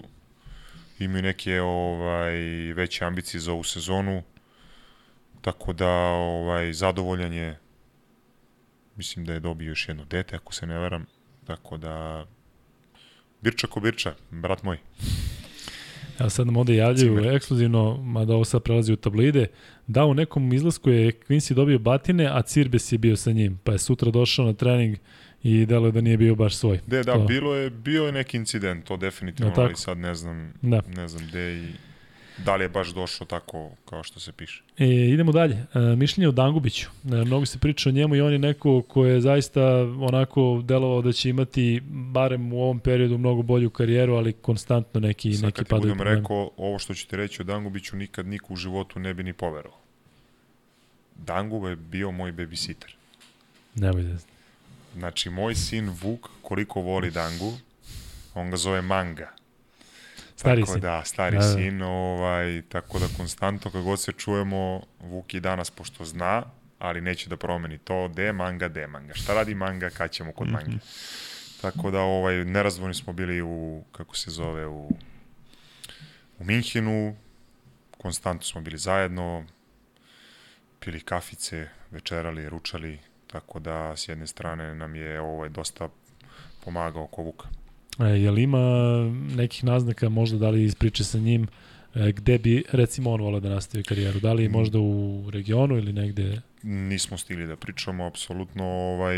[0.99, 2.35] imaju neke ovaj,
[2.73, 4.23] veće ambicije za ovu sezonu,
[5.41, 7.59] tako da ovaj, zadovoljan je,
[8.95, 11.06] mislim da je dobio još jedno dete, ako se ne veram,
[11.45, 12.25] tako da
[13.41, 14.77] Birča ko Birča, brat moj.
[16.19, 17.35] Ja sad nam ovde javljaju Cimer.
[17.35, 19.48] ekskluzivno, mada ovo sad prelazi u tablide,
[19.88, 23.72] da u nekom izlasku je Quincy dobio batine, a Cirbes je bio sa njim, pa
[23.72, 24.98] je sutra došao na trening
[25.43, 26.80] i delo da nije bio baš svoj.
[26.88, 27.25] De, da, to.
[27.25, 30.82] bilo je, bio je neki incident, to definitivno, no, ali sad ne znam, da.
[30.95, 31.72] ne znam gde i
[32.38, 34.64] da li je baš došlo tako kao što se piše.
[34.77, 35.55] E, idemo dalje.
[35.55, 36.89] E, mišljenje o Dangubiću.
[37.05, 39.61] E, mnogo se priča o njemu i on je neko ko je zaista
[39.99, 45.33] onako delovao da će imati barem u ovom periodu mnogo bolju karijeru, ali konstantno neki,
[45.33, 45.81] Sad, neki padaju.
[45.81, 48.57] Sad kad ti budem rekao, ovo što ću ti reći o Dangubiću nikad niko u
[48.57, 49.80] životu ne bi ni poverovao.
[51.15, 52.95] Dangu je bio moj babysitter.
[53.75, 54.17] Nemoj da
[54.95, 57.53] Znači, moj sin Vuk, koliko voli Dangu,
[58.33, 59.34] on ga zove Manga.
[60.35, 60.81] Stari tako sin.
[60.81, 61.53] Da, stari da, da.
[61.53, 66.43] sin, ovaj, tako da konstantno kad god se čujemo, Vuk i danas pošto zna,
[66.80, 69.14] ali neće da promeni to, de manga, de manga.
[69.14, 70.72] Šta radi manga, kad ćemo kod mange.
[70.72, 71.61] Mm -hmm.
[71.61, 74.89] Tako da ovaj, nerazvojni smo bili u, kako se zove, u,
[76.39, 77.15] u Minhenu,
[77.97, 79.45] konstantno smo bili zajedno,
[80.80, 85.89] pili kafice, večerali, ručali, tako da s jedne strane nam je ovaj dosta
[86.65, 87.47] pomagao oko Vuka.
[87.99, 88.59] E, jel ima
[89.35, 91.48] nekih naznaka možda da li iz priče sa njim
[91.95, 94.19] e, gde bi recimo on volao da nastavi karijeru?
[94.19, 96.41] Da li možda u regionu ili negde?
[96.64, 99.15] Nismo stigli da pričamo, apsolutno ovaj,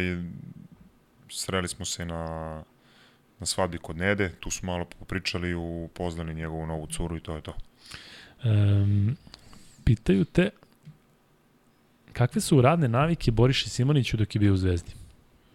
[1.29, 2.23] sreli smo se na,
[3.39, 7.41] na svadbi kod Nede, tu smo malo popričali, upoznali njegovu novu curu i to je
[7.41, 7.53] to.
[8.43, 9.17] Um,
[9.83, 10.49] pitaju te
[12.13, 14.91] kakve su radne navike Boriši Simoniću dok je bio u Zvezdi?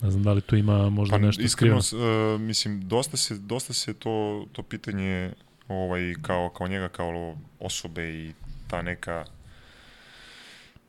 [0.03, 3.73] Ne znam da li tu ima možda pa, nešto iskreno, uh, mislim, dosta se, dosta
[3.73, 5.33] se to, to pitanje
[5.69, 8.33] ovaj, kao, kao njega, kao osobe i
[8.69, 9.25] ta neka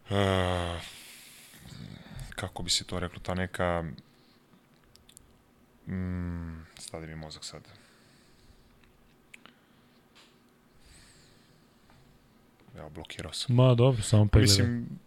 [0.09, 0.81] uh,
[2.35, 3.83] kako bi se to reklo, ta neka
[5.87, 7.61] mm, stadi mi mozak sad.
[12.77, 13.55] Ja, blokirao sam.
[13.55, 14.57] Ma, dobro, samo pegledaj.
[14.57, 14.99] Mislim,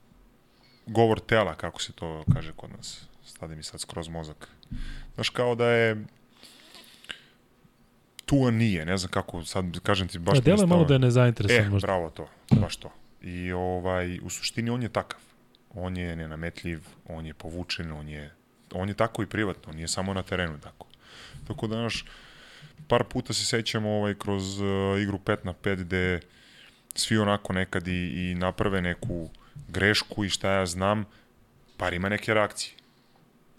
[0.87, 3.09] govor tela, kako se to kaže kod nas.
[3.37, 4.49] Stade mi sad skroz mozak.
[5.15, 6.05] Znaš, kao da je
[8.25, 10.39] tu nije, ne znam kako, sad kažem ti baš...
[10.39, 11.87] Da, delo je malo da je nezainteresovan e, možda.
[11.87, 12.29] bravo to,
[12.61, 12.93] baš to.
[13.23, 15.21] I ovaj, u suštini on je takav.
[15.75, 18.31] On je nenametljiv, on je povučen, on je,
[18.73, 20.87] on je tako i privatno, on je samo na terenu tako.
[21.47, 22.05] Tako da, znaš,
[22.89, 26.21] par puta se sećamo ovaj, kroz uh, igru 5 na 5 gde
[26.95, 29.31] svi onako nekad i, i naprave neku
[29.69, 31.05] grešku i šta ja znam,
[31.77, 32.86] par ima neke reakcije.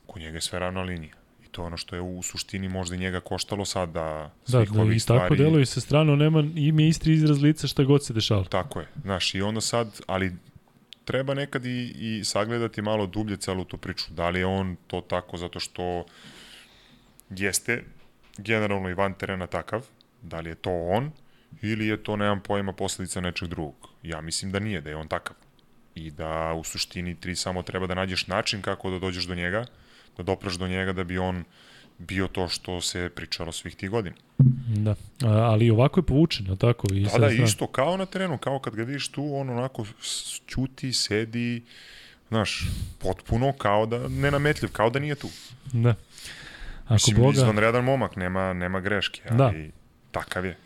[0.07, 1.13] Kod njega je sve ravna linija.
[1.45, 4.69] I to je ono što je u suštini možda i njega koštalo sad da svih
[4.69, 5.21] da, da, ovih i stvari...
[5.21, 8.43] tako deluje sa strano, nema ime istri izraz lica šta god se dešava.
[8.43, 8.87] Tako je.
[9.01, 10.31] Znaš, i onda sad, ali
[11.05, 14.13] treba nekad i, i sagledati malo dublje celu tu priču.
[14.13, 16.05] Da li je on to tako zato što
[17.29, 17.83] jeste
[18.37, 19.85] generalno i van terena takav,
[20.21, 21.11] da li je to on,
[21.61, 23.89] ili je to, nemam pojma, posledica nečeg drugog.
[24.03, 25.35] Ja mislim da nije, da je on takav
[25.95, 29.65] i da u suštini ti samo treba da nađeš način kako da dođeš do njega,
[30.17, 31.43] da dopraš do njega da bi on
[31.97, 34.15] bio to što se pričalo svih tih godina.
[34.67, 36.87] Da, A, ali ovako je povučen, je tako?
[36.93, 37.43] I da, da, zna.
[37.43, 39.85] isto, kao na terenu, kao kad ga vidiš tu, on onako
[40.47, 41.63] ćuti, sedi,
[42.29, 42.67] znaš,
[42.99, 45.27] potpuno kao da, nenametljiv, kao da nije tu.
[45.73, 45.95] Da.
[46.85, 47.33] Ako Mislim, Boga...
[47.33, 49.53] izvanredan momak, nema, nema greške, ali da.
[50.11, 50.57] takav je.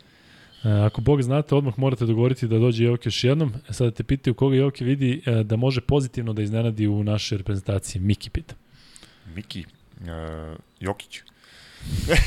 [0.64, 3.52] E, ako Bog znate, odmah morate dogovoriti da dođe Jokić još jednom.
[3.68, 7.38] E, sada te pitaju koga Jokić vidi e, da može pozitivno da iznenadi u našoj
[7.38, 8.02] reprezentaciji.
[8.02, 8.54] Miki pita.
[9.34, 9.64] Miki,
[10.00, 11.20] uh, Jokić.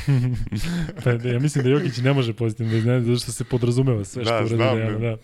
[1.04, 4.26] pa, ja mislim da Jokić ne može pozitivno da iznenadi zato što se podrazumeva sve
[4.26, 5.00] što da, uradi znam, Dejana.
[5.00, 5.18] Da.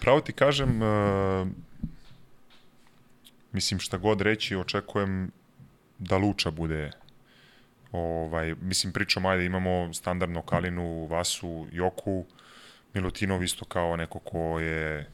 [0.00, 1.48] Pravo ti kažem, uh,
[3.52, 5.30] mislim šta god reći, očekujem
[5.98, 6.90] da Luča bude
[7.92, 12.24] Ovaj, mislim, pričamo, ajde, imamo standardno Kalinu, Vasu, Joku,
[12.94, 15.10] Milutinov isto kao neko ko je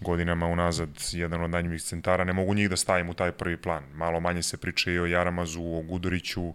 [0.00, 3.84] godinama unazad jedan od najnjivih centara, ne mogu njih da stavim u taj prvi plan.
[3.94, 6.52] Malo manje se priča i o Jaramazu, o Guduriću,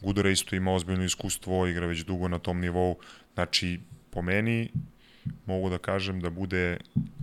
[0.00, 2.96] Gudura isto ima ozbiljno iskustvo, igra već dugo na tom nivou.
[3.34, 4.70] Znači, po meni,
[5.46, 6.76] mogu da kažem da bude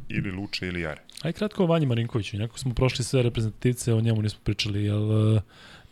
[0.09, 1.01] ili Luče ili Jare.
[1.21, 5.39] Aj kratko o Vanji Marinkoviću, nekako smo prošli sve reprezentativce, o njemu nismo pričali, jel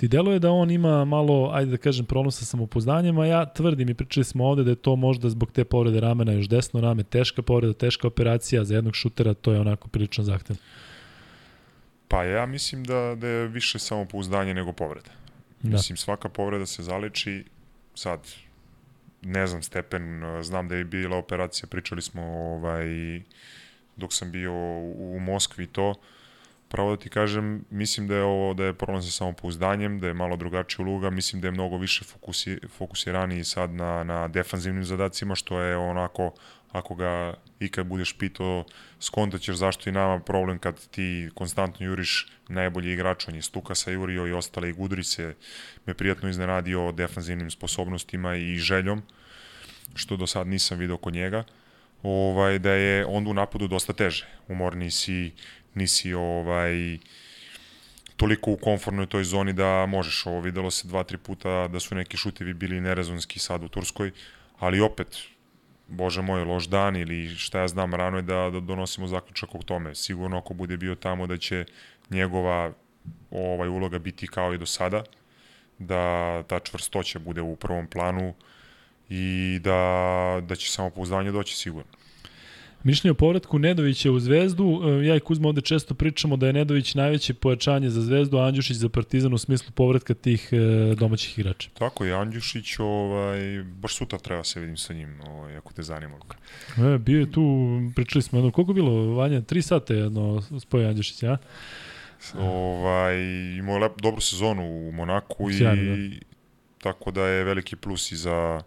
[0.01, 3.89] ti deluje da on ima malo, ajde da kažem, problem sa samopoznanjem, a ja tvrdim
[3.89, 7.03] i pričali smo ovde da je to možda zbog te povrede ramena još desno rame,
[7.03, 10.61] teška povreda, teška operacija, za jednog šutera to je onako prilično zahtevno.
[12.07, 15.11] Pa ja mislim da, da je više samopouzdanje nego povreda.
[15.61, 15.69] Da.
[15.69, 17.43] Mislim, svaka povreda se zaleči,
[17.95, 18.19] sad,
[19.21, 23.21] ne znam stepen, znam da je bila operacija, pričali smo ovaj,
[23.95, 25.95] dok sam bio u, Moskvi to, uh,
[26.71, 30.13] pravo da ti kažem, mislim da je ovo da je problem sa samopouzdanjem, da je
[30.13, 35.35] malo drugačija uloga, mislim da je mnogo više fokusi, fokusiraniji sad na, na defanzivnim zadacima,
[35.35, 36.31] što je onako,
[36.71, 38.63] ako ga ikad budeš pitao,
[38.99, 43.91] skontaćeš zašto i nama problem kad ti konstantno juriš najbolji igrač, on je Stuka sa
[43.91, 45.35] jurio i ostale i Gudri se
[45.85, 49.01] me prijatno iznenadio defanzivnim sposobnostima i željom,
[49.95, 51.43] što do sad nisam video kod njega
[52.03, 54.25] ovaj, da je onda u napadu dosta teže.
[54.47, 55.31] Umorni si,
[55.75, 56.97] nisi ovaj
[58.17, 60.25] toliko u konfornoj toj zoni da možeš.
[60.25, 64.11] Ovo videlo se dva, tri puta da su neki šutevi bili nerezonski sad u Turskoj,
[64.59, 65.17] ali opet,
[65.87, 69.63] bože moj, loš dan ili šta ja znam, rano je da, da donosimo zaključak o
[69.63, 69.95] tome.
[69.95, 71.65] Sigurno ako bude bio tamo da će
[72.09, 72.73] njegova
[73.31, 75.03] ovaj uloga biti kao i do sada,
[75.79, 78.33] da ta čvrstoća bude u prvom planu
[79.09, 81.91] i da, da će samo pouzdanje doći sigurno.
[82.83, 86.53] Mišljenje o povratku Nedovića u Zvezdu, e, ja i Kuzma ovde često pričamo da je
[86.53, 91.39] Nedović najveće pojačanje za Zvezdu, a Andjušić za Partizan u smislu povratka tih e, domaćih
[91.39, 91.69] igrača.
[91.73, 96.15] Tako je, Andjušić, ovaj, baš sutra treba se vidim sa njim, ovaj, ako te zanima,
[96.15, 96.37] Luka.
[96.77, 101.23] E, bio je tu, pričali smo jedno, koliko bilo, Vanja, tri sata jedno spoje Andjušić,
[101.23, 101.37] ja?
[102.39, 103.17] ovaj,
[103.57, 106.15] imao je lep, dobru sezonu u Monaku Sjajno, i da.
[106.77, 108.61] tako da je veliki plus i za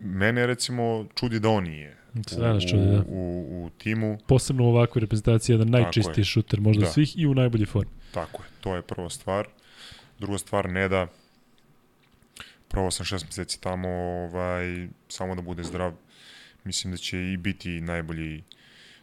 [0.00, 3.02] mene recimo čudi da on nije Sve nas u, čudi, da.
[3.08, 4.18] u, u timu.
[4.26, 6.24] Posebno u ovakvoj reprezentaciji, jedan najčistiji je.
[6.24, 6.90] šuter možda Da.
[6.90, 7.92] svih i u najbolji formi.
[8.14, 9.48] Tako je, to je prva stvar.
[10.18, 11.06] Druga stvar, Neda,
[12.68, 15.92] probao sam šest meseci tamo, ovaj, samo da bude zdrav.
[16.64, 18.42] Mislim da će i biti najbolji,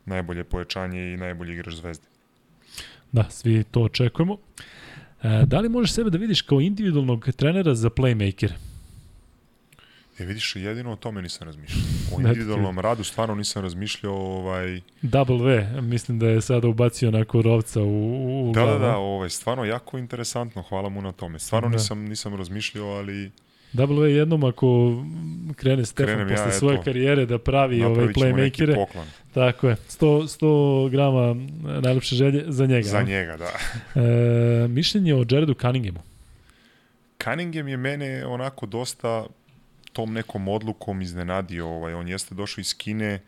[0.05, 2.07] najbolje pojačanje i najbolji igrač zvezde.
[3.11, 4.37] Da, svi to očekujemo.
[5.23, 8.51] E, da li možeš sebe da vidiš kao individualnog trenera za playmaker?
[10.19, 11.83] E vidiš, jedino o tome nisam razmišljao.
[12.11, 17.09] O Eto individualnom radu stvarno nisam razmišljao, ovaj, Double V, mislim da je sada ubacio
[17.09, 21.39] onako rovca u, u Da, da, da, ovaj, stvarno jako interesantno, hvala mu na tome.
[21.39, 21.73] Stvarno Da.
[21.73, 23.31] nisam, nisam razmišljao, ali
[23.73, 24.95] Double V jednom ako
[25.55, 26.59] krene Stefan Krenem ja, posle eto.
[26.59, 28.85] svoje karijere da pravi ovaj playmakere,
[29.33, 31.35] tako je, 100, 100 grama
[31.81, 32.87] najlepše želje za njega.
[32.87, 33.51] za njega, da.
[34.01, 35.99] E, mišljenje o Jaredu Cunninghamu.
[37.23, 39.25] Cunningham je mene onako dosta
[39.93, 41.67] tom nekom odlukom iznenadio.
[41.67, 43.19] Ovaj, on jeste došao iz Kine,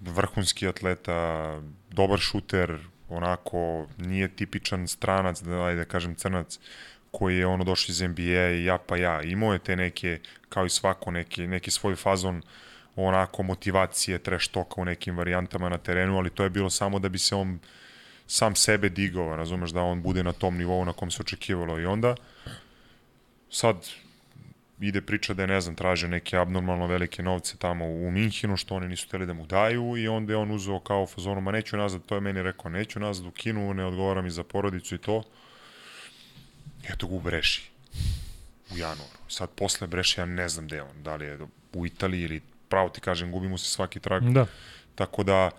[0.00, 1.60] vrhunski atleta,
[1.90, 6.58] dobar šuter, onako nije tipičan stranac, da, ajde da kažem crnac,
[7.10, 9.22] koji je ono došao iz NBA i ja pa ja.
[9.22, 12.42] Imao je te neke, kao i svako, neki, neki svoj fazon
[12.96, 17.08] onako motivacije, trash toka u nekim varijantama na terenu, ali to je bilo samo da
[17.08, 17.58] bi se on
[18.26, 21.86] sam sebe digao, razumeš, da on bude na tom nivou na kom se očekivalo i
[21.86, 22.14] onda
[23.50, 23.88] sad
[24.80, 28.74] ide priča da je, ne znam, traže neke abnormalno velike novce tamo u Minhinu, što
[28.74, 31.76] oni nisu hteli da mu daju i onda je on uzeo kao fazonu, ma neću
[31.76, 34.98] nazad, to je meni rekao, neću nazad u Kinu, ne odgovara mi za porodicu i
[34.98, 35.22] to.
[36.88, 37.70] Eto ga u Breši
[38.74, 39.18] u januaru.
[39.28, 41.38] Sad posle Breši ja ne znam gde on, da li je
[41.72, 44.22] u Italiji ili pravo ti kažem, gubi mu se svaki trag.
[44.22, 44.46] Da.
[44.94, 45.50] Tako da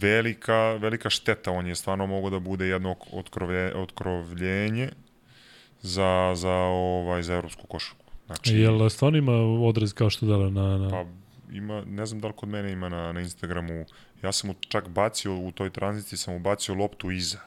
[0.00, 4.90] velika, velika šteta, on je stvarno mogao da bude jedno otkrove, otkrovljenje
[5.82, 8.01] za, za, ovaj, za evropsku košarku.
[8.26, 9.32] Znači, Jel stvarno ima
[9.66, 10.78] odraz kao što dala na...
[10.78, 10.90] na...
[10.90, 11.04] Pa
[11.52, 13.84] ima, ne znam da li kod mene ima na, na Instagramu,
[14.22, 17.38] ja sam mu čak bacio u toj tranziciji, sam mu bacio loptu iza.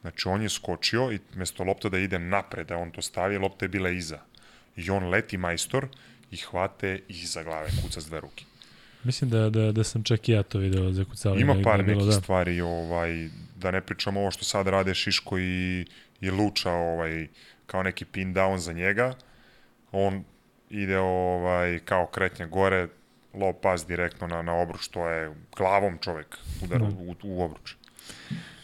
[0.00, 3.64] Znači on je skočio i mesto lopta da ide napred, da on to stavi, lopta
[3.64, 4.18] je bila iza.
[4.76, 5.86] I on leti majstor
[6.30, 8.44] i hvate iza glave, kuca s dve ruke.
[9.04, 11.42] Mislim da, da, da sam čak i ja to video za kucavanje.
[11.42, 12.20] Ima par bilo, nekih da.
[12.20, 15.86] stvari, ovaj, da ne pričamo ovo što sad rade Šiško i,
[16.20, 17.28] i Luča, ovaj,
[17.66, 19.14] kao neki pin down za njega.
[19.96, 20.24] On
[20.70, 22.88] ide ovaj, kao kretnja gore,
[23.34, 26.86] low pass direktno na, na obruč, to je glavom čovek udar Da.
[26.86, 27.74] u, u obruč.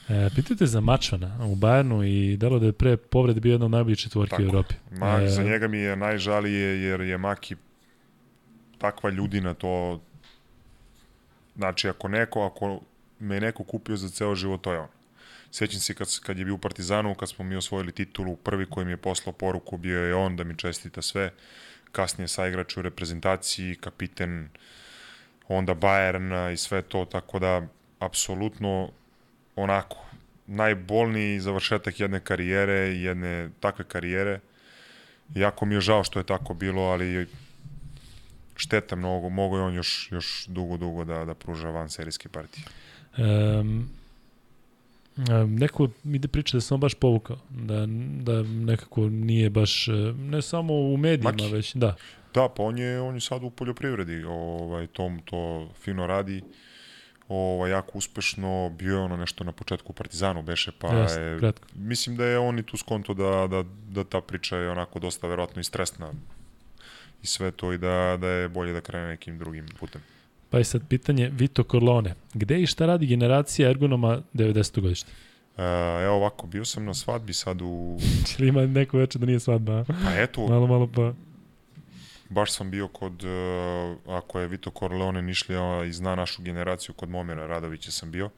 [0.08, 3.70] E, pitajte za Mačvana u Bayernu i delo da je pre povrede bio jedna od
[3.70, 4.42] najboljih četvorki Tako.
[4.42, 4.74] u Evropi.
[4.90, 7.56] Ma, E, Za njega mi je najžalije jer je Maki
[8.78, 10.00] takva ljudina to
[11.56, 12.80] znači ako neko ako
[13.18, 14.88] me je neko kupio za ceo život to je on
[15.52, 18.86] Sećam se kad, kad je bio u Partizanu, kad smo mi osvojili titulu, prvi koji
[18.86, 21.32] mi je poslao poruku bio je on da mi čestita sve.
[21.92, 24.48] Kasnije saigrač u reprezentaciji, kapiten,
[25.48, 27.66] onda Bayern i sve to, tako da
[27.98, 28.90] apsolutno
[29.56, 29.96] onako
[30.46, 34.40] najbolniji završetak jedne karijere, jedne takve karijere.
[35.34, 37.26] Jako mi je žao što je tako bilo, ali
[38.56, 42.64] šteta mnogo, mogo je on još, još dugo, dugo da, da pruža van serijske partije.
[43.18, 43.88] Um,
[45.48, 47.86] neko mi da priča da sam on baš povukao, da,
[48.22, 51.52] da nekako nije baš, e, ne samo u medijima, Maki.
[51.52, 51.96] već, da.
[52.34, 56.42] Da, pa on je, on je sad u poljoprivredi, ovaj, tom to fino radi,
[57.28, 61.38] ovaj, jako uspešno, bio je ono nešto na početku u Partizanu beše, pa Jeste, je,
[61.38, 61.68] kratko.
[61.74, 65.26] mislim da je on i tu skonto da, da, da ta priča je onako dosta
[65.26, 66.12] verovatno i stresna
[67.22, 70.00] i sve to i da, da je bolje da krene nekim drugim putem.
[70.50, 72.14] Pa je sad pitanje Vito Corleone.
[72.34, 74.80] Gde i šta radi generacija ergonoma 90.
[74.80, 75.10] godište?
[75.56, 75.62] E,
[76.04, 77.98] evo ovako, bio sam na svadbi sad u...
[78.38, 79.84] Ili ima neko večer da nije svadba?
[79.84, 81.12] Pa eto, Malo, malo pa...
[82.28, 87.08] baš sam bio kod, uh, ako je Vito Corleone Nišlija i zna našu generaciju, kod
[87.08, 88.30] Momira Radovića sam bio.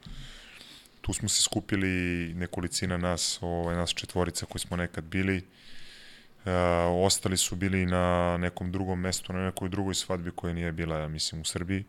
[1.01, 1.87] Tu smo se skupili
[2.33, 5.37] nekolicina nas, ovaj, nas četvorica koji smo nekad bili.
[6.45, 6.51] Uh,
[7.05, 11.07] ostali su bili na nekom drugom mestu, na nekoj drugoj svadbi koja nije bila, ja
[11.07, 11.83] mislim, u Srbiji.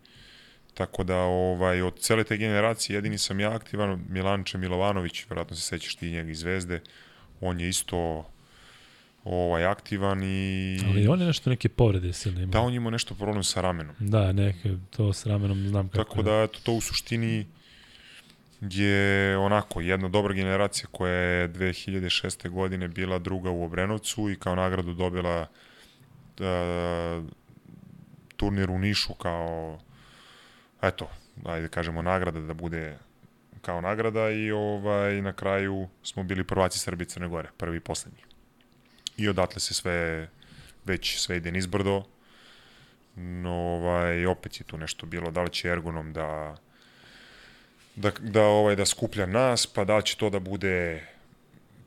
[0.75, 5.62] Tako da, ovaj, od cele te generacije jedini sam ja aktivan, Milanče Milovanović, verovatno se
[5.62, 6.81] sećaš ti njega iz Zvezde,
[7.41, 8.27] on je isto
[9.25, 10.78] ovaj, aktivan i...
[10.86, 12.51] Ali on je nešto neke povrede silne ima.
[12.51, 13.94] Da, on ima nešto problem sa ramenom.
[13.99, 16.05] Da, neke, to s ramenom znam kako.
[16.05, 17.47] Tako da, eto, to u suštini
[18.61, 22.49] je onako jedna dobra generacija koja je 2006.
[22.49, 25.47] godine bila druga u Obrenovcu i kao nagradu dobila
[26.41, 27.25] uh,
[28.36, 29.78] turnir u Nišu kao
[30.89, 31.11] eto,
[31.45, 32.99] ajde kažemo nagrada da bude
[33.63, 38.21] kao nagrada i ovaj, na kraju smo bili prvaci Srbije Crne Gore, prvi i poslednji.
[39.17, 40.29] I odatle se sve,
[40.85, 42.05] već sve ide nizbrdo,
[43.17, 46.57] no ovaj, opet je tu nešto bilo, da li će Ergonom da
[47.97, 51.07] da, da, ovaj, da skuplja nas, pa da će to da bude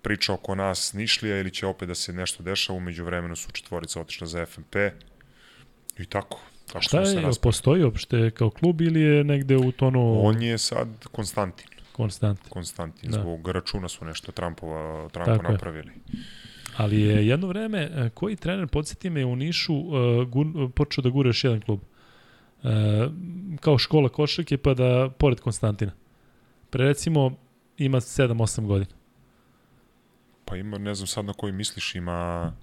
[0.02, 4.02] priča oko nas Nišlija ili će opet da se nešto dešava, umeđu vremenu su četvorica
[4.02, 4.76] otišla za FNP
[5.98, 6.40] i tako.
[6.68, 10.26] Tako Šta je, postoji uopšte kao klub ili je negde u tonu...
[10.26, 11.68] On je sad Konstantin.
[11.92, 12.50] Konstantin.
[12.50, 13.20] Konstantin, da.
[13.22, 15.92] zbog računa su nešto Trumpova, Trumpa tako napravili.
[16.14, 16.20] Je.
[16.78, 21.10] Ali je jedno vreme, e, koji trener, podsjeti me, u Nišu uh, gur, počeo da
[21.10, 21.80] gura još jedan klub.
[22.64, 22.70] Uh,
[23.60, 25.92] kao škola košarke, pa da, pored Konstantina.
[26.70, 27.38] Pre recimo,
[27.78, 28.92] ima 7-8 godina.
[30.46, 32.54] Pa ima, ne znam sad na koji misliš, ima...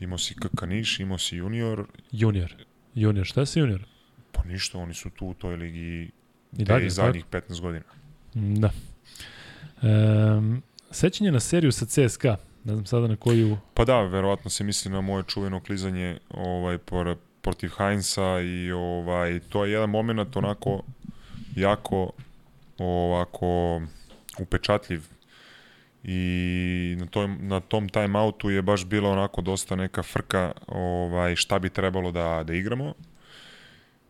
[0.00, 1.86] Imao si Kakaniš, imao si Junior.
[2.12, 2.65] Junior.
[2.96, 3.84] Junior, šta si Junior?
[4.32, 6.10] Pa ništa, oni su tu u toj ligi
[6.56, 7.52] I dalje, zadnjih tako?
[7.52, 7.84] 15 godina.
[8.34, 8.70] Da.
[9.82, 13.58] Um, sećanje na seriju sa CSKA, ne znam sada na koju...
[13.74, 19.40] Pa da, verovatno se misli na moje čuveno klizanje ovaj, por, protiv Heinza i ovaj,
[19.48, 20.82] to je jedan moment onako
[21.56, 22.10] jako
[22.78, 23.82] ovako
[24.38, 25.02] upečatljiv
[26.08, 31.58] i na, toj, na tom timeoutu je baš bila onako dosta neka frka ovaj, šta
[31.58, 32.94] bi trebalo da, da igramo.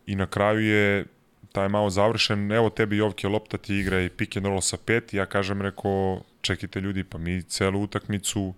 [0.05, 1.05] I na kraju je
[1.53, 5.25] timeout završen, evo tebi Jovke lopta ti igra i pick and roll sa pet, ja
[5.25, 8.53] kažem reko čekajte ljudi, pa mi celu utakmicu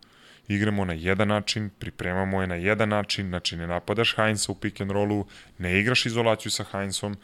[0.48, 4.82] igramo na jedan način, pripremamo je na jedan način, znači ne napadaš Heinza u pick
[4.82, 5.26] and rollu,
[5.58, 7.16] ne igraš izolaciju sa Heinzom,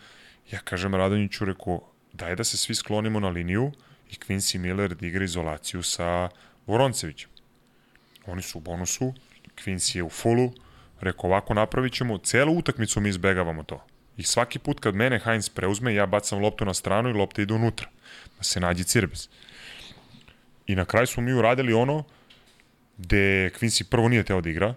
[0.52, 1.82] ja kažem Radonjiću, reko,
[2.14, 3.72] daj da se svi sklonimo na liniju,
[4.12, 6.30] i Quincy Miller da igra izolaciju sa
[6.68, 7.30] Voroncevićem.
[8.26, 9.14] Oni su u bonusu,
[9.64, 10.54] Quincy je u fullu,
[11.02, 13.86] rekao ovako napravit ćemo, celu utakmicu mi izbegavamo to.
[14.18, 17.54] I svaki put kad mene Heinz preuzme, ja bacam loptu na stranu i lopta ide
[17.54, 17.88] unutra.
[18.38, 19.30] Da se nađe Cirbes.
[20.68, 22.04] I na kraju smo mi uradili ono
[22.98, 24.74] gde Quincy prvo nije teo da igra.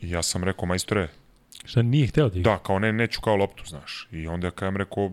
[0.00, 1.08] I ja sam rekao, majstore...
[1.64, 2.52] Šta nije hteo da igra?
[2.52, 4.08] Da, kao ne, neću kao loptu, znaš.
[4.12, 5.12] I onda kad rekao,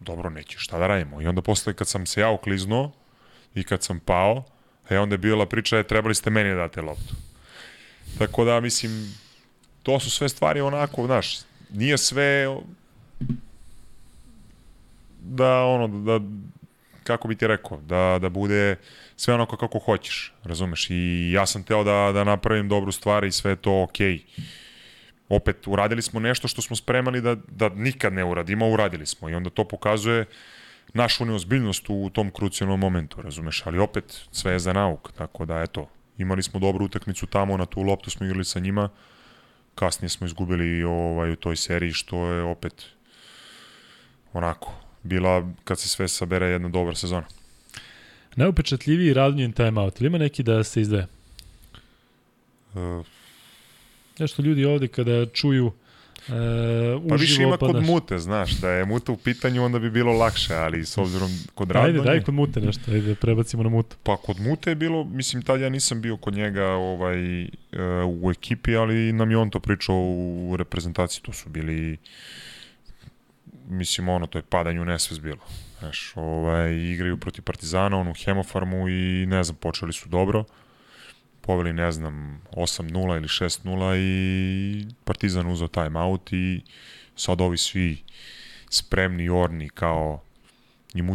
[0.00, 1.22] dobro, neće, šta da radimo?
[1.22, 2.92] I onda posle kad sam se ja ukliznuo
[3.54, 4.44] i kad sam pao,
[4.90, 7.14] e onda je bila priča, je trebali ste meni da date loptu.
[8.18, 9.14] Tako da, mislim,
[9.82, 11.38] to su sve stvari onako, znaš,
[11.70, 12.46] nije sve
[15.20, 16.20] da ono, da,
[17.04, 18.76] kako bi ti rekao, da, da bude
[19.16, 20.86] sve onako kako hoćeš, razumeš?
[20.90, 24.14] I ja sam teo da, da napravim dobru stvar i sve to okej.
[24.14, 24.59] Okay
[25.30, 29.34] opet uradili smo nešto što smo spremali da, da nikad ne uradimo, uradili smo i
[29.34, 30.24] onda to pokazuje
[30.94, 35.62] našu neozbiljnost u tom krucijalnom momentu, razumeš, ali opet sve je za nauk, tako da
[35.62, 38.88] eto, imali smo dobru utakmicu tamo, na tu loptu smo igrali sa njima,
[39.74, 42.84] kasnije smo izgubili ovaj, u toj seriji, što je opet
[44.32, 47.26] onako, bila, kad se sve sabere, jedna dobra sezona.
[48.36, 51.06] Najupečatljiviji radnjen timeout, ili ima neki da se izdve?
[52.74, 53.06] Uh,
[54.20, 55.72] Nešto ljudi ovde kada čuju uh,
[56.28, 59.90] uživo, pa više ima pa kod mute, znaš, da je muta u pitanju onda bi
[59.90, 61.98] bilo lakše, ali s obzirom kod Radonje...
[61.98, 63.96] Ajde, daj kod mute nešto, ajde, prebacimo na mutu.
[64.02, 67.48] Pa kod mute je bilo, mislim, tad ja nisam bio kod njega ovaj, uh,
[68.22, 71.96] u ekipi, ali nam je on to pričao u reprezentaciji, to su bili
[73.68, 75.40] mislim, ono, to je padanje u nesvest bilo.
[75.78, 80.44] Znaš, ovaj, igraju protiv Partizana, on u Hemofarmu i ne znam, počeli su dobro
[81.40, 86.62] poveli, ne znam, 8-0 ili 6-0 i Partizan uzao timeout i
[87.16, 88.02] sad ovi svi
[88.70, 90.22] spremni, orni, kao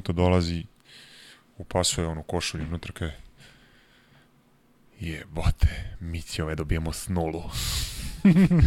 [0.04, 0.66] to dolazi,
[1.58, 3.12] upasuje onu košulju unutra kaj
[5.00, 7.44] jebote, mi će ove dobijemo s nulu.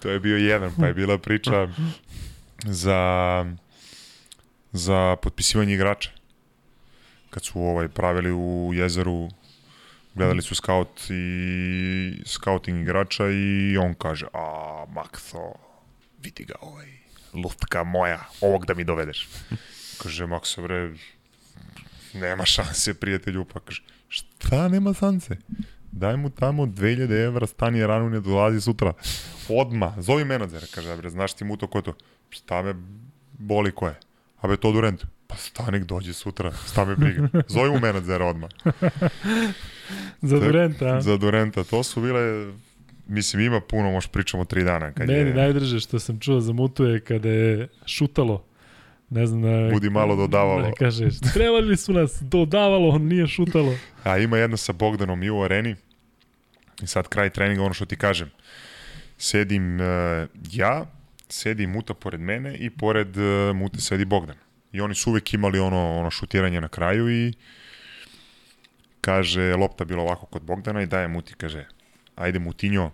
[0.00, 1.68] to je bio jedan, pa je bila priča
[2.64, 3.44] za
[4.72, 6.10] za potpisivanje igrača.
[7.30, 9.28] Kad su ovaj pravili u jezeru
[10.14, 15.52] gledali su scout i scouting igrača i on kaže, a Makso,
[16.22, 16.86] vidi ga ovaj,
[17.34, 19.28] luftka moja, ovog da mi dovedeš.
[20.02, 20.94] kaže, Makso, bre,
[22.14, 25.36] nema šanse, prijatelju, pa kaže, šta nema šanse?
[25.92, 28.92] Daj mu tamo 2000 evra, stani rano ne dolazi sutra.
[29.48, 31.94] Odma, zovi menadžera, kaže, bre, znaš ti mu to ko je to?
[32.30, 32.74] Šta me
[33.32, 33.94] boli ko je?
[34.40, 35.04] A be to Durant.
[35.32, 37.28] Pa stanik dođe sutra, šta me briga.
[37.48, 38.50] Zovi mu menadžera odmah.
[40.30, 41.00] za Durenta.
[41.00, 42.52] Za Durenta, to su bile
[43.06, 44.92] Mislim, ima puno, možeš pričamo tri dana.
[44.92, 45.34] Kad Meni je...
[45.34, 48.44] najdrže što sam čuo za Mutu je kada je šutalo.
[49.10, 49.68] Ne znam da...
[49.72, 50.62] Budi malo dodavalo.
[50.62, 53.74] Da kaže, trebali su nas, dodavalo, on nije šutalo.
[54.04, 55.76] A ima jedno sa Bogdanom i u areni.
[56.82, 58.30] I sad kraj treninga, ono što ti kažem.
[59.18, 59.86] Sedim uh,
[60.52, 60.86] ja,
[61.28, 64.36] sedi Muta pored mene i pored uh, Mute sedi Bogdan.
[64.72, 67.32] I oni su uvek imali ono, ono šutiranje na kraju i
[69.00, 71.66] kaže, lopta bila ovako kod Bogdana i daje Muti, kaže,
[72.16, 72.90] ajde Mutinjo,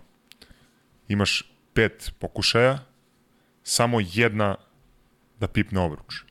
[1.07, 1.43] imaš
[1.73, 2.79] pet pokušaja,
[3.63, 4.55] samo jedna
[5.39, 6.23] da pipne obruč.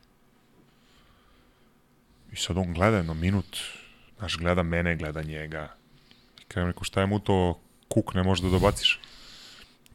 [2.31, 3.57] I sad on gleda jedno minut,
[4.17, 5.75] znaš, gleda mene, gleda njega.
[6.41, 8.99] I kaže, neko, šta je mu to kuk, ne možeš da dobaciš?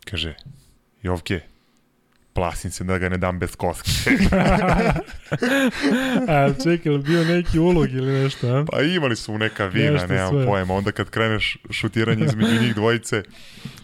[0.05, 0.34] Kaže,
[1.02, 1.41] Jovke,
[2.34, 3.90] plasim se da ga ne dam bez koske.
[6.28, 8.64] a čekaj, je bio neki ulog ili nešto, a?
[8.72, 10.46] Pa imali su neka vina, nešto nemam sve.
[10.46, 10.74] pojma.
[10.74, 13.22] Onda kad kreneš šutiranje između njih dvojice,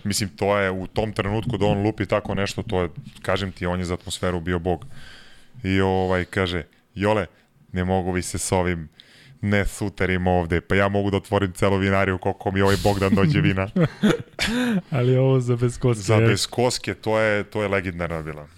[0.05, 2.89] mislim, to je u tom trenutku da on lupi tako nešto, to je,
[3.23, 4.87] kažem ti, on je za atmosferu bio bog.
[5.63, 6.63] I ovaj, kaže,
[6.95, 7.27] Jole,
[7.73, 8.89] ne mogu vi se s ovim
[9.41, 13.41] ne suterim ovde, pa ja mogu da otvorim celu vinariju koliko mi ovaj Bogdan dođe
[13.49, 13.69] vina.
[14.91, 16.03] Ali ovo za beskoske.
[16.03, 18.49] Za beskoske, to je, to je legendarna bila.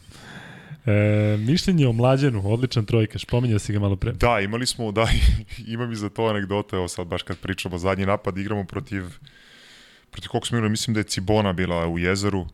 [0.86, 4.12] E, mišljenje o mlađenu, odličan trojka, spominjao si ga malo pre.
[4.12, 5.08] Da, imali smo, da,
[5.74, 9.02] imam i za to anegdote, evo sad baš kad pričamo zadnji napad, igramo protiv,
[10.10, 12.46] protiv kog smo igrali, mislim da je Cibona bila u jezeru.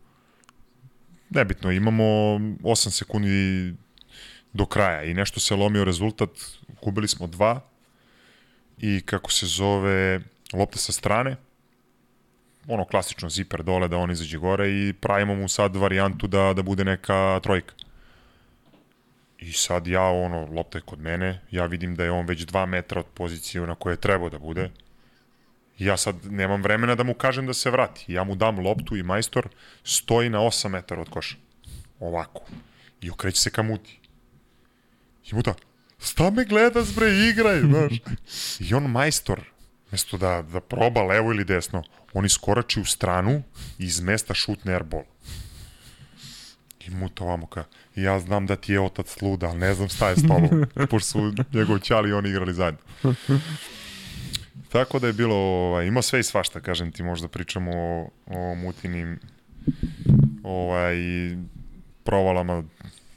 [1.29, 3.73] Nebitno, imamo 8 sekundi
[4.53, 6.29] do kraja i nešto se lomio rezultat,
[6.81, 7.61] gubili smo dva,
[8.79, 10.19] i kako se zove
[10.53, 11.35] lopta sa strane,
[12.67, 16.61] ono klasično ziper dole da on izađe gore i pravimo mu sad varijantu da, da
[16.61, 17.73] bude neka trojka.
[19.39, 22.65] I sad ja, ono, lopta je kod mene, ja vidim da je on već dva
[22.65, 24.69] metra od pozicije na koje je trebao da bude.
[25.77, 28.13] I ja sad nemam vremena da mu kažem da se vrati.
[28.13, 29.47] Ja mu dam loptu i majstor
[29.83, 31.35] stoji na 8 metara od koša.
[31.99, 32.41] Ovako.
[33.01, 33.99] I okreće se ka muti.
[35.31, 35.53] I muta,
[35.99, 37.93] Sta me gledaš bre, igraj, znaš.
[38.59, 39.41] I on majstor,
[39.91, 43.43] mesto da, da proba levo ili desno, on iskorači u stranu
[43.79, 45.03] i iz mesta šutne airball.
[46.87, 47.63] I mu to vamo ka,
[47.95, 50.65] ja znam da ti je otac luda, ali ne znam šta je s tobom.
[50.89, 52.79] Pošto su njegov čali i oni igrali zajedno.
[54.71, 58.55] Tako da je bilo, ovaj, ima sve i svašta, kažem ti, možda pričamo o, o
[58.55, 59.19] mutinim
[60.43, 60.95] ovaj,
[62.03, 62.63] provalama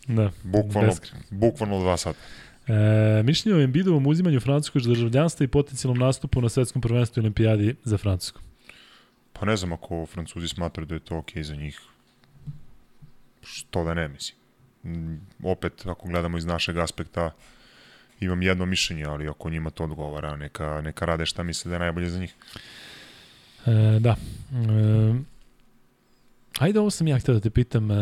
[0.07, 0.93] da, bukvalno,
[1.31, 2.19] bukvalno dva sata.
[2.69, 7.75] E, mišljenje o Embiidovom uzimanju francuskog državljanstva i potencijalnom nastupu na svetskom prvenstvu i olimpijadi
[7.85, 8.41] za Francusku.
[9.33, 11.81] Pa ne znam ako Francuzi smatraju da je to okej okay za njih.
[13.43, 14.39] Što da ne, mislim.
[14.85, 17.31] Mm, opet, ako gledamo iz našeg aspekta,
[18.21, 21.81] imam jedno mišljenje, ali ako njima to odgovara, neka, neka rade šta misle da je
[21.81, 22.35] najbolje za njih.
[23.67, 24.17] E, da.
[24.53, 25.15] E,
[26.59, 27.95] ajde, ovo sam ja htio da te pitam e,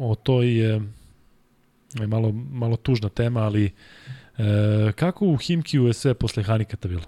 [0.00, 0.76] o toj...
[0.76, 0.80] E,
[1.94, 3.64] malo, malo tužna tema, ali
[4.38, 7.04] e, kako u Himki je sve posle Hanikata bilo?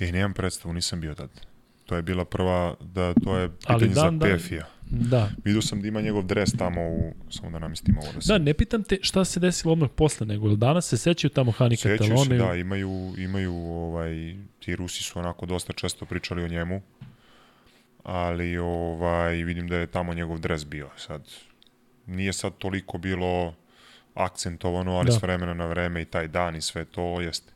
[0.00, 1.30] E, nemam predstavu, nisam bio tad.
[1.86, 4.66] To je bila prva, da to je pitanje dan, za Pefija.
[4.90, 5.30] Da.
[5.44, 8.32] Vidio sam da ima njegov dres tamo u, samo da namestim ovo da se...
[8.32, 11.82] Da, ne pitam te šta se desilo odmah posle, nego danas se sećaju tamo Hanika
[11.82, 16.82] Sećaju se, da, imaju, imaju ovaj, ti Rusi su onako dosta često pričali o njemu,
[18.02, 20.88] ali ovaj, vidim da je tamo njegov dres bio.
[20.96, 21.28] Sad,
[22.06, 23.54] nije sad toliko bilo
[24.16, 25.12] akcentovano, ali da.
[25.12, 27.52] s vremena na vreme i taj dan i sve to jeste.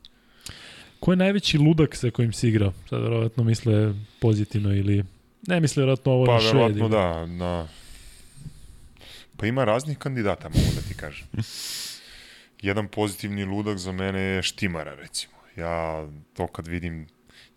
[0.99, 2.73] Ko je najveći ludak sa kojim si igrao?
[2.89, 5.03] Sad verovatno misle pozitivno ili...
[5.47, 6.53] Ne misle verovatno ovo pa, na švedi.
[6.53, 7.67] Pa verovatno da, na...
[9.37, 11.27] Pa ima raznih kandidata, mogu da ti kažem.
[12.67, 15.33] Jedan pozitivni ludak za mene je Štimara, recimo.
[15.55, 17.07] Ja to kad vidim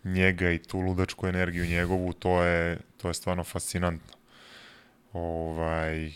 [0.03, 4.13] njega i tu ludačku energiju njegovu, to je, to je stvarno fascinantno.
[5.13, 6.11] Ovaj,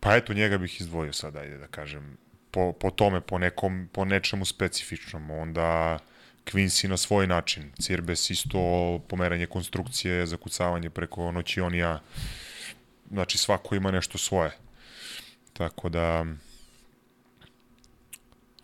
[0.00, 2.16] Pa eto, njega bih izdvojio sad, ajde da kažem,
[2.50, 5.30] po, po tome, po, nekom, po nečemu specifičnom.
[5.30, 5.98] Onda
[6.46, 7.72] Quincy na svoj način.
[7.80, 8.58] Cirbes isto
[9.08, 12.00] pomeranje konstrukcije, zakucavanje preko noćionija.
[13.10, 14.50] Znači, svako ima nešto svoje.
[15.52, 16.24] Tako da,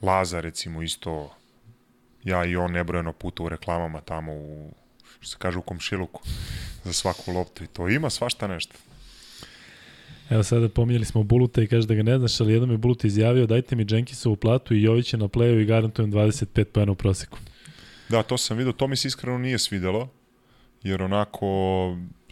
[0.02, 1.36] Laza, recimo, isto,
[2.24, 4.74] ja i on nebrojeno puta u reklamama tamo u,
[5.20, 6.22] što se kaže, u komšiluku
[6.84, 8.74] za svaku loptu i to ima svašta nešto.
[10.30, 13.04] Evo sada pominjali smo Buluta i kaže da ga ne znaš, ali jednom je Bulut
[13.04, 17.38] izjavio dajte mi Jenkinsovu platu i Jovića na pleju i garantujem 25 pojena u proseku.
[18.08, 20.08] Da, to sam vidio, to mi se iskreno nije svidelo,
[20.82, 21.46] jer onako,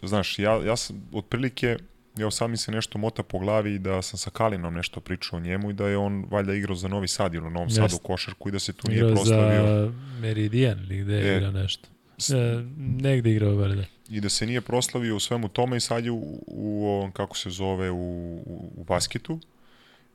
[0.02, 1.76] znaš, ja, ja sam otprilike,
[2.18, 5.40] evo sad mi se nešto mota po glavi da sam sa Kalinom nešto pričao o
[5.40, 7.76] njemu i da je on valjda igrao za Novi Sad ili u Novom Jest.
[7.76, 9.62] Sadu košarku i da se tu nije igrao proslavio.
[9.62, 11.88] za Meridian ili gde je e, igrao nešto.
[12.34, 16.10] E, negde igrao valjda i da se nije proslavio u svemu tome i sad je
[16.10, 18.42] u, u kako se zove, u,
[18.76, 19.40] u basketu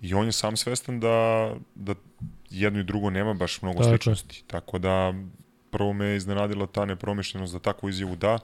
[0.01, 1.93] i on je sam svestan da, da
[2.49, 3.89] jedno i drugo nema baš mnogo Tako.
[3.89, 4.43] sličnosti.
[4.47, 5.13] Tako da
[5.71, 8.39] prvo me je iznenadila ta nepromišljenost da takvu izjavu da,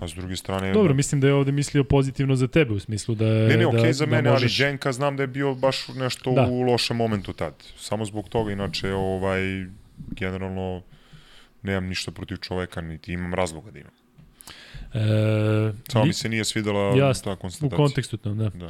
[0.00, 0.72] A s druge strane...
[0.72, 3.24] Dobro, mislim da je ovde mislio pozitivno za tebe, u smislu da...
[3.24, 4.60] Ne, ne, okej da, okay za da mene, možeš...
[4.60, 6.46] ali Đenka znam da je bio baš nešto Da.
[6.50, 7.54] u lošem momentu tad.
[7.76, 9.40] Samo zbog toga, inače, ovaj,
[10.10, 10.82] generalno,
[11.62, 13.92] nemam ništa protiv čoveka, niti imam razloga da imam.
[14.94, 17.76] E, Samo mi se nije svidela Jasno, ta U konstatacija.
[17.76, 18.48] kontekstu tom, da.
[18.48, 18.68] Da.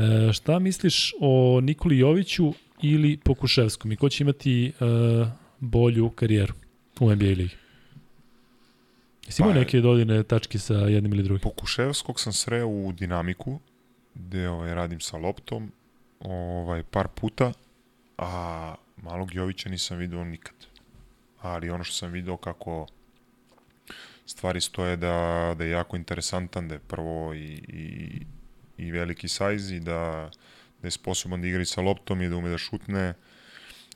[0.00, 4.70] E, šta misliš o Nikoli Joviću ili Pokuševskom i ko će imati e,
[5.60, 6.54] bolju karijeru
[7.00, 7.56] u NBA ligi?
[9.26, 11.40] Jesi imao Pa, neke dodirne tačke sa jednim ili drugim?
[11.42, 13.60] Pokuševskog sam sreo u dinamiku,
[14.14, 15.72] gde ovaj, radim sa loptom,
[16.20, 17.52] ovaj, par puta,
[18.18, 20.54] a malog Jovića nisam video nikad.
[21.40, 22.86] Ali ono što sam video kako
[24.28, 28.10] stvari stoje da, da je jako interesantan, da je prvo i, i,
[28.78, 30.30] i veliki sajz i da,
[30.82, 33.14] da je sposoban da igra i sa loptom i da ume da šutne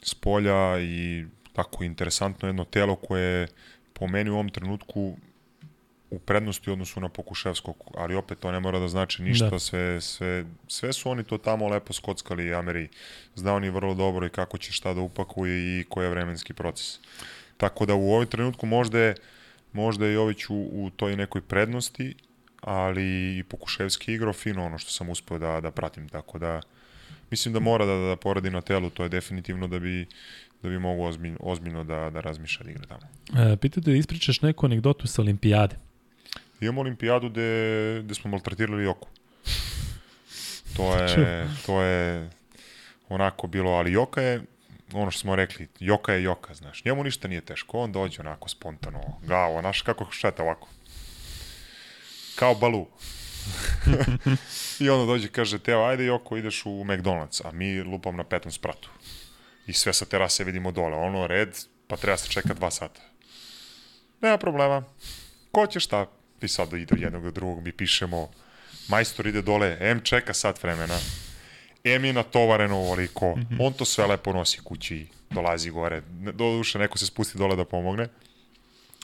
[0.02, 3.48] s polja i tako interesantno jedno telo koje je
[3.92, 5.16] po meni u ovom trenutku
[6.10, 9.58] u prednosti u odnosu na Pokuševskog, ali opet to ne mora da znači ništa, Da.
[9.58, 12.88] sve, sve, sve su oni to tamo lepo skockali, Ameri.
[13.34, 16.98] Zna oni vrlo dobro i kako će šta da upakuje i koji je vremenski proces.
[17.56, 19.14] Tako da u ovom trenutku možda je,
[19.72, 22.14] možda je Jović u, u toj nekoj prednosti,
[22.60, 26.60] ali i Pokuševski igrao fino ono što sam uspeo da, da pratim, tako da
[27.30, 30.06] mislim da mora da, da poradi na telu, to je definitivno da bi
[30.62, 33.02] da bi mogu ozbiljno, ozbiljno da, da razmišlja da igra tamo.
[33.52, 35.76] E, pitao te da ispričaš neku anegdotu sa olimpijade.
[36.60, 39.08] Imamo olimpijadu gde, gde smo maltretirali Joku.
[40.76, 42.30] To je, to je
[43.08, 44.40] onako bilo, ali Joka je,
[44.94, 46.84] ono što smo rekli, Joka je Joka, znaš.
[46.84, 50.68] Njemu ništa nije teško, on dođe onako spontano, gao, znaš kako šeta ovako.
[52.34, 52.86] Kao balu.
[54.80, 58.52] I onda dođe kaže, Teo, ajde Joko, ideš u McDonald's, a mi lupam na petom
[58.52, 58.90] spratu.
[59.66, 63.00] I sve sa terase vidimo dole, ono red, pa treba se čeka dva sata.
[64.20, 64.82] Nema problema.
[65.52, 66.06] Ko će šta?
[66.42, 68.30] I sad ide od jednog do drugog, mi pišemo,
[68.88, 70.98] majstor ide dole, M čeka sat vremena,
[71.84, 76.98] M je natovareno ovoliko, on to sve lepo nosi kući, dolazi gore, do duše neko
[76.98, 78.08] se spusti dole da pomogne,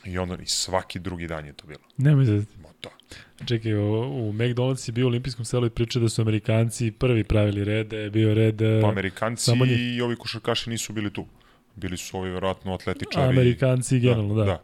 [0.04, 1.80] i onda i svaki drugi dan je to bilo.
[1.96, 2.42] Nemoj da...
[2.80, 2.90] To.
[3.46, 3.92] Čekaj, u,
[4.28, 7.86] u McDonald's je bio u olimpijskom selu i priča da su Amerikanci prvi pravili red,
[7.86, 8.62] da je bio red...
[8.62, 9.78] e, Pa Amerikanci samo njih.
[9.96, 11.26] i ovi košarkaši nisu bili tu.
[11.76, 13.28] Bili su ovi verovatno atletičari.
[13.28, 14.44] Amerikanci generalno, da.
[14.44, 14.62] da.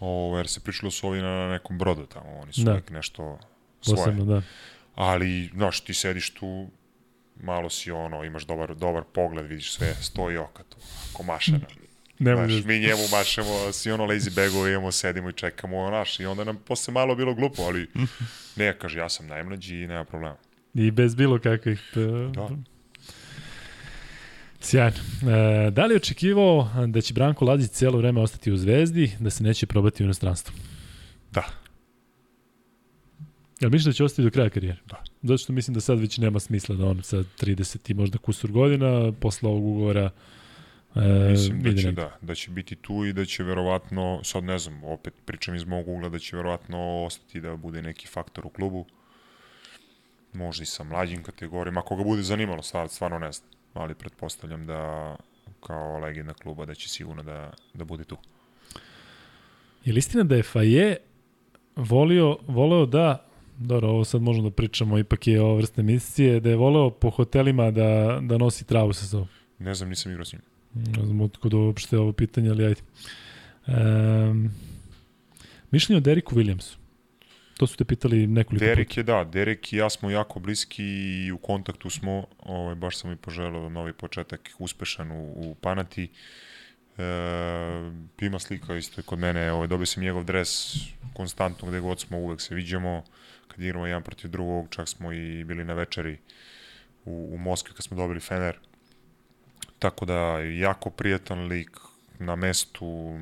[0.00, 2.72] Ovo, jer se pričalo su ovi na nekom brodu tamo, oni su Da.
[2.72, 3.38] uvek nešto
[3.80, 3.96] svoje.
[3.96, 4.42] Posebno, da.
[4.94, 6.68] Ali, znaš, ti sediš tu,
[7.42, 10.76] malo si ono, imaš dobar, dobar pogled, vidiš sve, stoji oka tu,
[11.10, 11.60] ako maše nam.
[12.18, 12.68] Nemoj Znaš, da...
[12.68, 16.56] mi njemu mašemo, svi ono lazy bagove imamo, sedimo i čekamo, znaš, i onda nam
[16.56, 17.88] posle malo bilo glupo, ali
[18.56, 20.36] ne, kaže, ja sam najmlađi i nema problema.
[20.74, 21.82] I bez bilo kakvih...
[21.96, 22.48] e, Da.
[24.60, 24.96] Sjajno.
[25.66, 29.44] E, da li očekivao da će Branko Lazić cijelo vreme ostati u Zvezdi, da se
[29.44, 30.54] neće probati u inostranstvu?
[31.32, 31.44] Da,
[33.60, 34.78] Jel misliš da će ostati do kraja karijere?
[34.86, 35.02] Da.
[35.22, 38.52] Zato što mislim da sad već nema smisla da on sa 30 i možda kusur
[38.52, 40.10] godina posle ovog ugovora
[40.94, 44.58] e, mislim da će, da, da će biti tu i da će verovatno, sad ne
[44.58, 48.50] znam, opet pričam iz mog ugla, da će verovatno ostati da bude neki faktor u
[48.50, 48.86] klubu.
[50.32, 53.50] Možda i sa mlađim kategorijama, ako ga bude zanimalo, stvar, stvarno ne znam.
[53.74, 55.16] Ali pretpostavljam da
[55.60, 58.16] kao legenda kluba da će sigurno da, da bude tu.
[59.84, 60.96] Je li istina da je Faje
[61.76, 63.27] volio, voleo da
[63.58, 67.10] Dobro, ovo sad možemo da pričamo, ipak je ovo vrste emisije, da je voleo po
[67.10, 69.28] hotelima da, da nosi travu sa sobom.
[69.58, 70.42] Ne znam, nisam igrao s njim.
[70.74, 72.80] Ne znam otkud uopšte ovo pitanje, ali ajde.
[73.66, 74.50] Um,
[75.70, 76.76] mišljenje o Deriku Williamsu.
[77.56, 80.84] To su te pitali nekoliko Derek je da, Derek i ja smo jako bliski
[81.26, 86.08] i u kontaktu smo, ovaj, baš sam i poželao novi početak uspešan u, u Panati.
[86.98, 87.02] E,
[88.20, 90.76] ima slika isto kod mene, ovaj, dobio sam njegov dres
[91.14, 93.04] konstantno gde god smo, uvek se viđamo,
[93.58, 96.18] kad igramo jedan protiv drugog, čak smo i bili na večeri
[97.04, 98.58] u, u Moskvi kad smo dobili Fener.
[99.78, 101.70] Tako da, jako prijatan lik
[102.18, 103.18] na mestu,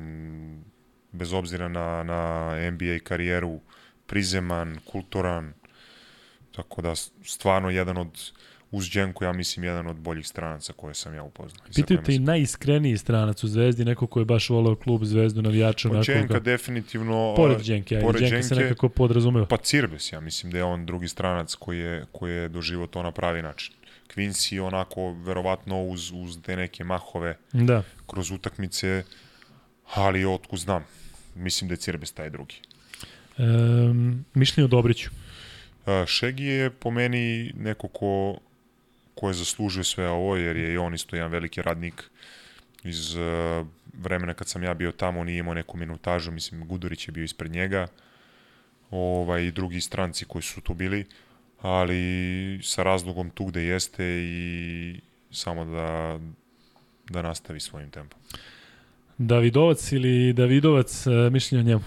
[1.11, 3.59] bez obzira na, na NBA karijeru,
[4.05, 5.53] prizeman, kulturan,
[6.51, 8.31] tako da stvarno jedan od
[8.71, 11.65] uz Đenku, ja mislim, jedan od boljih stranaca koje sam ja upoznao.
[11.75, 15.89] Pitaju te i najiskreniji stranac u Zvezdi, neko ko je baš voleo klub Zvezdu, navijača.
[15.89, 17.33] Pa Đenka definitivno...
[17.35, 19.45] Pored Đenke, ajde, pored Đenka se Đenke- nekako podrazumeva.
[19.45, 23.03] Pa Cirbes, ja mislim da je on drugi stranac koji je, koji je doživo to
[23.03, 23.73] na pravi način.
[24.15, 27.83] Quincy onako, verovatno uz, uz te neke mahove Da.
[28.07, 29.03] kroz utakmice,
[29.93, 30.83] ali otku znam.
[31.35, 32.55] Mislim da je Cirbes taj drugi.
[33.37, 35.09] Um, mišljenje o Dobriću.
[35.85, 38.37] A, Šegi je po meni neko ko,
[39.17, 42.03] ko je zaslužio sve ovo, jer je i on isto jedan veliki radnik
[42.83, 47.11] iz uh, vremena kad sam ja bio tamo, nije imao neku minutažu, mislim Gudurić je
[47.11, 47.87] bio ispred njega,
[48.91, 51.05] ovaj, i drugi stranci koji su tu bili,
[51.61, 54.99] ali sa razlogom tu gde jeste i
[55.31, 56.19] samo da,
[57.09, 58.19] da nastavi svojim tempom.
[59.17, 61.83] Davidovac ili Davidovac, e, mišljenje o njemu?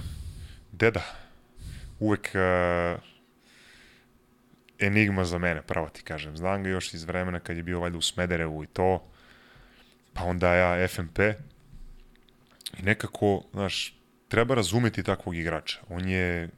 [0.73, 1.03] Deda.
[2.01, 3.10] Uvek uh,
[4.81, 6.37] enigma za mene, pravo ti kažem.
[6.37, 9.05] Znam ga još iz vremena kad je bio valjda u Smederevu i to,
[10.13, 11.19] pa onda ja FMP.
[12.79, 13.95] I nekako, znaš,
[14.29, 15.79] treba razumeti takvog igrača.
[15.89, 16.49] On je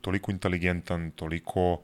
[0.00, 1.82] toliko inteligentan, toliko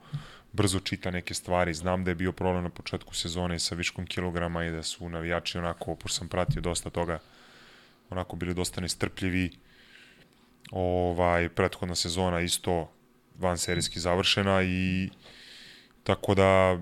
[0.52, 1.74] brzo čita neke stvari.
[1.74, 5.58] Znam da je bio problem na početku sezone sa viškom kilograma i da su navijači
[5.58, 7.18] onako, pošto sam pratio dosta toga,
[8.10, 9.50] onako bili dosta nestrpljivi.
[10.70, 12.92] Ovaj, prethodna sezona isto
[13.38, 15.10] van serijski završena i
[16.06, 16.78] tako da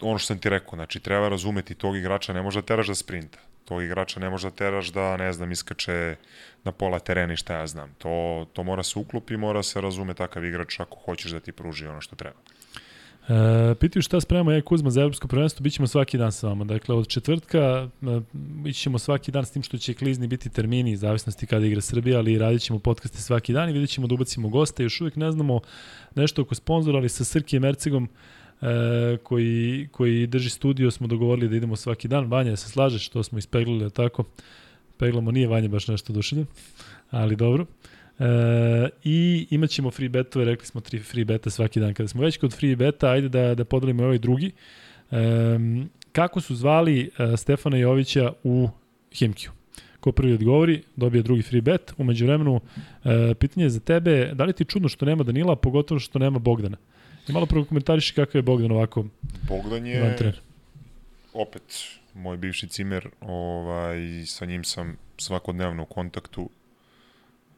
[0.00, 2.94] ono što sam ti rekao, znači treba razumeti tog igrača, ne može da teraš da
[2.94, 3.38] sprinta.
[3.64, 6.16] Tog igrača ne može da teraš da, ne znam, iskače
[6.64, 7.94] na pola terena i šta ja znam.
[7.98, 11.86] To, to mora se uklopi, mora se razume takav igrač ako hoćeš da ti pruži
[11.86, 12.36] ono što treba.
[13.28, 16.64] E, pitaju šta spremamo ja Kuzma za evropsko prvenstvo, bit ćemo svaki dan sa vama.
[16.64, 17.88] Dakle, od četvrtka e,
[18.68, 22.38] ići svaki dan s tim što će klizni biti termini, zavisnosti kada igra Srbija, ali
[22.38, 24.82] radit ćemo podcaste svaki dan i vidjet ćemo da ubacimo goste.
[24.82, 25.60] Još uvijek ne znamo
[26.14, 28.08] nešto oko sponzora, ali sa Srkijem Mercegom
[28.62, 32.26] e, koji, koji drži studio smo dogovorili da idemo svaki dan.
[32.26, 34.24] Vanja, se slažeš što smo ispeglili, tako?
[34.96, 36.46] Peglamo, nije Vanja baš nešto dušenje,
[37.10, 37.66] ali dobro.
[38.18, 41.94] E, I imat ćemo free betove, rekli smo tri free beta svaki dan.
[41.94, 44.50] Kada smo već kod free beta, ajde da, da podelimo ovaj drugi.
[45.10, 45.58] E,
[46.12, 48.68] kako su zvali e, Stefana Jovića u
[49.12, 49.50] Himkiju?
[50.00, 51.92] Ko prvi odgovori, dobije drugi free bet.
[51.96, 52.60] Umeđu vremenu,
[53.04, 56.38] e, pitanje je za tebe, da li ti čudno što nema Danila, pogotovo što nema
[56.38, 56.76] Bogdana?
[57.28, 59.04] I malo prvo komentariši kakav je Bogdan ovako.
[59.48, 60.32] Bogdan je,
[61.32, 61.62] opet,
[62.14, 66.50] moj bivši cimer, ovaj, sa njim sam svakodnevno u kontaktu,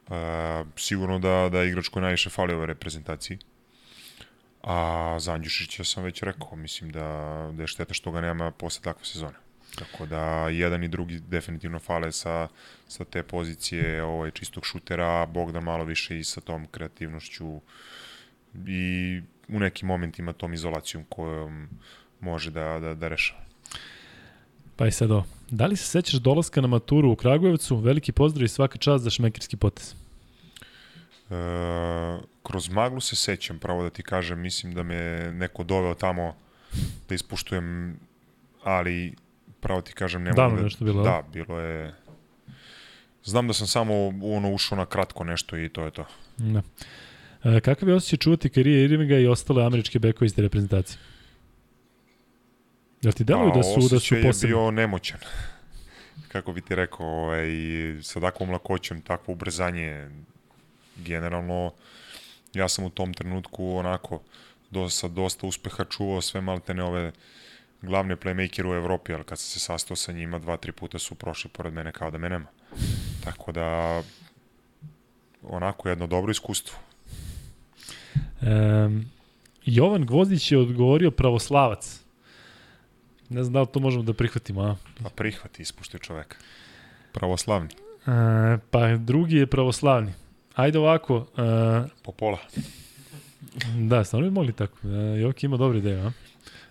[0.09, 3.39] Uh, sigurno da, da igrač koji najviše fali ove reprezentaciji.
[4.63, 8.83] A za Andjušića sam već rekao, mislim da, da je šteta što ga nema posle
[8.83, 9.37] takve sezone.
[9.79, 12.49] Tako da jedan i drugi definitivno fale sa,
[12.89, 17.61] sa te pozicije ovaj, čistog šutera, Bogdan malo više i sa tom kreativnošću
[18.67, 21.69] i u nekim momentima tom izolacijom kojom
[22.21, 23.41] može da, da, da rešava.
[24.77, 25.25] Pa i sad ovo.
[25.51, 27.77] Da li se sećaš dolaska na maturu u Kragujevcu?
[27.77, 29.95] Veliki pozdrav i svaka čast za šmekirski potez.
[31.31, 31.35] E,
[32.43, 36.35] kroz maglu se sećam, pravo da ti kažem, mislim da me neko doveo tamo
[37.09, 37.97] da ispuštujem,
[38.63, 39.15] ali
[39.61, 40.63] pravo ti kažem, ne mogu da...
[40.63, 41.03] nešto bilo.
[41.03, 41.95] Da, bilo je...
[43.25, 46.05] Znam da sam samo ono ušao na kratko nešto i to je to.
[46.39, 46.63] Da.
[47.45, 50.99] E, kakav je osjećaj čuvati Karije Irvinga i ostale američke bekove iz te reprezentacije?
[53.03, 54.51] Jel ti deluju da su, da su posebni?
[54.51, 55.19] je bio nemoćan.
[56.29, 57.47] Kako bi ti rekao, ovaj,
[58.03, 60.09] sa takvom lakoćom, takvo ubrzanje,
[60.97, 61.73] generalno,
[62.55, 64.23] ja sam u tom trenutku onako,
[64.71, 67.13] do, sa dosta uspeha čuvao sve maltene ove
[67.83, 71.15] glavne playmakere u Evropi, ali kad sam se sastao sa njima, dva, tri puta su
[71.15, 72.47] prošli pored mene kao da me nema.
[73.25, 74.03] Tako da,
[75.43, 76.79] onako jedno dobro iskustvo.
[78.43, 79.05] Um,
[79.65, 82.01] Jovan Gvozdić je odgovorio pravoslavac.
[83.29, 84.77] Ne znam da li to možemo da prihvatimo, a?
[85.03, 86.37] Pa prihvati, ispušti čoveka.
[87.13, 87.69] Pravoslavni.
[88.07, 90.13] E, pa drugi je pravoslavni.
[90.55, 91.27] Ajde ovako.
[91.37, 92.39] E, po pola.
[93.79, 94.79] Da, stvarno bi mogli tako.
[94.85, 96.13] E, Joki ima dobre ideje, a?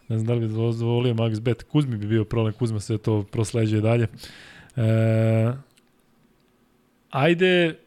[0.07, 1.63] Ne znam da li bi dozvolio Max Bet.
[1.63, 4.07] Kuzmi bi bio problem, Kuzma se to prosleđuje dalje.
[4.75, 5.51] E,
[7.09, 7.79] ajde,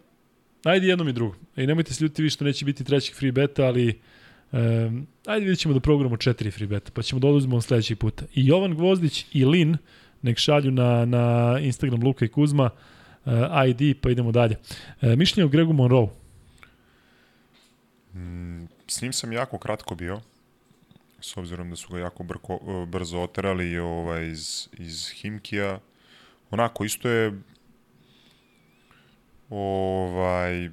[0.64, 1.36] ajde jednom i drugom.
[1.56, 4.00] I nemojte se ljuti vi što neće biti trećeg free beta, ali
[4.54, 8.24] Um, ajde vidjet ćemo da programu četiri free beta, pa ćemo da oduzmemo sledećeg puta.
[8.34, 9.76] I Jovan Gvozdić i Lin
[10.22, 12.70] nek šalju na, na Instagram Luka i Kuzma
[13.24, 13.32] uh,
[13.68, 14.56] ID, pa idemo dalje.
[15.02, 16.08] Uh, mišljenje o Gregu Monroe?
[18.14, 20.20] Mm, s njim sam jako kratko bio,
[21.20, 25.80] s obzirom da su ga jako brko, brzo oterali ovaj, iz, iz Himkija.
[26.50, 27.32] Onako, isto je
[29.54, 30.70] ovaj,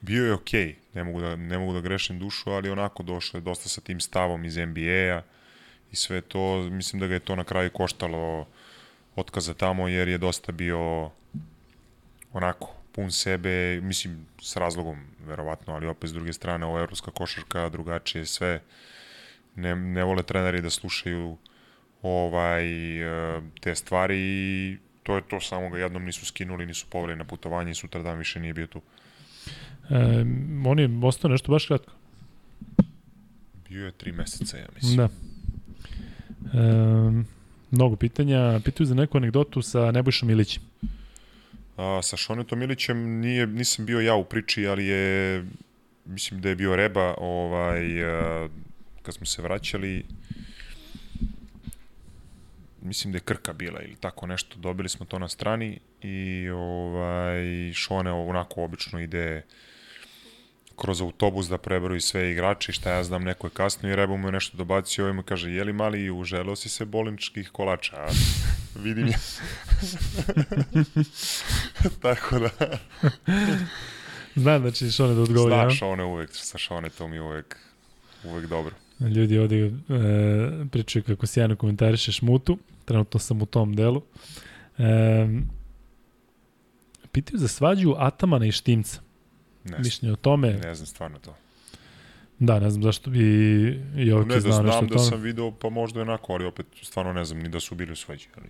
[0.00, 0.74] bio je okej, okay.
[0.94, 4.00] ne, mogu da, ne mogu da grešim dušu, ali onako došao je dosta sa tim
[4.00, 5.22] stavom iz NBA-a
[5.92, 8.46] i sve to, mislim da ga je to na kraju koštalo
[9.16, 11.10] otkaza tamo, jer je dosta bio
[12.32, 14.96] onako, pun sebe, mislim, s razlogom,
[15.26, 18.60] verovatno, ali opet s druge strane, ova evropska košarka, drugačije sve,
[19.54, 21.36] ne, ne vole treneri da slušaju
[22.02, 22.66] ovaj,
[23.02, 24.76] e, te stvari i
[25.06, 28.18] to je to, samo ga jednom nisu skinuli, nisu poveli na putovanje i sutra dan
[28.18, 28.80] više nije bio tu.
[29.90, 30.24] E,
[30.66, 31.92] on je ostao nešto baš kratko.
[33.68, 34.96] Bio je tri meseca, ja mislim.
[34.96, 35.08] Da.
[36.60, 37.22] E,
[37.70, 38.60] mnogo pitanja.
[38.64, 40.62] Pitaju za neku anegdotu sa Nebojšom Ilićem.
[41.76, 45.44] A, sa Šonetom Ilićem nije, nisam bio ja u priči, ali je
[46.04, 48.50] mislim da je bio Reba, ovaj, uh,
[49.02, 50.04] kad smo se vraćali,
[52.86, 57.72] mislim da je Krka bila ili tako nešto, dobili smo to na strani i ovaj,
[57.74, 59.42] Šone onako obično ide
[60.76, 64.16] kroz autobus da prebroji sve igrače i šta ja znam, neko je kasno i Rebo
[64.16, 67.96] mu je nešto dobacio i ovaj mu kaže, jeli mali, uželeo si se bolničkih kolača?
[67.96, 68.08] A,
[68.78, 69.18] vidim ja.
[72.02, 72.78] tako da...
[74.36, 75.54] Znam da će Šone da odgovori.
[75.54, 77.56] Zna Šone uvek, sa Šone to mi uvek,
[78.24, 78.74] uvek dobro.
[79.00, 79.70] Ljudi ovde e,
[80.70, 84.02] pričaju kako sjajno komentarišeš Mutu, trenutno sam u tom delu.
[84.78, 85.28] E,
[87.12, 89.00] pitaju za svađu Atamana i Štimca.
[89.64, 90.52] Ne, Mišljenje o tome.
[90.52, 91.36] ne znam stvarno to.
[92.38, 93.20] Da, ne znam zašto bi
[93.94, 95.10] Jokić Ne da znao nešto o znam da tome.
[95.10, 97.92] sam video, pa možda je onako, ali opet stvarno ne znam ni da su bili
[97.92, 98.28] u sveđi.
[98.36, 98.46] Ali...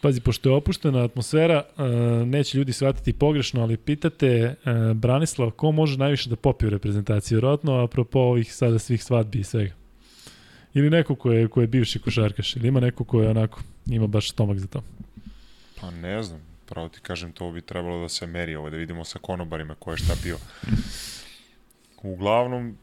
[0.00, 1.82] Pazi, pošto je opuštena atmosfera, e,
[2.26, 4.54] neće ljudi shvatiti pogrešno, ali pitate e,
[4.94, 9.44] Branislav ko može najviše da popije u reprezentaciji, vjerojatno apropo ovih sada svih svadbi i
[9.44, 9.74] svega.
[10.74, 14.06] Ili neko ko je, ko je bivši košarkaš, ili ima neko ko je onako, ima
[14.06, 14.82] baš stomak za to.
[15.80, 19.04] Pa ne znam, pravo ti kažem, to bi trebalo da se meri ovo, da vidimo
[19.04, 20.38] sa konobarima ko je šta bio.
[22.02, 22.76] Uglavnom,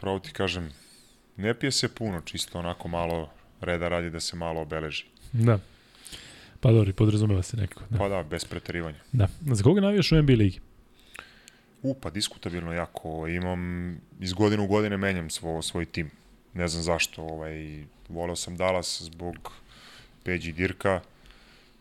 [0.00, 0.70] pravo ti kažem,
[1.36, 3.30] ne pije se puno, čisto onako malo
[3.60, 5.04] reda radi da se malo obeleži.
[5.32, 5.58] Da.
[6.60, 7.84] Pa dobro, podrazumeva se nekako.
[7.90, 7.98] Da.
[7.98, 8.98] Pa da, bez preterivanja.
[9.12, 9.28] da.
[9.40, 10.60] Za koga navijaš u NBA ligi?
[11.82, 13.28] U, pa diskutabilno jako.
[13.28, 16.10] Imam, iz godine u godine menjam svo, svoj tim.
[16.54, 17.22] Ne znam zašto.
[17.22, 19.52] Ovaj, voleo sam Dallas zbog
[20.24, 21.00] Peđi Dirka.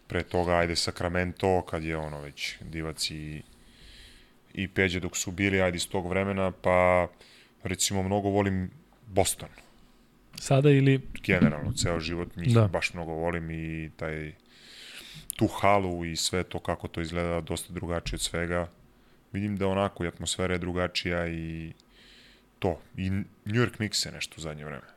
[0.08, 3.42] Pre toga, ajde, Sacramento, kad je ono već divac i,
[4.54, 7.08] i Peđe dok su bili, ajde, iz tog vremena, pa
[7.64, 8.72] recimo mnogo volim
[9.08, 9.50] Boston.
[10.40, 11.02] Sada ili...
[11.24, 12.68] Generalno, ceo život njih da.
[12.68, 14.34] baš mnogo volim i taj
[15.38, 18.68] tu halu i sve to kako to izgleda dosta drugačije od svega.
[19.32, 21.74] Vidim da onako i atmosfera je drugačija i
[22.60, 22.80] to.
[22.98, 24.88] I New York Knicks je nešto u zadnje vreme.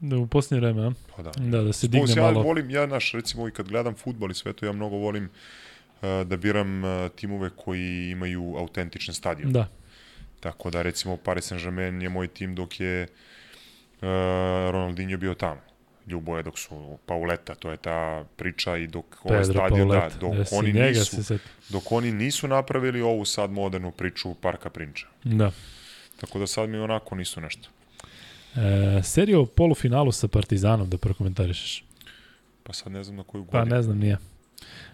[0.00, 0.90] Da, u posljednje vreme, a?
[1.16, 1.30] Pa da.
[1.36, 2.42] Da, da se Spus, digne ja malo.
[2.42, 6.08] volim, ja naš, recimo i kad gledam futbol i sve to, ja mnogo volim uh,
[6.26, 9.52] da biram uh, timove koji imaju autentičan stadion.
[9.52, 9.68] Da,
[10.40, 13.08] Tako da recimo Paris Saint-Germain je moj tim dok je uh,
[14.70, 15.60] Ronaldinho bio tamo.
[16.08, 20.08] Ljubo je dok su Pauleta, to je ta priča i dok ovaj Pedro stadion, Pauleta.
[20.08, 21.38] da, dok Jesi oni nisu, se
[21.68, 25.06] dok oni nisu napravili ovu sad modernu priču Parka Prinča.
[25.24, 25.50] Da.
[26.20, 27.68] Tako da sad mi onako nisu nešto.
[28.56, 31.84] E, serija o polufinalu sa Partizanom da prokomentarišeš.
[32.62, 33.76] Pa sad ne znam na koju Pa godinu.
[33.76, 34.18] ne znam, nije.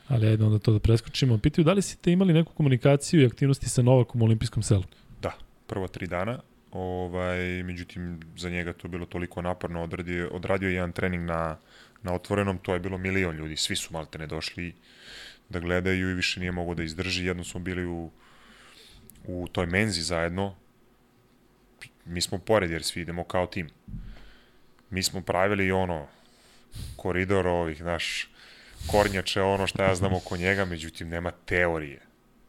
[0.09, 1.39] Ali ajde onda to da preskočimo.
[1.39, 4.83] Pitaju da li ste imali neku komunikaciju i aktivnosti sa Novakom u olimpijskom selu?
[5.23, 5.33] Da,
[5.67, 6.41] prva tri dana.
[6.75, 9.83] Ovaj, međutim, za njega to bilo toliko naporno.
[9.83, 11.59] Odradio, odradio je jedan trening na,
[12.03, 13.57] na otvorenom, to je bilo milion ljudi.
[13.57, 14.75] Svi su maltene došli
[15.49, 17.27] da gledaju i više nije mogo da izdrži.
[17.27, 18.11] Jedno smo bili u,
[19.25, 20.55] u toj menzi zajedno.
[22.05, 23.71] Mi smo pored jer svi idemo kao tim.
[24.91, 26.07] Mi smo pravili ono
[26.97, 28.31] koridor ovih, naš
[28.91, 32.01] kornjače, ono šta ja znam oko njega, međutim nema teorije.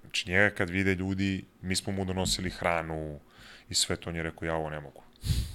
[0.01, 3.19] Znači njega kad vide ljudi, mi smo mu donosili hranu
[3.69, 5.01] i sve to on je rekao, ja ovo ne mogu.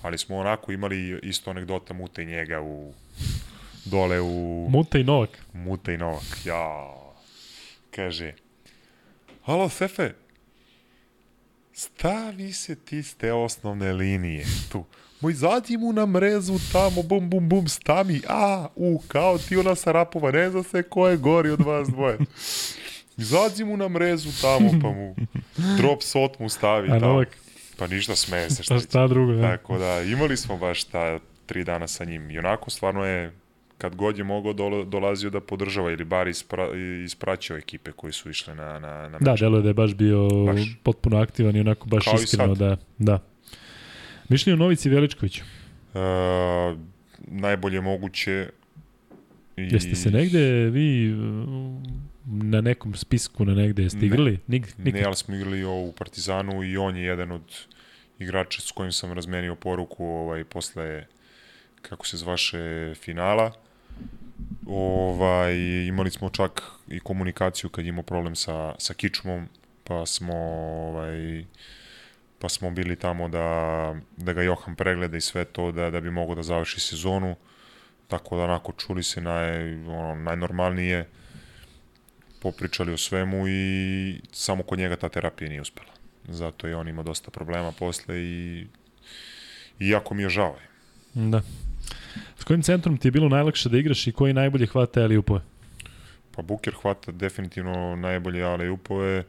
[0.03, 2.93] Ali smo onako imali isto anegdota Mute i njega u
[3.85, 5.31] dole u Muta i Novak.
[5.53, 6.39] Mute i Novak.
[6.45, 6.95] Ja,
[7.91, 8.33] kaže,
[9.45, 10.13] alo Sefe,
[11.73, 14.85] stavi se ti s te osnovne linije tu.
[15.21, 19.75] Moj izađi mu na mrezu tamo, bum, bum, bum, stami, a, u, kao ti ona
[19.75, 22.19] Sarapova, ne zna se ko je gori od vas dvoje.
[23.17, 25.15] Izađi mu na mrezu tamo, pa mu
[25.79, 27.13] drop sot mu stavi A tamo.
[27.13, 27.37] Novak,
[27.81, 29.43] Pa ništa smeje se šta šta šta drugo, da.
[29.43, 32.31] Tako da, imali smo baš ta tri dana sa njim.
[32.31, 33.33] I onako, stvarno je,
[33.79, 36.69] kad god je mogao, dola- dolazio da podržava ili bar ispra,
[37.05, 39.41] ispraćao ekipe koji su išle na, na, na Da, meč.
[39.41, 40.61] deluje da je baš bio Baš.
[40.83, 43.19] potpuno aktivan i onako baš Kao iskreno da, da.
[44.29, 45.43] Mišljenje o Novici Veličkoviću.
[45.95, 45.99] E,
[47.19, 48.49] najbolje moguće
[49.57, 51.15] i Jeste se negde vi
[52.27, 54.07] na nekom spisku na negde jeste Ne.
[54.07, 54.39] igrali?
[54.47, 55.01] Nig, nikad.
[55.01, 57.67] Ne, ali smo igrali ovo u Partizanu i on je jedan od
[58.19, 61.07] igrača s kojim sam razmenio poruku ovaj, posle,
[61.83, 63.53] kako se zvaše, finala.
[64.67, 69.49] Ovaj, imali smo čak i komunikaciju kad imao problem sa, sa kičmom,
[69.85, 71.45] pa smo ovaj,
[72.39, 76.11] pa smo bili tamo da, da ga Johan pregleda i sve to da, da bi
[76.11, 77.37] mogao da završi sezonu.
[78.09, 81.09] Tako da onako čuli se naj, ono, najnormalnije
[82.41, 85.91] popričali o svemu i samo kod njega ta terapija nije uspela.
[86.29, 88.67] Zato je on imao dosta problema posle i,
[89.79, 90.57] i jako mi je žao.
[91.15, 91.43] Da.
[92.39, 95.41] S kojim centrom ti je bilo najlakše da igraš i koji najbolje hvata ali upove?
[96.37, 99.25] Pa Buker hvata definitivno najbolje ale upove.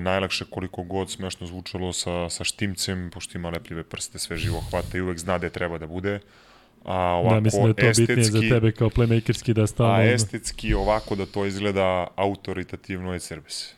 [0.00, 4.98] najlakše koliko god smešno zvučalo sa, sa štimcem, pošto ima lepljive prste, sve živo hvata
[4.98, 6.20] i uvek zna gde treba da bude.
[6.84, 9.94] A ovako da, mislim da je to estetski, bitnije za tebe kao playmakerski da stavno...
[9.94, 13.74] A estetski ovako da to izgleda autoritativno je Cerbes.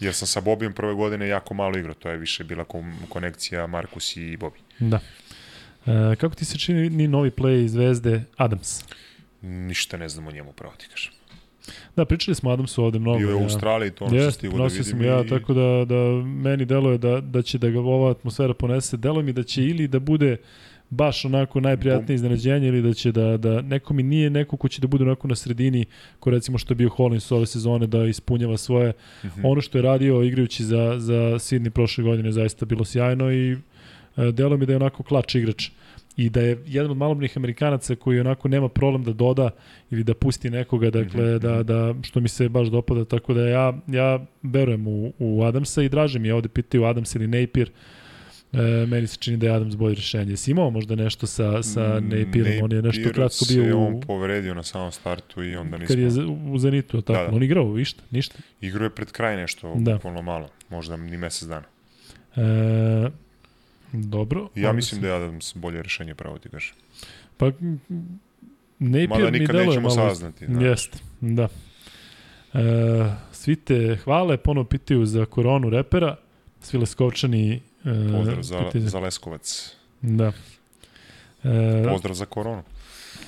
[0.00, 2.64] Jer sam sa Bobijem prve godine jako malo igrao, to je više bila
[3.08, 4.58] konekcija Markus i Bobi.
[4.78, 5.00] Da.
[5.86, 8.84] E, kako ti se čini ni novi play Zvezde Adams?
[9.42, 11.12] Ništa ne znam o njemu, pravo ti kažem.
[11.96, 13.18] Da, pričali smo Adamsu ovde mnogo.
[13.18, 14.84] Bio je u Australiji, to ono što stigu da vidim.
[14.84, 15.28] sam ja, i...
[15.28, 15.94] tako da, da
[16.24, 18.96] meni deluje da, da će da ga ova atmosfera ponese.
[18.96, 20.36] Deluje mi da će ili da bude
[20.90, 24.80] baš onako najprijatnije iznenađenje ili da će da, da neko mi nije neko ko će
[24.80, 25.84] da bude onako na sredini
[26.20, 29.40] ko recimo što je bio Hollins ove sezone da ispunjava svoje mm -hmm.
[29.44, 33.52] ono što je radio igrajući za, za Sydney prošle godine zaista bilo sjajno i
[34.16, 35.70] e, delo mi da je onako klač igrač
[36.16, 39.50] i da je jedan od malobnih Amerikanaca koji onako nema problem da doda
[39.90, 41.38] ili da pusti nekoga, dakle, mm -hmm.
[41.38, 45.82] da, da, što mi se baš dopada, tako da ja, ja verujem u, u Adamsa
[45.82, 47.70] i draže mi je ovde pitaju Adams ili Napier,
[48.52, 50.30] E, meni se čini da je Adams bolje rešenje.
[50.30, 52.64] Jesi imao možda nešto sa, sa mm, Napierom?
[52.64, 53.86] On je nešto kratko bio u...
[53.86, 55.94] on povredio na samom startu i onda nismo...
[55.94, 57.18] Kad je u Zenitu, tako?
[57.18, 57.36] Da, da.
[57.36, 58.38] On igrao, vište, ništa?
[58.60, 59.94] Igrao je pred kraj nešto, da.
[59.94, 61.66] bukvalno malo, možda ni mesec dana.
[62.36, 63.10] E,
[63.92, 64.48] dobro.
[64.54, 66.74] Ja mislim da je Adams bolje rešenje, pravo ti kažem.
[67.36, 67.50] Pa,
[68.78, 69.90] Napier mi nećemo malo...
[69.90, 70.46] saznati.
[70.46, 70.66] Da.
[70.66, 71.48] Jeste, da.
[72.54, 72.58] E,
[73.32, 76.16] svi te hvale, ponovo pitaju za koronu repera,
[76.60, 77.60] svi leskovčani
[78.12, 79.74] Pozdrav za, za Leskovac.
[80.02, 80.32] Da.
[81.44, 82.62] E, Pozdrav za koronu.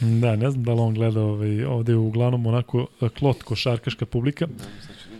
[0.00, 4.46] Da, ne znam da li on gleda ovaj, ovde uglavnom onako e, klot košarkaška publika.
[4.46, 4.54] Da,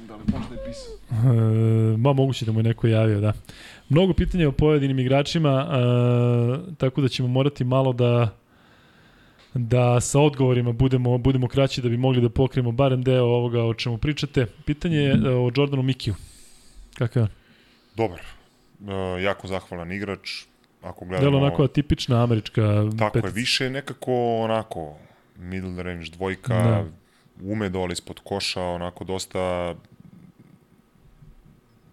[0.08, 0.94] da li možda je pisao.
[1.32, 3.32] E, ma moguće da mu je neko javio, da.
[3.88, 8.34] Mnogo pitanja o pojedinim igračima, e, tako da ćemo morati malo da
[9.54, 13.74] da sa odgovorima budemo budemo kraći da bi mogli da pokrijemo barem deo ovoga o
[13.74, 14.46] čemu pričate.
[14.64, 16.14] Pitanje je e, o Jordanu Mikiju.
[16.94, 17.30] Kakav je on?
[17.96, 18.37] Dobar
[18.80, 20.44] uh, jako zahvalan igrač.
[20.82, 21.30] Ako gledamo...
[21.30, 22.62] Delo onako tipična američka
[22.98, 23.28] Tako petica.
[23.28, 24.96] je, više nekako onako
[25.36, 26.84] middle range dvojka, da.
[27.42, 29.74] ume dole ispod koša, onako dosta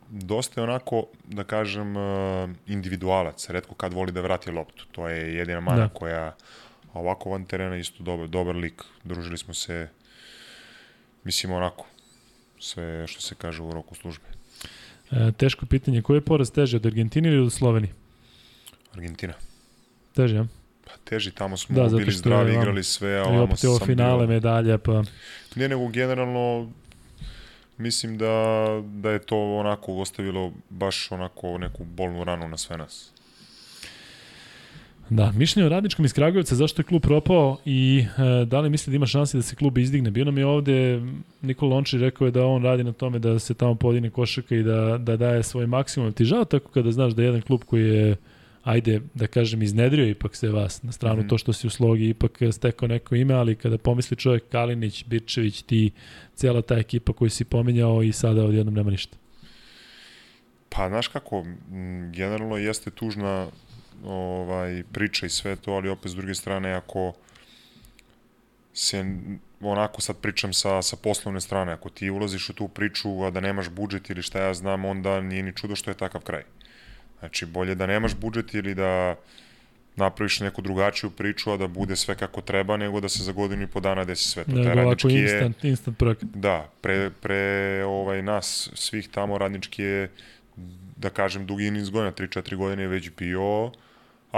[0.10, 3.50] dosta je onako, da kažem, uh, individualac.
[3.50, 4.86] Redko kad voli da vrati loptu.
[4.92, 5.90] To je jedina mana da.
[5.90, 6.36] koja
[6.96, 8.84] a ovako van terena isto dobar, dobar lik.
[9.04, 9.90] Družili smo se,
[11.24, 11.86] mislim, onako,
[12.60, 14.35] sve što se kaže u roku službe.
[15.16, 17.94] E, teško pitanje, koji je poraz teže, od Argentine ili od Slovenije?
[18.94, 19.34] Argentina.
[20.16, 20.46] Teže, ja?
[20.86, 24.34] Pa teži, tamo smo da, bili zdravi, je, igrali sve, a ovamo sam finale, bio...
[24.34, 25.04] medalja, pa...
[25.56, 26.72] Ne, nego generalno
[27.78, 33.12] mislim da, da je to onako ostavilo baš onako neku bolnu ranu na sve nas.
[35.10, 38.92] Da, mišljenje o radničkom iz Kragujevca, zašto je klub propao i e, da li misli
[38.92, 40.12] da ima šanse da se klub izdigne?
[40.12, 41.02] Bio nam je ovde,
[41.42, 44.64] Nikola Lonči rekao je da on radi na tome da se tamo podigne košaka i
[44.64, 46.14] da, da daje svoj maksimum.
[46.14, 48.16] Ti žao tako kada znaš da jedan klub koji je,
[48.64, 52.10] ajde, da kažem, iznedrio ipak se vas na stranu mm to što si u slogi
[52.10, 55.92] ipak stekao neko ime, ali kada pomisli čovjek Kalinić, Birčević, ti,
[56.36, 59.18] cijela ta ekipa koju si pominjao i sada odjednom nema ništa.
[60.70, 61.46] Pa, znaš kako,
[62.12, 63.48] generalno jeste tužna
[64.04, 67.14] ovaj, priča i sve to, ali opet s druge strane, ako
[68.74, 69.06] se
[69.62, 73.40] onako sad pričam sa, sa poslovne strane, ako ti ulaziš u tu priču, a da
[73.40, 76.44] nemaš budžet ili šta ja znam, onda nije ni čudo što je takav kraj.
[77.20, 79.16] Znači, bolje da nemaš budžet ili da
[79.96, 83.64] napraviš neku drugačiju priču, a da bude sve kako treba, nego da se za godinu
[83.64, 84.52] i po dana desi sve to.
[84.52, 86.30] Nego Taj radnički je, instant, instant projekat.
[86.30, 90.10] Da, pre, pre ovaj, nas, svih tamo radnički je,
[90.98, 93.72] da kažem, dugi niz godina, 3-4 godine je već bio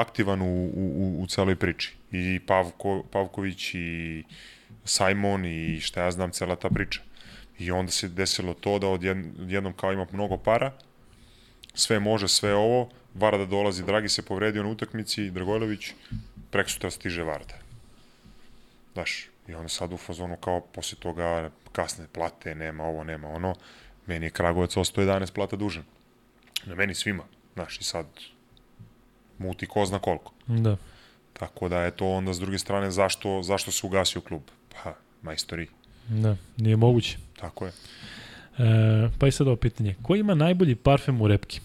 [0.02, 1.96] aktivan u, u, u celoj priči.
[2.12, 4.24] I Pavko, Pavković i
[4.86, 7.02] Simon i šta ja znam, cela ta priča.
[7.60, 10.72] I onda se desilo to da odjednom kao ima mnogo para,
[11.74, 15.94] sve može, sve ovo, Varda dolazi, Dragi se povredio na utakmici, Dragojlović,
[16.52, 17.54] preko sutra stiže Varda.
[18.96, 23.56] Daš, i onda sad u fazonu kao posle toga kasne plate, nema ovo, nema ono,
[24.06, 25.84] meni je Kragovac ostao 11 plata dužan.
[26.66, 28.06] Na meni svima, znaš, i sad
[29.38, 30.34] muti ko zna koliko.
[30.48, 30.78] Da.
[31.34, 34.42] Tako da je to onda s druge strane zašto, zašto se ugasio klub?
[34.70, 35.68] Pa, majstori.
[36.08, 37.18] Da, nije moguće.
[37.40, 37.72] Tako je.
[38.58, 39.96] E, pa i sad ovo pitanje.
[40.04, 41.60] Ko ima najbolji parfem u repki?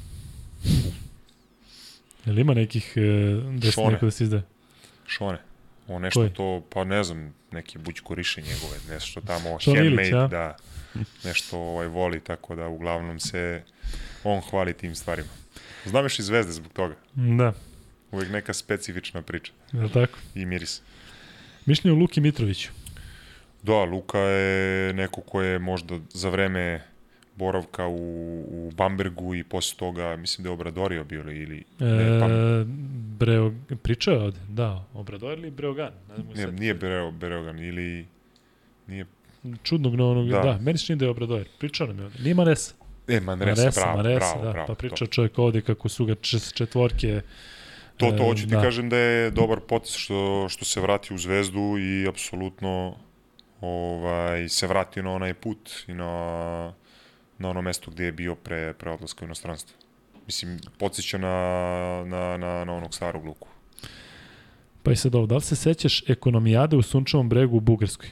[2.27, 3.01] Jel ima nekih e,
[3.59, 4.43] da se neko da se izdaje?
[5.07, 5.39] Šone.
[5.89, 6.31] O nešto Koji?
[6.31, 10.57] to, pa ne znam, neki bućkoriše njegove, nešto tamo handmade, Ilić, da,
[11.25, 13.63] nešto ovaj, voli, tako da uglavnom se
[14.25, 15.29] on hvali tim stvarima.
[15.85, 16.95] Znam još i zvezde zbog toga.
[17.15, 17.53] Da.
[18.13, 19.53] Uvijek neka specifična priča.
[19.73, 20.19] Je tako?
[20.35, 20.83] I miris.
[21.67, 22.69] Mišljenje o Luki Mitroviću.
[23.63, 26.83] Da, Luka je neko ko je možda za vreme
[27.37, 27.97] boravka u,
[28.49, 31.65] u Bambergu i posle toga, mislim da je Obradorio bio ili...
[31.81, 32.29] E, ne, pa,
[33.19, 33.53] Breo,
[33.83, 35.93] pričao je ovde, da, Obrador ili Breogan?
[36.35, 38.07] Ne, ne nije Breo, Breogan ili...
[38.87, 39.07] Nije...
[39.63, 41.45] Čudnog na onog, da, da meni se čini da je Obrador.
[41.59, 42.19] Pričao nam je ovde.
[42.23, 42.75] Nije Manresa.
[43.17, 44.67] E, Manresa, Manresa bravo, Manresa, bravo, da, bravo.
[44.67, 45.13] Pa pričao to.
[45.13, 46.15] čovjek ovde kako su ga
[46.55, 47.21] četvorke
[47.97, 48.63] To, to hoću ti da.
[48.63, 52.97] kažem da je dobar potes što, što se vrati u Zvezdu i apsolutno
[53.61, 56.73] ovaj, se vrati na onaj put i na,
[57.39, 59.77] na ono mesto gde je bio pre, pre odlaska u inostranstvo.
[60.27, 63.49] Mislim, podsjeća na, na, na, na onog starog luku.
[64.83, 68.09] Pa i sad ovo, da li se sećaš ekonomijade u Sunčevom bregu u Bugarskoj?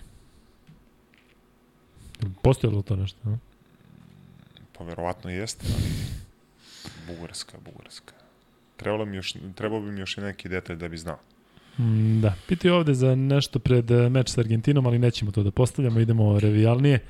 [2.42, 3.18] Postoje li to nešto?
[3.24, 3.38] No?
[4.80, 5.92] Pa verovatno jeste, ali
[7.06, 8.14] Bugarska, Bugarska.
[8.76, 11.18] Trebalo, mi još, trebalo bi mi još neki detalj da bi znao.
[11.78, 15.50] Mm, da, piti ovde za nešto pred eh, meč sa Argentinom, ali nećemo to da
[15.50, 17.00] postavljamo, idemo revijalnije.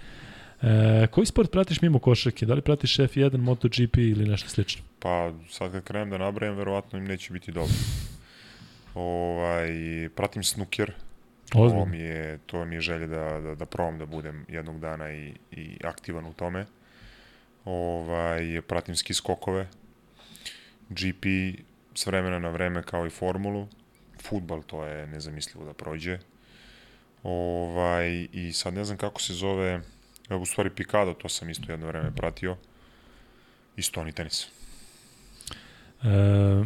[0.62, 2.46] E, koji sport pratiš mimo košarke?
[2.46, 4.82] Da li pratiš F1, MotoGP ili nešto slično?
[4.98, 7.74] Pa sad kad krenem da nabrajam, verovatno im neće biti dobro.
[8.94, 9.68] Ovaj,
[10.16, 10.92] pratim snuker.
[11.48, 15.12] To mi je, to mi je želje da, da, da probam da budem jednog dana
[15.12, 16.66] i, i aktivan u tome.
[17.64, 19.68] Ovaj, pratim ski skokove.
[20.88, 21.24] GP
[21.94, 23.68] s vremena na vreme kao i formulu.
[24.22, 26.18] Futbal to je nezamislivo da prođe.
[27.22, 29.80] Ovaj, I sad ne znam kako se zove,
[30.30, 32.56] u stvari Picado, to sam isto jedno vreme pratio.
[33.76, 34.46] I stoni tenis.
[36.02, 36.64] E,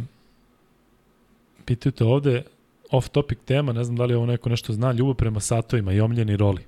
[1.65, 2.43] pitaju te ovde,
[2.91, 5.99] off topic tema, ne znam da li ovo neko nešto zna, ljubav prema satovima i
[5.99, 6.65] omljeni roli.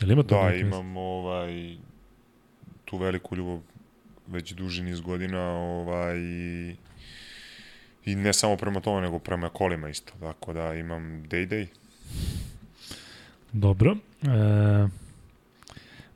[0.00, 1.76] Jel ima to da, imam ovaj,
[2.88, 3.60] tu veliku ljubav
[4.26, 6.76] već duži niz godina ovaj, i,
[8.04, 10.12] i ne samo prema tome, nego prema kolima isto.
[10.20, 11.66] Tako da imam Day Day.
[13.52, 13.96] Dobro.
[14.22, 14.88] E,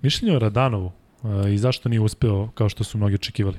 [0.02, 0.92] mišljenje o Radanovu
[1.24, 3.58] e, i zašto nije uspeo kao što su mnogi očekivali?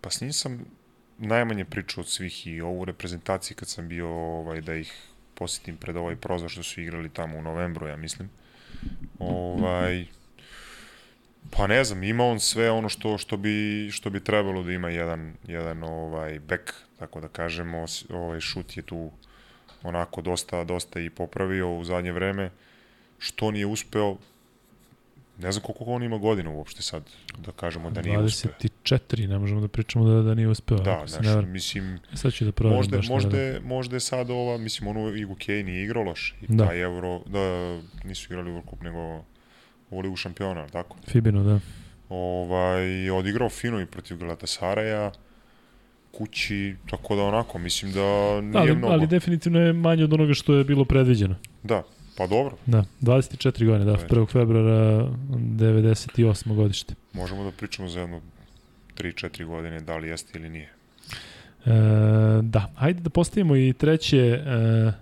[0.00, 0.64] Pa s njim sam
[1.18, 4.92] najmanje pričao od svih i ovu reprezentaciju kad sam bio ovaj, da ih
[5.34, 8.30] posjetim pred ovaj prozor što su igrali tamo u novembru, ja mislim.
[9.18, 10.06] Ovaj,
[11.50, 14.90] Pa ne znam, ima on sve ono što što bi što bi trebalo da ima
[14.90, 19.10] jedan jedan ovaj bek, tako da kažemo, ovaj šut je tu
[19.82, 22.50] onako dosta dosta i popravio u zadnje vreme.
[23.18, 24.16] Što nije uspeo,
[25.38, 27.02] ne znam koliko on ima godina uopšte sad,
[27.38, 28.52] da kažemo da nije 24, uspeo.
[28.60, 30.78] 24, ne možemo da pričamo da, da nije uspeo.
[30.78, 33.60] Da, znaš, ne mislim, sad ću da proverim možda, baš možda, da.
[33.60, 36.66] možda je sad ova, mislim, ono i UK nije igrao loš, i da.
[36.66, 39.24] taj euro, da nisu igrali World Cup, nego
[39.94, 40.96] u Ligu šampiona, tako?
[41.08, 41.60] Fibino, da.
[42.08, 45.12] Ovaj, odigrao fino i protiv Galatasaraja,
[46.12, 48.92] kući, tako da onako, mislim da nije ali, mnogo.
[48.92, 51.34] Ali definitivno je manje od onoga što je bilo predviđeno.
[51.62, 51.82] Da,
[52.16, 52.56] pa dobro.
[52.66, 54.32] Da, 24 godine, da, 1.
[54.32, 56.54] februara 98.
[56.54, 56.94] godište.
[57.12, 58.20] Možemo da pričamo za jedno
[58.98, 60.72] 3-4 godine, da li jeste ili nije.
[61.66, 61.70] E,
[62.42, 64.92] da, ajde da postavimo i treće e,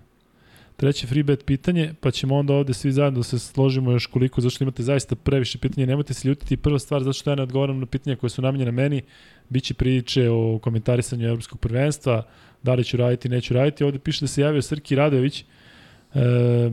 [0.76, 4.40] treće free bet pitanje, pa ćemo onda ovde svi zajedno da se složimo još koliko,
[4.40, 6.56] zašto imate zaista previše pitanja, nemojte se ljutiti.
[6.56, 9.02] Prva stvar, zato što ja ne odgovaram na pitanja koje su namenjene meni,
[9.48, 12.26] bit će priče o komentarisanju Evropskog prvenstva,
[12.62, 13.84] da li ću raditi, neću raditi.
[13.84, 15.44] Ovde piše da se javio Srki Radović,
[16.14, 16.70] E,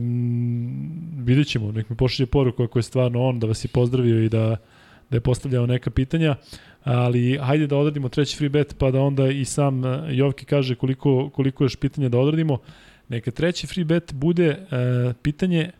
[1.16, 4.28] vidjet ćemo, nek mi pošalje poruku ako je stvarno on, da vas je pozdravio i
[4.28, 4.56] da,
[5.10, 6.36] da je postavljao neka pitanja,
[6.82, 11.30] ali hajde da odradimo treći free bet, pa da onda i sam Jovki kaže koliko,
[11.30, 12.58] koliko još pitanja da odradimo.
[13.10, 15.70] Neka treći free bet bude uh, pitanje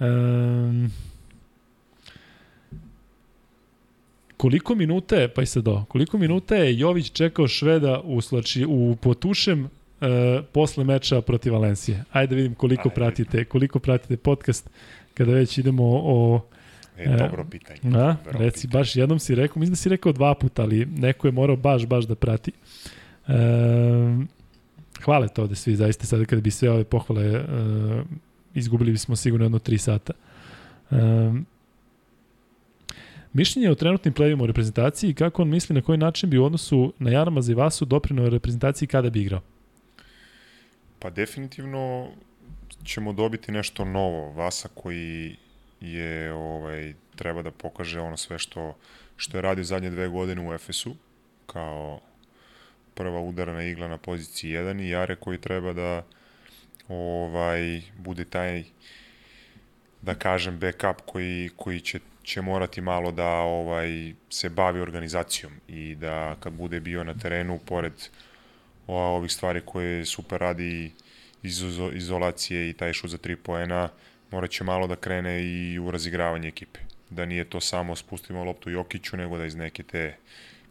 [0.00, 0.90] um,
[4.36, 8.64] koliko minuta je, pa i sad do, koliko minuta je Jović čekao Šveda u, slači,
[8.68, 9.68] u Potušem uh,
[10.52, 12.04] posle meča protiv Valencije.
[12.12, 12.94] Ajde da vidim koliko Ajde.
[12.94, 14.70] pratite, koliko pratite podcast
[15.14, 16.40] kada već idemo o
[16.98, 17.78] E, dobro pitanje.
[17.82, 18.80] Da, reci, pitanje.
[18.80, 21.86] baš jednom si rekao, mislim da si rekao dva puta, ali neko je morao baš,
[21.86, 22.52] baš da prati.
[23.28, 24.28] Um,
[25.06, 27.46] hvale to da svi zaista sada kada bi sve ove pohvale uh,
[28.54, 30.12] izgubili bismo sigurno jedno 3 sata.
[30.90, 31.46] Um,
[33.32, 36.44] mišljenje o trenutnim plevima u reprezentaciji i kako on misli na koji način bi u
[36.44, 39.40] odnosu na Jarama Zivasu doprinao reprezentaciji kada bi igrao?
[40.98, 42.08] Pa definitivno
[42.84, 44.32] ćemo dobiti nešto novo.
[44.32, 45.36] Vasa koji
[45.80, 48.76] je ovaj treba da pokaže ono sve što
[49.16, 50.94] što je radio zadnje dve godine u Efesu
[51.46, 52.00] kao
[52.96, 56.02] prva udarana igla na poziciji 1 i Jare koji treba da
[56.88, 58.64] ovaj bude taj
[60.02, 65.94] da kažem backup koji koji će će morati malo da ovaj se bavi organizacijom i
[65.94, 67.92] da kad bude bio na terenu pored
[68.86, 70.92] ovih stvari koje super radi
[71.42, 73.88] iz izolacije i taj šut za 3 poena
[74.30, 76.80] morat će malo da krene i u razigravanje ekipe.
[77.10, 80.16] da nije to samo spustimo loptu Jokiću, nego da iz neke te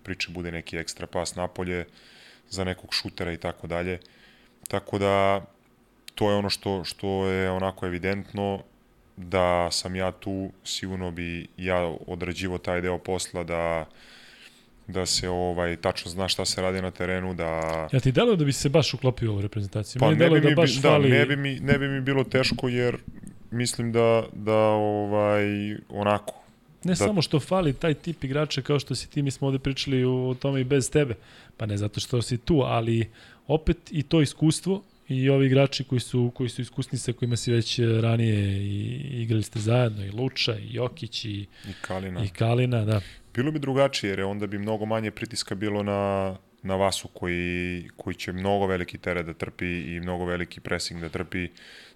[0.04, 1.86] priče bude neki ekstra pas napolje
[2.50, 4.00] za nekog šutera i tako dalje.
[4.68, 5.42] Tako da
[6.16, 8.60] to je ono što, što je onako evidentno
[9.18, 10.34] da sam ja tu,
[10.64, 13.86] sigurno bi ja odrađivo taj deo posla da
[14.88, 17.46] da se ovaj tačno zna šta se radi na terenu da
[17.94, 20.00] Ja ti deluje da bi se baš uklopio u reprezentaciju.
[20.00, 22.02] pa ne bi, deluje mi, da baš da, fali ne bi mi ne bi mi
[22.02, 22.98] bilo teško jer
[23.52, 25.46] mislim da da ovaj
[25.90, 26.34] onako
[26.84, 29.60] Ne da- samo što fali taj tip igrača kao što si ti, mi smo ovde
[29.60, 31.16] pričali o tome i bez tebe.
[31.58, 33.09] Pa ne zato što si tu, ali
[33.48, 37.51] opet i to iskustvo i ovi igrači koji su, koji su iskusni sa kojima si
[37.51, 41.30] već ranije i, igrali ste zajedno, i Luča, i Jokić, i,
[41.69, 42.24] i Kalina.
[42.24, 43.01] i Kalina, da.
[43.34, 46.35] Bilo bi drugačije jer onda bi mnogo manje pritiska bilo na
[46.66, 51.09] na Vasu koji, koji će mnogo veliki teret da trpi i mnogo veliki pressing da
[51.09, 51.48] trpi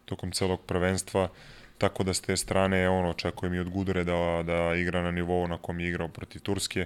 [0.05, 1.29] tokom celog prvenstva.
[1.77, 5.47] Tako da s te strane ono, očekujem i od Gudure da, da igra na nivou
[5.47, 6.85] na kom je igrao protiv Turske,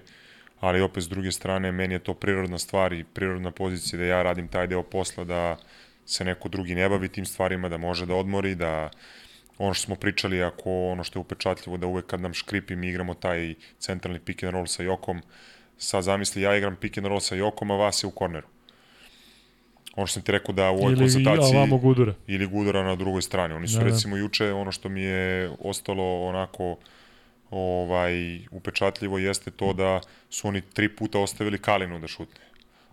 [0.63, 4.23] ali opet s druge strane meni je to prirodna stvar i prirodna pozicija da ja
[4.23, 5.57] radim taj deo posla da
[6.05, 8.89] se neko drugi ne bavi tim stvarima, da može da odmori, da
[9.57, 12.89] ono što smo pričali, ako ono što je upečatljivo, da uvek kad nam škripi mi
[12.89, 15.21] igramo taj centralni pick and roll sa Jokom,
[15.77, 18.47] sad zamisli ja igram pick and roll sa Jokom, a vas je u korneru.
[19.95, 22.13] Ono što sam ti rekao da u ovoj Ili konstataciji ovamo Gudura.
[22.27, 23.53] ili Gudura na drugoj strani.
[23.53, 23.95] Oni su Da, da, da.
[23.95, 26.77] recimo juče ono što mi je ostalo onako
[27.53, 28.13] ovaj
[28.51, 32.41] upečatljivo jeste to da su oni tri puta ostavili Kalinu da šutne.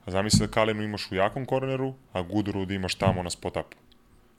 [0.05, 3.57] A zamisli da Kalinu imaš u jakom korneru, a Guduru da imaš tamo na spot
[3.57, 3.77] upu.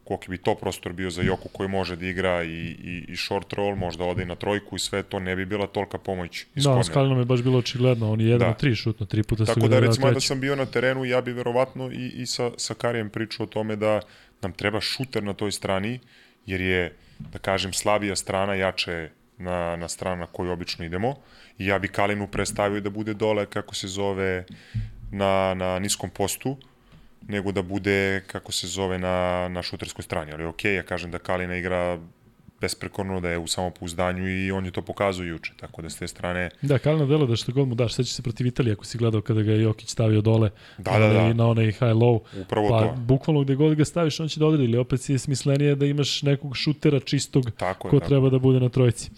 [0.03, 2.49] Koliki bi to prostor bio za Joku koji može da igra i,
[2.83, 5.67] i, i short roll, možda ode i na trojku i sve to, ne bi bila
[5.67, 6.83] tolika pomoć iz Da, kornera.
[6.83, 8.53] s Kalinom je baš bilo očigledno, on je jedan Da.
[8.53, 10.27] tri šutno, tri puta su Tako da recimo da treći.
[10.27, 13.75] sam bio na terenu, ja bi verovatno i, i sa, sa Karijem pričao o tome
[13.75, 14.01] da
[14.41, 15.99] nam treba šuter na toj strani,
[16.45, 19.09] jer je, da kažem, slabija strana jače
[19.41, 21.15] na, na stranu na koju obično idemo.
[21.57, 24.45] I ja bi Kalinu prestavio da bude dole, kako se zove,
[25.11, 26.57] na, na niskom postu,
[27.27, 30.31] nego da bude, kako se zove, na, na šuterskoj strani.
[30.31, 31.99] Ali okej, ja kažem da Kalina igra
[32.61, 35.53] besprekorno, da je u samopouzdanju i on je to pokazao juče.
[35.59, 38.21] Tako da s te strane, Da, Kalina delo da što god mu daš, seća se
[38.21, 41.33] protiv Italije ako si gledao kada ga je Jokić stavio dole Da, da, da.
[41.33, 42.19] na onaj high low.
[42.41, 42.93] upravo Pa to.
[42.97, 45.85] bukvalno gde god ga staviš, on će da odredi, ili opet si je smislenije da
[45.85, 48.09] imaš nekog šutera čistog Tako je, ko tako.
[48.09, 49.11] treba da bude na trojici.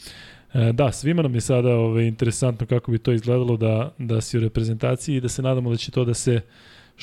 [0.54, 4.38] E, da, svima nam je sada ove, interesantno kako bi to izgledalo da, da si
[4.38, 6.42] u reprezentaciji i da se nadamo da će to da se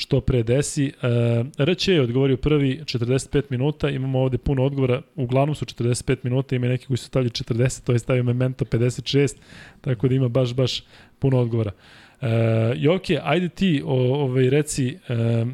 [0.01, 0.93] što pre desi.
[1.03, 6.57] E, RČ je odgovorio prvi 45 minuta, imamo ovde puno odgovora, uglavnom su 45 minuta,
[6.57, 9.35] ima neki koji su stavili 40, to je stavio Memento 56,
[9.81, 10.83] tako da ima baš, baš
[11.19, 11.73] puno odgovora.
[12.21, 12.29] E,
[12.77, 15.47] Joke, ajde ti o, ovaj, reci e,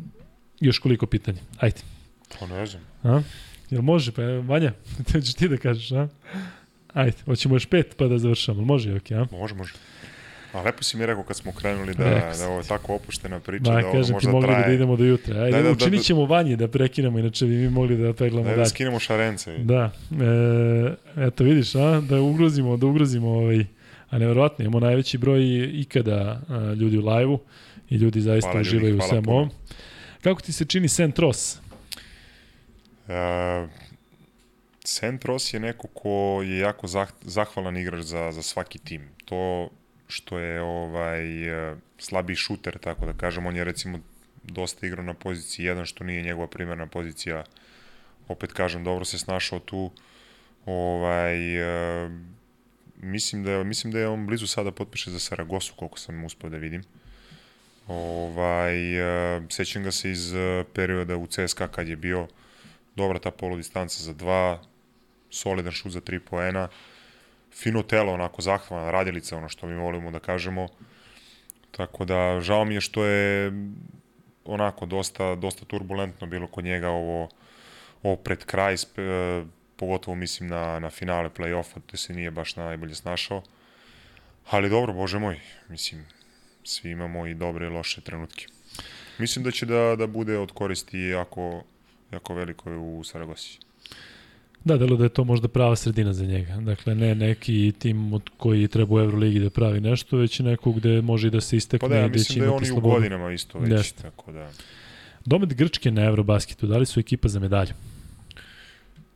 [0.60, 1.38] još koliko pitanja.
[1.58, 1.80] Ajde.
[2.40, 2.82] Pa ne znam.
[3.02, 3.22] A?
[3.70, 4.12] Jel može?
[4.12, 4.72] Pa Vanja,
[5.12, 6.08] to ćeš ti da kažeš, a?
[6.92, 8.64] Ajde, hoćemo još pet pa da završamo.
[8.64, 9.26] Može, ok, a?
[9.30, 9.72] Može, može.
[10.56, 12.04] A lepo si mi rekao kad smo krenuli da,
[12.38, 14.66] da ovo je tako opuštena priča, Ba, da ovo kažem ti, možda mogli bi traje.
[14.66, 15.36] da idemo do jutra.
[15.36, 16.02] Ajde, Da, da, da, učinit da.
[16.02, 18.68] ćemo Vanji da prekinemo, inače bi mi mogli da peglamo Da, da dalje.
[18.68, 19.58] skinemo šarence.
[19.58, 19.90] Da,
[21.16, 23.64] e, eto vidiš, a, da ugrozimo, da ugrozimo ovaj,
[24.10, 25.40] a nevjerojatno, imamo najveći broj
[25.74, 27.38] ikada a, ljudi u live-u
[27.90, 29.50] i ljudi zaista Hvala ljudi, uživaju u hvala svemu ovom.
[30.20, 31.58] Kako ti se čini Sentros?
[33.06, 33.12] Uh,
[34.80, 36.10] Centros je neko ko
[36.42, 39.02] je jako zah, zahvalan igrač za, za svaki tim.
[39.24, 39.68] To
[40.08, 41.24] što je ovaj
[41.98, 43.98] slabiji šuter, tako da kažem, on je recimo
[44.42, 47.44] dosta igrao na poziciji 1, što nije njegova primarna pozicija.
[48.28, 49.90] Opet kažem, dobro se snašao tu.
[50.66, 51.56] Ovaj,
[52.04, 52.10] e,
[52.96, 56.56] mislim, da, mislim da je on blizu sada potpiše za Saragosu, koliko sam uspeo da
[56.56, 56.82] vidim.
[57.86, 58.98] Ovaj,
[59.36, 62.28] e, sećam ga se iz e, perioda u CSKA kad je bio
[62.96, 64.62] dobra ta polodistanca za dva,
[65.30, 66.68] solidan šut za tri poena,
[67.62, 70.68] fino telo, onako zahvalna radilica, ono što mi volimo da kažemo.
[71.70, 73.52] Tako da, žao mi je što je
[74.44, 77.28] onako dosta, dosta turbulentno bilo kod njega ovo,
[78.02, 78.78] ovo pred kraj, e,
[79.76, 83.42] pogotovo mislim na, na finale play-offa, gde se nije baš najbolje snašao.
[84.50, 86.06] Ali dobro, bože moj, mislim,
[86.64, 88.46] svi imamo i dobre i loše trenutke.
[89.18, 91.62] Mislim da će da, da bude od koristi jako,
[92.12, 93.65] jako veliko u Saragosi.
[94.66, 96.56] Da, delo da je to možda prava sredina za njega.
[96.56, 101.02] Dakle, ne neki tim od koji treba u Euroligi da pravi nešto, već neko gde
[101.02, 102.80] može i da se istekne Pa da, ja će mislim da je on i u
[102.80, 104.02] godinama isto već, Jeste.
[104.02, 104.50] tako da...
[105.24, 107.74] Domet Grčke na Eurobasketu, da li su ekipa za medalju?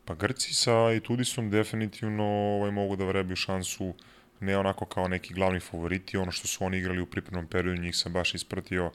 [0.05, 3.95] Pa Grci sa Itudisom definitivno ovaj, mogu da vrebuju šansu
[4.41, 7.97] ne onako kao neki glavni favoriti, ono što su oni igrali u pripremnom periodu, njih
[7.97, 8.91] sam baš ispratio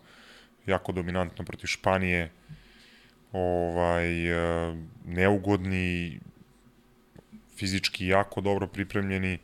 [0.66, 2.32] jako dominantno protiv Španije,
[3.32, 4.75] ovaj, e,
[5.06, 6.19] neugodni,
[7.58, 9.40] fizički jako dobro pripremljeni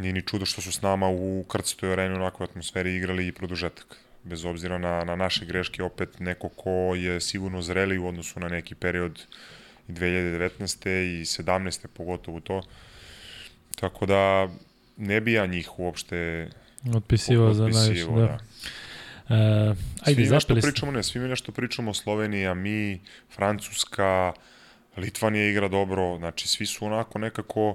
[0.00, 3.96] nije ni čudo što su s nama u krcatoj areni onakoj atmosferi igrali i produžetak.
[4.24, 8.48] Bez obzira na, na naše greške, opet neko ko je sigurno zreli u odnosu na
[8.48, 9.22] neki period
[9.88, 10.88] 2019.
[10.88, 11.86] i 17.
[11.86, 12.62] pogotovo to.
[13.80, 14.48] Tako da
[14.96, 16.48] ne bi ja njih uopšte
[16.94, 18.06] otpisivao za najviše.
[18.06, 18.12] Da.
[18.14, 18.38] da.
[19.30, 23.00] Uh, ajde, svi nešto pričamo, ne, svi mi nešto pričamo, Slovenija, mi,
[23.34, 24.32] Francuska,
[24.96, 27.74] Litvanija igra dobro, znači svi su onako nekako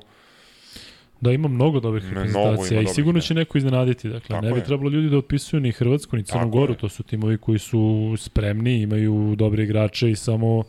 [1.21, 4.09] Da, ima mnogo dobrih reprezentacija i sigurno će neko iznenaditi.
[4.09, 4.63] Dakle, Tako ne bi je.
[4.63, 8.81] trebalo ljudi da otpisuju ni Hrvatsku, ni Crnu Goru, to su timovi koji su spremni,
[8.81, 10.63] imaju dobre igrače i samo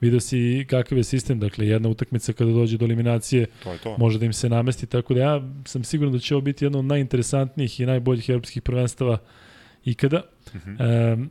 [0.00, 3.96] vidio si kakav je sistem, dakle jedna utakmica kada dođe do eliminacije to je to.
[3.98, 6.78] može da im se namesti, tako da ja sam siguran da će ovo biti jedno
[6.78, 9.18] od najinteresantnijih i najboljih evropskih prvenstava
[9.84, 10.22] ikada.
[10.54, 11.12] Mm -hmm.
[11.14, 11.30] um,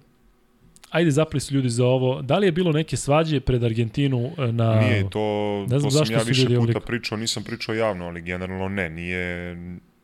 [0.89, 2.21] ajde zapali su ljudi za ovo.
[2.21, 4.79] Da li je bilo neke svađe pred Argentinu e, na...
[4.79, 6.79] Nije, to, ne znam to sam ja više puta obliko.
[6.79, 9.57] pričao, nisam pričao javno, ali generalno ne, nije,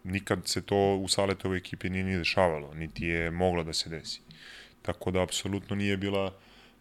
[0.04, 4.22] nikad se to u Saletovoj ekipi nije ni dešavalo, niti je moglo da se desi.
[4.82, 6.34] Tako da apsolutno nije bila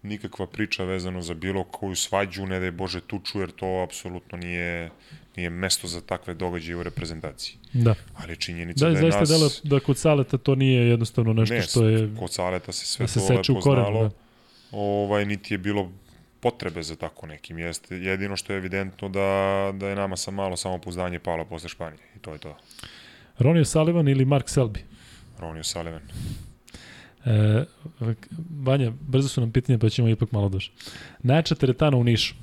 [0.02, 4.38] nikakva priča vezano za bilo koju svađu, ne da je Bože tuču, jer to apsolutno
[4.38, 4.90] nije,
[5.36, 7.56] nije mesto za takve događaje u reprezentaciji.
[7.72, 7.94] Da.
[8.16, 9.28] Ali činjenica da, da je zaista nas...
[9.28, 12.16] delo da kod Saleta to nije jednostavno nešto ne, što je...
[12.18, 14.02] kod Saleta se sve da se to lepo koren, znalo.
[14.02, 14.10] Da.
[14.72, 15.90] Ovaj, niti je bilo
[16.40, 17.58] potrebe za tako nekim.
[17.58, 22.02] Jeste, jedino što je evidentno da, da je nama sa malo samopouzdanje palo posle Španije.
[22.16, 22.56] I to je to.
[23.38, 24.78] Ronio Sullivan ili Mark Selby?
[25.38, 26.02] Ronio Sullivan.
[27.24, 27.64] E,
[28.62, 30.70] Vanja, brzo su nam pitanje, pa ćemo ipak malo duže.
[31.22, 32.34] Najjača teretana u Nišu?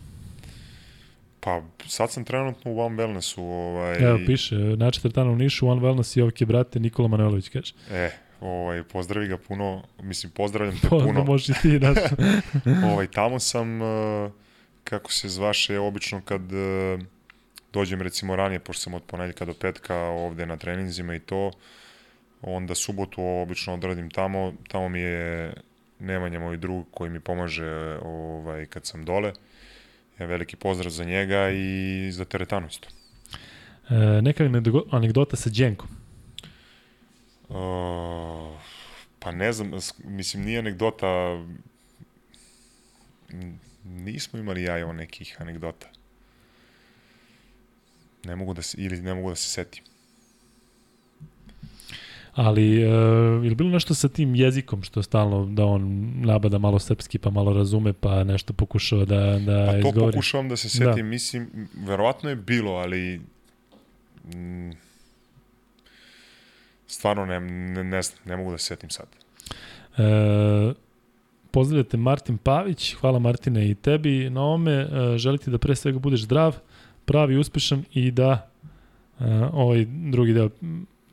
[1.44, 3.42] Pa, sad sam trenutno u One Wellnessu.
[3.42, 4.04] Ovaj...
[4.04, 7.74] Evo, piše, najjača teretana u Nišu, One Wellness i ovke brate, Nikola Manojlović, kaže.
[7.92, 8.12] E,
[8.42, 11.06] ovaj, pozdravi ga puno, mislim, pozdravljam te puno.
[11.06, 11.94] Pozdrav, može ti, da.
[12.92, 14.30] ovaj, tamo sam, eh,
[14.84, 17.00] kako se zvaše, obično kad eh,
[17.74, 21.52] dođem recimo ranije, pošto sam od ponedljika do petka ovde na treninzima i to,
[22.42, 25.54] onda subotu obično odradim tamo, tamo mi je
[26.00, 29.28] Nemanja moj drug koji mi pomaže ovaj, kad sam dole.
[29.28, 29.51] Ja
[30.26, 32.88] veliki pozdrav za njega i za teretanu isto.
[33.90, 34.44] E, neka
[34.92, 35.90] anegdota sa Đenkom?
[37.50, 38.60] Uh,
[39.20, 39.72] pa ne znam,
[40.04, 41.08] mislim nije anegdota
[43.84, 45.88] nismo imali ja o nekih anegdota.
[48.24, 49.84] Ne mogu da se, ili ne mogu da se setim.
[52.34, 57.18] Ali, uh, je bilo nešto sa tim jezikom što stalno da on nabada malo srpski
[57.18, 60.12] pa malo razume pa nešto pokušava da, da pa to izgovori?
[60.12, 61.04] pokušavam da se setim, da.
[61.04, 63.22] mislim, verovatno je bilo, ali
[64.36, 64.72] mm,
[66.88, 69.06] stvarno ne, ne, ne, ne mogu da se setim sad.
[69.98, 70.74] E,
[71.52, 74.88] pozdravljate Martin Pavić, hvala Martine i tebi na ome, e,
[75.18, 76.58] želite da pre svega budeš zdrav,
[77.06, 78.50] pravi, uspešan i da
[79.20, 80.50] e, ovaj drugi deo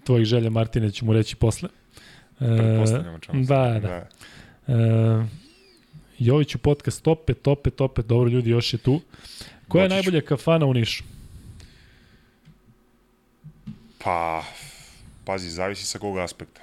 [0.08, 1.68] tvojih želja, Martine, ću mu reći posle.
[2.40, 2.46] E,
[3.32, 3.78] da, da.
[3.78, 4.08] da.
[4.74, 5.26] E,
[6.18, 9.00] Joviću podcast tope, tope, tope, dobro ljudi, još je tu.
[9.68, 11.04] Koja je najbolja kafana u Nišu?
[14.04, 14.44] Pa,
[15.24, 16.60] pazi, zavisi sa kog aspekta.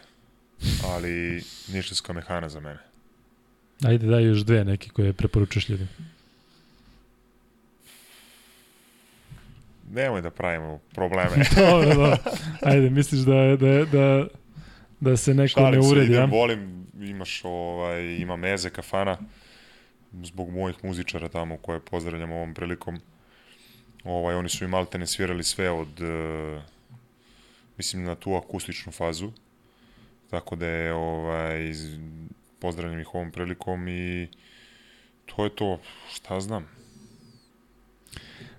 [0.84, 1.44] Ali
[1.74, 2.80] ništa mehana za mene.
[3.84, 5.90] Ajde, daj još dve neki koje preporučuješ ljudima.
[9.96, 11.46] Nemoj da pravimo probleme.
[11.58, 12.18] dobro, dobro.
[12.62, 14.28] Ajde, misliš da, da, da,
[15.00, 19.18] da se neko Šalim ne uredi, se, idem, volim, imaš, ovaj, ima meze kafana,
[20.24, 23.00] zbog mojih muzičara tamo koje pozdravljam ovom prilikom.
[24.04, 26.62] Ovaj, oni su i maltene svirali sve od, uh,
[27.78, 29.32] mislim, na tu akustičnu fazu.
[30.30, 31.74] Tako da je, ovaj,
[32.60, 34.28] pozdravljam ih ovom prilikom i
[35.26, 35.80] to je to,
[36.14, 36.68] šta znam.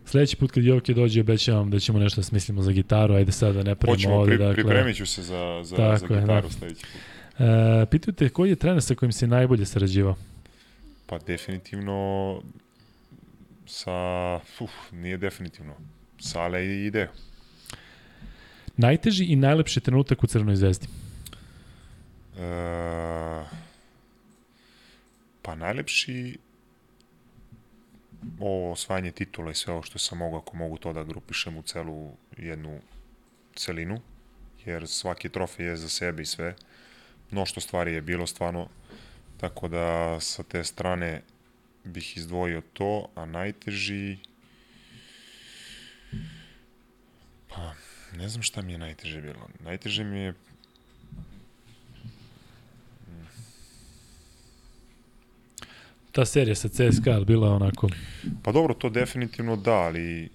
[0.07, 3.55] Sledeći put kad Joke dođe, obećavam da ćemo nešto da smislimo za gitaru, ajde sad
[3.55, 4.37] da ne pravimo ovde.
[4.37, 6.51] Pri, dakle, pripremit ću se za, za, za gitaru je, da.
[6.51, 7.01] sledeći put.
[7.39, 10.17] E, pitaju te koji je trener sa kojim si najbolje sarađivao?
[11.07, 12.43] Pa definitivno
[13.67, 15.75] sa, uf, nije definitivno,
[16.19, 17.09] Sale i Ideo.
[18.77, 20.87] Najteži i najlepši trenutak u Crnoj zvezdi?
[22.39, 23.45] E,
[25.43, 26.39] pa najlepši
[28.41, 31.63] ovo osvajanje titula i sve ovo što sam mogao, ako mogu to da grupišem u
[31.63, 32.81] celu jednu
[33.55, 34.01] celinu,
[34.65, 36.55] jer svaki trofej je za sebe i sve.
[37.31, 38.69] Mnošto stvari je bilo stvarno,
[39.37, 41.23] tako da sa te strane
[41.85, 44.17] bih izdvojio to, a najteži...
[47.49, 47.75] Pa,
[48.13, 49.49] ne znam šta mi je najteže bilo.
[49.61, 50.35] Najteže mi je
[56.17, 57.89] ta serija sa CSKA bila onako...
[58.43, 60.29] Pa dobro, to definitivno da, ali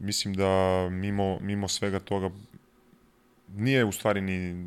[0.00, 0.48] mislim da
[0.90, 2.30] mimo, mimo svega toga
[3.56, 4.66] nije u stvari ni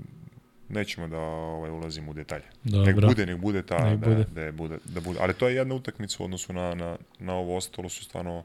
[0.69, 2.44] nećemo da ovaj ulazimo u detalje.
[2.64, 2.86] Dobro.
[2.86, 4.26] Nek bude, nek bude ta Nek da, bude.
[4.36, 5.19] da, je bude, da bude.
[5.22, 8.44] Ali to je jedna utakmica u odnosu na, na, na ovo ostalo su stvarno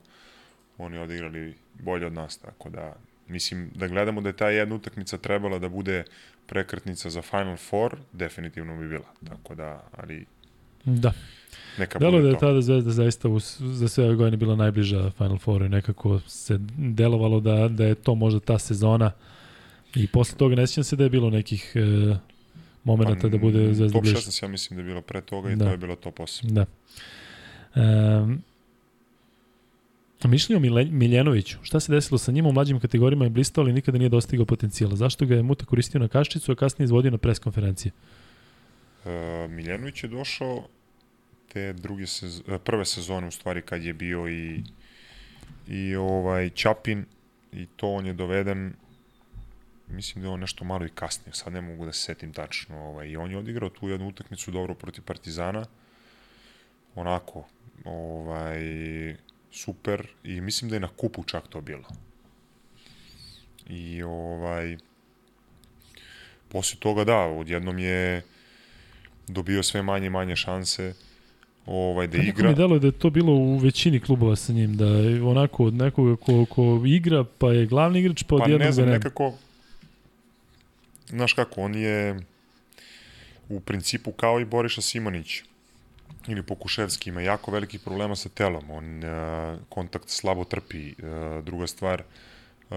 [0.78, 2.96] oni odigrali bolje od nas, tako da
[3.28, 6.04] mislim da gledamo da je ta jedna utakmica trebala da bude
[6.46, 9.06] prekretnica za Final Four, definitivno bi bila.
[9.28, 10.26] Tako da, ali
[10.84, 11.12] Da.
[11.78, 15.38] neka Delo da je tada Zvezda zaista uz, za sve ove godine bila najbliža Final
[15.38, 19.10] Fouru i nekako se delovalo da, da je to možda ta sezona
[19.94, 22.16] i posle toga ne sjećam se da je bilo nekih e,
[22.84, 24.16] momenta da bude Zvezda Pa, Top bliže.
[24.16, 25.64] 16 ja mislim da je bilo pre toga i Da.
[25.64, 26.50] to je bilo top 8.
[26.52, 26.66] Da.
[28.22, 28.42] Um,
[30.24, 31.58] mišljenje o Miljenoviću.
[31.62, 34.96] Šta se desilo sa njim u mlađim kategorijama je blistao, ali nikada nije dostigao potencijala.
[34.96, 37.92] Zašto ga je Muta koristio na kaščicu, a kasnije izvodio na pres konferencije?
[37.92, 38.23] Uh,
[39.48, 40.68] Miljanović je došao
[41.52, 44.62] te druge sez e, prve sezone u stvari kad je bio i
[45.68, 47.04] i ovaj Čapin
[47.52, 48.74] i to on je doveden
[49.88, 52.78] mislim da je on nešto malo i kasnije, sad ne mogu da se setim tačno,
[52.78, 55.66] ovaj, i on je odigrao tu jednu utakmicu dobro protiv Partizana,
[56.94, 57.44] onako,
[57.84, 58.60] ovaj,
[59.50, 61.88] super, i mislim da je na kupu čak to bilo.
[63.68, 64.76] I ovaj,
[66.48, 68.22] posle toga da, odjednom je
[69.28, 70.94] dobio sve manje i manje šanse
[71.66, 72.48] ovaj, da Nekako igra.
[72.48, 75.74] mi delo da je to bilo u većini klubova sa njim, da je onako od
[75.74, 79.32] nekoga ko, ko igra, pa je glavni igrač, pa Pa odjednom ne ga znam, nekako,
[81.08, 82.20] znaš kako, on je
[83.48, 85.42] u principu kao i Boriša Simonić
[86.28, 91.66] ili Pokuševski ima jako velikih problema sa telom, on uh, kontakt slabo trpi, uh, druga
[91.66, 92.02] stvar,
[92.70, 92.76] uh,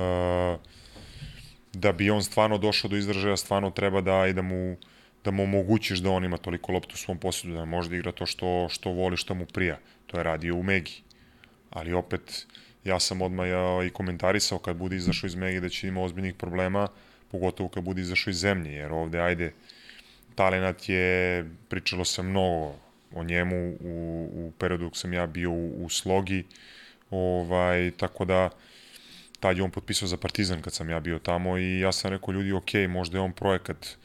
[1.74, 4.78] da bi on stvarno došao do izražaja, stvarno treba da i da mu
[5.24, 8.12] da mu omogućiš da on ima toliko loptu u svom posjedu, da može da igra
[8.12, 9.80] to što, što voli, što mu prija.
[10.08, 11.02] To je radio u Megi.
[11.70, 12.48] Ali opet,
[12.84, 16.36] ja sam odmah ja, i komentarisao kad bude izašao iz Megi da će ima ozbiljnih
[16.36, 16.88] problema,
[17.32, 19.52] pogotovo kad bude izašao iz zemlje, jer ovde, ajde,
[20.36, 22.76] talenat je, pričalo se mnogo
[23.14, 26.44] o njemu u, u periodu dok sam ja bio u, u slogi,
[27.10, 28.50] ovaj, tako da
[29.40, 32.32] tad je on potpisao za Partizan kad sam ja bio tamo i ja sam rekao
[32.32, 33.98] ljudi, ok, možda je on projekat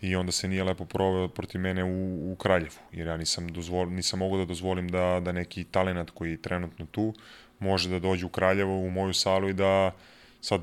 [0.00, 3.90] i onda se nije lepo proveo protiv mene u, u Kraljevu, jer ja nisam, dozvol,
[3.90, 7.14] nisam mogao da dozvolim da, da neki talenat koji je trenutno tu
[7.58, 9.92] može da dođe u Kraljevo u moju salu i da
[10.40, 10.60] sad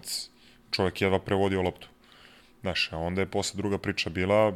[0.72, 1.88] čovjek jedva prevodio loptu.
[2.62, 4.54] Znaš, a onda je posle druga priča bila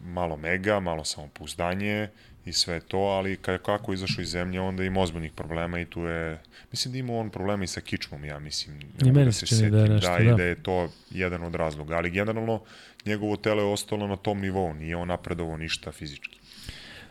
[0.00, 2.08] malo mega, malo samopouzdanje
[2.44, 6.00] i sve to, ali kad kako izašao iz zemlje, onda ima ozbiljnih problema i tu
[6.00, 6.38] je,
[6.72, 8.78] mislim da ima on problema i sa kičmom, ja mislim.
[8.78, 10.24] ne I mogu meni se čini da je setim, nešto, da, da.
[10.24, 12.60] i da je to jedan od razloga, ali generalno
[13.06, 16.38] njegovo telo je ostalo na tom nivou, nije on napredovao ništa fizički.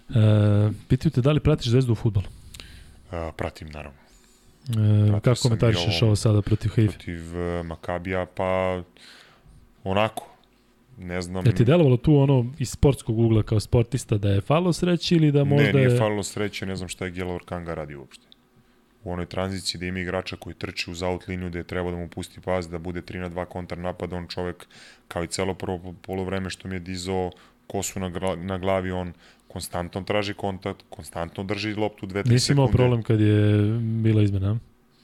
[0.10, 2.26] E, pitaju te da li pratiš Zvezdu u futbolu?
[3.12, 4.00] Uh, pratim, naravno.
[4.70, 6.92] E, kako komentarišeš ovo sada protiv Haifa?
[6.92, 8.84] Protiv uh, Makabija, pa
[9.84, 10.31] onako,
[11.02, 11.46] ne znam...
[11.46, 15.32] Je ti delovalo tu ono iz sportskog ugla kao sportista da je falo sreći ili
[15.32, 15.98] da možda ne, nije je...
[15.98, 18.28] falilo sreće, ne znam šta je Gelor Kanga radi uopšte.
[19.04, 21.98] U onoj tranziciji da ima igrača koji trči uz out liniju, da je treba da
[21.98, 24.68] mu pusti pas, da bude 3 na 2 kontar napada, on čovek,
[25.08, 27.32] kao i celo prvo polovreme što mi je dizao
[27.68, 29.14] kosu na, gra, na glavi, on
[29.48, 32.34] konstantno traži kontakt, konstantno drži loptu 2-3 sekunde.
[32.34, 34.60] Nisi imao problem kad je bila izmena?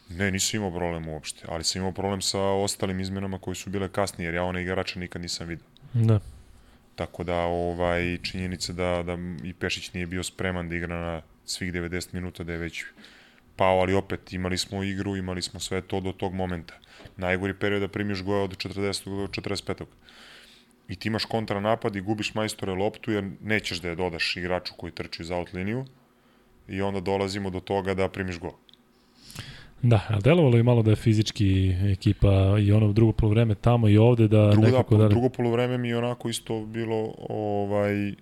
[0.10, 3.90] Ne, nisam imao problem uopšte, ali sam imao problem sa ostalim izmenama koji su bile
[3.90, 5.66] kasnije, jer ja one igrača nikad nisam vidio.
[5.94, 6.20] Da.
[6.96, 11.74] Tako da ovaj činjenica da da i Pešić nije bio spreman da igra na svih
[11.74, 12.84] 90 minuta da je već
[13.56, 16.74] pao, ali opet imali smo igru, imali smo sve to do tog momenta.
[17.18, 19.06] Najgori period da primiš goja od 40.
[19.06, 19.86] do 45.
[20.88, 24.92] I ti imaš kontranapad i gubiš majstore loptu jer nećeš da je dodaš igraču koji
[24.92, 25.86] trči za out liniju
[26.68, 28.54] i onda dolazimo do toga da primiš gol.
[29.82, 33.98] Da, ali delovalo je malo da je fizički ekipa i ono drugo polovreme tamo i
[33.98, 35.10] ovde da Drugo, nekako da, da...
[35.10, 38.14] drugo polovreme mi je onako isto bilo ovaj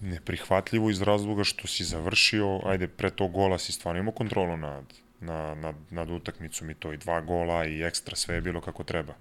[0.00, 4.84] neprihvatljivo iz razloga što si završio, ajde, pre tog gola si stvarno imao kontrolu nad,
[5.20, 8.84] na, nad, nad utakmicom i to i dva gola i ekstra, sve je bilo kako
[8.84, 9.14] treba.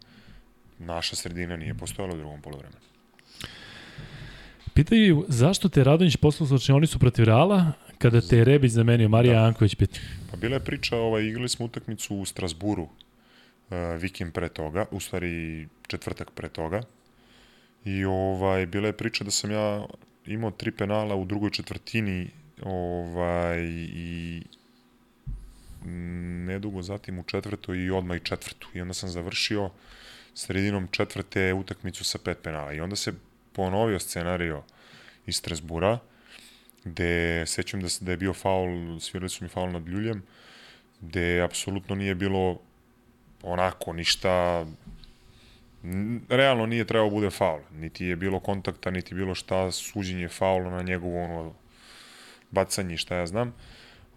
[0.80, 2.89] Naša sredina nije postojala u drugom polovremenu.
[4.80, 9.48] Pitaju zašto te Radonjić poslao slačionicu protiv Reala kada te je Rebić zamenio, Marija da.
[9.48, 10.00] Anković pita.
[10.32, 12.90] Pa bila je priča, ovaj, igrali smo utakmicu u Strasburu uh,
[13.98, 16.82] vikend pre toga, u stvari četvrtak pre toga.
[17.86, 19.86] I ovaj, bila je priča da sam ja
[20.26, 22.28] imao tri penala u drugoj četvrtini
[22.64, 24.42] ovaj, i
[26.46, 28.68] nedugo zatim u četvrtoj i odmah i četvrtu.
[28.74, 29.70] I onda sam završio
[30.34, 32.74] sredinom četvrte utakmicu sa pet penala.
[32.74, 33.14] I onda se
[33.60, 34.64] ponovio scenario
[35.26, 36.00] iz Strasbura,
[36.84, 40.24] gde sećam da, da je bio faul, svirali su mi faul nad Ljuljem,
[41.02, 42.60] gde apsolutno nije bilo
[43.44, 44.66] onako ništa
[46.30, 47.60] realno nije trebao bude faul.
[47.72, 51.54] Niti je bilo kontakta, niti bilo šta, suđenje faula na njegovo ono,
[52.52, 53.54] bacanje, šta ja znam.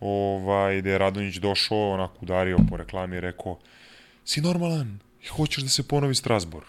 [0.00, 3.58] Ovaj, gde je Radonjić došao, onako udario po reklami i rekao
[4.24, 4.98] si normalan,
[5.36, 6.66] hoćeš da se ponovi Strasbourg.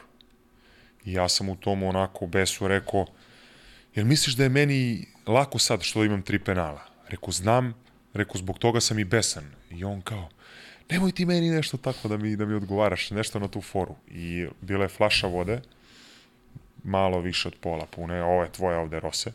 [1.05, 3.05] I ja sam u tom onako besu rekao,
[3.95, 6.81] jel misliš da je meni lako sad što imam tri penala?
[7.09, 7.73] Rekao, znam,
[8.13, 9.43] rekao, zbog toga sam i besan.
[9.71, 10.29] I on kao,
[10.89, 13.95] nemoj ti meni nešto tako da mi, da mi odgovaraš, nešto na tu foru.
[14.11, 15.61] I bila je flaša vode,
[16.83, 19.31] malo više od pola pune, ovo je tvoje ovde rose.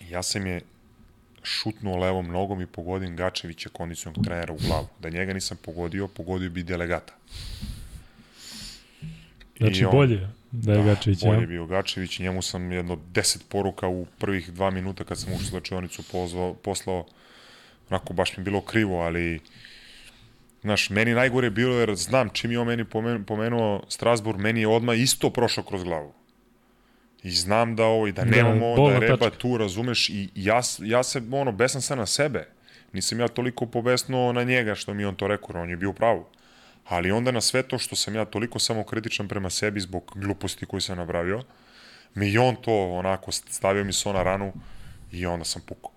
[0.00, 0.60] I ja sam je
[1.42, 4.88] šutnuo levom nogom i pogodim Gačevića, kondicionog trenera u glavu.
[5.00, 7.12] Da njega nisam pogodio, pogodio bi delegata.
[9.58, 11.24] Znači on, bolje da je da, Gačević.
[11.24, 15.32] Bolje je bio Gačević, njemu sam jedno 10 poruka u prvih dva minuta kad sam
[15.32, 17.06] ušao u slačionicu pozvao, poslao,
[17.90, 19.40] onako baš mi bilo krivo, ali
[20.62, 22.84] Znaš, meni najgore je bilo jer znam čim je on meni
[23.26, 26.12] pomenuo Strasbourg, meni je odmah isto prošao kroz glavu.
[27.22, 29.38] I znam da ovo, i da, da nemamo, da, da reba tačka.
[29.38, 32.48] tu, razumeš, i ja, ja se, ono, besan sam na sebe.
[32.92, 35.94] Nisam ja toliko pobesno na njega što mi on to rekao, on je bio u
[35.94, 36.26] pravu.
[36.88, 40.66] Ali onda na sve to što sam ja toliko samo kritičan prema sebi zbog gluposti
[40.66, 41.42] koju sam napravio,
[42.14, 44.52] mi i on to onako stavio mi se na ranu
[45.12, 45.90] i onda sam pukao.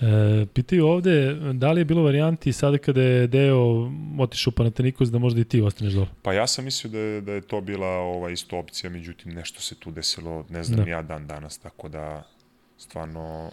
[0.00, 5.18] E, pitaju ovde, da li je bilo varijanti sada kada je Deo otišao Panathinaikos da
[5.18, 6.06] možda i ti ostaneš dole?
[6.22, 9.60] Pa ja sam mislio da je, da je to bila ova isto opcija, međutim nešto
[9.60, 10.90] se tu desilo, ne znam da.
[10.90, 12.22] ja dan danas, tako da
[12.78, 13.50] stvarno...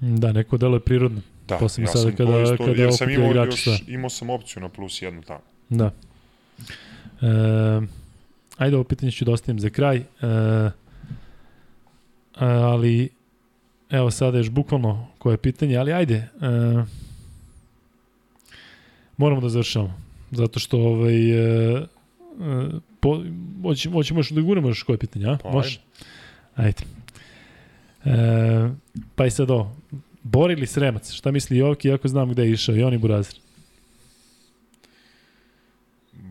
[0.00, 1.20] Da, neko delo je prirodno.
[1.48, 4.68] Da, Posledno ja sada kada, isto, kada jer sam imao, još, imao sam opciju na
[4.68, 5.42] plus jednu tamo.
[5.68, 5.90] Da.
[7.22, 7.80] E,
[8.56, 9.96] ajde, ovo pitanje ću da ostavim za kraj.
[9.96, 10.04] E,
[12.34, 13.08] ali
[13.90, 16.14] Evo sada još bukvalno koje je pitanje, ali ajde.
[16.14, 16.28] E,
[19.16, 19.94] moramo da završamo.
[20.30, 21.86] Zato što ovaj, e, e
[23.00, 23.22] po,
[23.62, 25.38] hoćemo, hoćemo još da guramo još koje pitanje, a?
[25.42, 25.80] Pa, Može?
[26.54, 26.82] Ajde.
[28.04, 28.68] E,
[29.14, 29.76] pa i sad ovo.
[30.22, 31.12] Bor ili Sremac?
[31.12, 32.76] Šta misli Joki, ako znam gde je išao?
[32.76, 33.40] I oni Burazir.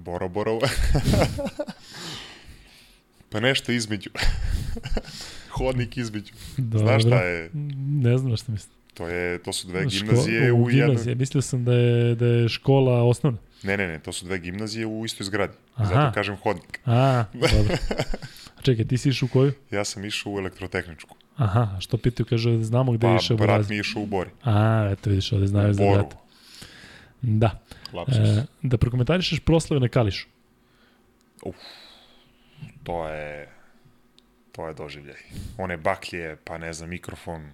[0.07, 0.59] Boro, Boro.
[3.31, 4.09] pa nešto između
[5.57, 6.33] hodnik između.
[6.57, 6.87] Dobro.
[6.87, 7.49] Znaš šta je?
[7.87, 8.73] Ne znam šta mislim.
[8.93, 11.15] To, je, to su dve gimnazije u, u jednoj...
[11.15, 13.39] Mislio sam da je, da je škola osnovna.
[13.63, 15.53] Ne, ne, ne, to su dve gimnazije u istoj zgradi.
[15.75, 15.93] Aha.
[15.93, 16.79] Zato kažem hodnik.
[16.85, 17.75] A, dobro.
[18.57, 19.51] A čekaj, ti si išao u koju?
[19.71, 21.15] Ja sam išao u elektrotehničku.
[21.35, 24.29] Aha, što pitaju, kaže, znamo gde pa, išao Pa, brat mi išao u Bori.
[24.43, 26.17] A, eto vidiš, ovde znaju za brata.
[27.21, 27.59] Da.
[27.93, 30.27] E, da prokomentarišeš proslave na Kališu.
[31.43, 31.55] Uf,
[32.83, 33.57] to je
[34.57, 35.21] to je doživljaj.
[35.57, 37.51] One baklje, pa ne znam, mikrofon.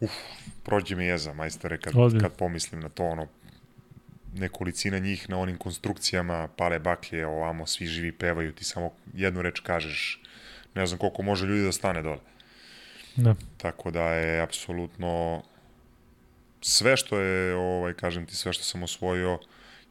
[0.00, 0.12] Uf,
[0.62, 2.20] prođe mi jeza, majstore, kad, Odbim.
[2.20, 3.26] kad pomislim na to, ono,
[4.34, 9.60] nekolicina njih na onim konstrukcijama, pale baklje, ovamo, svi živi pevaju, ti samo jednu reč
[9.60, 10.20] kažeš,
[10.74, 12.20] ne znam koliko može ljudi da stane dole.
[13.16, 13.34] Da.
[13.56, 15.42] Tako da je apsolutno
[16.66, 19.38] sve što je, ovaj, kažem ti, sve što sam osvojio,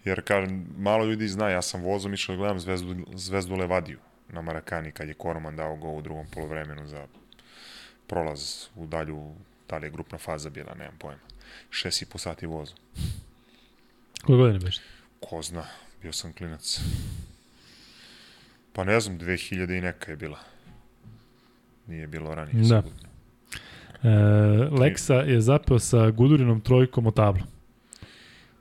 [0.06, 4.42] jer kažem, malo ljudi zna, ja sam vozom išao da gledam Zvezdu, Zvezdu Levadiju na
[4.42, 7.08] Marakani kad je Koroman dao go u drugom polovremenu za
[8.08, 9.36] prolaz u dalju,
[9.70, 11.22] da li je grupna faza bila, nemam pojma.
[11.70, 12.74] Šest i po sati vozu.
[14.26, 14.82] Koje godine biš?
[15.20, 15.66] Ko zna,
[16.02, 16.80] bio sam klinac.
[18.74, 20.40] Pa ne znam, 2000 i neka je bila.
[21.88, 22.68] Nije bilo ranije.
[22.68, 22.78] Da.
[22.78, 23.13] E,
[24.72, 27.44] Leksa je zapeo sa Gudurinom trojkom o tablu.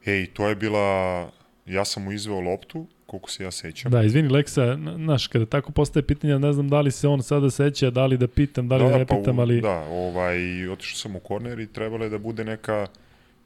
[0.06, 1.30] Ej, to je bila...
[1.66, 3.92] Ja sam mu izveo loptu, koliko se ja sećam.
[3.92, 7.50] Da, izvini Leksa, znaš, kada tako postaje pitanja, ne znam da li se on sada
[7.50, 9.60] seća, da li da pitam, da li da, da ne pa pitam, ali...
[9.60, 12.86] Da, ovaj, otišao sam u korner i trebalo je da bude neka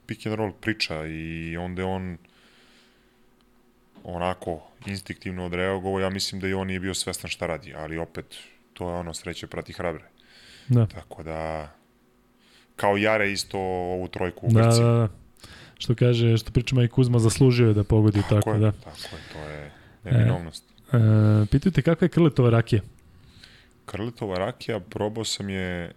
[0.06, 2.16] pick and roll priča i onda je on
[4.04, 8.36] onako instinktivno odreagovao, ja mislim da i on nije bio svestan šta radi, ali opet
[8.72, 10.04] to je ono sreće prati hrabre.
[10.68, 10.86] Da.
[10.86, 11.68] Tako da
[12.76, 15.08] kao Jare isto ovu trojku u da, da, da
[15.78, 18.72] što kaže, što pričamo i Kuzma zaslužio je da pogodi tako, tako je, da.
[18.72, 19.72] Tako je, to je
[20.04, 20.64] neminovnost.
[20.92, 22.82] E, e, pitujte kakva je Krletova rakija?
[23.86, 25.92] Krletova rakija, probao sam je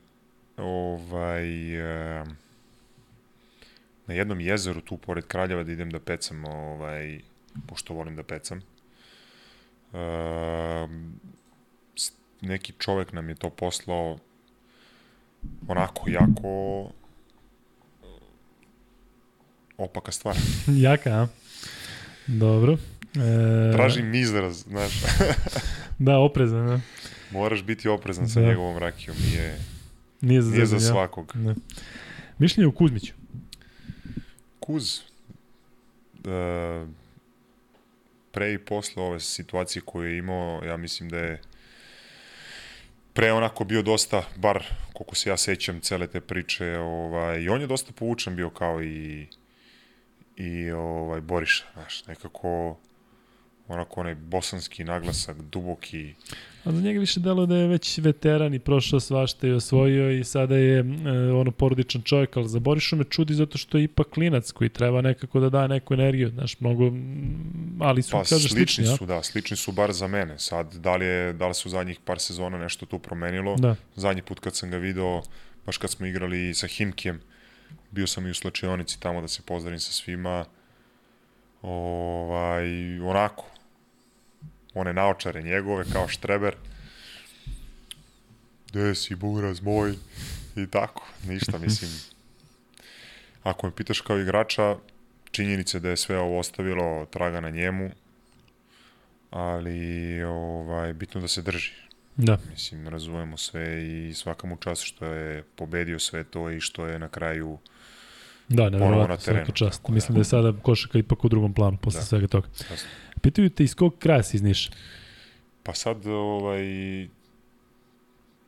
[0.57, 2.23] ovaj e,
[4.07, 7.19] na jednom jezeru tu pored Kraljeva da idem da pecam, ovaj,
[7.67, 8.61] pošto volim da pecam.
[9.93, 10.87] E,
[12.41, 14.17] neki čovek nam je to poslao
[15.67, 16.83] onako jako
[19.77, 20.35] opaka stvar.
[20.83, 21.27] Jaka, a?
[22.27, 22.77] Dobro.
[23.15, 23.71] E...
[23.73, 24.93] Tražim izraz, znaš.
[25.99, 26.79] da, oprezan, da.
[27.31, 28.29] Moraš biti oprezan da.
[28.29, 29.59] sa njegovom rakijom, nije,
[30.21, 31.31] nije za, nije za svakog.
[31.35, 31.55] Da.
[32.37, 33.13] Mišljenje u Kuzmiću?
[34.59, 34.99] Kuz?
[36.13, 36.89] Uh,
[38.31, 41.41] pre i posle ove situacije koje je imao, ja mislim da je
[43.13, 44.63] pre onako bio dosta, bar
[44.93, 48.83] koliko se ja sećam cele te priče, ovaj, i on je dosta povučan bio kao
[48.83, 49.27] i
[50.39, 52.77] i ovaj Boriša, znaš, nekako
[53.69, 56.13] onako onaj bosanski naglasak, duboki.
[56.63, 60.23] A za njega više delo da je već veteran i prošao svašta i osvojio i
[60.23, 60.83] sada je e,
[61.31, 65.01] ono porodičan čovjek, ali za Borišu me čudi zato što je ipak klinac koji treba
[65.01, 66.91] nekako da da neku energiju, znaš, mnogo,
[67.79, 70.39] ali su, pa, kažeš, slični, slični, su, da, slični su bar za mene.
[70.39, 73.55] Sad, da li, je, da li su zadnjih par sezona nešto tu promenilo?
[73.55, 73.75] Da.
[73.95, 75.21] Zadnji put kad sam ga video,
[75.65, 77.21] baš kad smo igrali sa Himkijem,
[77.91, 80.45] bio sam i u slačionici tamo da se pozdravim sa svima.
[81.61, 83.45] Ovaj, onako,
[84.73, 86.55] one naočare njegove kao štreber.
[88.67, 89.93] Gde si buraz moj?
[90.55, 91.91] I tako, ništa, mislim.
[93.43, 94.75] Ako me pitaš kao igrača,
[95.31, 97.89] činjenice da je sve ovo ostavilo traga na njemu,
[99.31, 99.79] ali
[100.23, 101.71] ovaj, bitno da se drži.
[102.17, 102.37] Da.
[102.51, 106.99] Mislim, razumemo sve i svaka mu čast što je pobedio sve to i što je
[106.99, 107.57] na kraju
[108.49, 109.79] Da, na nevjerovatno, terenu, svaka čast.
[109.79, 109.95] tako da.
[109.95, 112.05] Mislim da je sada košaka ipak u drugom planu posle Da.
[112.05, 112.47] svega toga.
[112.71, 112.89] Jasno.
[113.19, 114.71] Pitaju te iz kog kraja si iz Niša?
[115.63, 116.63] Pa sad, ovaj,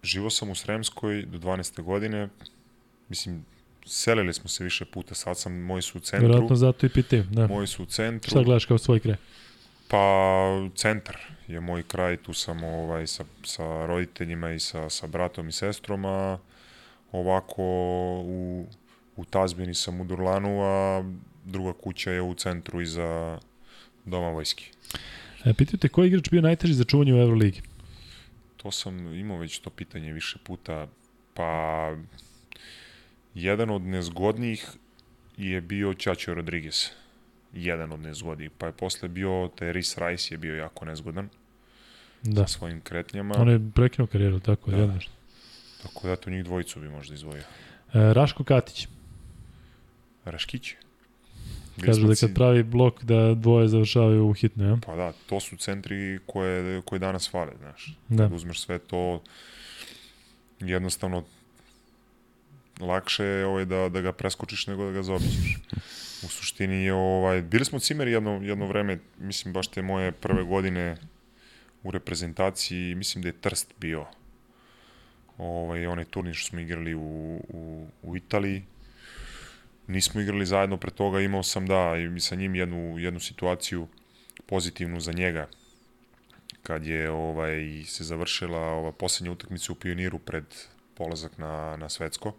[0.04, 1.82] živo sam u Sremskoj do 12.
[1.82, 2.30] godine,
[3.10, 3.46] mislim,
[3.86, 7.24] selili smo se više puta, sad sam, moji su u centru, Vjerojatno zato i pitaju.
[7.24, 7.48] Da.
[7.48, 9.16] moji su u centru, Šta gledaš kao svoj kraj?
[9.92, 11.18] pa centar
[11.48, 16.06] je moj kraj, tu sam ovaj, sa, sa roditeljima i sa, sa bratom i sestrom,
[16.06, 16.38] a
[17.12, 17.64] ovako
[18.24, 18.66] u,
[19.16, 21.04] u Tazbini sam u Durlanu, a
[21.46, 23.40] druga kuća je u centru iza
[24.06, 24.64] Doma vojske.
[25.46, 27.62] E, pitaju te koji igrač bio najteži za čuvanje u Euroligi?
[28.58, 30.88] To sam imao već to pitanje više puta,
[31.34, 31.92] pa
[33.36, 34.68] jedan od nezgodnijih
[35.38, 36.86] je bio Ćaćo Rodriguez.
[37.54, 38.52] Jedan od nezgodnijih.
[38.58, 41.30] Pa je posle bio, taj Rhys Rice je bio jako nezgodan
[42.24, 42.48] Da.
[42.48, 43.36] sa svojim kretnjama.
[43.38, 44.78] On je prekinuo karijeru, tako Da.
[44.78, 44.84] da.
[44.84, 45.00] jedno.
[45.84, 47.44] Tako da to njih dvojicu bi možda izdvojio.
[47.94, 48.88] E, Raško Katić.
[50.26, 50.74] Raškić.
[51.86, 54.78] Kažu da kad pravi blok da dvoje završavaju u hitno, ja?
[54.86, 57.98] Pa da, to su centri koje, koje danas fale, znaš.
[58.08, 58.24] Da.
[58.24, 59.22] Kad uzmeš sve to,
[60.60, 61.24] jednostavno
[62.80, 65.58] lakše je ovaj da, da ga preskočiš nego da ga zaobiđeš.
[66.24, 70.44] U suštini je ovaj, bili smo cimeri jedno, jedno vreme, mislim baš te moje prve
[70.44, 70.98] godine
[71.84, 74.06] u reprezentaciji, mislim da je Trst bio
[75.38, 78.64] ovaj, onaj turnir što smo igrali u, u, u Italiji.
[79.88, 83.88] Nismo igrali zajedno, pre toga imao sam da i sa njim jednu, jednu situaciju
[84.46, 85.48] pozitivnu za njega
[86.64, 90.46] kad je ovaj se završila ova poslednja utakmica u Pioniru pred
[90.98, 92.34] polazak na, na svetsko.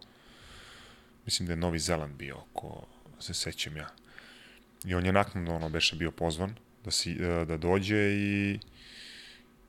[1.25, 2.85] Mislim da je Novi Zeland bio, ako
[3.19, 3.87] se sećam ja.
[4.85, 6.55] I on je naknadno ono beše bio pozvan
[6.85, 8.59] da, si, e, da dođe i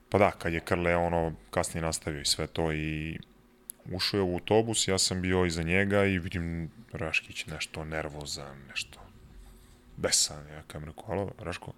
[0.09, 3.19] pa da, kad je Krle ono kasnije nastavio i sve to i
[3.91, 8.99] ušao je u autobus, ja sam bio iza njega i vidim Raškić nešto nervozan, nešto
[9.97, 11.73] besan, ja kam rekao, alo, Raško,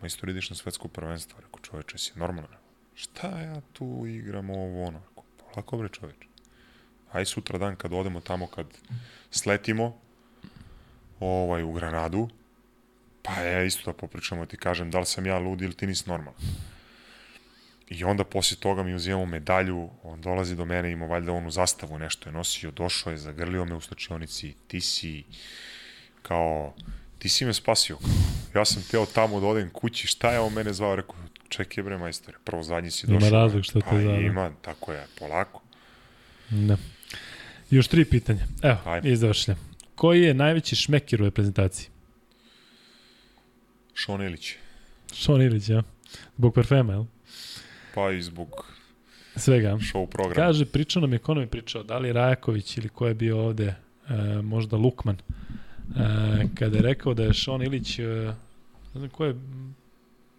[0.00, 2.56] majstor ideš na svetsko prvenstvo, rekao čoveče, si normalno,
[2.94, 6.26] šta ja tu igram ovo, ono, rekao, polako bre čoveče,
[7.12, 8.66] aj sutra dan kad odemo tamo, kad
[9.30, 9.96] sletimo,
[11.20, 12.28] ovaj, u Granadu,
[13.22, 16.08] pa ja isto da popričamo, ti kažem, da li sam ja lud ili ti nisi
[16.08, 16.40] normalan.
[17.88, 21.98] I onda posle toga mi uzimamo medalju, on dolazi do mene, ima valjda onu zastavu,
[21.98, 25.24] nešto je nosio, došao je, zagrlio me u slačionici, ti si
[26.22, 26.74] kao,
[27.18, 27.98] ti si me spasio.
[28.54, 31.14] Ja sam teo tamo da odem kući, šta je on mene zvao, rekao,
[31.48, 33.30] čekaj bre majstore, prvo zadnji si Ima došao.
[33.30, 34.20] razlog što te pa, zvao, da.
[34.20, 35.62] ima, tako je, polako.
[36.50, 36.76] Da.
[37.70, 38.46] Još tri pitanja.
[38.62, 39.12] Evo, Ajde.
[39.12, 39.56] i završljam.
[39.94, 41.88] Koji je najveći šmekir u reprezentaciji?
[43.94, 44.54] Šon Ilić,
[45.14, 45.82] Šon Ilić, ja?
[46.36, 47.04] Zbog parfema, jel?
[47.96, 48.48] Pa i zbog
[49.36, 49.68] Svega.
[49.68, 50.34] show programa.
[50.34, 53.38] Kaže, pričao nam je, ko nam je pričao, da li Rajaković ili ko je bio
[53.40, 53.74] ovde,
[54.08, 58.02] e, možda Lukman, e, kada je rekao da je Šon Ilić, e,
[58.94, 59.34] ne znam ko je,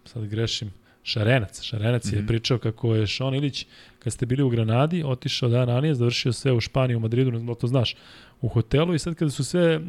[0.05, 0.71] sad grešim,
[1.03, 1.61] Šarenac.
[1.61, 2.13] Šarenac mm -hmm.
[2.15, 2.27] je Mhm.
[2.27, 3.65] pričao kako je Šon Ilić,
[3.99, 7.37] kad ste bili u Granadi, otišao dan ranije, završio sve u Španiji, u Madridu, ne
[7.37, 7.95] znam da to znaš,
[8.41, 9.79] u hotelu i sad kada su sve e,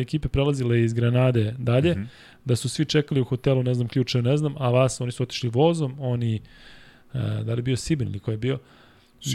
[0.00, 1.98] ekipe prelazile iz Granade dalje, mm.
[1.98, 2.06] -hmm.
[2.44, 5.22] da su svi čekali u hotelu, ne znam, ključe, ne znam, a vas, oni su
[5.22, 6.40] otišli vozom, oni,
[7.12, 8.58] da li je bio Sibin ili ko je bio,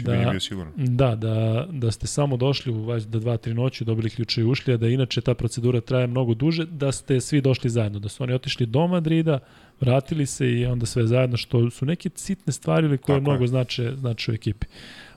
[0.02, 0.72] da- je bio sigurno.
[0.76, 4.76] Da, da, da ste samo došli u valjda 2-3 noći, dobili ključe i ušli, a
[4.76, 8.32] da inače ta procedura traje mnogo duže, da ste svi došli zajedno, da su oni
[8.32, 9.38] otišli do Madrida,
[9.80, 13.32] vratili se i onda sve zajedno, što su neke sitne stvari ili koje Tako je.
[13.32, 14.66] mnogo znače, znače u ekipi.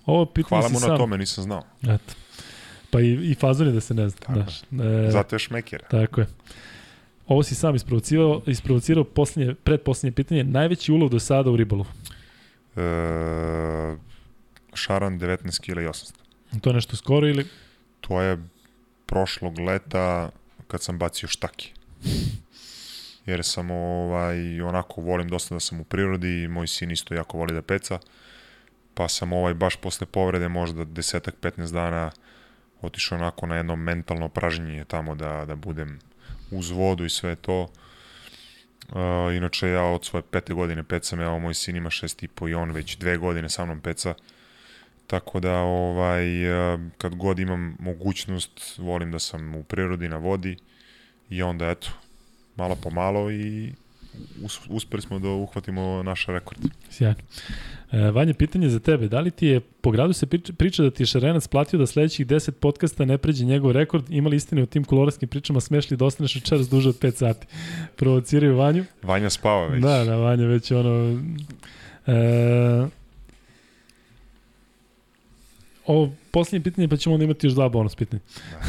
[0.06, 1.64] Ovo pitanje Hvala mu na sam, tome, nisam znao.
[1.84, 2.14] Eto.
[2.92, 4.20] Pa i, i fazon je da se ne zna.
[4.20, 4.46] Tako je.
[4.72, 5.88] Znaš, e, Zato je šmekera.
[5.88, 6.28] Tako je.
[7.28, 11.90] ovo si sam isprovocirao, isprovocirao posljednje, predposlednje pitanje, najveći ulov do sada u ribolovu?
[12.76, 12.82] E,
[14.74, 16.14] šaran 19 kg i 800.
[16.62, 17.48] To je nešto skoro ili?
[18.02, 18.38] To je
[19.06, 20.30] prošlog leta
[20.68, 21.74] kad sam bacio štaki.
[23.26, 27.38] Jer sam ovaj, onako volim dosta da sam u prirodi i moj sin isto jako
[27.38, 28.00] voli da peca.
[28.94, 32.12] Pa sam ovaj baš posle povrede možda desetak, 15 dana
[32.82, 36.00] otišao onako na jedno mentalno pražnjenje tamo da, da budem
[36.52, 37.68] uz vodu i sve to.
[38.88, 42.48] Uh, inače ja od svoje pete godine pecam, evo moj sin ima šest i po
[42.48, 44.14] i on već dve godine sa mnom peca.
[45.08, 46.25] Tako da ovaj,
[46.98, 50.58] kad god imam mogućnost, volim da sam u prirodi na vodi
[51.30, 51.88] i onda eto,
[52.56, 53.74] malo po malo i
[54.70, 56.60] uspeli smo da uhvatimo naš rekord.
[56.90, 57.16] Sjajno.
[57.92, 59.08] E, Vanja, pitanje za tebe.
[59.08, 61.86] Da li ti je, po gradu se priča, priča da ti je Šarenac platio da
[61.86, 64.06] sledećih 10 podcasta ne pređe njegov rekord?
[64.10, 67.48] Ima li istine o tim kolorarskim pričama smešli da ostaneš večeras duže od 5 sati?
[67.96, 68.86] Provociraju Vanju.
[69.04, 69.82] Vanja spava već.
[69.82, 71.22] Da, da, Vanja već ono...
[72.08, 72.88] E,
[75.86, 78.22] ovo poslednje pitanje, pa ćemo onda imati još dva bonus pitanja.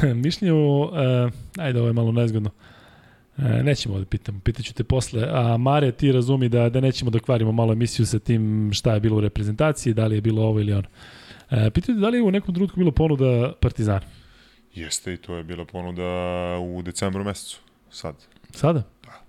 [0.03, 0.15] Da.
[0.25, 0.93] Mišljenje o...
[0.97, 1.31] E,
[1.63, 2.51] ajde, ovo je malo nezgodno.
[2.51, 2.80] E,
[3.37, 5.29] nećemo da pitamo, pitaću te posle.
[5.31, 9.01] A Mare, ti razumi da, da nećemo da kvarimo malo emisiju sa tim šta je
[9.01, 10.89] bilo u reprezentaciji, da li je bilo ovo ili ono.
[11.51, 14.07] E, pitaju da li je u nekom trenutku bilo ponuda Partizana?
[14.75, 16.05] Jeste i to je bila ponuda
[16.61, 17.61] u decembru mesecu,
[17.91, 18.15] sad.
[18.51, 18.83] Sada?
[19.05, 19.23] Da.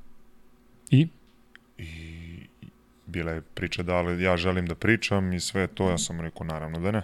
[0.91, 1.07] I?
[1.77, 1.88] I
[3.05, 6.45] bila je priča da li ja želim da pričam i sve to, ja sam rekao
[6.45, 7.01] naravno da ne.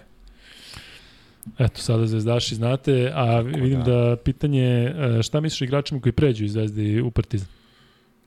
[1.58, 3.92] Eto, sada Zvezdaši znate, a Tako vidim da.
[3.92, 7.48] da pitanje, e, šta misliš igračima koji pređu iz Zvezde u Partizan?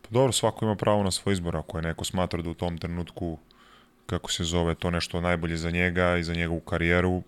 [0.02, 2.78] Pa dobro, svako ima pravo na svoj izbor, ako je neko smatra da u tom
[2.78, 3.38] trenutku,
[4.06, 7.24] kako se zove, to nešto najbolje za njega i za njegovu karijeru,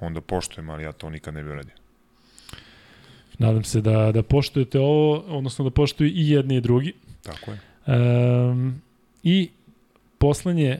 [0.00, 1.74] onda poštujem, ali ja to nikad ne bih uradio.
[3.38, 6.92] Nadam se da, da poštujete ovo, odnosno da poštuju i jedni i drugi.
[7.22, 7.58] Tako je.
[7.86, 8.82] Um,
[9.22, 9.50] I
[10.18, 10.78] poslednje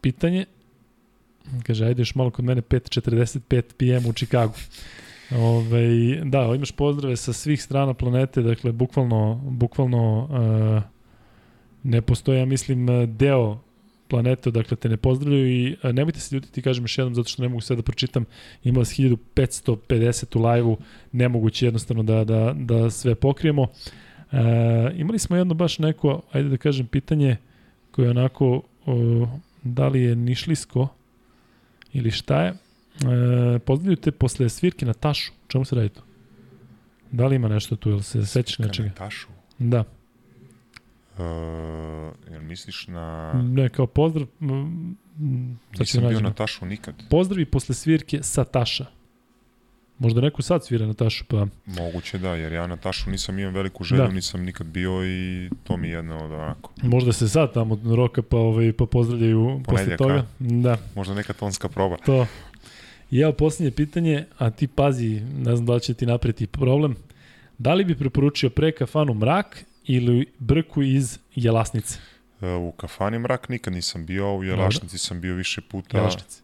[0.00, 0.44] pitanje,
[1.66, 4.54] Kaže, ajde još malo kod mene 5.45 PM u Čikagu.
[5.30, 10.82] Ove, da, imaš pozdrave sa svih strana planete, dakle, bukvalno, bukvalno uh,
[11.82, 13.58] ne postoje, ja mislim, deo
[14.08, 17.42] planete, dakle te ne pozdravljaju i uh, nemojte se ljutiti, kažem još jednom, zato što
[17.42, 18.24] ne mogu sve da pročitam,
[18.64, 20.76] ima vas 1550 u live-u,
[21.12, 23.62] nemoguće jednostavno da, da, da sve pokrijemo.
[23.62, 24.38] Uh,
[24.96, 27.36] imali smo jedno baš neko, ajde da kažem, pitanje
[27.90, 29.28] koje je onako, uh,
[29.62, 30.88] da li je nišlisko,
[31.94, 32.48] ili šta je.
[32.50, 35.32] E, pozdravljaju te posle svirke na tašu.
[35.48, 36.00] Čemu se radi to?
[37.10, 38.88] Da li ima nešto tu ili se sećaš nečega?
[38.88, 39.28] Na tašu?
[39.58, 39.84] Da.
[41.18, 41.24] Uh,
[42.30, 43.32] jel misliš na...
[43.32, 44.26] Ne, kao pozdrav...
[45.78, 46.94] Nisam bio na tašu nikad.
[47.10, 48.86] Pozdravi posle svirke sa taša.
[49.98, 51.46] Možda neko sad svira na tašu, pa...
[51.66, 54.08] Moguće da, jer ja na tašu nisam imao veliku želju, da.
[54.08, 56.70] nisam nikad bio i to mi je jedno od onako.
[56.82, 60.26] Možda se sad tamo roka pa, ovaj, pa pozdravljaju posle toga.
[60.38, 60.78] Da.
[60.94, 61.96] Možda neka tonska proba.
[61.96, 62.26] To.
[63.10, 66.96] I evo posljednje pitanje, a ti pazi, ne znam da li će ti napreti problem.
[67.58, 71.98] Da li bi preporučio pre kafanu mrak ili brku iz jelasnice?
[72.40, 75.98] E, u kafani mrak nikad nisam bio, u jelašnici sam bio više puta.
[75.98, 76.42] Jelašnici.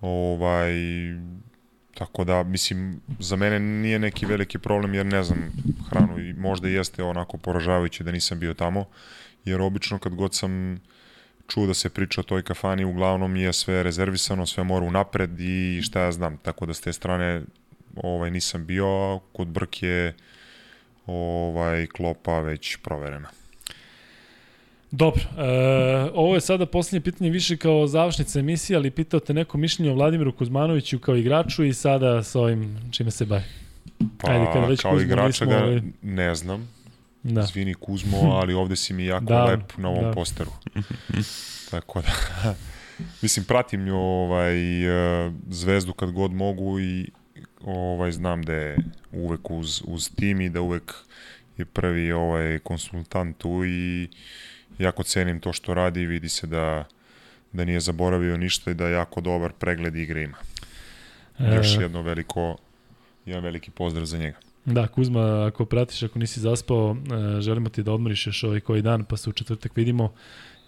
[0.00, 0.72] Ovaj,
[1.98, 5.52] Tako da, mislim, za mene nije neki veliki problem jer ne znam
[5.90, 8.84] hranu i možda jeste onako poražavajuće da nisam bio tamo,
[9.44, 10.80] jer obično kad god sam
[11.48, 15.82] čuo da se priča o toj kafani, uglavnom je sve rezervisano, sve mora unapred i
[15.82, 17.42] šta ja znam, tako da s te strane
[17.96, 20.12] ovaj, nisam bio, kod Brke
[21.06, 23.28] ovaj, klopa već proverena.
[24.90, 29.58] Dobro, e, ovo je sada poslednje pitanje više kao završnica emisije, ali pitao te neko
[29.58, 33.44] mišljenje o Vladimiru Kuzmanoviću kao igraču i sada sa ovim čime se bavi.
[34.18, 35.80] Pa, Ajde, kada već kao Kuzmo, igrača ga ovaj...
[36.02, 36.68] ne znam,
[37.22, 37.42] da.
[37.42, 40.10] zvini Kuzmo, ali ovde si mi jako da, lep na ovom da.
[40.10, 40.50] posteru.
[41.70, 42.54] Tako da,
[43.22, 44.84] mislim, pratim nju ovaj,
[45.26, 47.10] e, zvezdu kad god mogu i
[47.64, 48.76] ovaj, znam da je
[49.12, 50.94] uvek uz, uz tim i da uvek
[51.56, 54.08] je prvi ovaj konsultant tu i
[54.78, 56.84] jako cenim to što radi i vidi se da,
[57.52, 60.36] da nije zaboravio ništa i da jako dobar pregled igre ima.
[61.38, 61.54] E...
[61.54, 62.56] Još jedno veliko,
[63.26, 64.38] jedan veliki pozdrav za njega.
[64.64, 66.96] Da, Kuzma, ako pratiš, ako nisi zaspao,
[67.36, 70.12] e, želimo ti da odmoriš još ovaj koji dan, pa se u četvrtak vidimo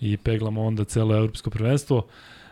[0.00, 2.06] i peglamo onda celo evropsko prvenstvo.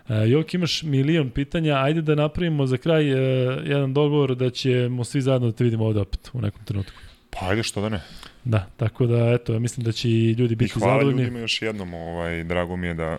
[0.08, 3.16] E, Jok, imaš milion pitanja, ajde da napravimo za kraj e,
[3.64, 6.96] jedan dogovor da ćemo svi zajedno da te vidimo ovde opet u nekom trenutku.
[7.30, 8.00] Pa ajde, što da ne.
[8.46, 10.86] Da, tako da, eto, ja mislim da će i ljudi biti zadovoljni.
[10.86, 11.22] I hvala zadovoljni.
[11.22, 13.18] ljudima još jednom, ovaj, drago mi je da,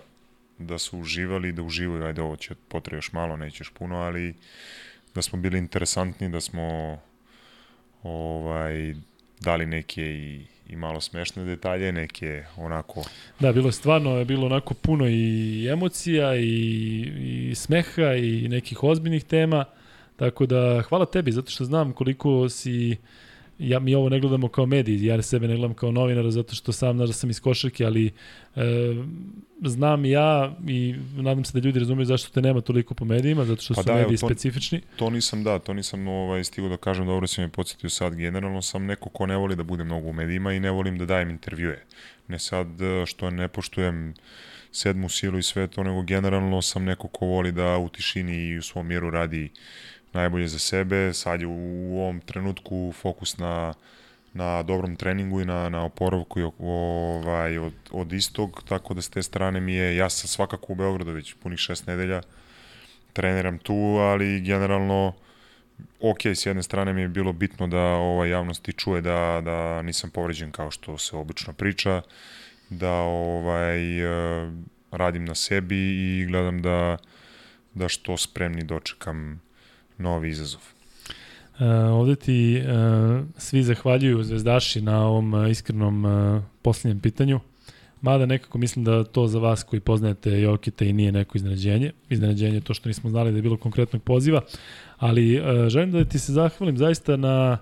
[0.57, 4.33] da su uživali, da uživaju, ajde, ovo će potre još malo, nećeš puno, ali
[5.15, 6.97] da smo bili interesantni, da smo
[8.03, 8.95] ovaj,
[9.39, 13.03] dali neke i, i malo smešne detalje, neke onako...
[13.39, 18.83] Da, bilo je stvarno, je bilo onako puno i emocija i, i smeha i nekih
[18.83, 19.65] ozbiljnih tema,
[20.15, 22.97] tako da hvala tebi, zato što znam koliko si
[23.59, 26.71] ja mi ovo ne gledamo kao mediji, ja sebe ne gledam kao novinara zato što
[26.71, 28.11] sam znaš da sam iz košarke, ali
[28.55, 28.61] e,
[29.63, 33.61] znam ja i nadam se da ljudi razumeju zašto te nema toliko po medijima, zato
[33.61, 34.81] što pa su da, mediji to, specifični.
[34.95, 38.61] To nisam da, to nisam ovaj, stigo da kažem, dobro si me podsjetio sad, generalno
[38.61, 41.29] sam neko ko ne voli da bude mnogo u medijima i ne volim da dajem
[41.29, 41.85] intervjue.
[42.27, 42.67] Ne sad
[43.05, 44.13] što ne poštujem
[44.71, 48.57] sedmu silu i sve to, nego generalno sam neko ko voli da u tišini i
[48.57, 49.49] u svom mjeru radi
[50.13, 51.13] najbolje za sebe.
[51.13, 53.73] Sad je u ovom trenutku fokus na,
[54.33, 59.09] na dobrom treningu i na, na oporavku i ovaj, od, od istog, tako da s
[59.09, 62.21] te strane mi je, ja sam svakako u Beogradu već punih šest nedelja,
[63.13, 65.13] treniram tu, ali generalno
[65.99, 70.09] ok, s jedne strane mi je bilo bitno da ova javnosti čuje da, da nisam
[70.09, 72.01] povređen kao što se obično priča,
[72.69, 74.51] da ovaj, eh,
[74.91, 76.97] radim na sebi i gledam da,
[77.73, 79.41] da što spremni dočekam
[79.97, 80.61] novi izazov.
[81.59, 87.39] Uh, ovde ti uh, svi zahvaljuju zvezdaši na ovom uh, iskrenom uh, posljednjem pitanju.
[88.01, 91.91] Mada nekako mislim da to za vas koji poznajete Jokita i nije neko iznenađenje.
[92.09, 94.41] Iznenađenje je to što nismo znali da je bilo konkretnog poziva.
[94.97, 97.57] Ali uh, želim da ti se zahvalim zaista na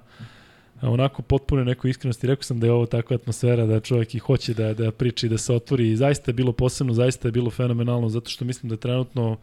[0.82, 2.28] onako potpune nekoj iskrenosti.
[2.28, 5.30] Rekao sam da je ovo takva atmosfera da čovjek i hoće da, da priča i
[5.30, 5.92] da se otvori.
[5.92, 9.38] I zaista je bilo posebno, zaista je bilo fenomenalno zato što mislim da trenutno uh,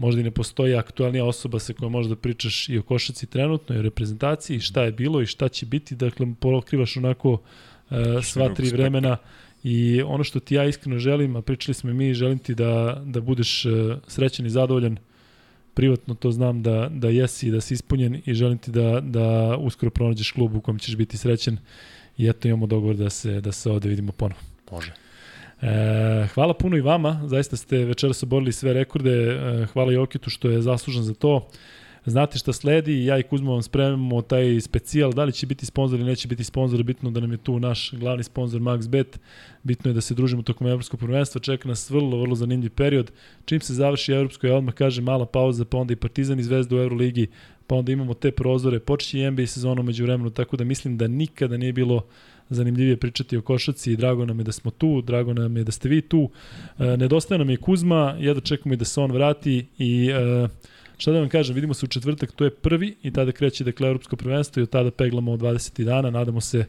[0.00, 3.76] možda i ne postoji aktualnija osoba sa kojom možeš da pričaš i o košaci trenutno,
[3.76, 7.40] i o reprezentaciji, šta je bilo i šta će biti, dakle pokrivaš onako uh,
[8.22, 9.16] sva tri vremena.
[9.62, 13.02] I ono što ti ja iskreno želim, a pričali smo i mi, želim ti da,
[13.04, 13.72] da budeš uh,
[14.06, 14.96] srećan i zadovoljan,
[15.74, 19.56] privatno to znam da, da jesi i da si ispunjen i želim ti da, da
[19.56, 21.58] uskoro pronađeš klub u kojem ćeš biti srećan.
[22.18, 24.40] I eto imamo dogovor da se, da se ovde vidimo ponovo.
[24.70, 24.92] Može.
[25.62, 30.50] E, hvala puno i vama, zaista ste večeras oborili sve rekorde, e, hvala Jokitu što
[30.50, 31.48] je zaslužan za to.
[32.06, 35.98] Znate šta sledi, ja i Kuzmo vam spremamo taj specijal, da li će biti sponsor
[35.98, 39.18] ili neće biti sponsor, bitno da nam je tu naš glavni sponsor MaxBet,
[39.62, 43.12] bitno je da se družimo tokom evropskog prvenstva, čeka nas vrlo, vrlo zanimljiv period.
[43.44, 46.76] Čim se završi evropsko, ja odmah kažem mala pauza, pa onda i Partizan i Zvezda
[46.76, 47.26] u Euroligi,
[47.66, 51.08] pa onda imamo te prozore, počeće i NBA sezonu među vremenu, tako da mislim da
[51.08, 52.06] nikada nije bilo
[52.50, 55.72] zanimljivije pričati o košaci i drago nam je da smo tu, drago nam je da
[55.72, 56.30] ste vi tu.
[56.78, 60.48] E, nedostaje nam je Kuzma, jedno čekamo i da se on vrati i e,
[60.98, 63.88] šta da vam kažem, vidimo se u četvrtak, to je prvi i tada kreće dakle
[63.88, 66.64] Europsko prvenstvo i od tada peglamo 20 dana, nadamo se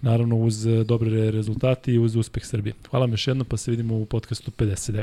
[0.00, 2.74] naravno uz dobre rezultate i uz uspeh Srbije.
[2.90, 5.02] Hvala vam još jedno, pa se vidimo u podcastu 59.